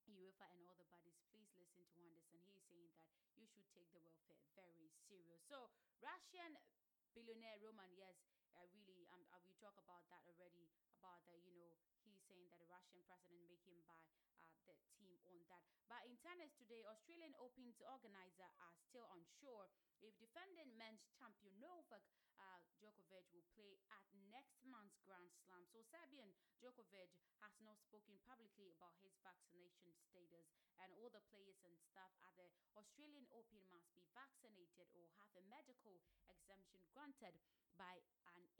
UEFA 0.09 0.45
and 0.51 0.63
all 0.67 0.75
the 0.75 0.87
bodies, 0.91 1.15
please 1.31 1.47
listen 1.55 1.87
to 1.95 1.99
Henderson. 1.99 2.43
He's 2.43 2.59
saying 2.67 2.91
that 2.91 3.07
you 3.39 3.47
should 3.47 3.67
take 3.71 3.89
the 3.95 4.03
welfare 4.03 4.39
very 4.55 4.91
serious. 5.07 5.41
So, 5.47 5.71
Russian 6.03 6.59
billionaire 7.15 7.57
Roman, 7.63 7.89
yes, 7.95 8.17
uh, 8.57 8.67
really, 8.73 9.07
um, 9.13 9.23
uh, 9.31 9.39
we 9.45 9.53
talk 9.57 9.77
about 9.79 10.05
that 10.11 10.21
already. 10.27 10.69
About 10.99 11.23
that, 11.27 11.39
you 11.43 11.55
know, 11.57 11.75
he's 12.05 12.19
saying 12.27 12.47
that 12.51 12.59
the 12.61 12.69
Russian 12.69 13.01
president 13.05 13.43
make 13.47 13.63
him 13.65 13.79
buy 13.87 14.01
uh, 14.39 14.49
the 14.69 14.75
team 14.97 15.17
on 15.27 15.35
that. 15.49 15.63
But 15.87 16.05
in 16.07 16.15
tennis 16.23 16.53
today, 16.57 16.81
Australian 16.87 17.35
Open's 17.37 17.79
organizer 17.83 18.49
are 18.63 18.75
still 18.87 19.07
unsure 19.13 19.67
if 20.01 20.15
defending 20.19 20.73
men's 20.79 21.05
champion 21.19 21.53
Novak 21.59 22.03
uh, 22.43 22.59
Djokovic 22.75 23.23
will 23.31 23.47
play 23.55 23.79
at 23.87 24.03
next 24.27 24.59
month's 24.67 24.99
Grand 25.07 25.31
Slam. 25.47 25.63
So 25.71 25.79
Serbian 25.87 26.35
Djokovic 26.59 27.15
has 27.39 27.55
not 27.63 27.79
spoken 27.79 28.19
publicly 28.27 28.71
about 28.75 28.95
his 28.99 29.15
vaccination 29.23 29.95
status, 30.11 30.51
and 30.83 30.91
all 30.99 31.07
the 31.11 31.23
players 31.31 31.59
and 31.63 31.75
staff 31.79 32.11
at 32.27 32.35
the 32.35 32.47
Australian 32.75 33.27
Open 33.31 33.63
must 33.71 33.91
be 33.95 34.03
vaccinated 34.11 34.91
or 34.95 35.07
have 35.19 35.31
a 35.39 35.43
medical 35.47 35.99
exemption 36.27 36.83
granted 36.91 37.35
by 37.79 38.03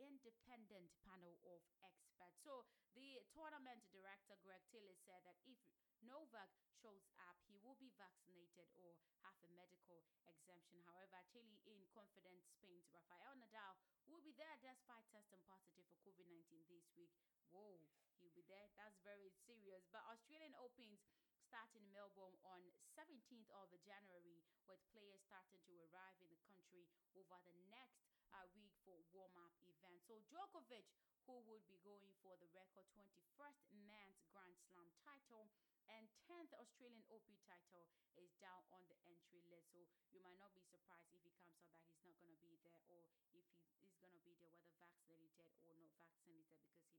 independent 0.03 0.91
panel 1.07 1.39
of 1.47 1.63
experts. 1.79 2.37
So 2.43 2.67
the 2.93 3.23
tournament 3.31 3.87
director 3.89 4.35
Greg 4.43 4.61
Taylor 4.69 4.95
said 5.07 5.23
that 5.23 5.39
if 5.47 5.57
Novak 6.03 6.51
shows 6.83 7.07
up, 7.15 7.39
he 7.47 7.55
will 7.63 7.79
be 7.79 7.95
vaccinated 7.95 8.67
or 8.75 8.99
have 9.23 9.39
a 9.39 9.49
medical 9.55 10.03
exemption. 10.27 10.83
However, 10.83 11.23
Taylor 11.31 11.55
in 11.63 11.87
confident 11.95 12.43
Spain's 12.59 12.91
Rafael 12.91 13.39
Nadal 13.39 13.79
will 14.11 14.19
be 14.19 14.35
there 14.35 14.59
despite 14.59 15.07
testing 15.15 15.39
positive 15.47 15.87
for 15.87 15.95
COVID 16.03 16.27
19 16.27 16.67
this 16.67 16.83
week. 16.99 17.15
Whoa, 17.55 17.79
he'll 18.19 18.35
be 18.35 18.43
there. 18.51 18.67
That's 18.75 18.99
very 19.07 19.31
serious. 19.47 19.87
But 19.95 20.03
Australian 20.11 20.51
Opens 20.59 20.99
start 21.47 21.71
in 21.77 21.85
Melbourne 21.95 22.35
on 22.43 22.59
17th 22.97 23.47
of 23.53 23.71
January, 23.85 24.43
with 24.67 24.81
players 24.91 25.21
starting 25.23 25.61
to 25.69 25.73
arrive 25.87 26.17
in 26.19 26.27
the 26.27 26.41
country 26.49 26.89
over 27.15 27.39
the 27.45 27.53
next 27.69 28.12
week 28.57 28.73
for 28.81 28.97
warm-up 29.13 29.53
events. 29.69 30.09
So 30.09 30.17
Djokovic, 30.33 30.89
who 31.29 31.37
would 31.45 31.61
be 31.69 31.77
going 31.85 32.09
for 32.25 32.33
the 32.41 32.49
record 32.49 32.89
21st 32.97 33.61
men's 33.85 34.25
Grand 34.33 34.57
Slam 34.65 34.89
title, 35.05 35.53
and 35.85 36.09
10th 36.25 36.49
Australian 36.57 37.05
Open 37.13 37.37
title 37.45 37.85
is 38.17 38.33
down 38.41 38.65
on 38.73 38.81
the 38.89 38.97
entry 39.05 39.45
list. 39.53 39.69
So 39.69 39.85
you 40.09 40.17
might 40.25 40.41
not 40.41 40.49
be 40.57 40.65
surprised 40.65 41.13
if 41.13 41.21
he 41.21 41.29
comes 41.37 41.61
out 41.61 41.77
that 41.77 41.93
he's 42.01 42.17
not 42.17 42.25
going 42.25 42.41
to 42.41 42.41
be 42.49 42.57
there 42.65 42.81
or 42.89 43.05
if 43.05 43.13
he 43.29 43.45
is 43.85 43.93
going 44.01 44.17
to 44.17 44.25
be 44.25 44.33
there, 44.41 44.49
whether 44.57 44.73
vaccinated 44.81 45.29
or 45.29 45.45
not 45.45 45.93
vaccinated, 45.93 46.49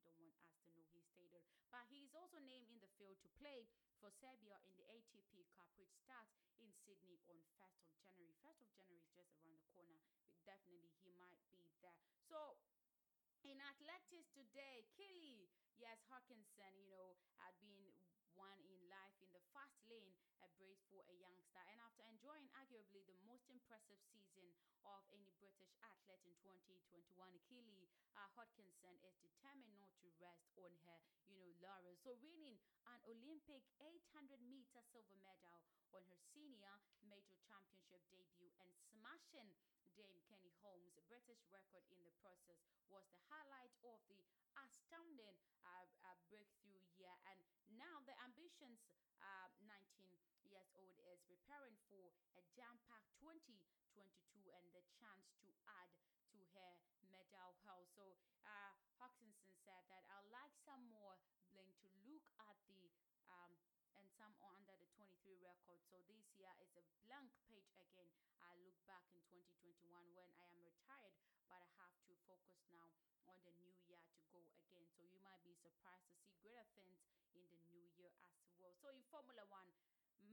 because 0.06 0.14
he 0.14 0.30
don't 0.30 0.38
want 0.38 0.54
us 0.54 0.62
to 0.62 0.70
know 0.70 0.86
his 0.94 1.02
status. 1.10 1.42
But 1.74 1.90
he 1.90 2.06
is 2.06 2.14
also 2.14 2.38
named 2.38 2.70
in 2.70 2.78
the 2.78 2.90
field 2.94 3.18
to 3.26 3.28
play 3.42 3.66
for 4.04 4.12
Serbia 4.20 4.60
in 4.68 4.76
the 4.76 4.84
ATP 4.92 5.48
Cup, 5.56 5.64
which 5.80 5.88
starts 6.04 6.36
in 6.60 6.68
Sydney 6.84 7.16
on 7.24 7.40
1st 7.56 7.56
of 7.64 7.72
January. 8.12 8.36
1st 8.44 8.60
of 8.60 8.68
January 8.76 9.00
is 9.00 9.08
just 9.16 9.32
around 9.40 9.64
the 9.64 9.72
corner. 9.72 10.04
Definitely, 10.44 10.92
he 11.00 11.08
might 11.16 11.40
be 11.48 11.72
there. 11.80 11.96
So 12.28 12.60
in 13.48 13.56
athletics 13.64 14.28
today, 14.36 14.84
Kelly, 14.92 15.48
yes, 15.80 16.04
Hodgkinson, 16.12 16.76
you 16.76 16.92
know, 16.92 17.16
had 17.40 17.56
been 17.64 17.96
one 18.36 18.60
in 18.68 18.76
life 18.92 19.16
in 19.24 19.32
the 19.32 19.40
fast 19.56 19.80
lane, 19.88 20.12
a 20.44 20.52
brace 20.60 20.84
for 20.92 21.00
a 21.08 21.16
youngster. 21.16 21.64
And 21.72 21.80
after 21.80 22.04
enjoying 22.04 22.52
arguably 22.60 23.08
the 23.08 23.16
most 23.24 23.48
impressive 23.48 24.04
season 24.12 24.52
of 24.84 25.00
any 25.16 25.32
British 25.40 25.72
athlete 25.80 26.20
in 26.28 26.36
2021, 26.44 27.08
Kelly 27.48 27.88
uh, 28.14 28.30
Hodgkinson 28.38 28.94
is 29.02 29.14
determined 29.18 29.74
not 29.78 29.94
to 30.02 30.08
rest 30.22 30.54
on 30.58 30.70
her, 30.86 30.98
you 31.26 31.36
know, 31.38 31.50
laurels. 31.62 31.98
So 32.02 32.14
winning 32.22 32.58
an 32.86 32.98
Olympic 33.10 33.62
800 33.82 34.38
meter 34.46 34.82
silver 34.90 35.18
medal 35.22 35.62
on 35.94 36.02
her 36.10 36.18
senior 36.34 36.74
major 37.06 37.38
championship 37.46 38.02
debut 38.10 38.50
and 38.62 38.70
smashing 38.90 39.50
Dame 39.94 40.18
Kelly 40.26 40.50
Holmes' 40.58 40.98
British 41.06 41.38
record 41.54 41.86
in 41.86 42.02
the 42.02 42.14
process 42.18 42.58
was 42.90 43.06
the 43.14 43.22
highlight 43.30 43.70
of 43.86 44.02
the 44.10 44.18
astounding 44.58 45.38
uh, 45.62 45.86
uh, 46.02 46.18
breakthrough 46.26 46.82
year. 46.98 47.14
And 47.30 47.38
now 47.78 48.02
the 48.02 48.14
ambitions, 48.26 48.82
uh, 49.22 49.50
19 49.70 50.10
years 50.50 50.66
old, 50.74 50.98
is 51.14 51.22
preparing 51.30 51.78
for 51.86 52.10
a 52.34 52.42
jam-packed 52.58 53.10
2022 53.22 54.02
and 54.50 54.66
the 54.74 54.82
chance 54.98 55.30
to 55.38 55.46
add 55.70 55.90
So 57.34 58.14
uh, 58.46 58.70
Hodgkinson 59.02 59.50
said 59.66 59.82
that 59.90 60.06
I'd 60.06 60.30
like 60.30 60.54
some 60.62 60.86
more 60.94 61.18
bling 61.50 61.74
to 61.82 61.90
look 62.06 62.22
at 62.38 62.54
the 62.70 62.86
um, 63.26 63.50
and 63.98 64.06
some 64.14 64.30
are 64.38 64.54
under 64.54 64.78
the 64.78 64.86
23 64.94 65.42
record. 65.42 65.82
So 65.90 65.98
this 66.06 66.22
year 66.38 66.54
is 66.62 66.70
a 66.78 66.86
blank 67.02 67.34
page 67.50 67.66
again. 67.82 68.06
I 68.38 68.54
look 68.62 68.78
back 68.86 69.02
in 69.10 69.18
2021 69.34 69.82
when 70.14 70.30
I 70.38 70.46
am 70.46 70.62
retired, 70.62 71.18
but 71.50 71.58
I 71.58 71.66
have 71.82 71.90
to 72.06 72.14
focus 72.30 72.62
now 72.70 72.94
on 73.26 73.34
the 73.42 73.50
new 73.58 73.74
year 73.90 73.98
to 73.98 74.18
go 74.30 74.38
again. 74.54 74.86
So 74.94 75.02
you 75.02 75.18
might 75.26 75.42
be 75.42 75.58
surprised 75.58 76.06
to 76.06 76.14
see 76.22 76.38
greater 76.38 76.70
things 76.78 77.02
in 77.34 77.42
the 77.50 77.58
new 77.66 77.82
year 77.98 78.14
as 78.46 78.54
well. 78.62 78.78
So 78.78 78.94
in 78.94 79.02
Formula 79.10 79.42
One, 79.50 79.74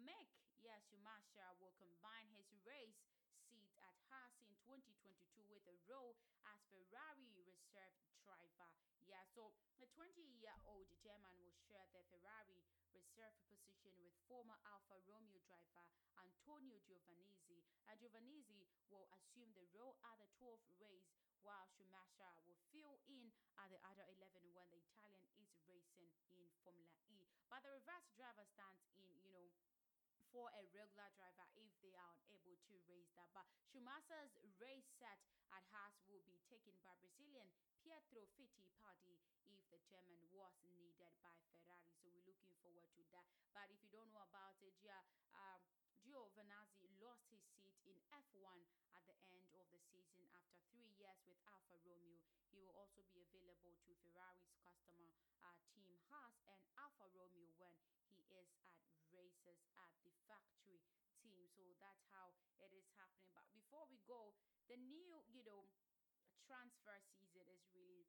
Mick, 0.06 0.30
yes, 0.61 0.86
Schumacher 0.86 1.49
will 1.57 1.73
combine 1.82 2.30
his 2.38 2.53
race 2.61 3.02
seat 3.49 3.73
at 3.82 3.98
Haas 4.14 4.38
in 4.45 4.53
2022 4.69 5.49
with 5.49 5.65
a 5.65 5.78
role 5.90 6.14
Ferrari 6.72 7.27
reserve 7.35 7.95
driver. 8.23 8.72
Yeah, 9.06 9.27
so 9.35 9.52
the 9.77 9.88
20 9.93 10.15
year 10.39 10.56
old 10.64 10.88
German 11.03 11.35
will 11.43 11.56
share 11.68 11.85
the 11.91 12.02
Ferrari 12.10 12.64
reserve 12.95 13.35
position 13.52 13.91
with 13.99 14.15
former 14.31 14.56
Alfa 14.65 14.98
Romeo 15.06 15.39
driver 15.43 15.84
Antonio 16.15 16.80
Giovinazzi. 16.88 17.60
And 17.91 17.99
will 18.91 19.07
assume 19.15 19.48
the 19.56 19.64
role 19.72 19.95
at 20.03 20.19
the 20.19 20.27
12th 20.35 20.68
race 20.84 21.07
while 21.41 21.64
Schumacher 21.73 22.27
will 22.43 22.60
fill 22.76 22.99
in 23.07 23.31
at 23.56 23.72
the 23.72 23.80
other 23.88 24.03
11 24.19 24.52
when 24.52 24.68
the 24.68 24.84
Italian 24.84 25.31
is 25.39 25.49
racing 25.64 26.11
in 26.27 26.43
Formula 26.68 26.99
E. 27.07 27.23
But 27.48 27.64
the 27.64 27.72
reverse 27.72 28.07
driver 28.19 28.43
stands 28.52 28.84
in, 28.99 29.15
you 29.23 29.31
for 30.32 30.48
a 30.56 30.64
regular 30.72 31.12
driver 31.20 31.45
if 31.60 31.72
they 31.84 31.94
are 31.95 32.16
unable 32.24 32.56
to 32.68 32.74
raise 32.88 33.12
that. 33.20 33.28
But 33.36 33.45
Schumacher's 33.70 34.34
race 34.58 34.88
set 34.98 35.20
at 35.52 35.64
Haas 35.76 35.95
will 36.08 36.24
be 36.28 36.40
taken 36.48 36.76
by 36.82 36.95
Brazilian 37.03 37.52
Pietro 37.84 38.26
Fittipaldi 38.40 39.20
if 39.52 39.60
the 39.68 39.80
German 39.91 40.24
was 40.32 40.56
needed 40.76 41.12
by 41.20 41.36
Ferrari. 41.52 41.91
So 41.99 42.08
we're 42.10 42.28
looking 42.28 42.56
forward 42.64 42.88
to 42.95 43.03
that. 43.12 43.28
But 43.52 43.68
if 43.68 43.78
you 43.84 43.91
don't 43.91 44.10
know 44.16 44.24
about 44.24 44.56
it, 44.64 44.74
yeah, 44.80 45.03
um, 45.36 45.62
lost 47.02 47.26
his 47.34 47.41
seat 47.58 47.74
in 47.90 47.98
F1 48.14 48.62
at 48.94 49.02
the 49.10 49.18
end 49.34 49.49
of 49.58 49.66
the 49.74 49.82
season 49.90 50.30
after 50.38 50.62
three 50.70 50.86
years 51.02 51.18
with 51.26 51.41
Alfa 51.49 51.74
Romeo. 51.82 52.22
He 52.53 52.62
will 52.62 52.78
also 52.78 53.02
be 53.10 53.26
available 53.26 53.74
to 53.74 53.91
Ferrari's 54.06 54.53
customer 54.62 55.18
uh, 55.41 55.58
team 55.74 55.98
Haas 56.14 56.38
and 56.45 56.62
Alfa 56.78 57.10
Romeo 57.18 57.49
when 57.58 57.74
he 58.16 58.28
is 58.36 58.50
at 58.92 59.00
races 59.12 59.60
at 59.80 59.92
the 60.04 60.14
factory 60.28 60.82
team. 61.22 61.48
So 61.56 61.64
that's 61.80 62.04
how 62.12 62.36
it 62.60 62.72
is 62.76 62.88
happening. 62.98 63.30
But 63.36 63.48
before 63.56 63.88
we 63.88 64.00
go, 64.08 64.36
the 64.68 64.78
new, 64.78 65.24
you 65.32 65.44
know, 65.44 65.68
transfer 66.44 66.98
season 67.16 67.48
is 67.52 67.64
really 67.72 68.08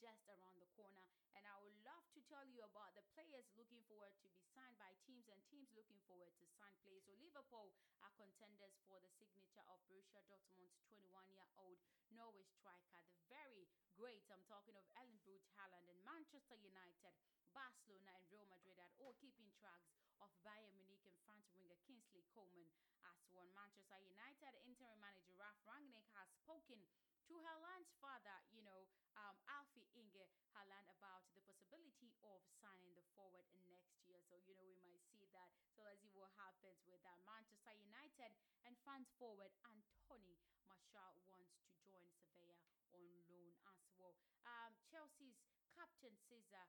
just 0.00 0.26
around 0.26 0.58
the 0.58 0.70
corner 0.74 1.04
and 1.40 1.46
I 1.46 1.56
would 1.62 1.76
love 1.86 2.04
to 2.12 2.20
tell 2.26 2.42
you 2.44 2.60
about 2.60 2.92
the 2.98 3.06
players 3.14 3.46
looking 3.54 3.80
forward 3.86 4.12
to 4.20 4.28
be 4.34 4.44
signed 4.52 4.76
by 4.76 4.90
teams 5.06 5.24
and 5.30 5.38
teams 5.48 5.70
looking 5.72 5.96
forward 6.04 6.28
to 6.36 6.44
sign 6.58 6.74
players. 6.82 7.06
So 7.06 7.14
Liverpool 7.22 7.72
are 8.02 8.12
contenders 8.18 8.76
for 8.90 8.98
the 8.98 9.08
signature 9.16 9.64
of 9.70 9.78
Borussia 9.86 10.20
Dortmund's 10.26 10.76
21-year-old 10.90 11.78
Norway 12.12 12.44
striker, 12.58 13.00
the 13.08 13.16
very 13.30 13.70
great. 13.94 14.26
I'm 14.28 14.44
talking 14.50 14.74
of 14.74 14.84
Erling 14.98 15.22
Braut 15.22 15.40
Haaland 15.56 15.86
and 15.86 16.00
Manchester 16.02 16.58
United, 16.58 17.14
Barcelona 17.60 18.16
and 18.16 18.24
Real 18.32 18.48
Madrid 18.48 18.80
are 18.80 18.88
all 19.04 19.12
keeping 19.20 19.52
tracks 19.60 19.92
of 20.24 20.32
Bayern 20.40 20.72
Munich 20.80 21.04
and 21.04 21.12
France 21.28 21.44
winger 21.52 21.76
Kingsley 21.84 22.24
Coman 22.32 22.72
as 23.04 23.20
one. 23.36 23.52
Manchester 23.52 24.00
United 24.00 24.56
interim 24.64 24.96
manager 24.96 25.36
Ralf 25.36 25.60
Rangnick 25.68 26.08
has 26.16 26.32
spoken 26.40 26.80
to 27.28 27.34
Haaland's 27.44 27.92
father, 28.00 28.32
you 28.56 28.64
know, 28.64 28.88
um, 29.12 29.36
Alfie 29.52 29.92
Inge 29.92 30.24
Haaland 30.56 30.88
about 30.88 31.28
the 31.36 31.44
possibility 31.44 32.16
of 32.24 32.40
signing 32.64 32.96
the 32.96 33.04
forward 33.12 33.44
next 33.68 34.00
year. 34.08 34.24
So, 34.32 34.40
you 34.48 34.56
know, 34.56 34.64
we 34.64 34.80
might 34.80 35.04
see 35.12 35.28
that. 35.36 35.52
So 35.76 35.84
let's 35.84 36.00
see 36.00 36.16
what 36.16 36.32
happens 36.40 36.80
with 36.88 37.04
that. 37.04 37.20
Manchester 37.28 37.76
United 37.76 38.32
and 38.64 38.72
fans 38.88 39.12
forward 39.20 39.52
Anthony 39.68 40.40
Martial 40.64 41.12
wants 41.28 41.52
to 41.68 41.76
join 41.84 42.08
Sevilla 42.24 42.56
on 42.96 43.04
loan 43.28 43.52
as 43.68 43.84
well. 44.00 44.16
Um, 44.48 44.72
Chelsea's 44.88 45.36
captain 45.76 46.16
Cesar 46.24 46.64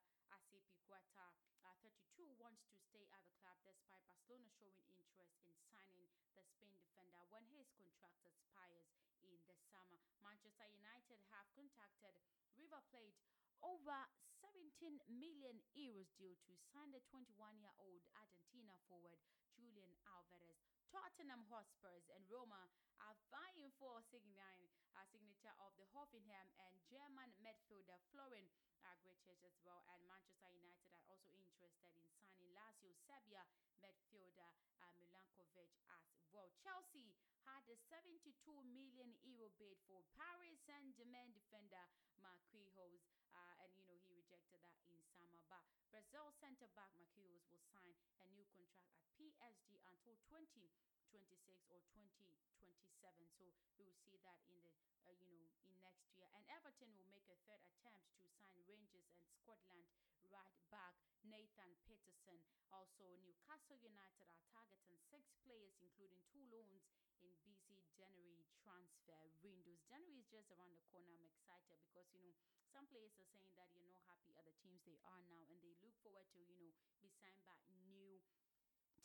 Azpilicueta, 0.52 1.32
uh, 1.64 1.72
32, 1.80 2.28
wants 2.36 2.60
to 2.68 2.76
stay 2.76 3.08
at 3.16 3.24
the 3.24 3.32
club 3.40 3.56
despite 3.64 4.04
Barcelona 4.04 4.52
showing 4.60 4.84
interest 5.00 5.40
in 5.48 5.56
signing 5.72 6.12
the 6.36 6.44
Spain 6.44 6.76
defender 6.76 7.24
when 7.32 7.48
his 7.56 7.72
contract 7.80 8.20
expires 8.28 8.92
in 9.24 9.32
the 9.48 9.56
summer. 9.72 10.04
Manchester 10.20 10.68
United 10.68 11.24
have 11.32 11.48
contacted 11.56 12.20
River 12.60 12.84
Plate 12.92 13.16
over 13.64 13.96
17 14.44 15.00
million 15.08 15.56
euros 15.72 16.12
deal 16.20 16.36
to 16.44 16.52
sign 16.76 16.92
the 16.92 17.00
21-year-old 17.08 18.04
Argentina 18.20 18.76
forward 18.92 19.24
Julian 19.56 19.96
Alvarez. 20.04 20.60
Tottenham 20.92 21.48
Hotspurs 21.48 22.12
and 22.12 22.28
Roma 22.28 22.68
are 23.00 23.16
vying 23.32 23.72
for 23.80 24.04
uh, 24.04 25.08
signature 25.16 25.56
of 25.64 25.72
the 25.80 25.88
Hoffenheim 25.96 26.52
and 26.68 26.76
German 26.92 27.32
midfielder 27.40 27.96
Florian 28.12 28.52
Grillitsch 28.82 29.46
as 29.46 29.58
well. 29.62 29.86
And 29.94 30.02
Manchester 30.10 30.50
United 30.50 30.90
are 30.90 31.06
also 31.06 31.38
interested 31.38 31.94
in 31.94 32.02
signing 32.18 32.50
Lazio 32.58 32.98
Serbia 33.06 33.46
midfielder 33.78 34.50
uh, 34.82 34.90
Milinkovic 34.98 35.70
as 35.94 36.10
well. 36.34 36.50
Chelsea 36.58 37.14
had 37.46 37.62
a 37.70 37.78
72 37.78 38.26
million 38.74 39.14
euro 39.22 39.54
bid 39.62 39.78
for 39.86 40.02
Paris 40.18 40.58
Saint-Germain 40.66 41.30
defender 41.34 41.86
Marquinhos, 42.18 43.06
uh, 43.34 43.62
and 43.62 43.70
you 43.78 43.86
know 43.86 43.98
he 44.06 44.14
rejected 44.18 44.62
that 44.66 44.78
in 44.90 44.98
summer. 45.14 45.42
But 45.46 45.62
Brazil 45.94 46.34
centre 46.42 46.70
back 46.74 46.90
Marquinhos 46.98 47.46
will 47.50 47.62
sign 47.70 47.94
a 48.22 48.26
new 48.34 48.46
contract 48.58 48.98
at 48.98 49.06
PSG 49.18 49.78
until 49.86 50.18
2026 50.26 51.70
or 51.70 51.82
2027. 51.94 52.82
So 52.98 53.46
we 53.78 53.86
will 53.86 53.98
see 54.10 54.18
that 54.26 54.42
in 54.50 54.58
the 54.62 54.91
uh, 55.08 55.16
you 55.18 55.38
know 55.42 55.50
in 55.66 55.74
next 55.82 56.12
year. 56.14 56.28
And 56.36 56.44
Everton 56.52 56.92
will 56.94 57.10
make 57.10 57.28
a 57.32 57.38
third 57.48 57.64
attempt 57.66 58.06
to 58.20 58.26
sign 58.38 58.58
Rangers 58.68 59.10
and 59.18 59.26
Scotland 59.42 59.86
right 60.30 60.58
back 60.70 60.96
Nathan 61.26 61.78
Patterson. 61.86 62.42
Also, 62.72 63.06
Newcastle 63.22 63.78
United 63.82 64.26
are 64.32 64.42
targeting 64.50 64.98
six 65.12 65.32
players, 65.44 65.76
including 65.84 66.22
two 66.32 66.42
loans 66.50 66.88
in 67.22 67.30
busy 67.46 67.84
January 67.94 68.48
transfer 68.64 69.22
windows. 69.46 69.82
January 69.86 70.18
is 70.18 70.30
just 70.32 70.50
around 70.54 70.74
the 70.74 70.86
corner. 70.90 71.14
I'm 71.14 71.30
excited 71.30 71.78
because 71.86 72.10
you 72.16 72.22
know 72.24 72.34
some 72.72 72.88
players 72.90 73.14
are 73.20 73.28
saying 73.30 73.54
that 73.60 73.70
you're 73.76 73.86
not 73.86 74.02
happy 74.08 74.34
at 74.38 74.48
the 74.48 74.56
teams 74.64 74.82
they 74.88 74.98
are 75.06 75.22
now, 75.28 75.44
and 75.52 75.60
they 75.62 75.76
look 75.84 75.94
forward 76.02 76.26
to 76.34 76.42
you 76.42 76.58
know 76.58 76.72
be 77.04 77.12
signed 77.14 77.42
by 77.46 77.60
new 77.92 78.18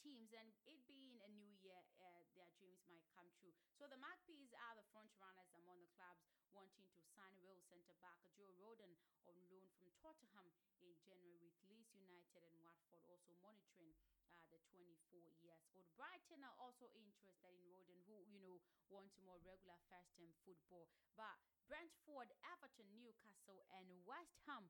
teams 0.01 0.33
and 0.37 0.53
it 0.69 0.81
being 0.89 1.21
a 1.25 1.31
new 1.33 1.53
year 1.61 1.79
uh, 2.01 2.23
their 2.37 2.51
dreams 2.61 2.85
might 2.89 3.07
come 3.17 3.29
true. 3.41 3.55
So 3.77 3.89
the 3.89 4.01
magpies 4.01 4.53
are 4.57 4.75
the 4.77 4.87
front 4.93 5.13
runners 5.21 5.51
among 5.57 5.81
the 5.85 5.93
clubs 5.97 6.25
wanting 6.57 6.89
to 6.97 7.01
sign 7.13 7.37
Wales 7.45 7.69
centre 7.69 7.97
back 8.01 8.17
joe 8.33 8.49
rodon 8.57 8.97
on 9.29 9.37
loan 9.53 9.69
from 9.77 9.93
tottenham 10.01 10.49
in 10.81 10.97
january 11.05 11.37
with 11.37 11.53
leeds 11.69 11.93
united 11.93 12.41
and 12.49 12.57
watford 12.65 13.05
also 13.05 13.37
monitoring 13.45 13.93
uh, 14.33 14.41
the 14.53 14.61
24 14.73 15.33
years 15.41 15.65
old. 15.73 15.87
Brighton 15.97 16.45
are 16.45 16.57
also 16.61 16.89
interested 16.93 17.53
in 17.57 17.65
rodon 17.69 18.01
who 18.05 18.21
you 18.29 18.41
know 18.41 18.61
want 18.93 19.11
more 19.25 19.41
regular 19.43 19.79
first 19.89 20.13
team 20.15 20.31
football. 20.45 20.87
But 21.17 21.41
Brentford, 21.67 22.31
Everton, 22.53 22.87
Newcastle, 22.95 23.65
and 23.75 23.89
West 24.07 24.39
Ham 24.47 24.69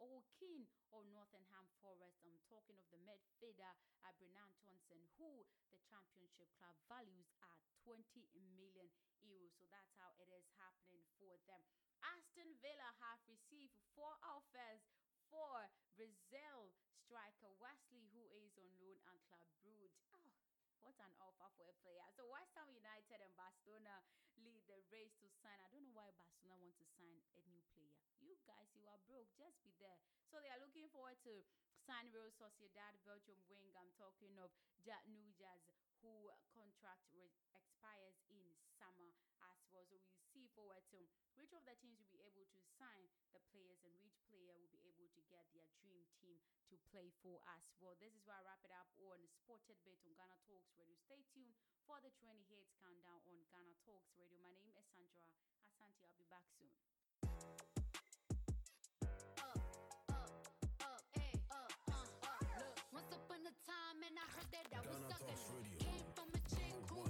all 0.00 0.24
keen 0.40 0.66
on 0.92 1.08
Nottingham 1.12 1.68
Forest. 1.80 2.20
I'm 2.24 2.40
talking 2.48 2.76
of 2.80 2.86
the 2.92 3.00
midfielder 3.04 3.72
uh, 4.04 4.12
Brennan 4.16 4.52
Thompson, 4.60 5.00
who 5.20 5.44
the 5.72 5.80
championship 5.88 6.48
club 6.56 6.76
values 6.88 7.28
at 7.42 7.60
20 7.84 8.02
million 8.58 8.90
euros. 9.22 9.52
So 9.58 9.66
that's 9.68 9.92
how 9.98 10.14
it 10.22 10.30
is 10.32 10.46
happening 10.60 11.02
for 11.18 11.36
them. 11.50 11.62
Aston 12.02 12.54
Villa 12.62 12.90
have 13.02 13.18
received 13.26 13.74
four 13.96 14.14
offers 14.22 14.86
for 15.28 15.66
Brazil 15.98 16.70
striker 17.06 17.50
Wesley, 17.58 18.06
who 18.14 18.26
is 18.34 18.54
on 18.58 18.70
loan 18.78 18.98
at 19.10 19.18
Club 19.30 19.46
Brugge. 19.62 19.98
Oh, 20.14 20.30
what 20.82 20.98
an 21.02 21.14
offer 21.18 21.50
for 21.58 21.66
a 21.66 21.76
player. 21.82 22.06
So 22.14 22.26
West 22.30 22.54
Ham 22.54 22.70
United 22.70 23.18
and 23.22 23.34
Barcelona 23.34 24.02
the 24.66 24.78
race 24.90 25.14
to 25.22 25.26
sign. 25.42 25.58
I 25.62 25.70
don't 25.70 25.86
know 25.86 25.94
why 25.94 26.10
Barcelona 26.18 26.58
want 26.58 26.74
to 26.78 26.86
sign 26.98 27.22
a 27.38 27.42
new 27.46 27.62
player. 27.70 27.94
You 28.18 28.34
guys, 28.42 28.66
you 28.74 28.86
are 28.90 28.98
broke. 29.06 29.30
Just 29.38 29.62
be 29.62 29.70
there. 29.78 29.98
So 30.26 30.42
they 30.42 30.50
are 30.50 30.58
looking 30.58 30.90
forward 30.90 31.18
to 31.22 31.32
sign 31.86 32.10
Real 32.10 32.34
Sociedad 32.34 32.98
Belgium 33.06 33.38
wing. 33.46 33.70
I'm 33.78 33.94
talking 33.94 34.34
of 34.42 34.50
ja- 34.82 35.06
Nujaz 35.06 35.62
who 36.02 36.28
contract 36.50 37.06
re- 37.14 37.30
expires 37.54 38.18
in 38.26 38.42
summer 38.74 39.14
as 39.14 39.30
well. 39.38 39.62
So 39.70 39.86
we 39.88 40.02
see 40.34 40.50
forward 40.52 40.82
to 40.90 41.06
which 41.38 41.54
of 41.54 41.62
the 41.62 41.78
teams 41.78 42.02
will 42.02 42.10
be 42.10 42.26
able 42.26 42.44
to 42.50 42.58
sign 42.74 43.06
the 43.30 43.40
players 43.54 43.80
and 43.86 43.94
which 44.02 44.18
player 44.26 44.52
will 44.58 44.70
be 44.74 44.82
able 44.82 45.06
to 45.14 45.22
get 45.30 45.46
their 45.54 45.70
dream 45.78 46.10
team 46.18 46.42
to 46.68 46.76
play 46.90 47.14
for 47.22 47.38
us. 47.46 47.62
Well, 47.78 47.94
this 48.02 48.12
is 48.18 48.26
where 48.26 48.36
I 48.36 48.42
wrap 48.42 48.66
it 48.66 48.74
up 48.74 48.90
on 48.98 49.22
Sported 49.30 49.78
Bit 49.86 50.02
on 50.02 50.10
Ghana 50.18 50.42
Talks 50.42 50.74
Radio. 50.74 50.98
Stay 51.06 51.22
tuned 51.30 51.54
for 51.86 52.02
the 52.02 52.10
20 52.18 52.42
hits 52.50 52.74
countdown 52.82 53.22
on 53.30 53.38
Ghana 53.54 53.78
Talks 53.86 54.10
Radio. 54.18 54.42
My 54.42 54.52
name 54.58 54.74
is 54.74 54.86
Sandra 54.90 55.22
Asante. 55.22 56.02
I'll 56.02 56.18
be 56.18 56.26
back 56.26 56.50
soon. 56.58 56.95
And 64.06 64.18
I 64.18 64.26
heard 64.38 64.48
that 64.54 64.66
I 64.70 64.80
was 64.86 65.02
sucking. 65.10 65.34
Came 65.82 66.06
from 66.14 66.28
a 66.30 66.40
chick 66.46 66.74
who 66.90 67.02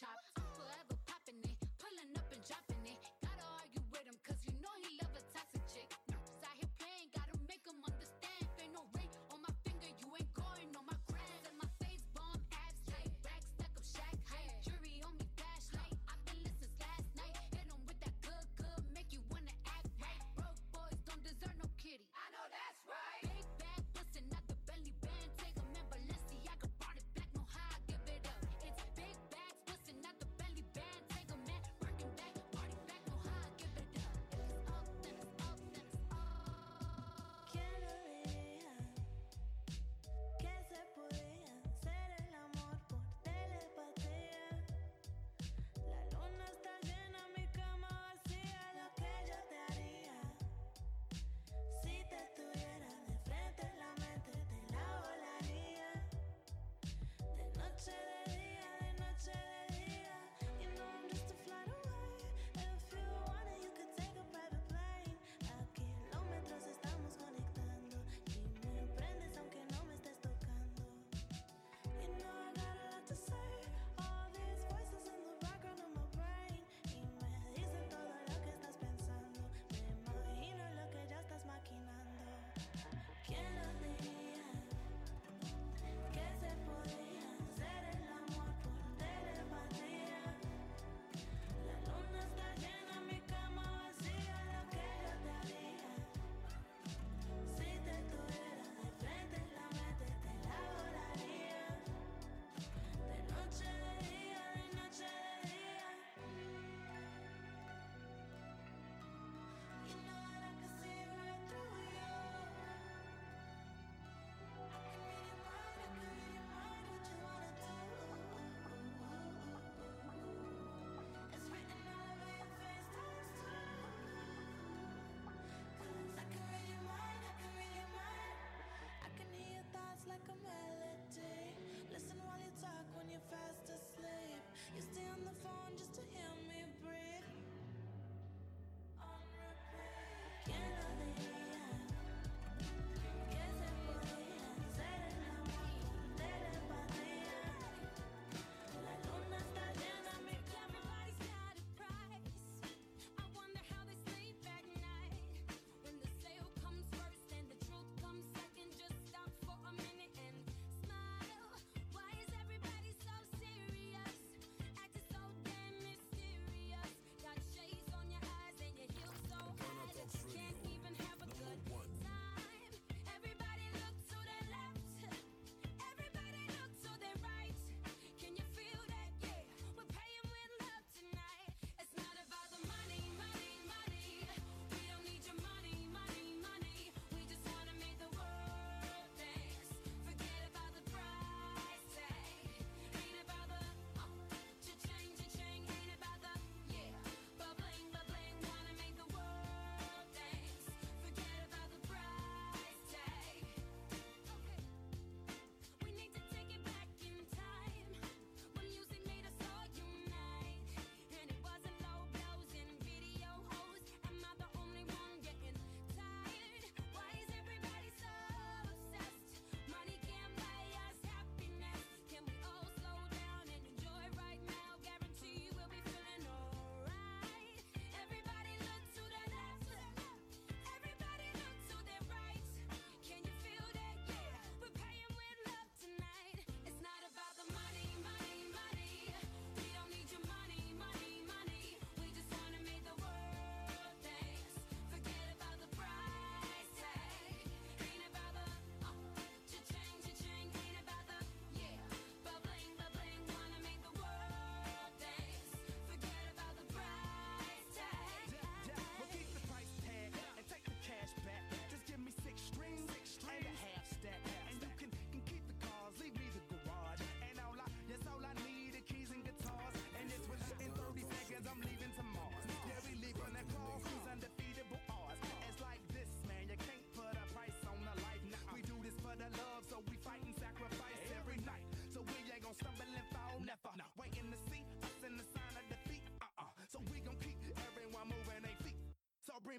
I'm 0.00 0.42
Forever 0.56 0.96
popping 1.06 1.36
it, 1.44 1.56
pulling 1.78 2.16
up 2.16 2.32
and 2.32 2.42
dropping. 2.48 2.71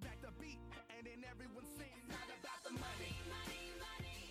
And 0.03 1.23
everyone's 1.23 1.71
saying 1.79 1.95
it's 2.03 2.11
not 2.11 2.27
about 2.27 2.59
the 2.67 2.75
money. 2.75 3.15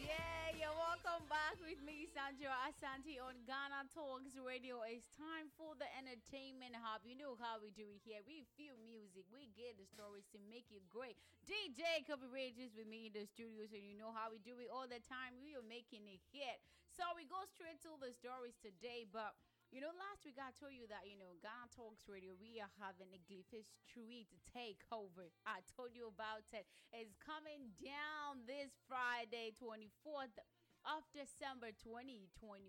Yeah, 0.05 0.53
you're 0.53 0.77
welcome 0.77 1.25
back 1.33 1.57
with 1.65 1.81
me, 1.81 2.05
Sandra 2.13 2.53
Asante 2.69 3.17
on 3.17 3.41
Ghana 3.49 3.89
Talks 3.89 4.37
Radio. 4.37 4.85
It's 4.85 5.09
time 5.17 5.49
for 5.57 5.73
the 5.81 5.89
entertainment 5.97 6.77
hub. 6.77 7.09
You 7.09 7.17
know 7.17 7.41
how 7.41 7.57
we 7.57 7.73
do 7.73 7.89
it 7.89 8.05
here. 8.05 8.21
We 8.29 8.45
feel 8.61 8.77
music, 8.85 9.25
we 9.33 9.49
get 9.57 9.81
the 9.81 9.89
stories 9.89 10.29
to 10.37 10.39
make 10.53 10.69
it 10.69 10.85
great. 10.93 11.17
DJ 11.49 12.05
Kobe 12.05 12.29
Rages 12.29 12.77
with 12.77 12.89
me 12.89 13.09
in 13.09 13.17
the 13.17 13.25
studio, 13.25 13.65
so 13.65 13.81
you 13.81 13.97
know 13.97 14.13
how 14.13 14.29
we 14.29 14.45
do 14.45 14.61
it 14.61 14.69
all 14.69 14.85
the 14.85 15.01
time. 15.09 15.41
We 15.41 15.57
are 15.57 15.65
making 15.65 16.05
it 16.05 16.21
hit. 16.37 16.61
So 16.93 17.09
we 17.17 17.25
go 17.25 17.41
straight 17.49 17.81
to 17.89 17.97
the 17.97 18.13
stories 18.13 18.61
today, 18.61 19.09
but. 19.09 19.33
You 19.73 19.81
know, 19.81 19.97
last 19.97 20.21
week 20.29 20.37
I 20.37 20.53
told 20.53 20.77
you 20.77 20.85
that, 20.93 21.09
you 21.09 21.17
know, 21.17 21.33
Ghana 21.41 21.73
Talks 21.73 22.05
Radio, 22.05 22.37
we 22.37 22.61
are 22.61 22.69
having 22.77 23.09
a 23.17 23.21
Glyphis 23.25 23.65
Street 23.73 24.29
takeover. 24.53 25.33
I 25.49 25.65
told 25.65 25.97
you 25.97 26.13
about 26.13 26.45
it. 26.53 26.69
It's 26.93 27.17
coming 27.17 27.73
down 27.81 28.45
this 28.45 28.77
Friday, 28.85 29.57
24th 29.57 30.37
of 30.85 31.09
December 31.17 31.73
2021. 31.81 32.69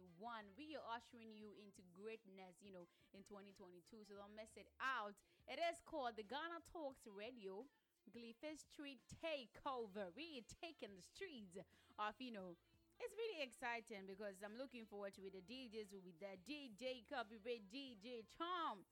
We 0.55 0.80
are 0.80 0.88
ushering 0.95 1.35
you 1.35 1.51
into 1.59 1.84
greatness, 1.91 2.63
you 2.63 2.71
know, 2.71 2.88
in 3.11 3.27
2022. 3.27 4.07
So 4.07 4.15
don't 4.15 4.31
miss 4.39 4.55
it 4.55 4.71
out. 4.80 5.19
It 5.51 5.59
is 5.59 5.84
called 5.84 6.15
the 6.15 6.23
Ghana 6.23 6.63
Talks 6.71 7.03
Radio 7.03 7.67
Glyphis 8.15 8.63
Street 8.63 9.03
Takeover. 9.19 10.15
We 10.15 10.39
are 10.39 10.47
taking 10.63 10.95
the 10.95 11.03
streets 11.03 11.59
of, 11.99 12.15
you 12.23 12.31
know, 12.31 12.55
it's 13.03 13.19
really 13.19 13.43
exciting 13.43 14.07
because 14.07 14.39
I'm 14.39 14.55
looking 14.55 14.88
forward 14.88 15.11
to 15.19 15.27
it. 15.27 15.35
The 15.35 15.43
DJs 15.43 15.91
will 15.91 16.05
be 16.07 16.15
there. 16.23 16.39
DJ 16.47 17.03
Copyright, 17.11 17.67
DJ 17.67 18.23
Charm, 18.39 18.88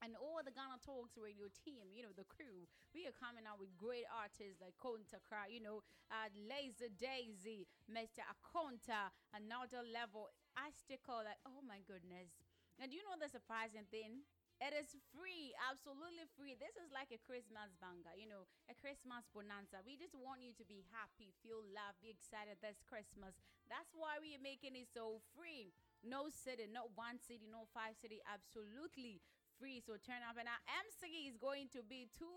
and 0.00 0.14
all 0.16 0.38
the 0.40 0.54
Ghana 0.54 0.78
Talks 0.80 1.18
radio 1.18 1.50
team, 1.50 1.90
you 1.90 2.06
know, 2.06 2.14
the 2.14 2.24
crew. 2.30 2.70
We 2.94 3.10
are 3.10 3.16
coming 3.18 3.44
out 3.50 3.58
with 3.58 3.74
great 3.74 4.06
artists 4.06 4.62
like 4.62 4.78
Konta 4.78 5.18
Kra, 5.18 5.50
you 5.50 5.58
know, 5.60 5.82
uh, 6.14 6.30
Laser 6.46 6.88
Daisy, 6.94 7.66
Mr. 7.90 8.22
Akonta, 8.22 9.10
another 9.34 9.82
level, 9.82 10.30
Astical, 10.54 11.26
like, 11.26 11.42
oh 11.42 11.60
my 11.66 11.82
goodness. 11.84 12.30
And 12.78 12.88
do 12.88 12.96
you 12.96 13.04
know 13.04 13.18
the 13.18 13.28
surprising 13.28 13.84
thing? 13.90 14.24
It 14.60 14.76
is 14.76 14.92
free, 15.16 15.56
absolutely 15.56 16.28
free. 16.36 16.52
This 16.52 16.76
is 16.76 16.92
like 16.92 17.08
a 17.08 17.20
Christmas 17.24 17.72
banger, 17.80 18.12
you 18.12 18.28
know, 18.28 18.44
a 18.68 18.76
Christmas 18.76 19.24
bonanza. 19.32 19.80
We 19.88 19.96
just 19.96 20.12
want 20.12 20.44
you 20.44 20.52
to 20.60 20.64
be 20.68 20.84
happy, 20.92 21.32
feel 21.40 21.64
love, 21.72 21.96
be 22.04 22.12
excited 22.12 22.60
this 22.60 22.84
Christmas. 22.84 23.40
That's 23.72 23.96
why 23.96 24.20
we 24.20 24.36
are 24.36 24.44
making 24.44 24.76
it 24.76 24.92
so 24.92 25.24
free. 25.32 25.72
No 26.04 26.28
city, 26.28 26.68
not 26.68 26.92
one 26.92 27.16
city, 27.16 27.48
no 27.48 27.72
five 27.72 27.96
city, 27.96 28.20
absolutely 28.28 29.24
free. 29.56 29.80
So 29.80 29.96
turn 29.96 30.20
up, 30.28 30.36
and 30.36 30.44
our 30.44 30.62
MC 30.84 31.24
is 31.24 31.40
going 31.40 31.72
to 31.72 31.80
be 31.80 32.12
too 32.12 32.28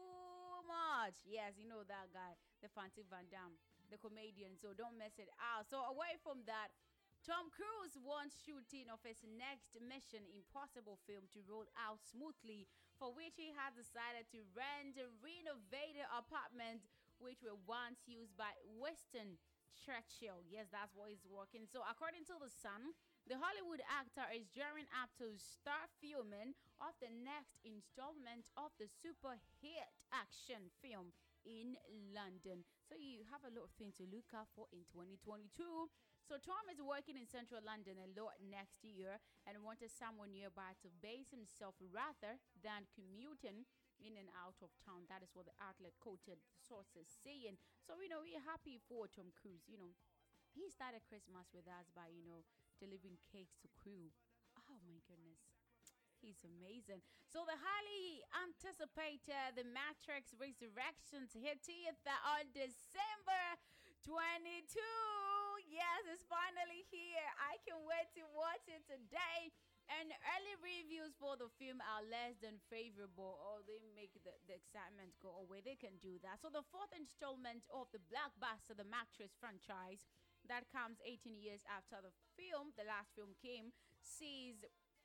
much. 0.64 1.28
Yes, 1.28 1.60
you 1.60 1.68
know 1.68 1.84
that 1.91 2.08
guy, 2.16 2.40
the 2.64 2.72
Fancy 2.72 3.04
Van 3.04 3.28
Damme, 3.28 3.60
the 3.91 4.00
comedian. 4.00 4.56
So 4.56 4.72
don't 4.72 4.95
mess 4.95 5.20
it 5.20 5.28
out. 5.44 5.68
So 5.68 5.84
away 5.91 6.16
from 6.24 6.48
that. 6.48 6.72
Tom 7.24 7.48
Cruise 7.56 7.95
wants 8.04 8.36
shooting 8.44 8.91
of 8.91 9.00
his 9.00 9.24
next 9.40 9.80
Mission 9.80 10.28
Impossible 10.36 11.00
film 11.08 11.24
to 11.32 11.40
roll 11.48 11.64
out 11.80 12.04
smoothly, 12.04 12.68
for 13.00 13.16
which 13.16 13.40
he 13.40 13.56
has 13.56 13.72
decided 13.80 14.28
to 14.36 14.44
rent 14.52 15.00
a 15.00 15.08
renovated 15.24 16.04
apartment 16.12 16.84
which 17.24 17.40
were 17.40 17.56
once 17.64 18.04
used 18.12 18.36
by 18.36 18.52
Winston 18.76 19.40
Churchill. 19.72 20.44
Yes, 20.52 20.68
that's 20.68 20.91
what 20.91 21.16
he's 21.16 21.24
working. 21.24 21.64
So, 21.64 21.80
according 21.88 22.28
to 22.28 22.36
The 22.44 22.52
Sun, 22.52 22.91
the 23.24 23.40
Hollywood 23.40 23.80
actor 23.88 24.28
is 24.36 24.52
gearing 24.52 24.91
up 24.91 25.16
to 25.24 25.32
start 25.40 25.88
filming 26.04 26.52
of 26.84 26.91
the 27.00 27.08
next 27.24 27.56
installment 27.64 28.52
of 28.60 28.76
the 28.76 28.91
super 29.00 29.40
hit 29.64 29.88
action 30.12 30.68
film 30.84 31.16
in 31.48 31.80
London. 32.12 32.68
So 32.84 33.00
you 33.00 33.24
have 33.32 33.44
a 33.48 33.52
lot 33.56 33.72
of 33.72 33.74
things 33.80 33.95
to 34.00 34.08
look 34.12 34.28
out 34.36 34.52
for 34.56 34.68
in 34.76 34.84
2022. 34.91 35.88
So 36.24 36.40
Tom 36.40 36.72
is 36.72 36.80
working 36.80 37.20
in 37.20 37.28
central 37.28 37.60
London 37.60 38.00
a 38.00 38.08
lot 38.16 38.40
next 38.40 38.80
year 38.88 39.20
and 39.44 39.60
wanted 39.60 39.91
someone 39.91 40.32
nearby 40.32 40.72
to 40.80 40.88
base 41.04 41.36
himself 41.36 41.76
rather 41.91 42.40
than 42.64 42.88
commuting 42.95 43.68
in 44.00 44.16
and 44.16 44.32
out 44.32 44.56
of 44.64 44.72
town. 44.80 45.04
That 45.12 45.20
is 45.20 45.36
what 45.36 45.52
the 45.52 45.56
outlet 45.60 46.00
quoted 46.00 46.40
sources 46.56 47.12
saying. 47.22 47.60
So 47.84 48.00
you 48.00 48.08
know 48.08 48.24
we're 48.24 48.40
happy 48.40 48.80
for 48.88 49.12
Tom 49.12 49.36
Cruise. 49.36 49.68
You 49.68 49.76
know 49.76 49.91
he 50.56 50.72
started 50.72 51.04
Christmas 51.12 51.52
with 51.52 51.68
us 51.68 51.91
by 51.91 52.08
you 52.08 52.24
know 52.24 52.48
delivering 52.80 53.20
cakes 53.20 53.60
to 53.60 53.68
crew. 53.76 54.16
Oh 54.56 54.80
my 54.88 55.04
goodness. 55.04 55.44
He's 56.24 56.40
amazing. 56.48 57.04
So 57.28 57.44
the 57.44 57.60
highly 57.60 58.24
anticipated 58.48 59.60
The 59.60 59.68
Matrix 59.68 60.32
Resurrections 60.40 61.36
hit 61.36 61.60
theater 61.68 62.16
on 62.24 62.48
December 62.56 63.60
22. 64.08 64.80
Yes, 65.74 66.06
it's 66.06 66.22
finally 66.30 66.86
here. 66.94 67.26
I 67.41 67.58
can 67.66 67.82
wait 67.90 68.06
to 68.14 68.24
watch 68.38 68.62
it 68.70 68.86
today. 68.86 69.50
And 69.90 70.14
early 70.38 70.56
reviews 70.62 71.18
for 71.18 71.34
the 71.36 71.50
film 71.60 71.82
are 71.82 72.06
less 72.06 72.38
than 72.40 72.62
favorable, 72.72 73.41
or 73.41 73.66
they 73.66 73.82
make 73.98 74.14
the, 74.22 74.32
the 74.48 74.56
excitement 74.56 75.18
go 75.20 75.44
away. 75.44 75.66
They 75.66 75.76
can 75.76 75.98
do 76.00 76.22
that. 76.24 76.40
So, 76.40 76.48
the 76.54 76.64
fourth 76.72 76.94
installment 76.94 77.66
of 77.74 77.90
the 77.90 78.00
blockbuster, 78.06 78.78
the 78.78 78.88
Matrix 78.88 79.36
franchise, 79.41 80.06
that 80.48 80.70
comes 80.72 81.04
18 81.04 81.36
years 81.41 81.66
after 81.68 82.00
the 82.00 82.14
film, 82.38 82.72
the 82.80 82.88
last 82.88 83.12
film 83.18 83.36
came, 83.41 83.76
sees 84.00 84.64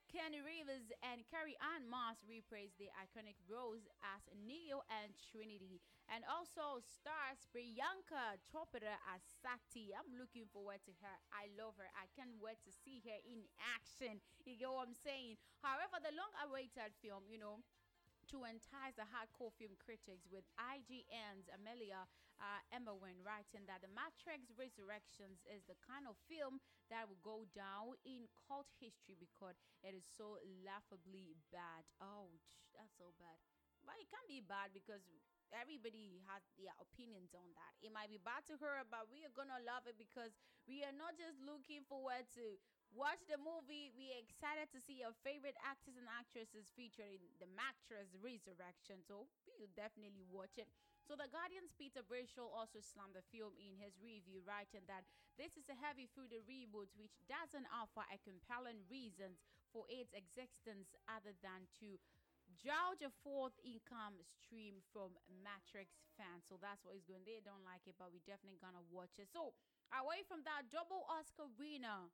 Keanu 0.09 0.41
Reeves 0.47 0.89
and 1.05 1.27
Carrie 1.29 1.59
Ann 1.61 1.85
Moss 1.85 2.25
reprise 2.25 2.73
the 2.81 2.89
iconic 2.97 3.37
roles 3.45 3.85
as 4.01 4.25
Neo 4.33 4.81
and 4.89 5.13
Trinity, 5.21 5.83
and 6.09 6.25
also 6.25 6.81
stars 6.85 7.45
Priyanka 7.53 8.41
Chopra 8.49 8.97
as 9.13 9.23
Sati. 9.45 9.93
I'm 9.93 10.09
looking 10.17 10.49
forward 10.49 10.81
to 10.89 10.93
her. 11.05 11.17
I 11.33 11.53
love 11.57 11.77
her. 11.77 11.89
I 11.97 12.09
can't 12.17 12.33
wait 12.41 12.61
to 12.65 12.73
see 12.73 13.05
her 13.05 13.19
in 13.29 13.45
action. 13.77 14.21
You 14.49 14.57
get 14.57 14.73
what 14.73 14.89
I'm 14.89 14.97
saying? 14.97 15.37
However, 15.61 16.01
the 16.01 16.17
long-awaited 16.17 16.97
film, 17.05 17.29
you 17.29 17.37
know, 17.37 17.61
to 18.33 18.45
entice 18.45 18.97
the 18.97 19.09
hardcore 19.09 19.53
film 19.57 19.73
critics 19.81 20.29
with 20.29 20.45
IGN's 20.61 21.49
Amelia 21.49 22.05
uh, 22.39 22.61
Emberwing 22.71 23.19
writing 23.25 23.65
that 23.67 23.81
The 23.83 23.91
Matrix 23.91 24.53
Resurrections 24.55 25.43
is 25.49 25.65
the 25.67 25.79
kind 25.81 26.07
of 26.07 26.15
film 26.29 26.61
that 26.93 27.09
will 27.09 27.21
go 27.25 27.49
down 27.57 27.97
in 28.07 28.29
cult 28.47 28.69
history 28.79 29.17
because 29.19 29.59
it 29.83 29.97
is 29.97 30.07
so 30.07 30.39
laughably 30.63 31.35
bad. 31.51 31.89
Ouch, 31.99 32.69
that's 32.77 32.95
so 33.01 33.11
bad. 33.17 33.41
But 33.83 33.97
it 33.99 34.07
can't 34.13 34.29
be 34.29 34.45
bad 34.45 34.77
because 34.77 35.03
everybody 35.53 36.21
has 36.29 36.43
their 36.57 36.75
opinions 36.81 37.33
on 37.33 37.49
that. 37.57 37.73
It 37.81 37.93
might 37.93 38.13
be 38.13 38.21
bad 38.21 38.45
to 38.53 38.57
her, 38.61 38.85
but 38.89 39.09
we 39.09 39.25
are 39.25 39.35
gonna 39.35 39.61
love 39.65 39.89
it 39.89 39.97
because 39.97 40.33
we 40.69 40.85
are 40.85 40.95
not 40.95 41.17
just 41.17 41.41
looking 41.45 41.85
forward 41.89 42.29
to 42.37 42.61
watch 42.93 43.21
the 43.29 43.37
movie. 43.41 43.93
We 43.93 44.13
are 44.13 44.21
excited 44.21 44.73
to 44.73 44.81
see 44.81 45.05
our 45.05 45.17
favorite 45.25 45.57
actors 45.61 45.97
and 45.97 46.09
actresses 46.09 46.73
featured 46.73 47.09
in 47.09 47.21
the 47.41 47.49
Matrix 47.53 48.17
Resurrection. 48.17 49.05
So 49.05 49.29
we 49.49 49.53
will 49.61 49.73
definitely 49.77 50.25
watch 50.29 50.57
it. 50.57 50.69
So 51.05 51.17
the 51.17 51.29
Guardian's 51.33 51.73
Peter 51.77 52.05
Bradshaw 52.05 52.49
also 52.53 52.85
slammed 52.85 53.17
the 53.17 53.25
film 53.33 53.57
in 53.57 53.81
his 53.81 53.97
review, 54.01 54.45
writing 54.45 54.85
that 54.93 55.09
this 55.41 55.57
is 55.57 55.65
a 55.73 55.81
heavy-footed 55.81 56.45
reboot 56.45 56.93
which 57.01 57.17
doesn't 57.25 57.65
offer 57.73 58.05
a 58.13 58.21
compelling 58.21 58.85
reasons 58.93 59.41
for 59.73 59.89
its 59.89 60.13
existence 60.13 60.93
other 61.09 61.33
than 61.41 61.65
to 61.81 61.97
gouge 62.65 63.03
a 63.07 63.13
fourth 63.23 63.57
income 63.63 64.19
stream 64.25 64.83
from 64.91 65.15
Matrix 65.29 65.95
fans. 66.19 66.47
So 66.51 66.59
that's 66.59 66.83
what 66.83 66.99
he's 66.99 67.07
going. 67.07 67.23
They 67.25 67.43
don't 67.43 67.65
like 67.67 67.87
it, 67.87 67.95
but 67.99 68.11
we 68.11 68.21
definitely 68.27 68.59
gonna 68.59 68.83
watch 68.91 69.17
it. 69.19 69.31
So 69.31 69.55
away 69.95 70.27
from 70.27 70.43
that, 70.45 70.69
double 70.71 71.07
Oscar 71.07 71.47
winner. 71.59 72.11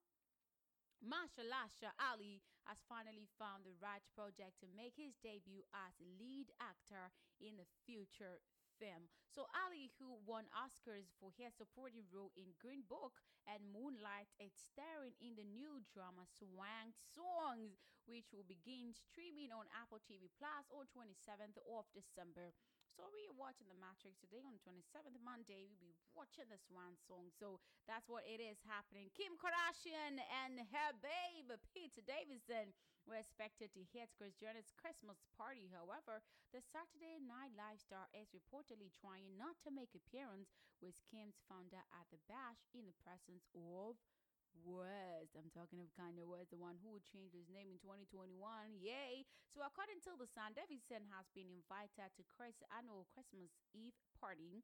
Mahershala 1.05 1.93
Ali 2.01 2.41
has 2.65 2.81
finally 2.89 3.29
found 3.37 3.69
the 3.69 3.77
right 3.77 4.01
project 4.17 4.57
to 4.65 4.67
make 4.73 4.97
his 4.97 5.13
debut 5.21 5.61
as 5.77 5.93
lead 6.01 6.49
actor 6.57 7.13
in 7.37 7.61
the 7.61 7.69
future 7.85 8.41
film. 8.85 9.09
So 9.33 9.49
Ali, 9.65 9.89
who 9.97 10.21
won 10.29 10.45
Oscars 10.53 11.09
for 11.17 11.33
his 11.33 11.57
supporting 11.57 12.05
role 12.13 12.37
in 12.37 12.53
Green 12.61 12.85
Book 12.85 13.25
and 13.49 13.65
Moonlight, 13.73 14.29
is 14.37 14.53
starring 14.53 15.17
in 15.25 15.41
the 15.41 15.49
new 15.49 15.81
drama 15.89 16.29
Swan 16.29 16.93
Songs, 16.93 17.81
which 18.05 18.29
will 18.37 18.45
begin 18.45 18.93
streaming 18.93 19.49
on 19.49 19.65
Apple 19.73 20.05
TV 20.05 20.29
Plus 20.37 20.69
on 20.69 20.85
27th 20.93 21.57
of 21.65 21.89
December. 21.97 22.53
So 22.95 23.11
we 23.11 23.27
are 23.27 23.35
watching 23.35 23.67
the 23.67 23.81
Matrix 23.81 24.23
today 24.23 24.45
on 24.45 24.55
27th 24.63 25.19
Monday. 25.19 25.67
We'll 25.67 25.83
be 25.83 25.99
watching 26.15 26.47
the 26.47 26.61
Swan 26.63 26.95
song. 26.95 27.33
So 27.35 27.59
that's 27.91 28.07
what 28.07 28.23
it 28.23 28.39
is 28.39 28.63
happening. 28.69 29.11
Kim 29.19 29.35
Kardashian 29.35 30.23
and 30.45 30.63
her 30.71 30.91
babe 31.03 31.51
Pete 31.75 31.99
Davidson 32.07 32.71
were 33.05 33.21
expected 33.21 33.73
to 33.73 33.85
hit 33.93 34.13
Kris 34.17 34.35
Jenner's 34.37 34.73
Christmas 34.77 35.21
party. 35.37 35.69
However, 35.69 36.25
the 36.53 36.65
Saturday 36.65 37.21
Night 37.21 37.53
Live 37.53 37.81
star 37.81 38.09
is 38.17 38.33
reportedly 38.33 38.93
trying 38.97 39.37
not 39.37 39.61
to 39.65 39.71
make 39.73 39.93
appearance 39.93 40.53
with 40.81 41.01
Kim's 41.09 41.41
founder 41.49 41.85
at 41.93 42.09
the 42.09 42.21
bash 42.29 42.65
in 42.73 42.89
the 42.89 42.97
presence 43.05 43.49
of 43.53 44.01
West. 44.63 45.35
I'm 45.35 45.51
talking 45.51 45.83
of 45.83 45.91
Kanye 45.99 46.23
West, 46.23 46.55
the 46.55 46.61
one 46.61 46.79
who 46.79 46.95
would 46.95 47.07
change 47.07 47.35
his 47.35 47.51
name 47.51 47.75
in 47.75 47.83
2021. 47.83 48.39
Yay! 48.79 49.27
So, 49.51 49.67
according 49.67 49.99
to 50.07 50.15
the 50.15 50.31
Sun, 50.31 50.55
Davidson 50.55 51.11
has 51.11 51.27
been 51.35 51.51
invited 51.51 52.15
to 52.15 52.23
Kris' 52.31 52.63
annual 52.71 53.11
Christmas 53.11 53.51
Eve 53.75 53.99
party 54.15 54.63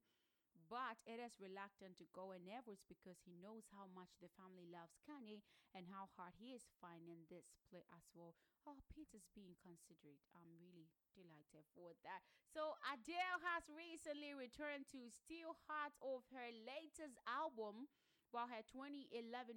but 0.71 0.95
it 1.03 1.19
is 1.19 1.35
reluctant 1.43 1.99
to 1.99 2.07
go 2.15 2.31
in 2.31 2.47
efforts 2.47 2.87
because 2.87 3.19
he 3.27 3.35
knows 3.43 3.67
how 3.75 3.91
much 3.91 4.15
the 4.23 4.31
family 4.39 4.71
loves 4.71 4.95
Kanye 5.03 5.43
and 5.75 5.91
how 5.91 6.07
hard 6.15 6.39
he 6.39 6.55
is 6.55 6.71
finding 6.79 7.27
this 7.27 7.51
play 7.67 7.83
as 7.91 8.07
well. 8.15 8.39
Oh, 8.71 8.79
Peter's 8.87 9.27
being 9.35 9.59
considerate. 9.59 10.23
I'm 10.31 10.55
really 10.63 10.87
delighted 11.19 11.67
for 11.75 11.99
that. 12.07 12.23
So 12.55 12.79
Adele 12.87 13.43
has 13.51 13.67
recently 13.67 14.31
returned 14.31 14.87
to 14.95 15.11
Still 15.11 15.59
Heart 15.67 15.99
of 15.99 16.23
her 16.31 16.49
latest 16.55 17.19
album. 17.27 17.91
While 18.31 18.47
her 18.47 18.63
2011 18.71 19.11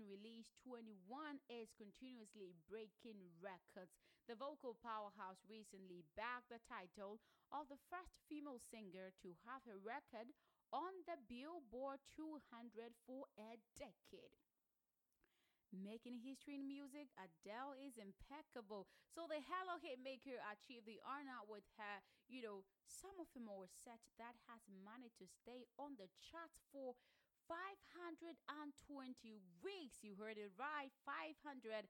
release 0.10 0.49
21 0.65 0.98
is 1.45 1.69
continuously 1.77 2.57
breaking 2.65 3.22
records, 3.38 3.94
the 4.26 4.34
vocal 4.34 4.73
powerhouse 4.81 5.45
recently 5.45 6.02
bagged 6.18 6.49
the 6.49 6.57
title 6.65 7.22
of 7.53 7.69
the 7.69 7.77
first 7.94 8.18
female 8.26 8.57
singer 8.57 9.14
to 9.22 9.38
have 9.45 9.61
her 9.69 9.77
record 9.77 10.34
on 10.73 11.05
the 11.05 11.21
Billboard 11.29 12.01
200 12.17 12.97
for 13.05 13.29
a 13.37 13.61
decade. 13.77 14.33
Making 15.73 16.21
history 16.21 16.57
in 16.61 16.69
music, 16.69 17.09
Adele 17.17 17.73
is 17.77 17.97
impeccable. 17.97 18.85
So 19.09 19.25
the 19.25 19.41
Hello 19.41 19.81
Hitmaker 19.81 20.37
achieved 20.53 20.85
the 20.85 21.01
honor 21.01 21.41
with 21.49 21.65
her, 21.81 22.01
you 22.29 22.45
know, 22.45 22.65
some 22.85 23.17
of 23.17 23.25
the 23.33 23.41
more 23.41 23.65
set 23.65 24.01
that 24.21 24.37
has 24.45 24.61
managed 24.69 25.17
to 25.17 25.25
stay 25.25 25.65
on 25.81 25.97
the 25.97 26.09
charts 26.21 26.61
for 26.69 26.93
520 27.49 28.37
weeks. 29.65 30.05
You 30.05 30.13
heard 30.15 30.37
it 30.37 30.53
right. 30.61 30.93
520 31.09 31.89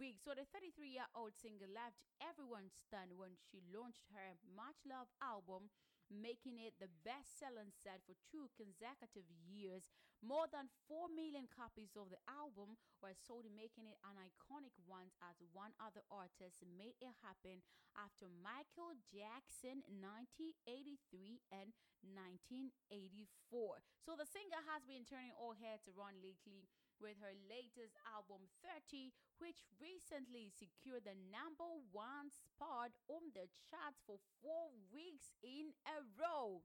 weeks. 0.00 0.24
So 0.24 0.32
the 0.32 0.48
33 0.48 0.88
year 0.88 1.08
old 1.14 1.36
singer 1.36 1.68
left 1.68 2.00
everyone 2.18 2.72
stunned 2.72 3.14
when 3.14 3.36
she 3.36 3.62
launched 3.70 4.08
her 4.16 4.40
Much 4.56 4.82
Love 4.88 5.12
album 5.22 5.68
making 6.10 6.58
it 6.58 6.74
the 6.82 6.90
best 7.06 7.38
selling 7.38 7.70
set 7.70 8.02
for 8.04 8.18
two 8.26 8.50
consecutive 8.58 9.26
years. 9.46 9.88
More 10.20 10.44
than 10.52 10.68
4 10.84 11.08
million 11.08 11.48
copies 11.48 11.96
of 11.96 12.12
the 12.12 12.20
album 12.28 12.76
were 13.00 13.16
sold, 13.16 13.48
making 13.48 13.88
it 13.88 13.96
an 14.04 14.20
iconic 14.20 14.76
one 14.84 15.08
as 15.24 15.40
one 15.56 15.72
other 15.80 16.04
artist 16.12 16.60
made 16.76 16.98
it 17.00 17.16
happen 17.24 17.64
after 17.96 18.28
Michael 18.28 18.92
Jackson 19.08 19.80
1983 19.88 21.40
and 21.54 21.72
1984. 22.04 23.80
So 24.04 24.12
the 24.12 24.28
singer 24.28 24.60
has 24.68 24.84
been 24.84 25.08
turning 25.08 25.32
all 25.36 25.56
heads 25.56 25.88
around 25.88 26.20
lately 26.20 26.68
with 27.00 27.16
her 27.18 27.32
latest 27.48 27.96
album 28.04 28.44
30 28.88 29.10
which 29.40 29.64
recently 29.80 30.52
secured 30.52 31.08
the 31.08 31.16
number 31.32 31.68
one 31.90 32.28
spot 32.28 32.92
on 33.08 33.32
the 33.32 33.48
charts 33.68 34.04
for 34.04 34.20
four 34.44 34.70
weeks 34.92 35.32
in 35.42 35.72
a 35.88 36.04
row 36.20 36.60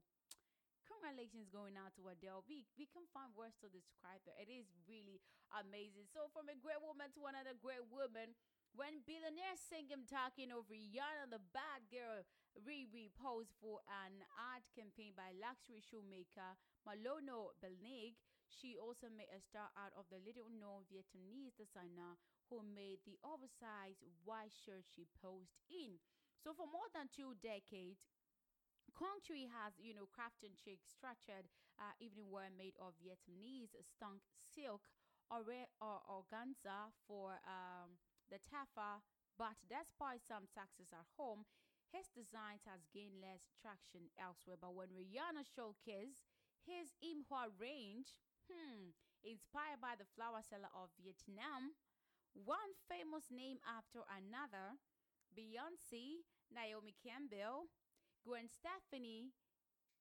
congratulations 0.86 1.50
going 1.50 1.74
out 1.74 1.92
to 1.98 2.06
Adele. 2.06 2.46
We 2.46 2.62
we 2.78 2.86
can 2.86 3.04
find 3.10 3.34
words 3.34 3.58
to 3.60 3.68
describe 3.68 4.22
her. 4.24 4.34
It 4.38 4.46
is 4.48 4.70
really 4.86 5.18
amazing. 5.50 6.06
So 6.06 6.30
from 6.30 6.46
a 6.46 6.56
great 6.56 6.78
woman 6.80 7.10
to 7.18 7.26
another 7.26 7.58
great 7.58 7.84
woman. 7.90 8.38
When 8.76 9.00
billionaires 9.08 9.64
sing 9.64 9.88
him 9.88 10.04
talking 10.04 10.52
over 10.52 10.68
Rihanna, 10.68 11.32
the 11.32 11.40
bad 11.56 11.88
girl 11.88 12.28
Riri 12.60 13.08
posed 13.16 13.56
for 13.56 13.80
an 13.88 14.20
ad 14.36 14.68
campaign 14.76 15.16
by 15.16 15.32
luxury 15.32 15.80
shoemaker 15.80 16.60
Manolo 16.84 17.56
Blahnik. 17.56 18.20
She 18.48 18.78
also 18.78 19.10
made 19.10 19.30
a 19.34 19.42
star 19.42 19.68
out 19.76 19.92
of 19.98 20.06
the 20.08 20.22
little 20.22 20.48
known 20.48 20.86
Vietnamese 20.88 21.54
designer 21.58 22.16
who 22.48 22.62
made 22.62 23.02
the 23.04 23.18
oversized 23.26 24.02
white 24.24 24.54
shirt 24.54 24.86
she 24.86 25.06
posed 25.18 25.58
in. 25.68 25.98
So 26.38 26.54
for 26.54 26.66
more 26.70 26.86
than 26.94 27.10
two 27.10 27.34
decades, 27.42 28.06
Cong 28.94 29.20
Tri 29.20 29.44
has, 29.50 29.76
you 29.76 29.92
know, 29.92 30.08
crafted 30.08 30.56
chic 30.56 30.80
structured 30.86 31.50
uh, 31.76 31.92
evening 32.00 32.30
wear 32.30 32.48
made 32.48 32.78
of 32.80 32.96
Vietnamese 32.96 33.76
stunk 33.84 34.24
silk 34.40 34.88
or, 35.28 35.42
or 35.82 35.98
organza 36.08 36.94
for 37.06 37.36
um, 37.44 37.98
the 38.30 38.38
taffа. 38.48 39.02
But 39.36 39.60
despite 39.68 40.24
some 40.24 40.48
success 40.48 40.96
at 40.96 41.04
home, 41.20 41.44
his 41.92 42.08
designs 42.08 42.64
has 42.64 42.88
gained 42.88 43.20
less 43.20 43.52
traction 43.52 44.08
elsewhere. 44.16 44.56
But 44.56 44.72
when 44.74 44.96
Rihanna 44.96 45.44
showcased 45.44 46.24
his 46.64 46.96
Imhua 47.04 47.52
range, 47.60 48.16
hmm, 48.46 48.94
inspired 49.26 49.82
by 49.82 49.98
the 49.98 50.08
flower 50.14 50.42
seller 50.42 50.70
of 50.74 50.90
Vietnam, 50.98 51.74
one 52.32 52.72
famous 52.86 53.32
name 53.32 53.58
after 53.64 54.04
another, 54.06 54.76
Beyonce, 55.32 56.24
Naomi 56.52 56.94
Campbell, 57.00 57.68
Gwen 58.22 58.46
Stefani, 58.46 59.32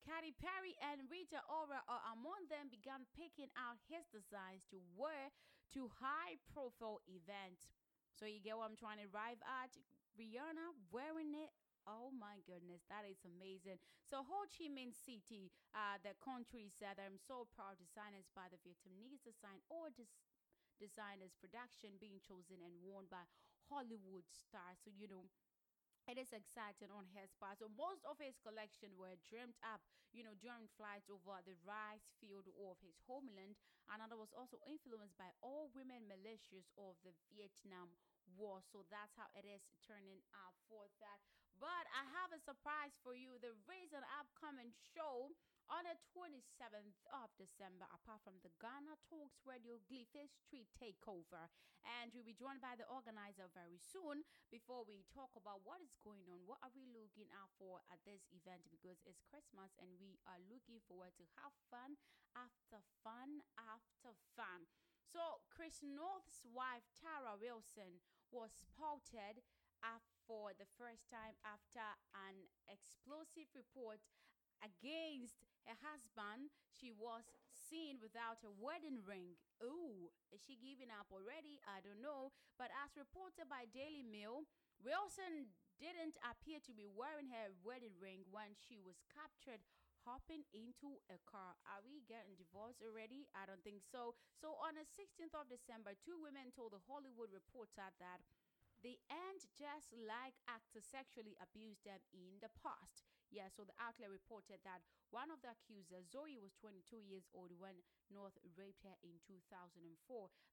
Katy 0.06 0.38
Perry, 0.38 0.78
and 0.86 1.10
Rita 1.10 1.42
Ora 1.50 1.82
are 1.90 2.04
among 2.14 2.46
them 2.46 2.70
began 2.70 3.10
picking 3.18 3.50
out 3.58 3.82
his 3.90 4.06
designs 4.14 4.62
to 4.70 4.78
wear 4.94 5.34
to 5.74 5.90
high 5.98 6.38
profile 6.54 7.02
events. 7.10 7.74
So 8.14 8.30
you 8.30 8.38
get 8.38 8.54
what 8.54 8.70
I'm 8.70 8.78
trying 8.78 9.02
to 9.02 9.10
arrive 9.10 9.42
at? 9.42 9.74
Rihanna 10.14 10.78
wearing 10.94 11.34
it. 11.34 11.52
Oh 11.86 12.10
my 12.10 12.42
goodness, 12.50 12.82
that 12.90 13.06
is 13.06 13.22
amazing. 13.26 13.78
So 14.10 14.26
Ho 14.26 14.50
Chi 14.50 14.66
Minh 14.74 14.90
City, 14.94 15.54
uh, 15.74 16.02
the 16.02 16.18
country 16.18 16.66
said, 16.66 16.98
I'm 16.98 17.22
so 17.22 17.46
proud 17.54 17.78
designers 17.78 18.26
by 18.34 18.50
the 18.50 18.58
Vietnamese 18.66 19.22
design 19.22 19.62
or 19.70 19.94
des- 19.94 20.10
designers 20.82 21.38
production 21.38 21.98
being 22.02 22.18
chosen 22.22 22.62
and 22.66 22.74
worn 22.82 23.06
by 23.10 23.22
Hollywood 23.70 24.26
stars. 24.34 24.82
So 24.82 24.90
you 24.90 25.06
know 25.10 25.30
it 26.10 26.18
is 26.18 26.34
exciting 26.34 26.90
on 26.94 27.06
his 27.14 27.34
part. 27.38 27.62
So 27.62 27.70
most 27.74 28.04
of 28.10 28.18
his 28.20 28.38
collection 28.42 28.94
were 28.98 29.16
dreamed 29.26 29.58
up, 29.66 29.82
you 30.14 30.26
know, 30.26 30.34
during 30.38 30.68
flights 30.78 31.08
over 31.10 31.40
the 31.46 31.56
rice 31.66 32.12
field 32.22 32.50
of 32.58 32.78
his 32.82 33.00
homeland, 33.06 33.56
and 33.92 34.00
that 34.02 34.14
was 34.18 34.34
also 34.36 34.58
influenced 34.66 35.18
by 35.18 35.30
all 35.46 35.70
women 35.74 36.06
militias 36.10 36.70
of 36.78 36.98
the 37.06 37.14
Vietnam 37.32 37.94
War. 38.38 38.62
So 38.66 38.84
that's 38.90 39.16
how 39.18 39.30
it 39.38 39.46
is 39.48 39.66
turning 39.86 40.22
out 40.34 40.58
for 40.70 40.90
that. 41.02 41.22
But 41.60 41.88
I 41.96 42.04
have 42.20 42.36
a 42.36 42.42
surprise 42.44 42.96
for 43.00 43.16
you. 43.16 43.40
The 43.40 43.56
reason 43.66 44.04
upcoming 44.20 44.76
show 44.92 45.32
on 45.72 45.88
the 45.88 45.98
27th 46.14 47.00
of 47.10 47.32
December, 47.40 47.90
apart 47.90 48.22
from 48.22 48.38
the 48.46 48.54
Ghana 48.62 49.00
Talks 49.10 49.42
Radio 49.48 49.82
Glyphis 49.90 50.36
Street 50.46 50.70
Takeover. 50.78 51.50
And 51.86 52.10
we'll 52.14 52.26
be 52.26 52.38
joined 52.38 52.66
by 52.66 52.78
the 52.78 52.86
organizer 52.90 53.46
very 53.54 53.78
soon 53.78 54.26
before 54.50 54.86
we 54.86 55.06
talk 55.14 55.34
about 55.38 55.62
what 55.66 55.82
is 55.82 55.94
going 56.02 56.26
on. 56.26 56.42
What 56.46 56.62
are 56.66 56.74
we 56.74 56.86
looking 56.90 57.30
out 57.34 57.54
for 57.62 57.82
at 57.94 58.02
this 58.06 58.26
event? 58.34 58.66
Because 58.74 59.02
it's 59.06 59.26
Christmas 59.26 59.74
and 59.78 59.90
we 60.02 60.18
are 60.26 60.42
looking 60.50 60.82
forward 60.86 61.14
to 61.18 61.26
have 61.42 61.54
fun 61.70 61.98
after 62.34 62.82
fun 63.06 63.46
after 63.58 64.18
fun. 64.34 64.66
So, 65.06 65.46
Chris 65.54 65.86
Noth's 65.86 66.50
wife, 66.50 66.90
Tara 66.98 67.38
Wilson, 67.38 68.02
was 68.34 68.50
spotted 68.58 69.46
uh, 69.86 70.02
for 70.26 70.54
the 70.58 70.70
first 70.78 71.06
time 71.10 71.38
after 71.46 71.86
an 72.28 72.36
explosive 72.70 73.50
report 73.54 74.02
against 74.62 75.46
her 75.66 75.78
husband. 75.82 76.54
She 76.70 76.94
was 76.94 77.26
seen 77.50 77.98
without 78.02 78.44
a 78.46 78.52
wedding 78.52 79.02
ring. 79.02 79.38
Oh, 79.62 80.12
is 80.30 80.44
she 80.44 80.58
giving 80.60 80.94
up 80.94 81.10
already? 81.10 81.62
I 81.66 81.82
don't 81.82 82.02
know. 82.02 82.34
But 82.58 82.70
as 82.86 82.94
reported 82.98 83.50
by 83.50 83.70
Daily 83.72 84.06
Mail, 84.06 84.46
Wilson 84.82 85.50
didn't 85.80 86.16
appear 86.24 86.60
to 86.64 86.74
be 86.74 86.88
wearing 86.88 87.32
her 87.32 87.52
wedding 87.64 87.96
ring 88.00 88.24
when 88.32 88.56
she 88.56 88.80
was 88.80 89.02
captured 89.12 89.64
hopping 90.06 90.46
into 90.54 91.02
a 91.10 91.18
car. 91.26 91.58
Are 91.66 91.82
we 91.82 92.06
getting 92.06 92.38
divorced 92.38 92.86
already? 92.86 93.26
I 93.34 93.50
don't 93.50 93.64
think 93.66 93.82
so. 93.82 94.14
So 94.38 94.54
on 94.62 94.78
the 94.78 94.86
16th 94.86 95.34
of 95.34 95.50
December, 95.50 95.98
two 95.98 96.22
women 96.22 96.54
told 96.54 96.78
the 96.78 96.86
Hollywood 96.86 97.34
Reporter 97.34 97.90
that 97.98 98.22
they 98.86 99.02
ain't 99.10 99.50
just 99.58 99.90
like 99.98 100.38
actors 100.46 100.86
sexually 100.86 101.34
abused 101.42 101.82
them 101.82 101.98
in 102.14 102.38
the 102.38 102.54
past. 102.62 103.10
Yeah, 103.34 103.50
so 103.50 103.66
the 103.66 103.74
outlet 103.82 104.14
reported 104.14 104.62
that 104.62 104.86
one 105.10 105.34
of 105.34 105.42
the 105.42 105.50
accusers, 105.58 106.06
Zoe, 106.14 106.38
was 106.38 106.54
22 106.62 107.02
years 107.02 107.26
old 107.34 107.50
when 107.58 107.82
Noth 108.14 108.38
raped 108.54 108.86
her 108.86 108.94
in 109.02 109.18
2004. 109.26 109.90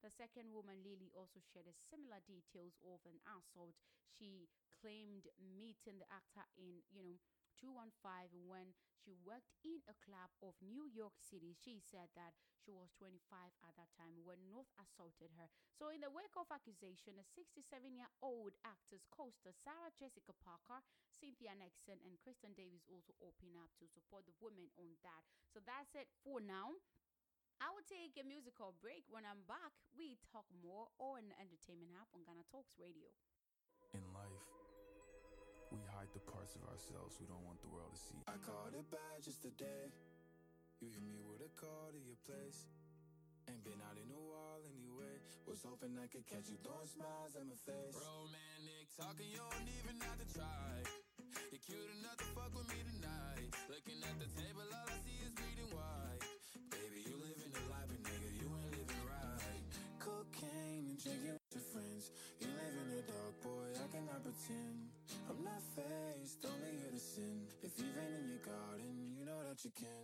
The 0.00 0.08
second 0.08 0.48
woman, 0.56 0.80
Lily, 0.80 1.12
also 1.12 1.44
shared 1.44 1.68
similar 1.76 2.24
details 2.24 2.80
of 2.80 3.04
an 3.04 3.20
assault. 3.28 3.76
She 4.08 4.48
claimed 4.80 5.28
meeting 5.36 6.00
the 6.00 6.08
actor 6.08 6.48
in, 6.56 6.80
you 6.88 7.04
know, 7.04 7.20
215 7.62 8.42
when 8.50 8.74
she 8.98 9.14
worked 9.22 9.54
in 9.62 9.78
a 9.86 9.94
club 10.02 10.34
of 10.42 10.58
New 10.58 10.90
York 10.90 11.14
City. 11.22 11.54
She 11.54 11.78
said 11.78 12.10
that 12.18 12.34
she 12.58 12.74
was 12.74 12.90
25 12.98 13.22
at 13.62 13.74
that 13.78 13.94
time 13.94 14.18
when 14.26 14.42
Noth 14.50 14.70
assaulted 14.82 15.30
her. 15.38 15.46
So, 15.78 15.94
in 15.94 16.02
the 16.02 16.10
wake 16.10 16.34
of 16.34 16.50
accusation, 16.50 17.22
a 17.22 17.26
67 17.38 17.62
year 17.94 18.10
old 18.18 18.58
actress 18.66 19.06
co-star 19.14 19.54
Sarah 19.54 19.94
Jessica 19.94 20.34
Parker, 20.42 20.82
Cynthia 21.06 21.54
Nixon, 21.54 22.02
and 22.02 22.18
Kristen 22.18 22.58
Davis 22.58 22.82
also 22.90 23.14
opened 23.22 23.54
up 23.54 23.70
to 23.78 23.86
support 23.86 24.26
the 24.26 24.34
women 24.42 24.66
on 24.74 24.98
that. 25.06 25.22
So, 25.54 25.62
that's 25.62 25.94
it 25.94 26.10
for 26.26 26.42
now. 26.42 26.74
I 27.62 27.70
will 27.70 27.86
take 27.86 28.18
a 28.18 28.26
musical 28.26 28.74
break. 28.82 29.06
When 29.06 29.22
I'm 29.22 29.46
back, 29.46 29.70
we 29.94 30.18
talk 30.26 30.50
more 30.50 30.90
on 30.98 31.30
Entertainment 31.38 31.94
app 31.94 32.10
on 32.10 32.26
Ghana 32.26 32.42
Talks 32.50 32.74
Radio. 32.74 33.06
In 33.94 34.02
life, 34.10 34.61
we 35.72 35.80
hide 35.88 36.12
the 36.12 36.20
parts 36.28 36.52
of 36.54 36.62
ourselves 36.68 37.16
we 37.16 37.24
don't 37.24 37.42
want 37.48 37.56
the 37.64 37.72
world 37.72 37.96
to 37.96 38.00
see. 38.00 38.20
I 38.28 38.36
called 38.44 38.76
it 38.76 38.84
bad 38.92 39.24
just 39.24 39.40
today. 39.40 39.88
You 40.84 40.92
hit 40.92 41.00
me 41.00 41.24
with 41.24 41.40
a 41.40 41.50
call 41.56 41.88
to 41.88 42.00
your 42.04 42.20
place. 42.28 42.68
Ain't 43.50 43.64
been 43.64 43.80
out 43.82 43.98
in 43.98 44.06
a 44.12 44.22
while 44.22 44.62
anyway. 44.62 45.18
Was 45.48 45.64
hoping 45.66 45.98
I 45.98 46.06
could 46.06 46.28
catch 46.28 46.46
you 46.46 46.60
throwing 46.62 46.86
smiles 46.86 47.34
at 47.34 47.42
my 47.42 47.58
face. 47.58 47.96
Romantic 47.98 48.86
talking, 48.94 49.26
you 49.26 49.40
don't 49.42 49.68
even 49.82 49.96
have 50.06 50.18
to 50.20 50.28
try. 50.30 50.72
You're 51.50 51.64
cute 51.64 51.90
enough 51.98 52.18
to 52.22 52.28
fuck 52.36 52.52
with 52.54 52.68
me 52.70 52.78
tonight. 52.86 53.50
Looking 53.66 53.98
at 54.06 54.16
the 54.22 54.30
table, 54.38 54.62
all 54.62 54.86
I 54.86 54.96
see 55.02 55.18
is 55.26 55.32
bleeding 55.34 55.70
white. 55.74 56.21
You 69.64 69.70
can. 69.70 70.01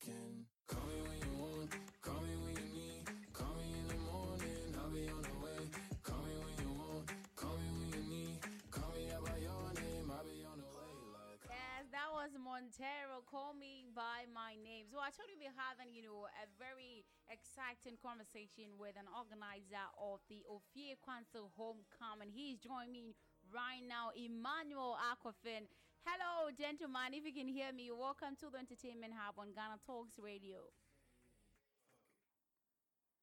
You. 0.00 0.46
Call 0.66 0.80
me 0.88 0.98
when 1.04 1.18
you 1.20 1.32
want, 1.36 1.70
call 2.00 2.20
me 2.24 2.34
when 2.40 2.54
you 2.56 2.68
need. 2.72 3.04
Call 3.36 3.52
me 3.60 3.68
in 3.76 3.86
the 3.92 3.98
morning, 4.08 4.72
I'll 4.80 4.88
be 4.88 5.04
on 5.12 5.20
the 5.20 5.36
way. 5.44 5.62
Call 6.00 6.22
me 6.24 6.34
when 6.40 6.56
you 6.64 6.70
want, 6.80 7.04
call 7.36 7.56
me 7.60 7.68
when 7.76 7.88
you 7.92 8.02
need. 8.08 8.36
Call 8.72 8.88
me 8.96 9.12
out 9.12 9.22
by 9.28 9.36
your 9.36 9.68
name, 9.76 10.08
I'll 10.08 10.24
be 10.24 10.40
on 10.48 10.58
the 10.64 10.70
way. 10.72 10.92
Like, 11.12 11.44
uh. 11.44 11.52
Yes, 11.52 11.92
that 11.92 12.08
was 12.08 12.32
Montero. 12.40 13.20
Call 13.28 13.52
me 13.52 13.84
by 13.92 14.24
my 14.32 14.56
name. 14.64 14.88
So 14.88 14.96
I 14.96 15.12
told 15.12 15.28
you 15.28 15.36
we're 15.36 15.60
having, 15.60 15.92
you 15.92 16.08
know, 16.08 16.24
a 16.40 16.46
very 16.56 17.04
exciting 17.28 18.00
conversation 18.00 18.80
with 18.80 18.96
an 18.96 19.12
organizer 19.12 19.86
of 20.00 20.24
the 20.32 20.40
Ophir 20.48 20.96
Council 21.04 21.52
Homecoming. 21.52 22.32
He's 22.32 22.56
joining 22.56 22.92
me 22.96 23.04
right 23.52 23.84
now, 23.84 24.08
Emmanuel 24.16 24.96
Aquafin. 25.12 25.68
Hello, 26.02 26.50
gentlemen. 26.50 27.14
If 27.14 27.22
you 27.22 27.30
can 27.30 27.46
hear 27.46 27.70
me, 27.70 27.94
welcome 27.94 28.34
to 28.42 28.50
the 28.50 28.58
Entertainment 28.58 29.14
Hub 29.14 29.38
on 29.38 29.54
Ghana 29.54 29.78
Talks 29.86 30.18
Radio. 30.18 30.66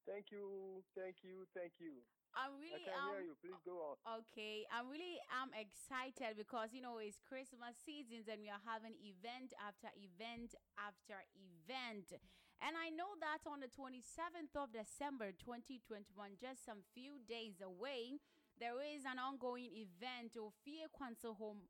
Thank 0.07 0.31
you, 0.31 0.79
thank 0.95 1.19
you, 1.21 1.43
thank 1.51 1.75
you. 1.83 1.99
I'm 2.31 2.55
really 2.55 2.87
I 2.87 2.87
can 2.87 2.95
um, 2.95 3.09
hear 3.11 3.21
you. 3.27 3.35
Please 3.43 3.59
go 3.67 3.83
on. 3.83 4.23
Okay, 4.23 4.63
I'm 4.71 4.87
really 4.87 5.19
I'm 5.27 5.51
excited 5.51 6.39
because 6.39 6.71
you 6.71 6.79
know 6.79 7.03
it's 7.03 7.19
Christmas 7.19 7.75
seasons 7.83 8.31
and 8.31 8.39
we 8.39 8.47
are 8.47 8.63
having 8.63 8.95
event 9.03 9.51
after 9.59 9.91
event 9.99 10.55
after 10.79 11.19
event. 11.35 12.15
And 12.63 12.79
I 12.79 12.95
know 12.95 13.11
that 13.19 13.43
on 13.43 13.59
the 13.59 13.71
27th 13.71 14.55
of 14.55 14.71
December 14.71 15.35
2021, 15.35 16.07
just 16.39 16.63
some 16.63 16.83
few 16.95 17.19
days 17.27 17.59
away, 17.59 18.19
there 18.59 18.83
is 18.83 19.07
an 19.07 19.15
ongoing 19.15 19.71
event 19.71 20.35
of 20.35 20.51
Fear 20.67 20.91
Council 20.91 21.39
Home 21.39 21.63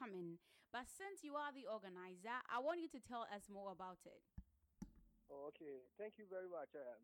upcoming. 0.00 0.36
But 0.72 0.84
since 0.92 1.24
you 1.24 1.32
are 1.40 1.48
the 1.56 1.64
organizer, 1.64 2.36
I 2.52 2.60
want 2.60 2.84
you 2.84 2.90
to 2.92 3.00
tell 3.00 3.24
us 3.32 3.48
more 3.48 3.72
about 3.72 3.96
it. 4.04 4.20
Okay. 5.32 5.88
Thank 5.96 6.20
you 6.20 6.28
very 6.28 6.46
much 6.52 6.68
um, 6.76 7.00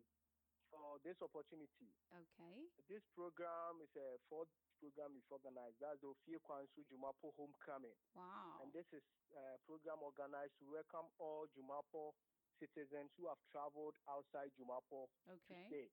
for 0.68 1.00
this 1.00 1.16
opportunity. 1.24 1.88
Okay. 2.12 2.68
This 2.92 3.00
program 3.16 3.80
is 3.80 3.88
a 3.96 4.20
fourth 4.28 4.52
program 4.76 5.16
we've 5.16 5.32
organized. 5.32 5.80
That's 5.80 6.04
the 6.04 6.12
Ophir 6.12 6.36
Kwansu 6.44 6.84
Jumapo 6.92 7.32
Homecoming. 7.40 7.96
Wow. 8.12 8.60
And 8.60 8.68
this 8.76 8.86
is 8.92 9.02
a 9.32 9.56
program 9.64 10.04
organized 10.04 10.52
to 10.60 10.68
welcome 10.68 11.08
all 11.16 11.48
Jumapo 11.56 12.12
citizens 12.60 13.08
who 13.16 13.26
have 13.32 13.40
traveled 13.48 13.96
outside 14.04 14.52
Jumapo 14.60 15.08
to 15.24 15.32
Okay. 15.40 15.64
stay. 15.72 15.86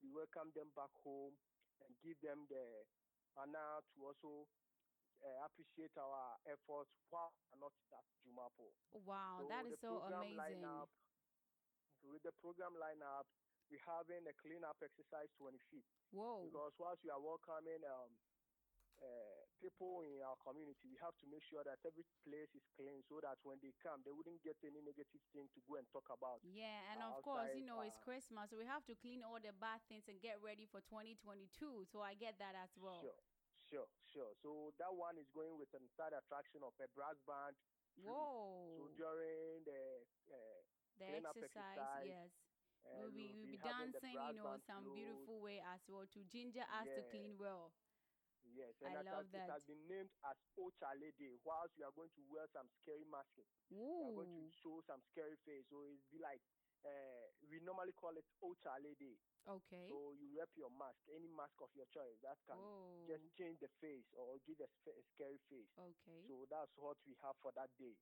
We 0.00 0.08
welcome 0.16 0.48
them 0.56 0.72
back 0.72 0.90
home 1.04 1.36
and 1.84 1.92
give 2.00 2.16
them 2.24 2.48
the 2.48 2.64
honor 3.36 3.84
to 3.92 3.96
also 4.00 4.48
uh, 5.24 5.44
appreciate 5.46 5.92
our 5.96 6.36
efforts 6.46 6.92
while 7.10 7.32
not 7.60 7.72
at 7.92 8.04
Jumapo. 8.24 8.68
Wow, 9.04 9.40
So 9.40 9.48
that 9.48 9.64
is 9.66 9.78
so 9.80 10.02
amazing. 10.04 10.36
lineup- 10.36 10.92
with 12.06 12.22
the 12.22 12.32
program 12.38 12.74
lineup, 12.78 13.26
we're 13.66 13.82
having 13.82 14.22
a 14.30 14.34
cleanup 14.38 14.78
exercise 14.78 15.26
20 15.42 15.58
feet. 15.70 15.86
Whoa. 16.14 16.46
Because 16.46 16.70
whilst 16.78 17.02
we 17.02 17.10
are 17.10 17.18
welcoming 17.18 17.82
um, 17.82 18.14
uh, 19.02 19.42
people 19.58 20.06
in 20.06 20.22
our 20.22 20.38
community, 20.38 20.86
we 20.86 20.96
have 21.02 21.18
to 21.18 21.26
make 21.26 21.42
sure 21.50 21.66
that 21.66 21.82
every 21.82 22.06
place 22.22 22.48
is 22.54 22.62
clean 22.78 23.02
so 23.10 23.18
that 23.20 23.36
when 23.42 23.58
they 23.58 23.74
come, 23.82 24.00
they 24.06 24.14
wouldn't 24.14 24.38
get 24.46 24.54
any 24.62 24.78
negative 24.80 25.20
thing 25.34 25.50
to 25.50 25.60
go 25.66 25.76
and 25.76 25.88
talk 25.90 26.06
about. 26.14 26.38
Yeah, 26.46 26.94
and 26.94 27.02
uh, 27.02 27.10
of 27.10 27.26
course, 27.26 27.50
you 27.58 27.66
outside, 27.66 27.68
know, 27.68 27.80
it's 27.82 27.98
uh, 27.98 28.06
Christmas, 28.06 28.46
so 28.48 28.56
we 28.56 28.64
have 28.70 28.86
to 28.86 28.94
clean 28.94 29.26
all 29.26 29.42
the 29.42 29.52
bad 29.52 29.82
things 29.90 30.06
and 30.06 30.22
get 30.22 30.38
ready 30.38 30.64
for 30.70 30.78
2022. 30.86 31.90
So 31.90 32.00
I 32.06 32.14
get 32.14 32.38
that 32.38 32.54
as 32.54 32.70
well. 32.78 33.02
Sure, 33.02 33.18
sure, 33.68 33.88
sure. 34.12 34.32
So 34.42 34.72
that 34.78 34.92
one 34.94 35.18
is 35.18 35.28
going 35.34 35.56
with 35.58 35.72
an 35.74 35.86
side 35.96 36.12
attraction 36.14 36.62
of 36.62 36.72
a 36.80 36.88
brass 36.94 37.18
band. 37.26 37.56
Whoa. 37.96 38.76
So 38.76 38.82
during 38.94 39.64
the 39.64 39.80
uh, 40.30 40.60
The 40.98 41.04
cleanup 41.06 41.36
exercise, 41.36 42.06
yes. 42.08 42.30
uh, 42.84 42.98
We'll 43.00 43.10
be, 43.10 43.32
we'll 43.34 43.46
be 43.46 43.58
dancing, 43.58 44.12
you 44.14 44.32
know, 44.36 44.56
some 44.66 44.84
beautiful 44.94 45.40
way 45.40 45.58
as 45.60 45.80
well 45.88 46.06
to 46.06 46.20
ginger 46.24 46.64
us 46.64 46.86
to 46.94 47.02
clean 47.10 47.36
well. 47.36 47.72
Yes, 48.46 48.78
I 48.80 48.94
and 48.94 49.02
it 49.02 49.10
love 49.10 49.26
has, 49.26 49.34
it 49.34 49.50
has 49.50 49.58
that. 49.60 49.66
been 49.66 49.82
named 49.90 50.12
as 50.22 50.38
Ochale 50.54 51.10
Day. 51.18 51.34
Whilst 51.42 51.74
we 51.76 51.82
are 51.82 51.90
going 51.92 52.14
to 52.14 52.22
wear 52.30 52.46
some 52.54 52.70
scary 52.80 53.02
masks, 53.04 53.42
we 53.68 53.82
are 54.06 54.14
going 54.14 54.30
to 54.30 54.44
show 54.62 54.80
some 54.86 55.02
scary 55.02 55.34
face. 55.44 55.66
So 55.68 55.82
it's 55.82 56.06
be 56.14 56.22
like 56.22 56.40
uh, 56.84 57.26
we 57.48 57.60
normally 57.64 57.94
call 57.96 58.12
it 58.18 58.26
Ochale 58.42 58.92
Day. 58.98 59.16
Okay. 59.46 59.86
So 59.88 60.12
you 60.18 60.26
wrap 60.34 60.50
your 60.58 60.70
mask, 60.74 60.98
any 61.08 61.30
mask 61.30 61.54
of 61.62 61.70
your 61.78 61.86
choice 61.94 62.18
that 62.26 62.36
can 62.44 62.58
just 63.06 63.22
change 63.38 63.62
the 63.62 63.70
face 63.78 64.10
or 64.12 64.36
give 64.42 64.58
a, 64.60 64.68
a 64.90 65.02
scary 65.14 65.38
face. 65.46 65.70
Okay. 65.78 66.20
So 66.26 66.44
that's 66.50 66.74
what 66.76 66.98
we 67.06 67.14
have 67.22 67.38
for 67.40 67.54
that 67.54 67.70
day. 67.78 67.94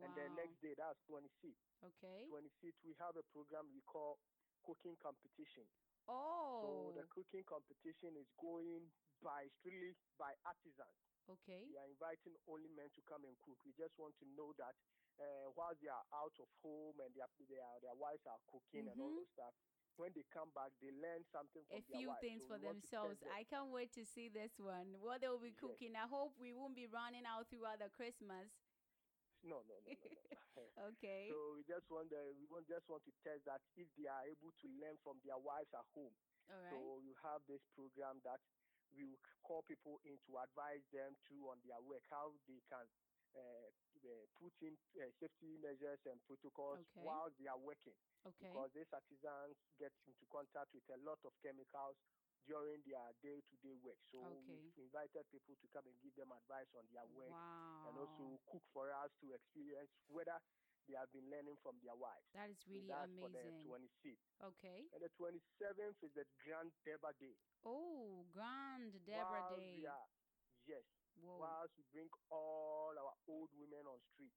And 0.00 0.12
then 0.14 0.30
Wow. 0.36 0.40
next 0.44 0.60
day, 0.62 0.74
that's 0.76 1.00
26th. 1.08 1.58
Okay. 1.82 2.28
26th, 2.30 2.80
we 2.84 2.94
have 3.00 3.16
a 3.16 3.24
program 3.32 3.66
we 3.72 3.80
call 3.88 4.20
cooking 4.62 4.94
competition. 5.00 5.64
Oh. 6.06 6.60
So 6.62 6.70
the 6.94 7.04
cooking 7.10 7.42
competition 7.48 8.14
is 8.14 8.28
going 8.38 8.92
by 9.24 9.48
strictly 9.58 9.96
by 10.20 10.36
artisans. 10.46 10.94
Okay. 11.26 11.66
We 11.66 11.74
are 11.80 11.88
inviting 11.90 12.36
only 12.46 12.68
men 12.70 12.92
to 12.94 13.02
come 13.08 13.24
and 13.26 13.34
cook. 13.42 13.58
We 13.66 13.72
just 13.74 13.96
want 13.98 14.14
to 14.22 14.26
know 14.36 14.52
that 14.60 14.76
uh, 15.20 15.48
while 15.54 15.74
they 15.80 15.88
are 15.88 16.06
out 16.12 16.34
of 16.40 16.48
home 16.62 17.00
and 17.00 17.10
their 17.14 17.28
their, 17.48 17.68
their 17.82 17.96
wives 17.96 18.24
are 18.26 18.40
cooking 18.50 18.88
and 18.88 18.96
all 19.00 19.10
Mhm. 19.12 19.16
those 19.24 19.32
stuff, 19.32 19.54
when 19.96 20.12
they 20.12 20.24
come 20.28 20.50
back, 20.52 20.72
they 20.80 20.92
learn 20.92 21.24
something 21.32 21.64
from 21.64 21.80
a 21.80 21.82
few 21.82 22.08
wives. 22.12 22.20
things 22.20 22.42
So 22.44 22.48
for 22.52 22.58
we 22.60 22.66
want 22.68 22.84
to 22.84 22.90
test 22.90 22.92
themselves. 22.92 23.20
them. 23.24 23.32
I 23.32 23.44
can't 23.44 23.70
wait 23.72 23.92
to 23.96 24.04
see 24.04 24.28
this 24.28 24.58
one. 24.60 25.00
What 25.00 25.20
they 25.24 25.28
will 25.28 25.40
be 25.40 25.56
Yes. 25.56 25.60
cooking. 25.60 25.96
I 25.96 26.06
hope 26.06 26.36
we 26.38 26.52
won't 26.52 26.76
be 26.76 26.86
running 26.86 27.24
out 27.24 27.48
throughout 27.48 27.78
the 27.80 27.88
Christmas. 27.88 28.52
No, 29.42 29.62
no, 29.68 29.76
no, 29.86 29.92
no, 29.96 30.10
no. 30.12 30.30
Okay. 30.92 31.28
So 31.32 31.54
we 31.56 31.64
just 31.64 31.88
want 31.90 32.08
we 32.12 32.44
want 32.48 32.66
just 32.68 32.88
want 32.88 33.04
to 33.04 33.12
test 33.24 33.44
that 33.44 33.60
if 33.76 33.88
they 33.96 34.06
are 34.08 34.24
able 34.24 34.52
to 34.60 34.66
learn 34.80 34.96
from 35.04 35.20
their 35.24 35.38
wives 35.38 35.72
at 35.72 35.84
home. 35.96 36.12
All 36.50 36.60
right. 36.60 36.72
So 36.72 37.00
you 37.00 37.14
have 37.24 37.40
this 37.48 37.64
program 37.74 38.20
that 38.24 38.40
we 38.94 39.04
will 39.04 39.20
call 39.42 39.62
people 39.64 40.00
in 40.04 40.16
to 40.28 40.38
advise 40.40 40.84
them 40.92 41.16
to 41.28 41.34
on 41.50 41.60
their 41.64 41.80
work 41.80 42.04
how 42.08 42.32
they 42.48 42.60
can 42.68 42.86
uh, 43.36 43.68
uh, 44.06 44.24
put 44.40 44.54
in 44.64 44.74
uh, 44.98 45.08
safety 45.20 45.56
measures 45.60 46.00
and 46.08 46.18
protocols 46.26 46.80
Okay. 46.80 47.04
while 47.04 47.28
they 47.38 47.46
are 47.46 47.58
working. 47.60 47.94
Okay. 48.24 48.48
Because 48.48 48.70
these 48.74 48.90
artisans 48.92 49.56
get 49.78 49.92
into 50.08 50.24
contact 50.32 50.72
with 50.74 50.86
a 50.90 50.98
lot 51.04 51.20
of 51.24 51.32
chemicals 51.44 51.96
during 52.46 52.78
their 52.86 53.10
day-to-day 53.22 53.74
work. 53.82 53.98
So 54.10 54.22
Okay. 54.22 54.54
we've 54.56 54.78
invited 54.78 55.24
people 55.34 55.56
to 55.58 55.66
come 55.74 55.86
and 55.86 55.96
give 56.02 56.14
them 56.14 56.30
advice 56.32 56.70
on 56.78 56.86
their 56.94 57.06
work 57.06 57.34
and 57.86 57.92
also 57.98 58.38
cook 58.50 58.62
for 58.72 58.90
us 58.94 59.10
to 59.20 59.34
experience 59.34 59.90
whether 60.08 60.38
they 60.86 60.94
have 60.94 61.10
been 61.10 61.26
learning 61.26 61.58
from 61.66 61.74
their 61.82 61.98
wives. 61.98 62.22
That 62.30 62.46
is 62.54 62.62
So 62.62 62.70
really 62.70 62.86
that's 62.86 63.10
amazing. 63.10 63.18
for 63.18 63.30
the 63.34 63.42
26th. 63.66 64.26
Okay. 64.54 64.86
And 64.94 65.02
the 65.02 65.10
27th 65.18 65.98
is 66.06 66.12
the 66.14 66.26
Grand 66.46 66.70
Deba 66.86 67.10
Day. 67.18 67.34
Oh, 67.66 68.22
Grand 68.30 68.94
Deborah 69.04 69.50
Day. 69.50 69.82
we 69.82 69.90
yes. 70.70 70.86
Whoa. 71.20 71.40
Whilst 71.40 71.74
we 71.80 71.84
bring 71.92 72.10
all 72.30 72.92
our 72.96 73.14
old 73.28 73.50
women 73.56 73.84
on 73.88 73.98
street, 74.12 74.34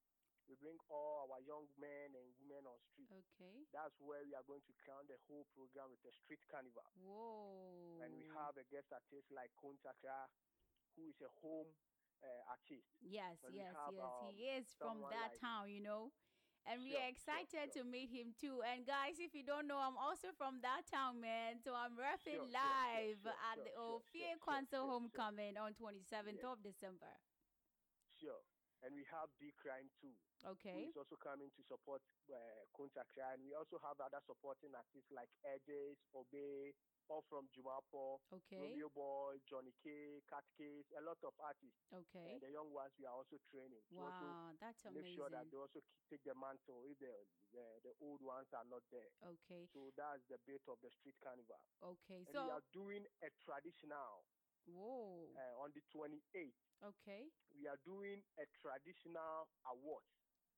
we 0.49 0.57
bring 0.57 0.79
all 0.89 1.29
our 1.29 1.43
young 1.45 1.69
men 1.77 2.09
and 2.17 2.27
women 2.41 2.65
on 2.65 2.77
street. 2.81 3.11
Okay. 3.13 3.67
That's 3.69 3.93
where 4.01 4.25
we 4.25 4.33
are 4.33 4.45
going 4.49 4.65
to 4.65 4.73
crown 4.81 5.05
the 5.05 5.19
whole 5.29 5.45
program 5.53 5.93
with 5.93 6.01
a 6.09 6.13
street 6.15 6.41
carnival. 6.49 6.81
Whoa. 6.97 8.01
And 8.01 8.15
we 8.17 8.25
have 8.33 8.57
a 8.57 8.65
guest 8.71 8.89
artist 8.89 9.29
like 9.29 9.53
Kuntakra, 9.59 10.25
who 10.97 11.05
is 11.05 11.19
a 11.21 11.29
home 11.37 11.69
uh, 12.25 12.51
artist. 12.51 12.89
Yes, 13.05 13.37
And 13.45 13.53
yes, 13.55 13.71
have, 13.77 13.93
yes. 13.93 14.03
um, 14.03 14.25
he 14.33 14.49
is 14.57 14.65
from 14.75 15.05
that 15.13 15.37
like- 15.37 15.41
town, 15.43 15.69
you 15.69 15.85
know. 15.85 16.09
And 16.69 16.83
we 16.85 16.91
Sure, 16.93 17.01
are 17.01 17.09
excited 17.09 17.73
sure. 17.73 17.81
to 17.81 17.89
meet 17.89 18.09
him 18.13 18.35
too. 18.37 18.61
And 18.61 18.85
guys, 18.85 19.17
if 19.17 19.33
you 19.33 19.41
don't 19.43 19.65
know, 19.65 19.79
I'm 19.81 19.97
also 19.97 20.29
from 20.37 20.61
that 20.61 20.85
town, 20.85 21.19
man. 21.19 21.57
So 21.57 21.73
I'm 21.73 21.97
sure, 21.97 22.45
live 22.45 23.25
at 23.25 23.57
the 23.57 23.73
sure, 23.73 24.37
Council. 24.37 24.85
Homecoming 24.87 25.57
on 25.57 25.73
27th 25.73 26.43
Yeah. 26.43 26.51
of 26.53 26.61
December. 26.61 27.17
Sure. 28.21 28.43
And 28.81 28.95
we 28.95 29.03
have 29.11 29.27
D 29.39 29.51
Crime 29.57 29.89
too. 29.99 30.13
Okay. 30.45 30.87
Is 30.87 30.95
also 30.95 31.17
coming 31.17 31.51
to 31.57 31.61
support 31.67 32.01
uh, 32.31 32.63
Kuntakra. 32.71 33.33
And 33.35 33.43
we 33.43 33.51
also 33.53 33.79
have 33.83 33.99
other 33.99 34.21
supporting 34.23 34.71
artists 34.75 35.11
like 35.11 35.29
Edges, 35.43 35.97
Obey, 36.15 36.71
all 37.09 37.25
from 37.25 37.49
Jumapo, 37.49 38.21
Okay. 38.31 38.61
Romeo 38.61 38.89
Boy, 38.93 39.41
Johnny 39.49 39.73
K, 39.81 40.21
Cat 40.29 40.45
Case, 40.55 40.85
a 40.93 41.01
lot 41.01 41.17
of 41.25 41.33
artists. 41.41 41.89
Okay. 41.89 42.37
And 42.37 42.41
the 42.41 42.53
young 42.53 42.69
ones 42.69 42.93
we 43.01 43.05
are 43.09 43.17
also 43.17 43.41
training. 43.49 43.81
to 43.89 43.97
also 43.97 44.25
Wow, 44.25 44.53
that's 44.61 44.85
Make 44.93 45.09
sure 45.09 45.29
that 45.33 45.49
they 45.49 45.57
also 45.57 45.81
take 46.09 46.23
the 46.23 46.37
mantle 46.37 46.85
if 46.85 46.97
the, 47.01 47.13
the 47.53 47.65
the 47.83 47.93
old 47.99 48.21
ones 48.21 48.53
are 48.53 48.65
not 48.69 48.85
there. 48.93 49.09
Okay. 49.25 49.65
So 49.73 49.89
that's 49.97 50.21
the 50.29 50.37
bit 50.45 50.61
of 50.69 50.77
the 50.85 50.89
street 50.93 51.17
carnival. 51.19 51.59
Okay. 51.81 52.23
And 52.29 52.33
we 52.33 52.49
are 52.53 52.63
doing 52.71 53.03
a 53.25 53.29
traditional 53.41 54.23
whoa. 54.69 55.33
uh, 55.33 55.63
on 55.65 55.73
the 55.73 55.81
28th. 55.89 56.61
Okay. 56.85 57.27
We 57.57 57.65
are 57.67 57.79
doing 57.83 58.21
a 58.37 58.45
traditional 58.61 59.49
award. 59.65 60.05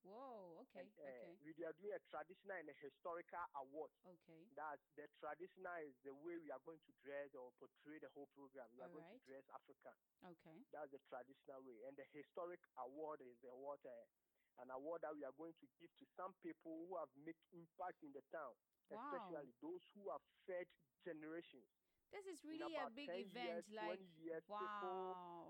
Whoa. 0.02 0.62
Okay. 0.66 0.80
And, 0.82 0.90
uh, 0.98 1.06
Okay. 1.06 1.54
We 1.58 1.64
are 1.66 1.74
doing 1.78 1.94
a 1.94 2.02
traditional 2.10 2.56
and 2.58 2.68
a 2.70 2.76
historical 2.82 3.44
award. 3.54 3.90
Okay. 4.02 4.42
That's 4.58 4.82
the 4.98 5.06
traditional 5.20 5.78
is 5.86 5.94
the 6.02 6.14
way 6.14 6.38
we 6.42 6.50
are 6.50 6.62
going 6.66 6.80
to 6.82 6.92
dress 7.02 7.30
or 7.38 7.52
portray 7.58 7.98
the 8.02 8.10
whole 8.14 8.26
program. 8.34 8.66
We 8.74 8.82
are 8.82 8.90
going 8.90 9.04
Alright. 9.06 9.22
to 9.22 9.30
dress 9.30 9.46
African. 9.54 9.94
Okay. 10.26 10.58
That's 10.74 10.90
the 10.90 11.02
traditional 11.06 11.62
way. 11.62 11.78
And 11.86 11.94
the 11.96 12.06
historic 12.10 12.60
award 12.78 13.22
is 13.22 13.38
the 13.42 13.50
award, 13.54 13.78
uh, 13.86 14.06
an 14.62 14.70
award 14.74 15.02
that 15.06 15.14
we 15.14 15.22
are 15.24 15.34
going 15.38 15.54
to 15.62 15.66
give 15.80 15.90
to 16.02 16.04
some 16.18 16.34
people 16.42 16.86
who 16.88 16.98
have 16.98 17.10
made 17.16 17.38
impact 17.54 18.02
in 18.02 18.12
the 18.12 18.22
town, 18.34 18.52
Wow. 18.90 18.98
especially 19.06 19.54
those 19.62 19.82
who 19.94 20.10
have 20.10 20.22
fed 20.46 20.66
generations. 21.06 21.70
This 22.12 22.26
is 22.28 22.44
really 22.44 22.76
a 22.76 22.90
big 22.92 23.08
event. 23.08 23.32
years, 23.32 23.64
like, 23.72 23.96
20 23.96 24.04
years, 24.20 24.44
wow. 24.46 25.41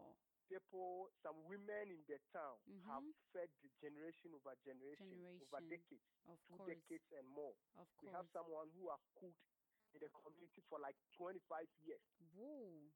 People, 0.48 1.10
some 1.23 1.36
women 1.47 1.90
in 1.90 2.02
the 2.09 2.19
town 2.32 2.59
have 2.86 3.02
Mhm. 3.02 3.14
fed 3.32 3.51
the 3.62 3.70
generation 3.81 4.35
over 4.35 4.55
generation, 4.64 5.19
over 5.40 5.60
decades, 5.69 6.02
Of 6.28 6.39
two 6.48 6.56
course. 6.56 6.69
decades 6.69 7.09
and 7.12 7.27
more. 7.28 7.55
Of 7.77 7.89
We 8.02 8.09
have 8.09 8.27
someone 8.32 8.70
who 8.70 8.90
have 8.90 9.01
cooked 9.14 9.43
in 9.94 10.01
the 10.01 10.09
community 10.10 10.60
for 10.69 10.78
like 10.81 10.97
25 11.12 11.69
years. 11.81 12.01
Whoa. 12.35 12.90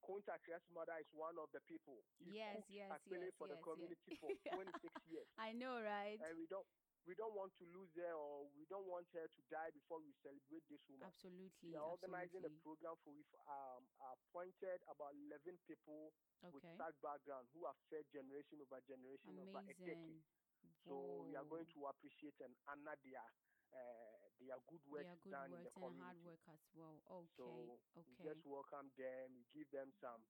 Contact 0.00 0.48
mother 0.72 0.96
is 0.98 1.12
one 1.12 1.36
of 1.38 1.50
the 1.52 1.60
people. 1.60 2.02
He 2.18 2.32
Yes, 2.32 2.64
yes, 2.70 2.90
yes, 3.06 3.32
for 3.36 3.48
the 3.48 3.54
yes, 3.54 3.64
community 3.64 4.10
yes. 4.10 4.20
for 4.20 4.30
26 4.54 5.06
years. 5.08 5.28
I 5.36 5.52
know, 5.52 5.80
right? 5.82 6.18
And 6.20 6.38
we 6.38 6.46
don't 6.46 6.66
we 7.08 7.14
don't 7.16 7.32
want 7.32 7.52
to 7.58 7.64
lose 7.72 7.90
her 7.96 8.12
or 8.12 8.48
we 8.54 8.64
don't 8.68 8.86
want 8.86 9.08
her 9.16 9.26
to 9.26 9.40
die 9.48 9.72
before 9.72 9.98
we 10.00 10.12
celebrate 10.20 10.64
this 10.68 10.84
woman. 10.88 11.08
Absolutely. 11.08 11.72
We 11.72 11.76
are 11.76 11.88
organizing 11.88 12.44
absolutely. 12.44 12.60
a 12.60 12.64
program 12.64 12.96
for 13.02 13.10
we've 13.16 13.36
um, 13.48 13.82
appointed 14.04 14.78
about 14.86 15.16
11 15.16 15.56
people 15.64 16.12
with 16.44 16.64
that 16.76 16.94
background 17.00 17.48
who 17.56 17.64
have 17.66 17.76
fed 17.88 18.04
generation 18.12 18.60
over 18.60 18.80
generation 18.84 19.36
over 19.40 19.60
a 19.64 19.74
decade. 19.74 20.22
Amazing. 20.60 20.84
So 20.84 21.24
we 21.28 21.36
are 21.36 21.48
going 21.48 21.68
to 21.72 21.80
appreciate 21.88 22.36
and 22.40 22.52
honor 22.68 22.96
their 23.04 23.24
uh, 23.70 24.26
their 24.42 24.58
good 24.66 24.82
work 24.90 25.06
Their 25.06 25.20
good 25.22 25.30
done 25.30 25.50
work 25.52 25.60
in 25.60 25.64
the 25.64 25.72
and 25.72 25.78
community. 25.78 26.02
hard 26.02 26.18
work 26.26 26.42
as 26.50 26.62
well. 26.74 26.96
Okay. 27.06 27.32
So 27.38 27.44
okay. 27.96 28.02
we 28.08 28.12
just 28.18 28.42
welcome 28.44 28.88
them. 28.98 29.26
We 29.36 29.44
give 29.54 29.70
them 29.70 29.88
some 30.00 30.20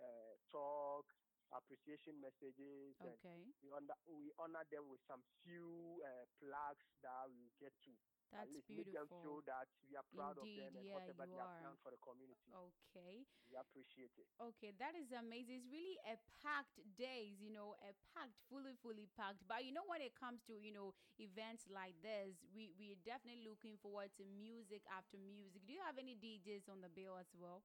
uh, 0.00 0.34
talks, 0.52 1.16
appreciation 1.52 2.16
messages, 2.20 2.96
Okay. 3.00 3.44
we 3.62 3.68
honor, 3.70 3.96
we 4.08 4.32
honor 4.38 4.64
them 4.70 4.88
with 4.88 5.00
some 5.04 5.22
few 5.44 6.00
uh, 6.04 6.24
plaques 6.40 6.88
that 7.02 7.28
we 7.28 7.50
get 7.60 7.72
to 7.84 7.92
That's 8.32 8.50
least 8.50 8.68
make 8.70 8.90
them 8.90 9.06
feel 9.22 9.38
beautiful. 9.38 9.46
that 9.46 9.68
we 9.86 9.94
are 9.94 10.06
proud 10.14 10.38
Indeed, 10.38 10.58
of 10.58 10.64
them 10.64 10.72
and 10.80 10.86
yeah, 10.86 10.94
whatever 10.98 11.24
they 11.26 11.38
have 11.38 11.54
are. 11.54 11.60
done 11.62 11.76
for 11.82 11.90
the 11.94 12.00
community. 12.02 12.50
Okay. 12.50 13.26
We 13.50 13.54
appreciate 13.54 14.10
it. 14.18 14.26
Okay, 14.40 14.72
that 14.80 14.96
is 14.98 15.12
amazing. 15.14 15.62
It's 15.62 15.70
really 15.70 15.94
a 16.08 16.18
packed 16.42 16.80
days, 16.98 17.38
you 17.38 17.52
know, 17.52 17.76
a 17.78 17.94
packed, 18.10 18.34
fully, 18.50 18.74
fully 18.82 19.06
packed. 19.14 19.44
But 19.46 19.62
you 19.62 19.70
know, 19.70 19.84
when 19.86 20.02
it 20.02 20.16
comes 20.18 20.42
to 20.50 20.58
you 20.58 20.72
know 20.74 20.94
events 21.20 21.68
like 21.70 21.94
this, 22.02 22.42
we 22.50 22.72
we're 22.74 22.98
definitely 23.04 23.46
looking 23.46 23.78
forward 23.78 24.10
to 24.18 24.24
music 24.26 24.82
after 24.90 25.14
music. 25.20 25.62
Do 25.66 25.72
you 25.72 25.82
have 25.86 25.98
any 26.00 26.16
DJs 26.18 26.66
on 26.66 26.80
the 26.82 26.90
bill 26.90 27.14
as 27.20 27.30
well? 27.38 27.62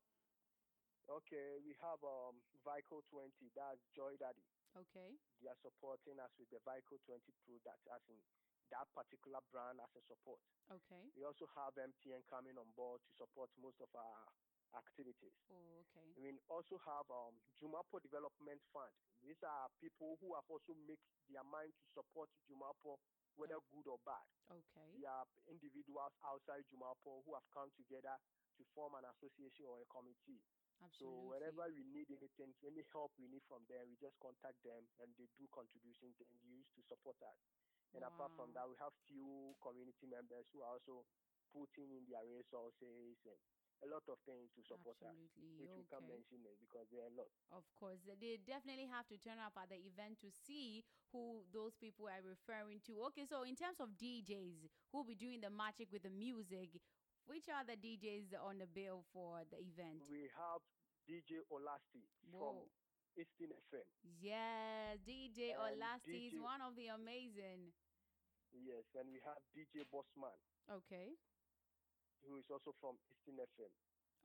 Okay, 1.10 1.58
we 1.66 1.74
have 1.82 1.98
um 2.06 2.38
Vico 2.62 3.02
20. 3.10 3.34
That's 3.58 3.82
Joy 3.98 4.14
Daddy. 4.22 4.46
Okay. 4.78 5.18
They 5.42 5.50
are 5.50 5.58
supporting 5.66 6.22
us 6.22 6.30
with 6.38 6.54
the 6.54 6.62
Vico 6.62 7.02
20 7.10 7.26
product, 7.42 7.82
as 7.90 8.04
in 8.14 8.22
that 8.70 8.86
particular 8.94 9.42
brand 9.50 9.82
as 9.82 9.90
a 9.98 10.04
support. 10.06 10.38
Okay. 10.70 11.10
We 11.18 11.26
also 11.26 11.50
have 11.58 11.74
MTN 11.74 12.22
coming 12.30 12.54
on 12.62 12.70
board 12.78 13.02
to 13.02 13.12
support 13.18 13.50
most 13.58 13.82
of 13.82 13.90
our 13.98 14.30
activities. 14.78 15.34
Oh, 15.50 15.82
okay. 15.90 16.14
We 16.14 16.30
also 16.46 16.78
have 16.86 17.10
um, 17.10 17.34
Jumapo 17.58 17.98
Development 17.98 18.62
Fund. 18.70 18.94
These 19.26 19.42
are 19.42 19.66
people 19.82 20.22
who 20.22 20.38
have 20.38 20.46
also 20.46 20.78
made 20.86 21.02
their 21.26 21.42
mind 21.50 21.74
to 21.74 21.86
support 21.90 22.30
Jumapo, 22.46 23.02
whether 23.34 23.58
good 23.74 23.90
or 23.90 23.98
bad. 24.06 24.22
Okay. 24.54 24.86
They 24.94 25.10
are 25.10 25.26
individuals 25.50 26.14
outside 26.22 26.70
Jumapo 26.70 27.26
who 27.26 27.34
have 27.34 27.50
come 27.50 27.74
together 27.74 28.14
to 28.14 28.62
form 28.78 28.94
an 28.94 29.10
association 29.10 29.66
or 29.66 29.82
a 29.82 29.90
committee. 29.90 30.38
Absolutely. 30.80 31.00
So 31.00 31.08
wherever 31.28 31.66
we 31.72 31.84
need 31.84 32.08
anything, 32.12 32.56
any 32.64 32.84
help 32.96 33.12
we 33.20 33.28
need 33.28 33.44
from 33.48 33.68
them, 33.68 33.88
we 33.92 34.00
just 34.00 34.16
contact 34.24 34.60
them 34.64 34.88
and 35.04 35.12
they 35.20 35.28
do 35.36 35.46
contributions 35.52 36.16
and 36.24 36.32
use 36.44 36.68
to 36.76 36.82
support 36.88 37.20
us. 37.24 37.40
And 37.92 38.06
apart 38.06 38.32
from 38.38 38.54
that, 38.54 38.70
we 38.70 38.78
have 38.80 38.94
few 39.10 39.58
community 39.60 40.06
members 40.06 40.46
who 40.54 40.62
are 40.62 40.78
also 40.78 41.04
putting 41.50 41.90
in 41.90 42.06
their 42.06 42.22
resources 42.30 43.18
and 43.26 43.40
a 43.82 43.88
lot 43.88 44.04
of 44.12 44.20
things 44.28 44.52
to 44.56 44.62
support 44.68 45.00
Absolutely. 45.00 45.40
us, 45.40 45.60
which 45.64 45.74
we 45.80 45.84
can't 45.88 46.06
mention 46.06 46.44
it 46.44 46.60
because 46.60 46.86
there 46.92 47.08
are 47.08 47.12
a 47.12 47.16
lot. 47.16 47.32
Of 47.56 47.64
course, 47.80 48.04
they 48.20 48.36
definitely 48.44 48.92
have 48.92 49.08
to 49.08 49.18
turn 49.18 49.40
up 49.40 49.56
at 49.56 49.72
the 49.72 49.80
event 49.80 50.20
to 50.22 50.30
see 50.30 50.84
who 51.16 51.48
those 51.50 51.80
people 51.80 52.06
are 52.12 52.22
referring 52.22 52.84
to. 52.92 53.00
Okay, 53.10 53.24
so 53.26 53.48
in 53.48 53.56
terms 53.56 53.80
of 53.80 53.96
DJs 53.96 54.68
who 54.92 55.00
will 55.00 55.08
be 55.08 55.16
doing 55.16 55.40
the 55.40 55.50
magic 55.50 55.88
with 55.90 56.04
the 56.04 56.14
music, 56.14 56.78
which 57.30 57.46
are 57.54 57.62
the 57.62 57.78
DJs 57.78 58.34
on 58.42 58.58
the 58.58 58.66
bill 58.66 59.06
for 59.14 59.46
the 59.54 59.62
event? 59.62 60.02
We 60.10 60.26
have 60.34 60.62
DJ 61.06 61.46
Olasti 61.54 62.02
Whoa. 62.34 62.42
from 62.42 62.56
Eastern 63.14 63.54
FM. 63.70 63.86
Yes, 64.18 64.98
DJ 65.06 65.54
And 65.54 65.78
Olasti 65.78 66.34
is 66.34 66.36
one 66.42 66.62
of 66.66 66.74
the 66.74 66.90
amazing. 66.90 67.70
Yes, 68.50 68.82
and 68.98 69.14
we 69.14 69.22
have 69.30 69.38
DJ 69.54 69.86
Bossman, 69.94 70.34
Okay, 70.66 71.14
who 72.26 72.42
is 72.42 72.50
also 72.50 72.74
from 72.82 72.98
Eastern 73.14 73.38
FM. 73.38 73.70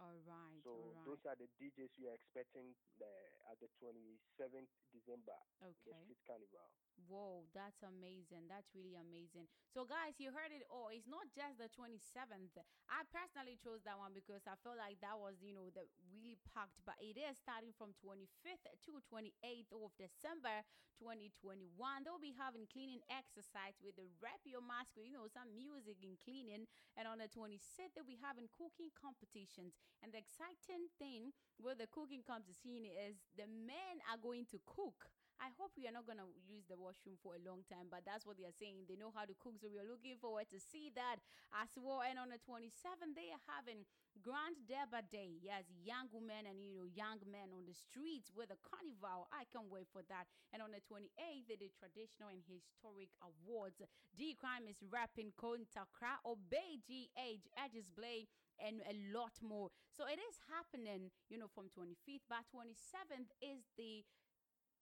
all 0.00 0.16
right, 0.24 0.64
So 0.64 0.72
all 0.72 0.96
right. 0.96 1.04
those 1.04 1.20
are 1.28 1.36
the 1.36 1.48
DJs 1.60 1.92
we 2.00 2.08
are 2.08 2.16
expecting 2.16 2.72
the, 2.96 3.12
at 3.52 3.60
the 3.60 3.68
27th 3.84 4.72
December, 4.96 5.36
the 5.60 5.68
Okay. 5.76 5.92
Street 6.08 6.20
Carnival. 6.24 6.72
Whoa, 6.94 7.44
that's 7.52 7.82
amazing. 7.84 8.46
That's 8.48 8.70
really 8.72 8.94
amazing. 8.96 9.50
So, 9.74 9.82
guys, 9.84 10.16
you 10.22 10.30
heard 10.32 10.54
it 10.54 10.62
all. 10.70 10.88
It's 10.94 11.10
not 11.10 11.26
just 11.34 11.58
the 11.60 11.68
27th. 11.68 12.64
I 12.88 13.02
personally 13.10 13.58
chose 13.60 13.82
that 13.84 13.98
one 13.98 14.14
because 14.16 14.46
I 14.46 14.54
felt 14.62 14.78
like 14.80 15.02
that 15.02 15.18
was, 15.18 15.36
you 15.42 15.52
know, 15.52 15.68
the 15.74 15.84
really 16.08 16.38
packed, 16.54 16.78
but 16.86 16.96
it 17.02 17.18
is 17.18 17.36
starting 17.36 17.74
from 17.76 17.92
25th 17.98 18.64
to 18.88 19.02
28th 19.10 19.74
of 19.74 19.90
December 20.00 20.62
2021. 20.96 22.06
They'll 22.06 22.22
be 22.22 22.32
having 22.38 22.64
cleaning 22.70 23.02
exercise 23.10 23.76
with 23.82 23.98
the 23.98 24.06
Rap 24.22 24.40
Your 24.46 24.62
Mask, 24.64 24.94
you 24.96 25.12
know, 25.12 25.26
some 25.28 25.50
music 25.52 25.98
and 26.00 26.16
cleaning. 26.22 26.64
And 26.96 27.04
on 27.10 27.18
the 27.20 27.28
26th, 27.28 27.92
they'll 27.98 28.06
be 28.06 28.22
having 28.22 28.46
cooking 28.54 28.94
competitions. 28.94 29.76
And 30.00 30.14
the 30.14 30.22
exciting 30.22 30.88
thing 30.96 31.34
with 31.58 31.82
the 31.82 31.90
cooking 31.90 32.22
competition 32.24 32.86
is 32.86 33.18
the 33.34 33.50
men 33.50 33.98
are 34.08 34.18
going 34.22 34.46
to 34.54 34.62
cook 34.64 35.10
I 35.42 35.50
hope 35.58 35.74
we 35.76 35.86
are 35.86 35.94
not 35.94 36.06
gonna 36.06 36.26
use 36.46 36.64
the 36.66 36.78
washroom 36.78 37.18
for 37.22 37.36
a 37.36 37.42
long 37.42 37.62
time, 37.68 37.90
but 37.90 38.06
that's 38.06 38.24
what 38.24 38.38
they 38.38 38.46
are 38.48 38.54
saying. 38.58 38.86
They 38.88 38.96
know 38.96 39.12
how 39.12 39.26
to 39.26 39.34
cook, 39.38 39.58
so 39.60 39.68
we 39.68 39.78
are 39.82 39.86
looking 39.86 40.16
forward 40.16 40.48
to 40.54 40.58
see 40.58 40.88
that 40.94 41.20
as 41.52 41.70
well. 41.76 42.00
And 42.02 42.16
on 42.18 42.30
the 42.30 42.40
27th, 42.40 43.12
they 43.14 43.28
are 43.34 43.44
having 43.50 43.84
Grand 44.22 44.56
Deba 44.64 45.02
Day. 45.10 45.36
Yes, 45.42 45.66
young 45.82 46.06
women 46.14 46.46
and 46.46 46.62
you 46.62 46.72
know 46.72 46.86
young 46.86 47.18
men 47.26 47.50
on 47.50 47.66
the 47.66 47.74
streets 47.74 48.30
with 48.30 48.54
a 48.54 48.58
carnival. 48.62 49.26
I 49.34 49.44
can't 49.50 49.68
wait 49.68 49.90
for 49.90 50.06
that. 50.08 50.30
And 50.54 50.62
on 50.62 50.70
the 50.70 50.80
28th, 50.86 51.44
they 51.50 51.58
did 51.58 51.74
traditional 51.74 52.30
and 52.30 52.40
historic 52.46 53.10
awards. 53.20 53.82
D 54.16 54.38
Crime 54.38 54.70
is 54.70 54.78
rapping 54.86 55.34
Kontakra, 55.34 56.22
Obey 56.24 56.78
Age, 57.18 57.44
Edges 57.58 57.90
Blade, 57.90 58.30
and 58.62 58.80
a 58.86 58.94
lot 59.10 59.34
more. 59.42 59.70
So 59.90 60.06
it 60.06 60.18
is 60.22 60.38
happening, 60.46 61.10
you 61.28 61.38
know, 61.38 61.50
from 61.50 61.68
25th, 61.74 62.22
but 62.30 62.46
27th 62.54 63.34
is 63.42 63.66
the 63.76 64.06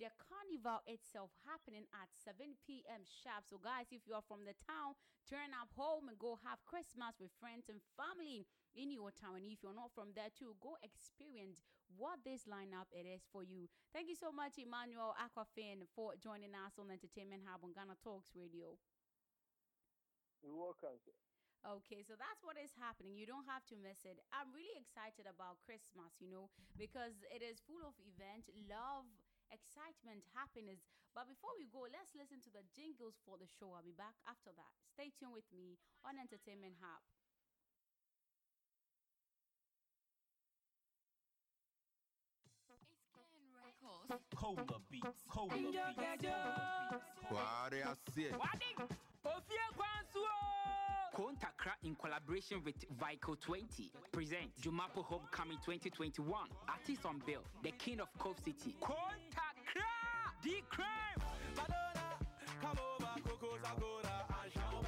the 0.03 0.11
carnival 0.19 0.83
itself 0.91 1.31
happening 1.47 1.87
at 1.95 2.11
7 2.11 2.59
p.m. 2.67 3.07
sharp. 3.07 3.47
So, 3.47 3.63
guys, 3.63 3.87
if 3.95 4.03
you 4.03 4.19
are 4.19 4.27
from 4.27 4.43
the 4.43 4.59
town, 4.67 4.99
turn 5.31 5.55
up 5.55 5.71
home 5.79 6.11
and 6.11 6.19
go 6.19 6.43
have 6.43 6.59
Christmas 6.67 7.23
with 7.23 7.31
friends 7.39 7.71
and 7.71 7.79
family 7.95 8.43
in 8.75 8.91
your 8.91 9.15
town. 9.15 9.39
And 9.39 9.47
if 9.47 9.63
you're 9.63 9.79
not 9.79 9.95
from 9.95 10.11
there 10.19 10.35
too, 10.35 10.59
go 10.59 10.75
experience 10.83 11.63
what 11.95 12.19
this 12.27 12.51
lineup 12.51 12.91
it 12.91 13.07
is 13.07 13.23
for 13.31 13.47
you. 13.47 13.71
Thank 13.95 14.11
you 14.11 14.19
so 14.19 14.35
much, 14.35 14.59
Emmanuel 14.59 15.15
Aquafin, 15.15 15.87
for 15.95 16.19
joining 16.19 16.51
us 16.59 16.75
on 16.83 16.91
Entertainment 16.91 17.47
Hub 17.47 17.63
on 17.63 17.71
Ghana 17.71 17.95
Talks 18.03 18.35
Radio. 18.35 18.75
You're 20.43 20.59
welcome. 20.59 20.99
Okay, 21.63 22.03
so 22.03 22.19
that's 22.19 22.43
what 22.43 22.59
is 22.59 22.75
happening. 22.75 23.15
You 23.15 23.23
don't 23.23 23.47
have 23.47 23.63
to 23.71 23.79
miss 23.79 24.03
it. 24.03 24.19
I'm 24.35 24.51
really 24.51 24.75
excited 24.75 25.31
about 25.31 25.63
Christmas, 25.63 26.11
you 26.19 26.27
know, 26.27 26.51
because 26.75 27.23
it 27.31 27.39
is 27.39 27.63
full 27.63 27.87
of 27.87 27.95
event, 28.03 28.51
love, 28.67 29.07
excitement, 29.53 30.25
happiness. 30.33 30.81
But 31.13 31.29
before 31.29 31.53
we 31.61 31.69
go, 31.69 31.85
let's 31.93 32.17
listen 32.17 32.41
to 32.49 32.51
the 32.51 32.65
jingles 32.73 33.21
for 33.29 33.37
the 33.37 33.47
show. 33.47 33.77
I'll 33.77 33.85
be 33.85 33.93
back 33.93 34.17
after 34.25 34.51
that. 34.57 34.73
Stay 34.89 35.13
tuned 35.13 35.37
with 35.37 35.47
me 35.53 35.77
on 36.03 36.17
Entertainment 36.17 36.81
Hub. 36.81 37.05
Cola 43.83 44.17
beats, 44.25 44.25
cola 44.35 44.65
beats, 44.91 45.25
cola 45.29 45.55
beats. 45.59 45.77
What 47.29 48.49
I 48.53 48.59
say? 48.73 48.89
Ofia 49.25 49.67
Kwansuo! 49.77 50.27
Oh. 50.27 50.52
Kontakra 51.13 51.77
in 51.85 51.95
collaboration 51.95 52.63
with 52.65 52.77
Vico 52.99 53.35
20 53.35 53.93
present 54.13 54.49
Jumapo 54.63 55.05
Homecoming 55.05 55.59
2021. 55.65 56.49
Artist 56.69 57.05
on 57.05 57.23
bill, 57.27 57.43
the 57.63 57.71
king 57.73 58.01
of 58.01 58.09
Cove 58.19 58.37
City. 58.43 58.75
Kontakra! 58.81 59.85
The 60.43 60.63
crime! 60.71 61.21
Come 62.63 62.79
over, 62.97 63.13
Coco's 63.29 63.61
Agora, 63.63 64.25
and 64.43 64.53
show 64.53 64.81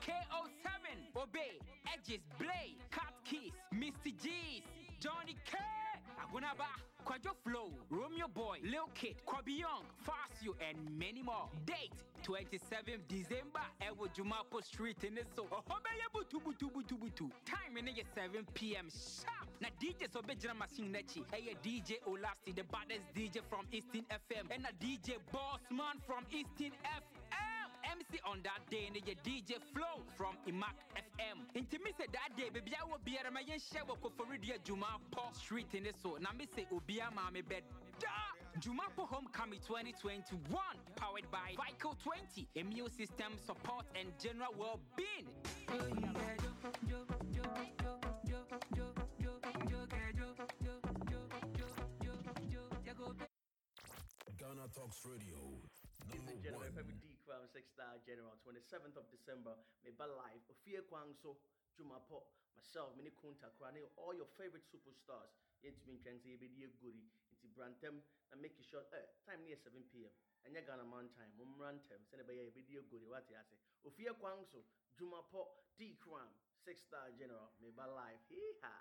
KO7, 0.00 1.22
Obey, 1.22 1.58
Edges, 1.92 2.24
Blade, 2.38 2.78
Cat 2.90 3.12
Keys, 3.24 3.52
Misty 3.70 4.12
G's, 4.12 4.62
Johnny 4.98 5.36
K, 5.44 5.58
Agunaba, 6.20 6.72
Kwajo 7.04 7.34
Flow, 7.44 7.70
Romeo 7.90 8.28
Boy, 8.28 8.58
Lil 8.62 8.88
Kid, 8.94 9.16
Kwabi 9.26 9.58
Young, 9.58 9.84
Fasio, 10.06 10.54
and 10.66 10.78
many 10.98 11.22
more. 11.22 11.48
Date 11.66 11.92
27th 12.24 13.06
December, 13.08 13.60
Ewo 13.82 14.08
Jumapo 14.16 14.62
Street 14.64 15.04
in 15.04 15.14
this 15.14 15.26
so. 15.36 15.44
Ohobeye 15.44 16.08
butu 16.14 16.40
butu 16.40 16.70
butu 16.72 16.96
butu. 16.98 17.30
Time 17.44 17.76
in 17.76 17.86
7 17.86 18.44
p.m. 18.54 18.88
sharp. 18.90 19.48
Na 19.60 19.68
DJ 19.80 20.10
so 20.10 20.22
be 20.22 20.34
jina 20.34 20.54
machine 20.54 20.90
nechi. 20.90 21.22
Hey 21.30 21.54
DJ 21.62 22.00
Olasti, 22.08 22.54
the 22.54 22.64
baddest 22.64 23.04
DJ 23.14 23.40
from 23.50 23.66
Eastern 23.70 24.04
FM. 24.10 24.50
And 24.50 24.66
a 24.66 24.72
DJ 24.84 25.18
Bossman 25.30 26.00
from 26.06 26.24
Eastern 26.32 26.72
FM. 26.84 27.53
MC 27.94 28.18
on 28.26 28.42
that 28.42 28.58
day 28.70 28.90
and 28.90 28.96
your 29.06 29.14
DJ 29.22 29.62
Flow 29.70 30.02
from 30.18 30.34
Imac 30.50 30.74
FM. 30.98 31.46
Into 31.54 31.78
me 31.78 31.94
say 31.96 32.06
that 32.10 32.34
day, 32.36 32.50
baby, 32.50 32.74
I 32.74 32.82
will 32.82 32.98
be 33.04 33.14
at 33.18 33.32
my 33.32 33.46
yen 33.46 33.58
share 33.62 33.84
work 33.86 34.02
for 34.02 34.26
Radio 34.26 34.56
Juma 34.64 34.98
Paul 35.12 35.30
Street 35.32 35.70
in 35.74 35.84
this 35.84 35.94
so. 36.02 36.18
Now 36.18 36.34
me 36.36 36.46
say 36.50 36.66
Obia 36.74 37.06
Mami 37.14 37.46
bed. 37.46 37.62
Da! 38.00 38.10
Jumapo 38.58 39.06
Homecoming 39.06 39.60
2021, 39.66 40.42
powered 40.96 41.30
by 41.30 41.54
Vico 41.54 41.94
20, 42.02 42.48
immune 42.54 42.90
system 42.90 43.32
support 43.46 43.86
and 43.94 44.10
general 44.18 44.50
well-being. 44.58 45.26
Ghana 54.38 54.66
Talks 54.74 54.98
Radio. 55.06 55.38
Number 56.10 56.32
one. 56.50 57.13
Femi 57.24 57.48
Six 57.48 57.72
Star 57.72 57.96
General, 58.04 58.36
27th 58.44 59.00
of 59.00 59.08
December, 59.08 59.56
Meba 59.80 60.04
Live, 60.04 60.44
Ofia 60.52 60.84
Kwangso, 60.84 61.40
Juma 61.72 61.96
Jumapo, 62.04 62.28
myself, 62.52 62.92
Mini 63.00 63.16
Kunta 63.16 63.48
all 63.96 64.12
your 64.12 64.28
favorite 64.36 64.64
superstars. 64.68 65.32
Into 65.64 65.80
me, 65.88 65.96
Kenzi, 66.04 66.36
Ebedi 66.36 66.68
Goody, 66.84 67.08
into 67.32 67.48
Brantem, 67.56 67.96
and 68.28 68.36
make 68.44 68.52
it 68.60 68.68
short. 68.68 68.84
Eh, 68.92 69.00
time 69.24 69.40
near 69.48 69.56
7 69.56 69.72
p.m. 69.88 70.12
And 70.44 70.52
you're 70.52 70.68
gonna 70.68 70.84
man 70.84 71.08
time, 71.16 71.32
Mumrantem, 71.40 72.04
send 72.12 72.20
a 72.20 72.28
Ebedi 72.28 72.76
Goody, 72.92 73.08
what 73.08 73.24
I 73.32 73.40
say. 73.48 73.56
Ofia 73.88 74.12
Kwangso, 74.20 74.60
Jumapo, 75.00 75.64
D 75.80 75.96
Crown 76.04 76.28
Six 76.60 76.84
Star 76.84 77.08
General, 77.16 77.48
Meba 77.64 77.88
Live, 77.88 78.20
hee 78.28 78.60
ha, 78.60 78.72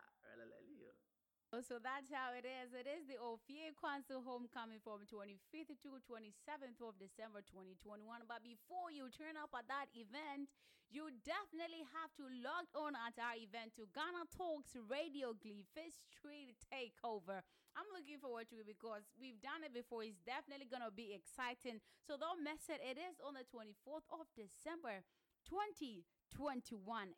So 1.61 1.77
that's 1.77 2.09
how 2.09 2.33
it 2.33 2.49
is. 2.49 2.73
It 2.73 2.89
is 2.89 3.05
the 3.05 3.21
Ophir 3.21 3.77
Council 3.77 4.25
homecoming 4.25 4.81
from 4.81 5.05
25th 5.05 5.77
to 5.85 6.01
27th 6.01 6.81
of 6.81 6.97
December 6.97 7.45
2021. 7.45 8.01
But 8.25 8.41
before 8.41 8.89
you 8.89 9.05
turn 9.13 9.37
up 9.37 9.53
at 9.53 9.69
that 9.69 9.85
event, 9.93 10.49
you 10.89 11.13
definitely 11.21 11.85
have 11.93 12.09
to 12.17 12.25
log 12.41 12.65
on 12.73 12.97
at 12.97 13.21
our 13.21 13.37
event 13.37 13.77
to 13.77 13.85
Ghana 13.93 14.33
Talks 14.33 14.73
Radio 14.89 15.37
Glee 15.37 15.61
Fifth 15.77 16.01
Street 16.09 16.57
Takeover. 16.73 17.45
I'm 17.77 17.89
looking 17.93 18.17
forward 18.17 18.49
to 18.49 18.65
it 18.65 18.65
because 18.65 19.05
we've 19.13 19.37
done 19.37 19.61
it 19.61 19.77
before. 19.77 20.01
It's 20.01 20.25
definitely 20.25 20.65
going 20.65 20.81
to 20.81 20.89
be 20.89 21.13
exciting. 21.13 21.77
So 22.01 22.17
don't 22.17 22.41
miss 22.41 22.65
it. 22.65 22.81
It 22.81 22.97
is 22.97 23.21
on 23.21 23.37
the 23.37 23.45
24th 23.45 24.09
of 24.09 24.25
December 24.33 25.05
2021. 25.45 26.01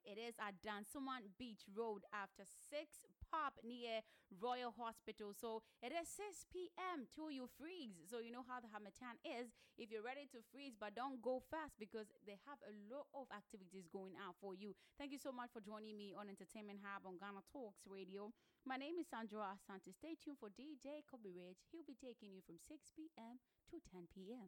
It 0.03 0.19
is 0.19 0.35
at 0.43 0.59
Dansoman 0.59 1.31
Beach 1.39 1.63
Road 1.71 2.03
after 2.11 2.43
6 2.43 3.14
pop 3.31 3.57
near 3.63 4.01
Royal 4.33 4.73
Hospital. 4.75 5.31
So 5.33 5.61
it 5.81 5.93
is 5.93 6.09
6 6.09 6.49
p.m. 6.51 7.07
till 7.13 7.29
you 7.29 7.47
freeze. 7.57 8.01
So 8.09 8.19
you 8.19 8.33
know 8.33 8.43
how 8.45 8.59
the 8.59 8.71
Harmattan 8.71 9.15
is. 9.23 9.53
If 9.77 9.91
you're 9.91 10.05
ready 10.05 10.25
to 10.31 10.39
freeze, 10.51 10.75
but 10.75 10.95
don't 10.95 11.21
go 11.21 11.43
fast 11.51 11.75
because 11.79 12.11
they 12.25 12.39
have 12.49 12.59
a 12.65 12.73
lot 12.91 13.07
of 13.15 13.27
activities 13.31 13.87
going 13.91 14.19
out 14.19 14.35
for 14.39 14.55
you. 14.55 14.75
Thank 14.99 15.11
you 15.15 15.21
so 15.21 15.31
much 15.31 15.51
for 15.55 15.61
joining 15.61 15.95
me 15.95 16.11
on 16.15 16.27
Entertainment 16.27 16.83
Hub 16.83 17.07
on 17.07 17.19
Ghana 17.19 17.43
Talks 17.51 17.87
Radio. 17.87 18.31
My 18.67 18.75
name 18.75 18.97
is 18.99 19.07
Sandra 19.07 19.55
Asante. 19.55 19.93
Stay 19.93 20.17
tuned 20.17 20.41
for 20.41 20.51
DJ 20.51 21.05
Kobe 21.05 21.31
Rich. 21.31 21.69
He'll 21.71 21.85
be 21.85 21.95
taking 21.95 22.33
you 22.33 22.41
from 22.43 22.57
6 22.57 22.81
p.m. 22.97 23.37
to 23.69 23.77
10 23.93 24.09
p.m. 24.11 24.41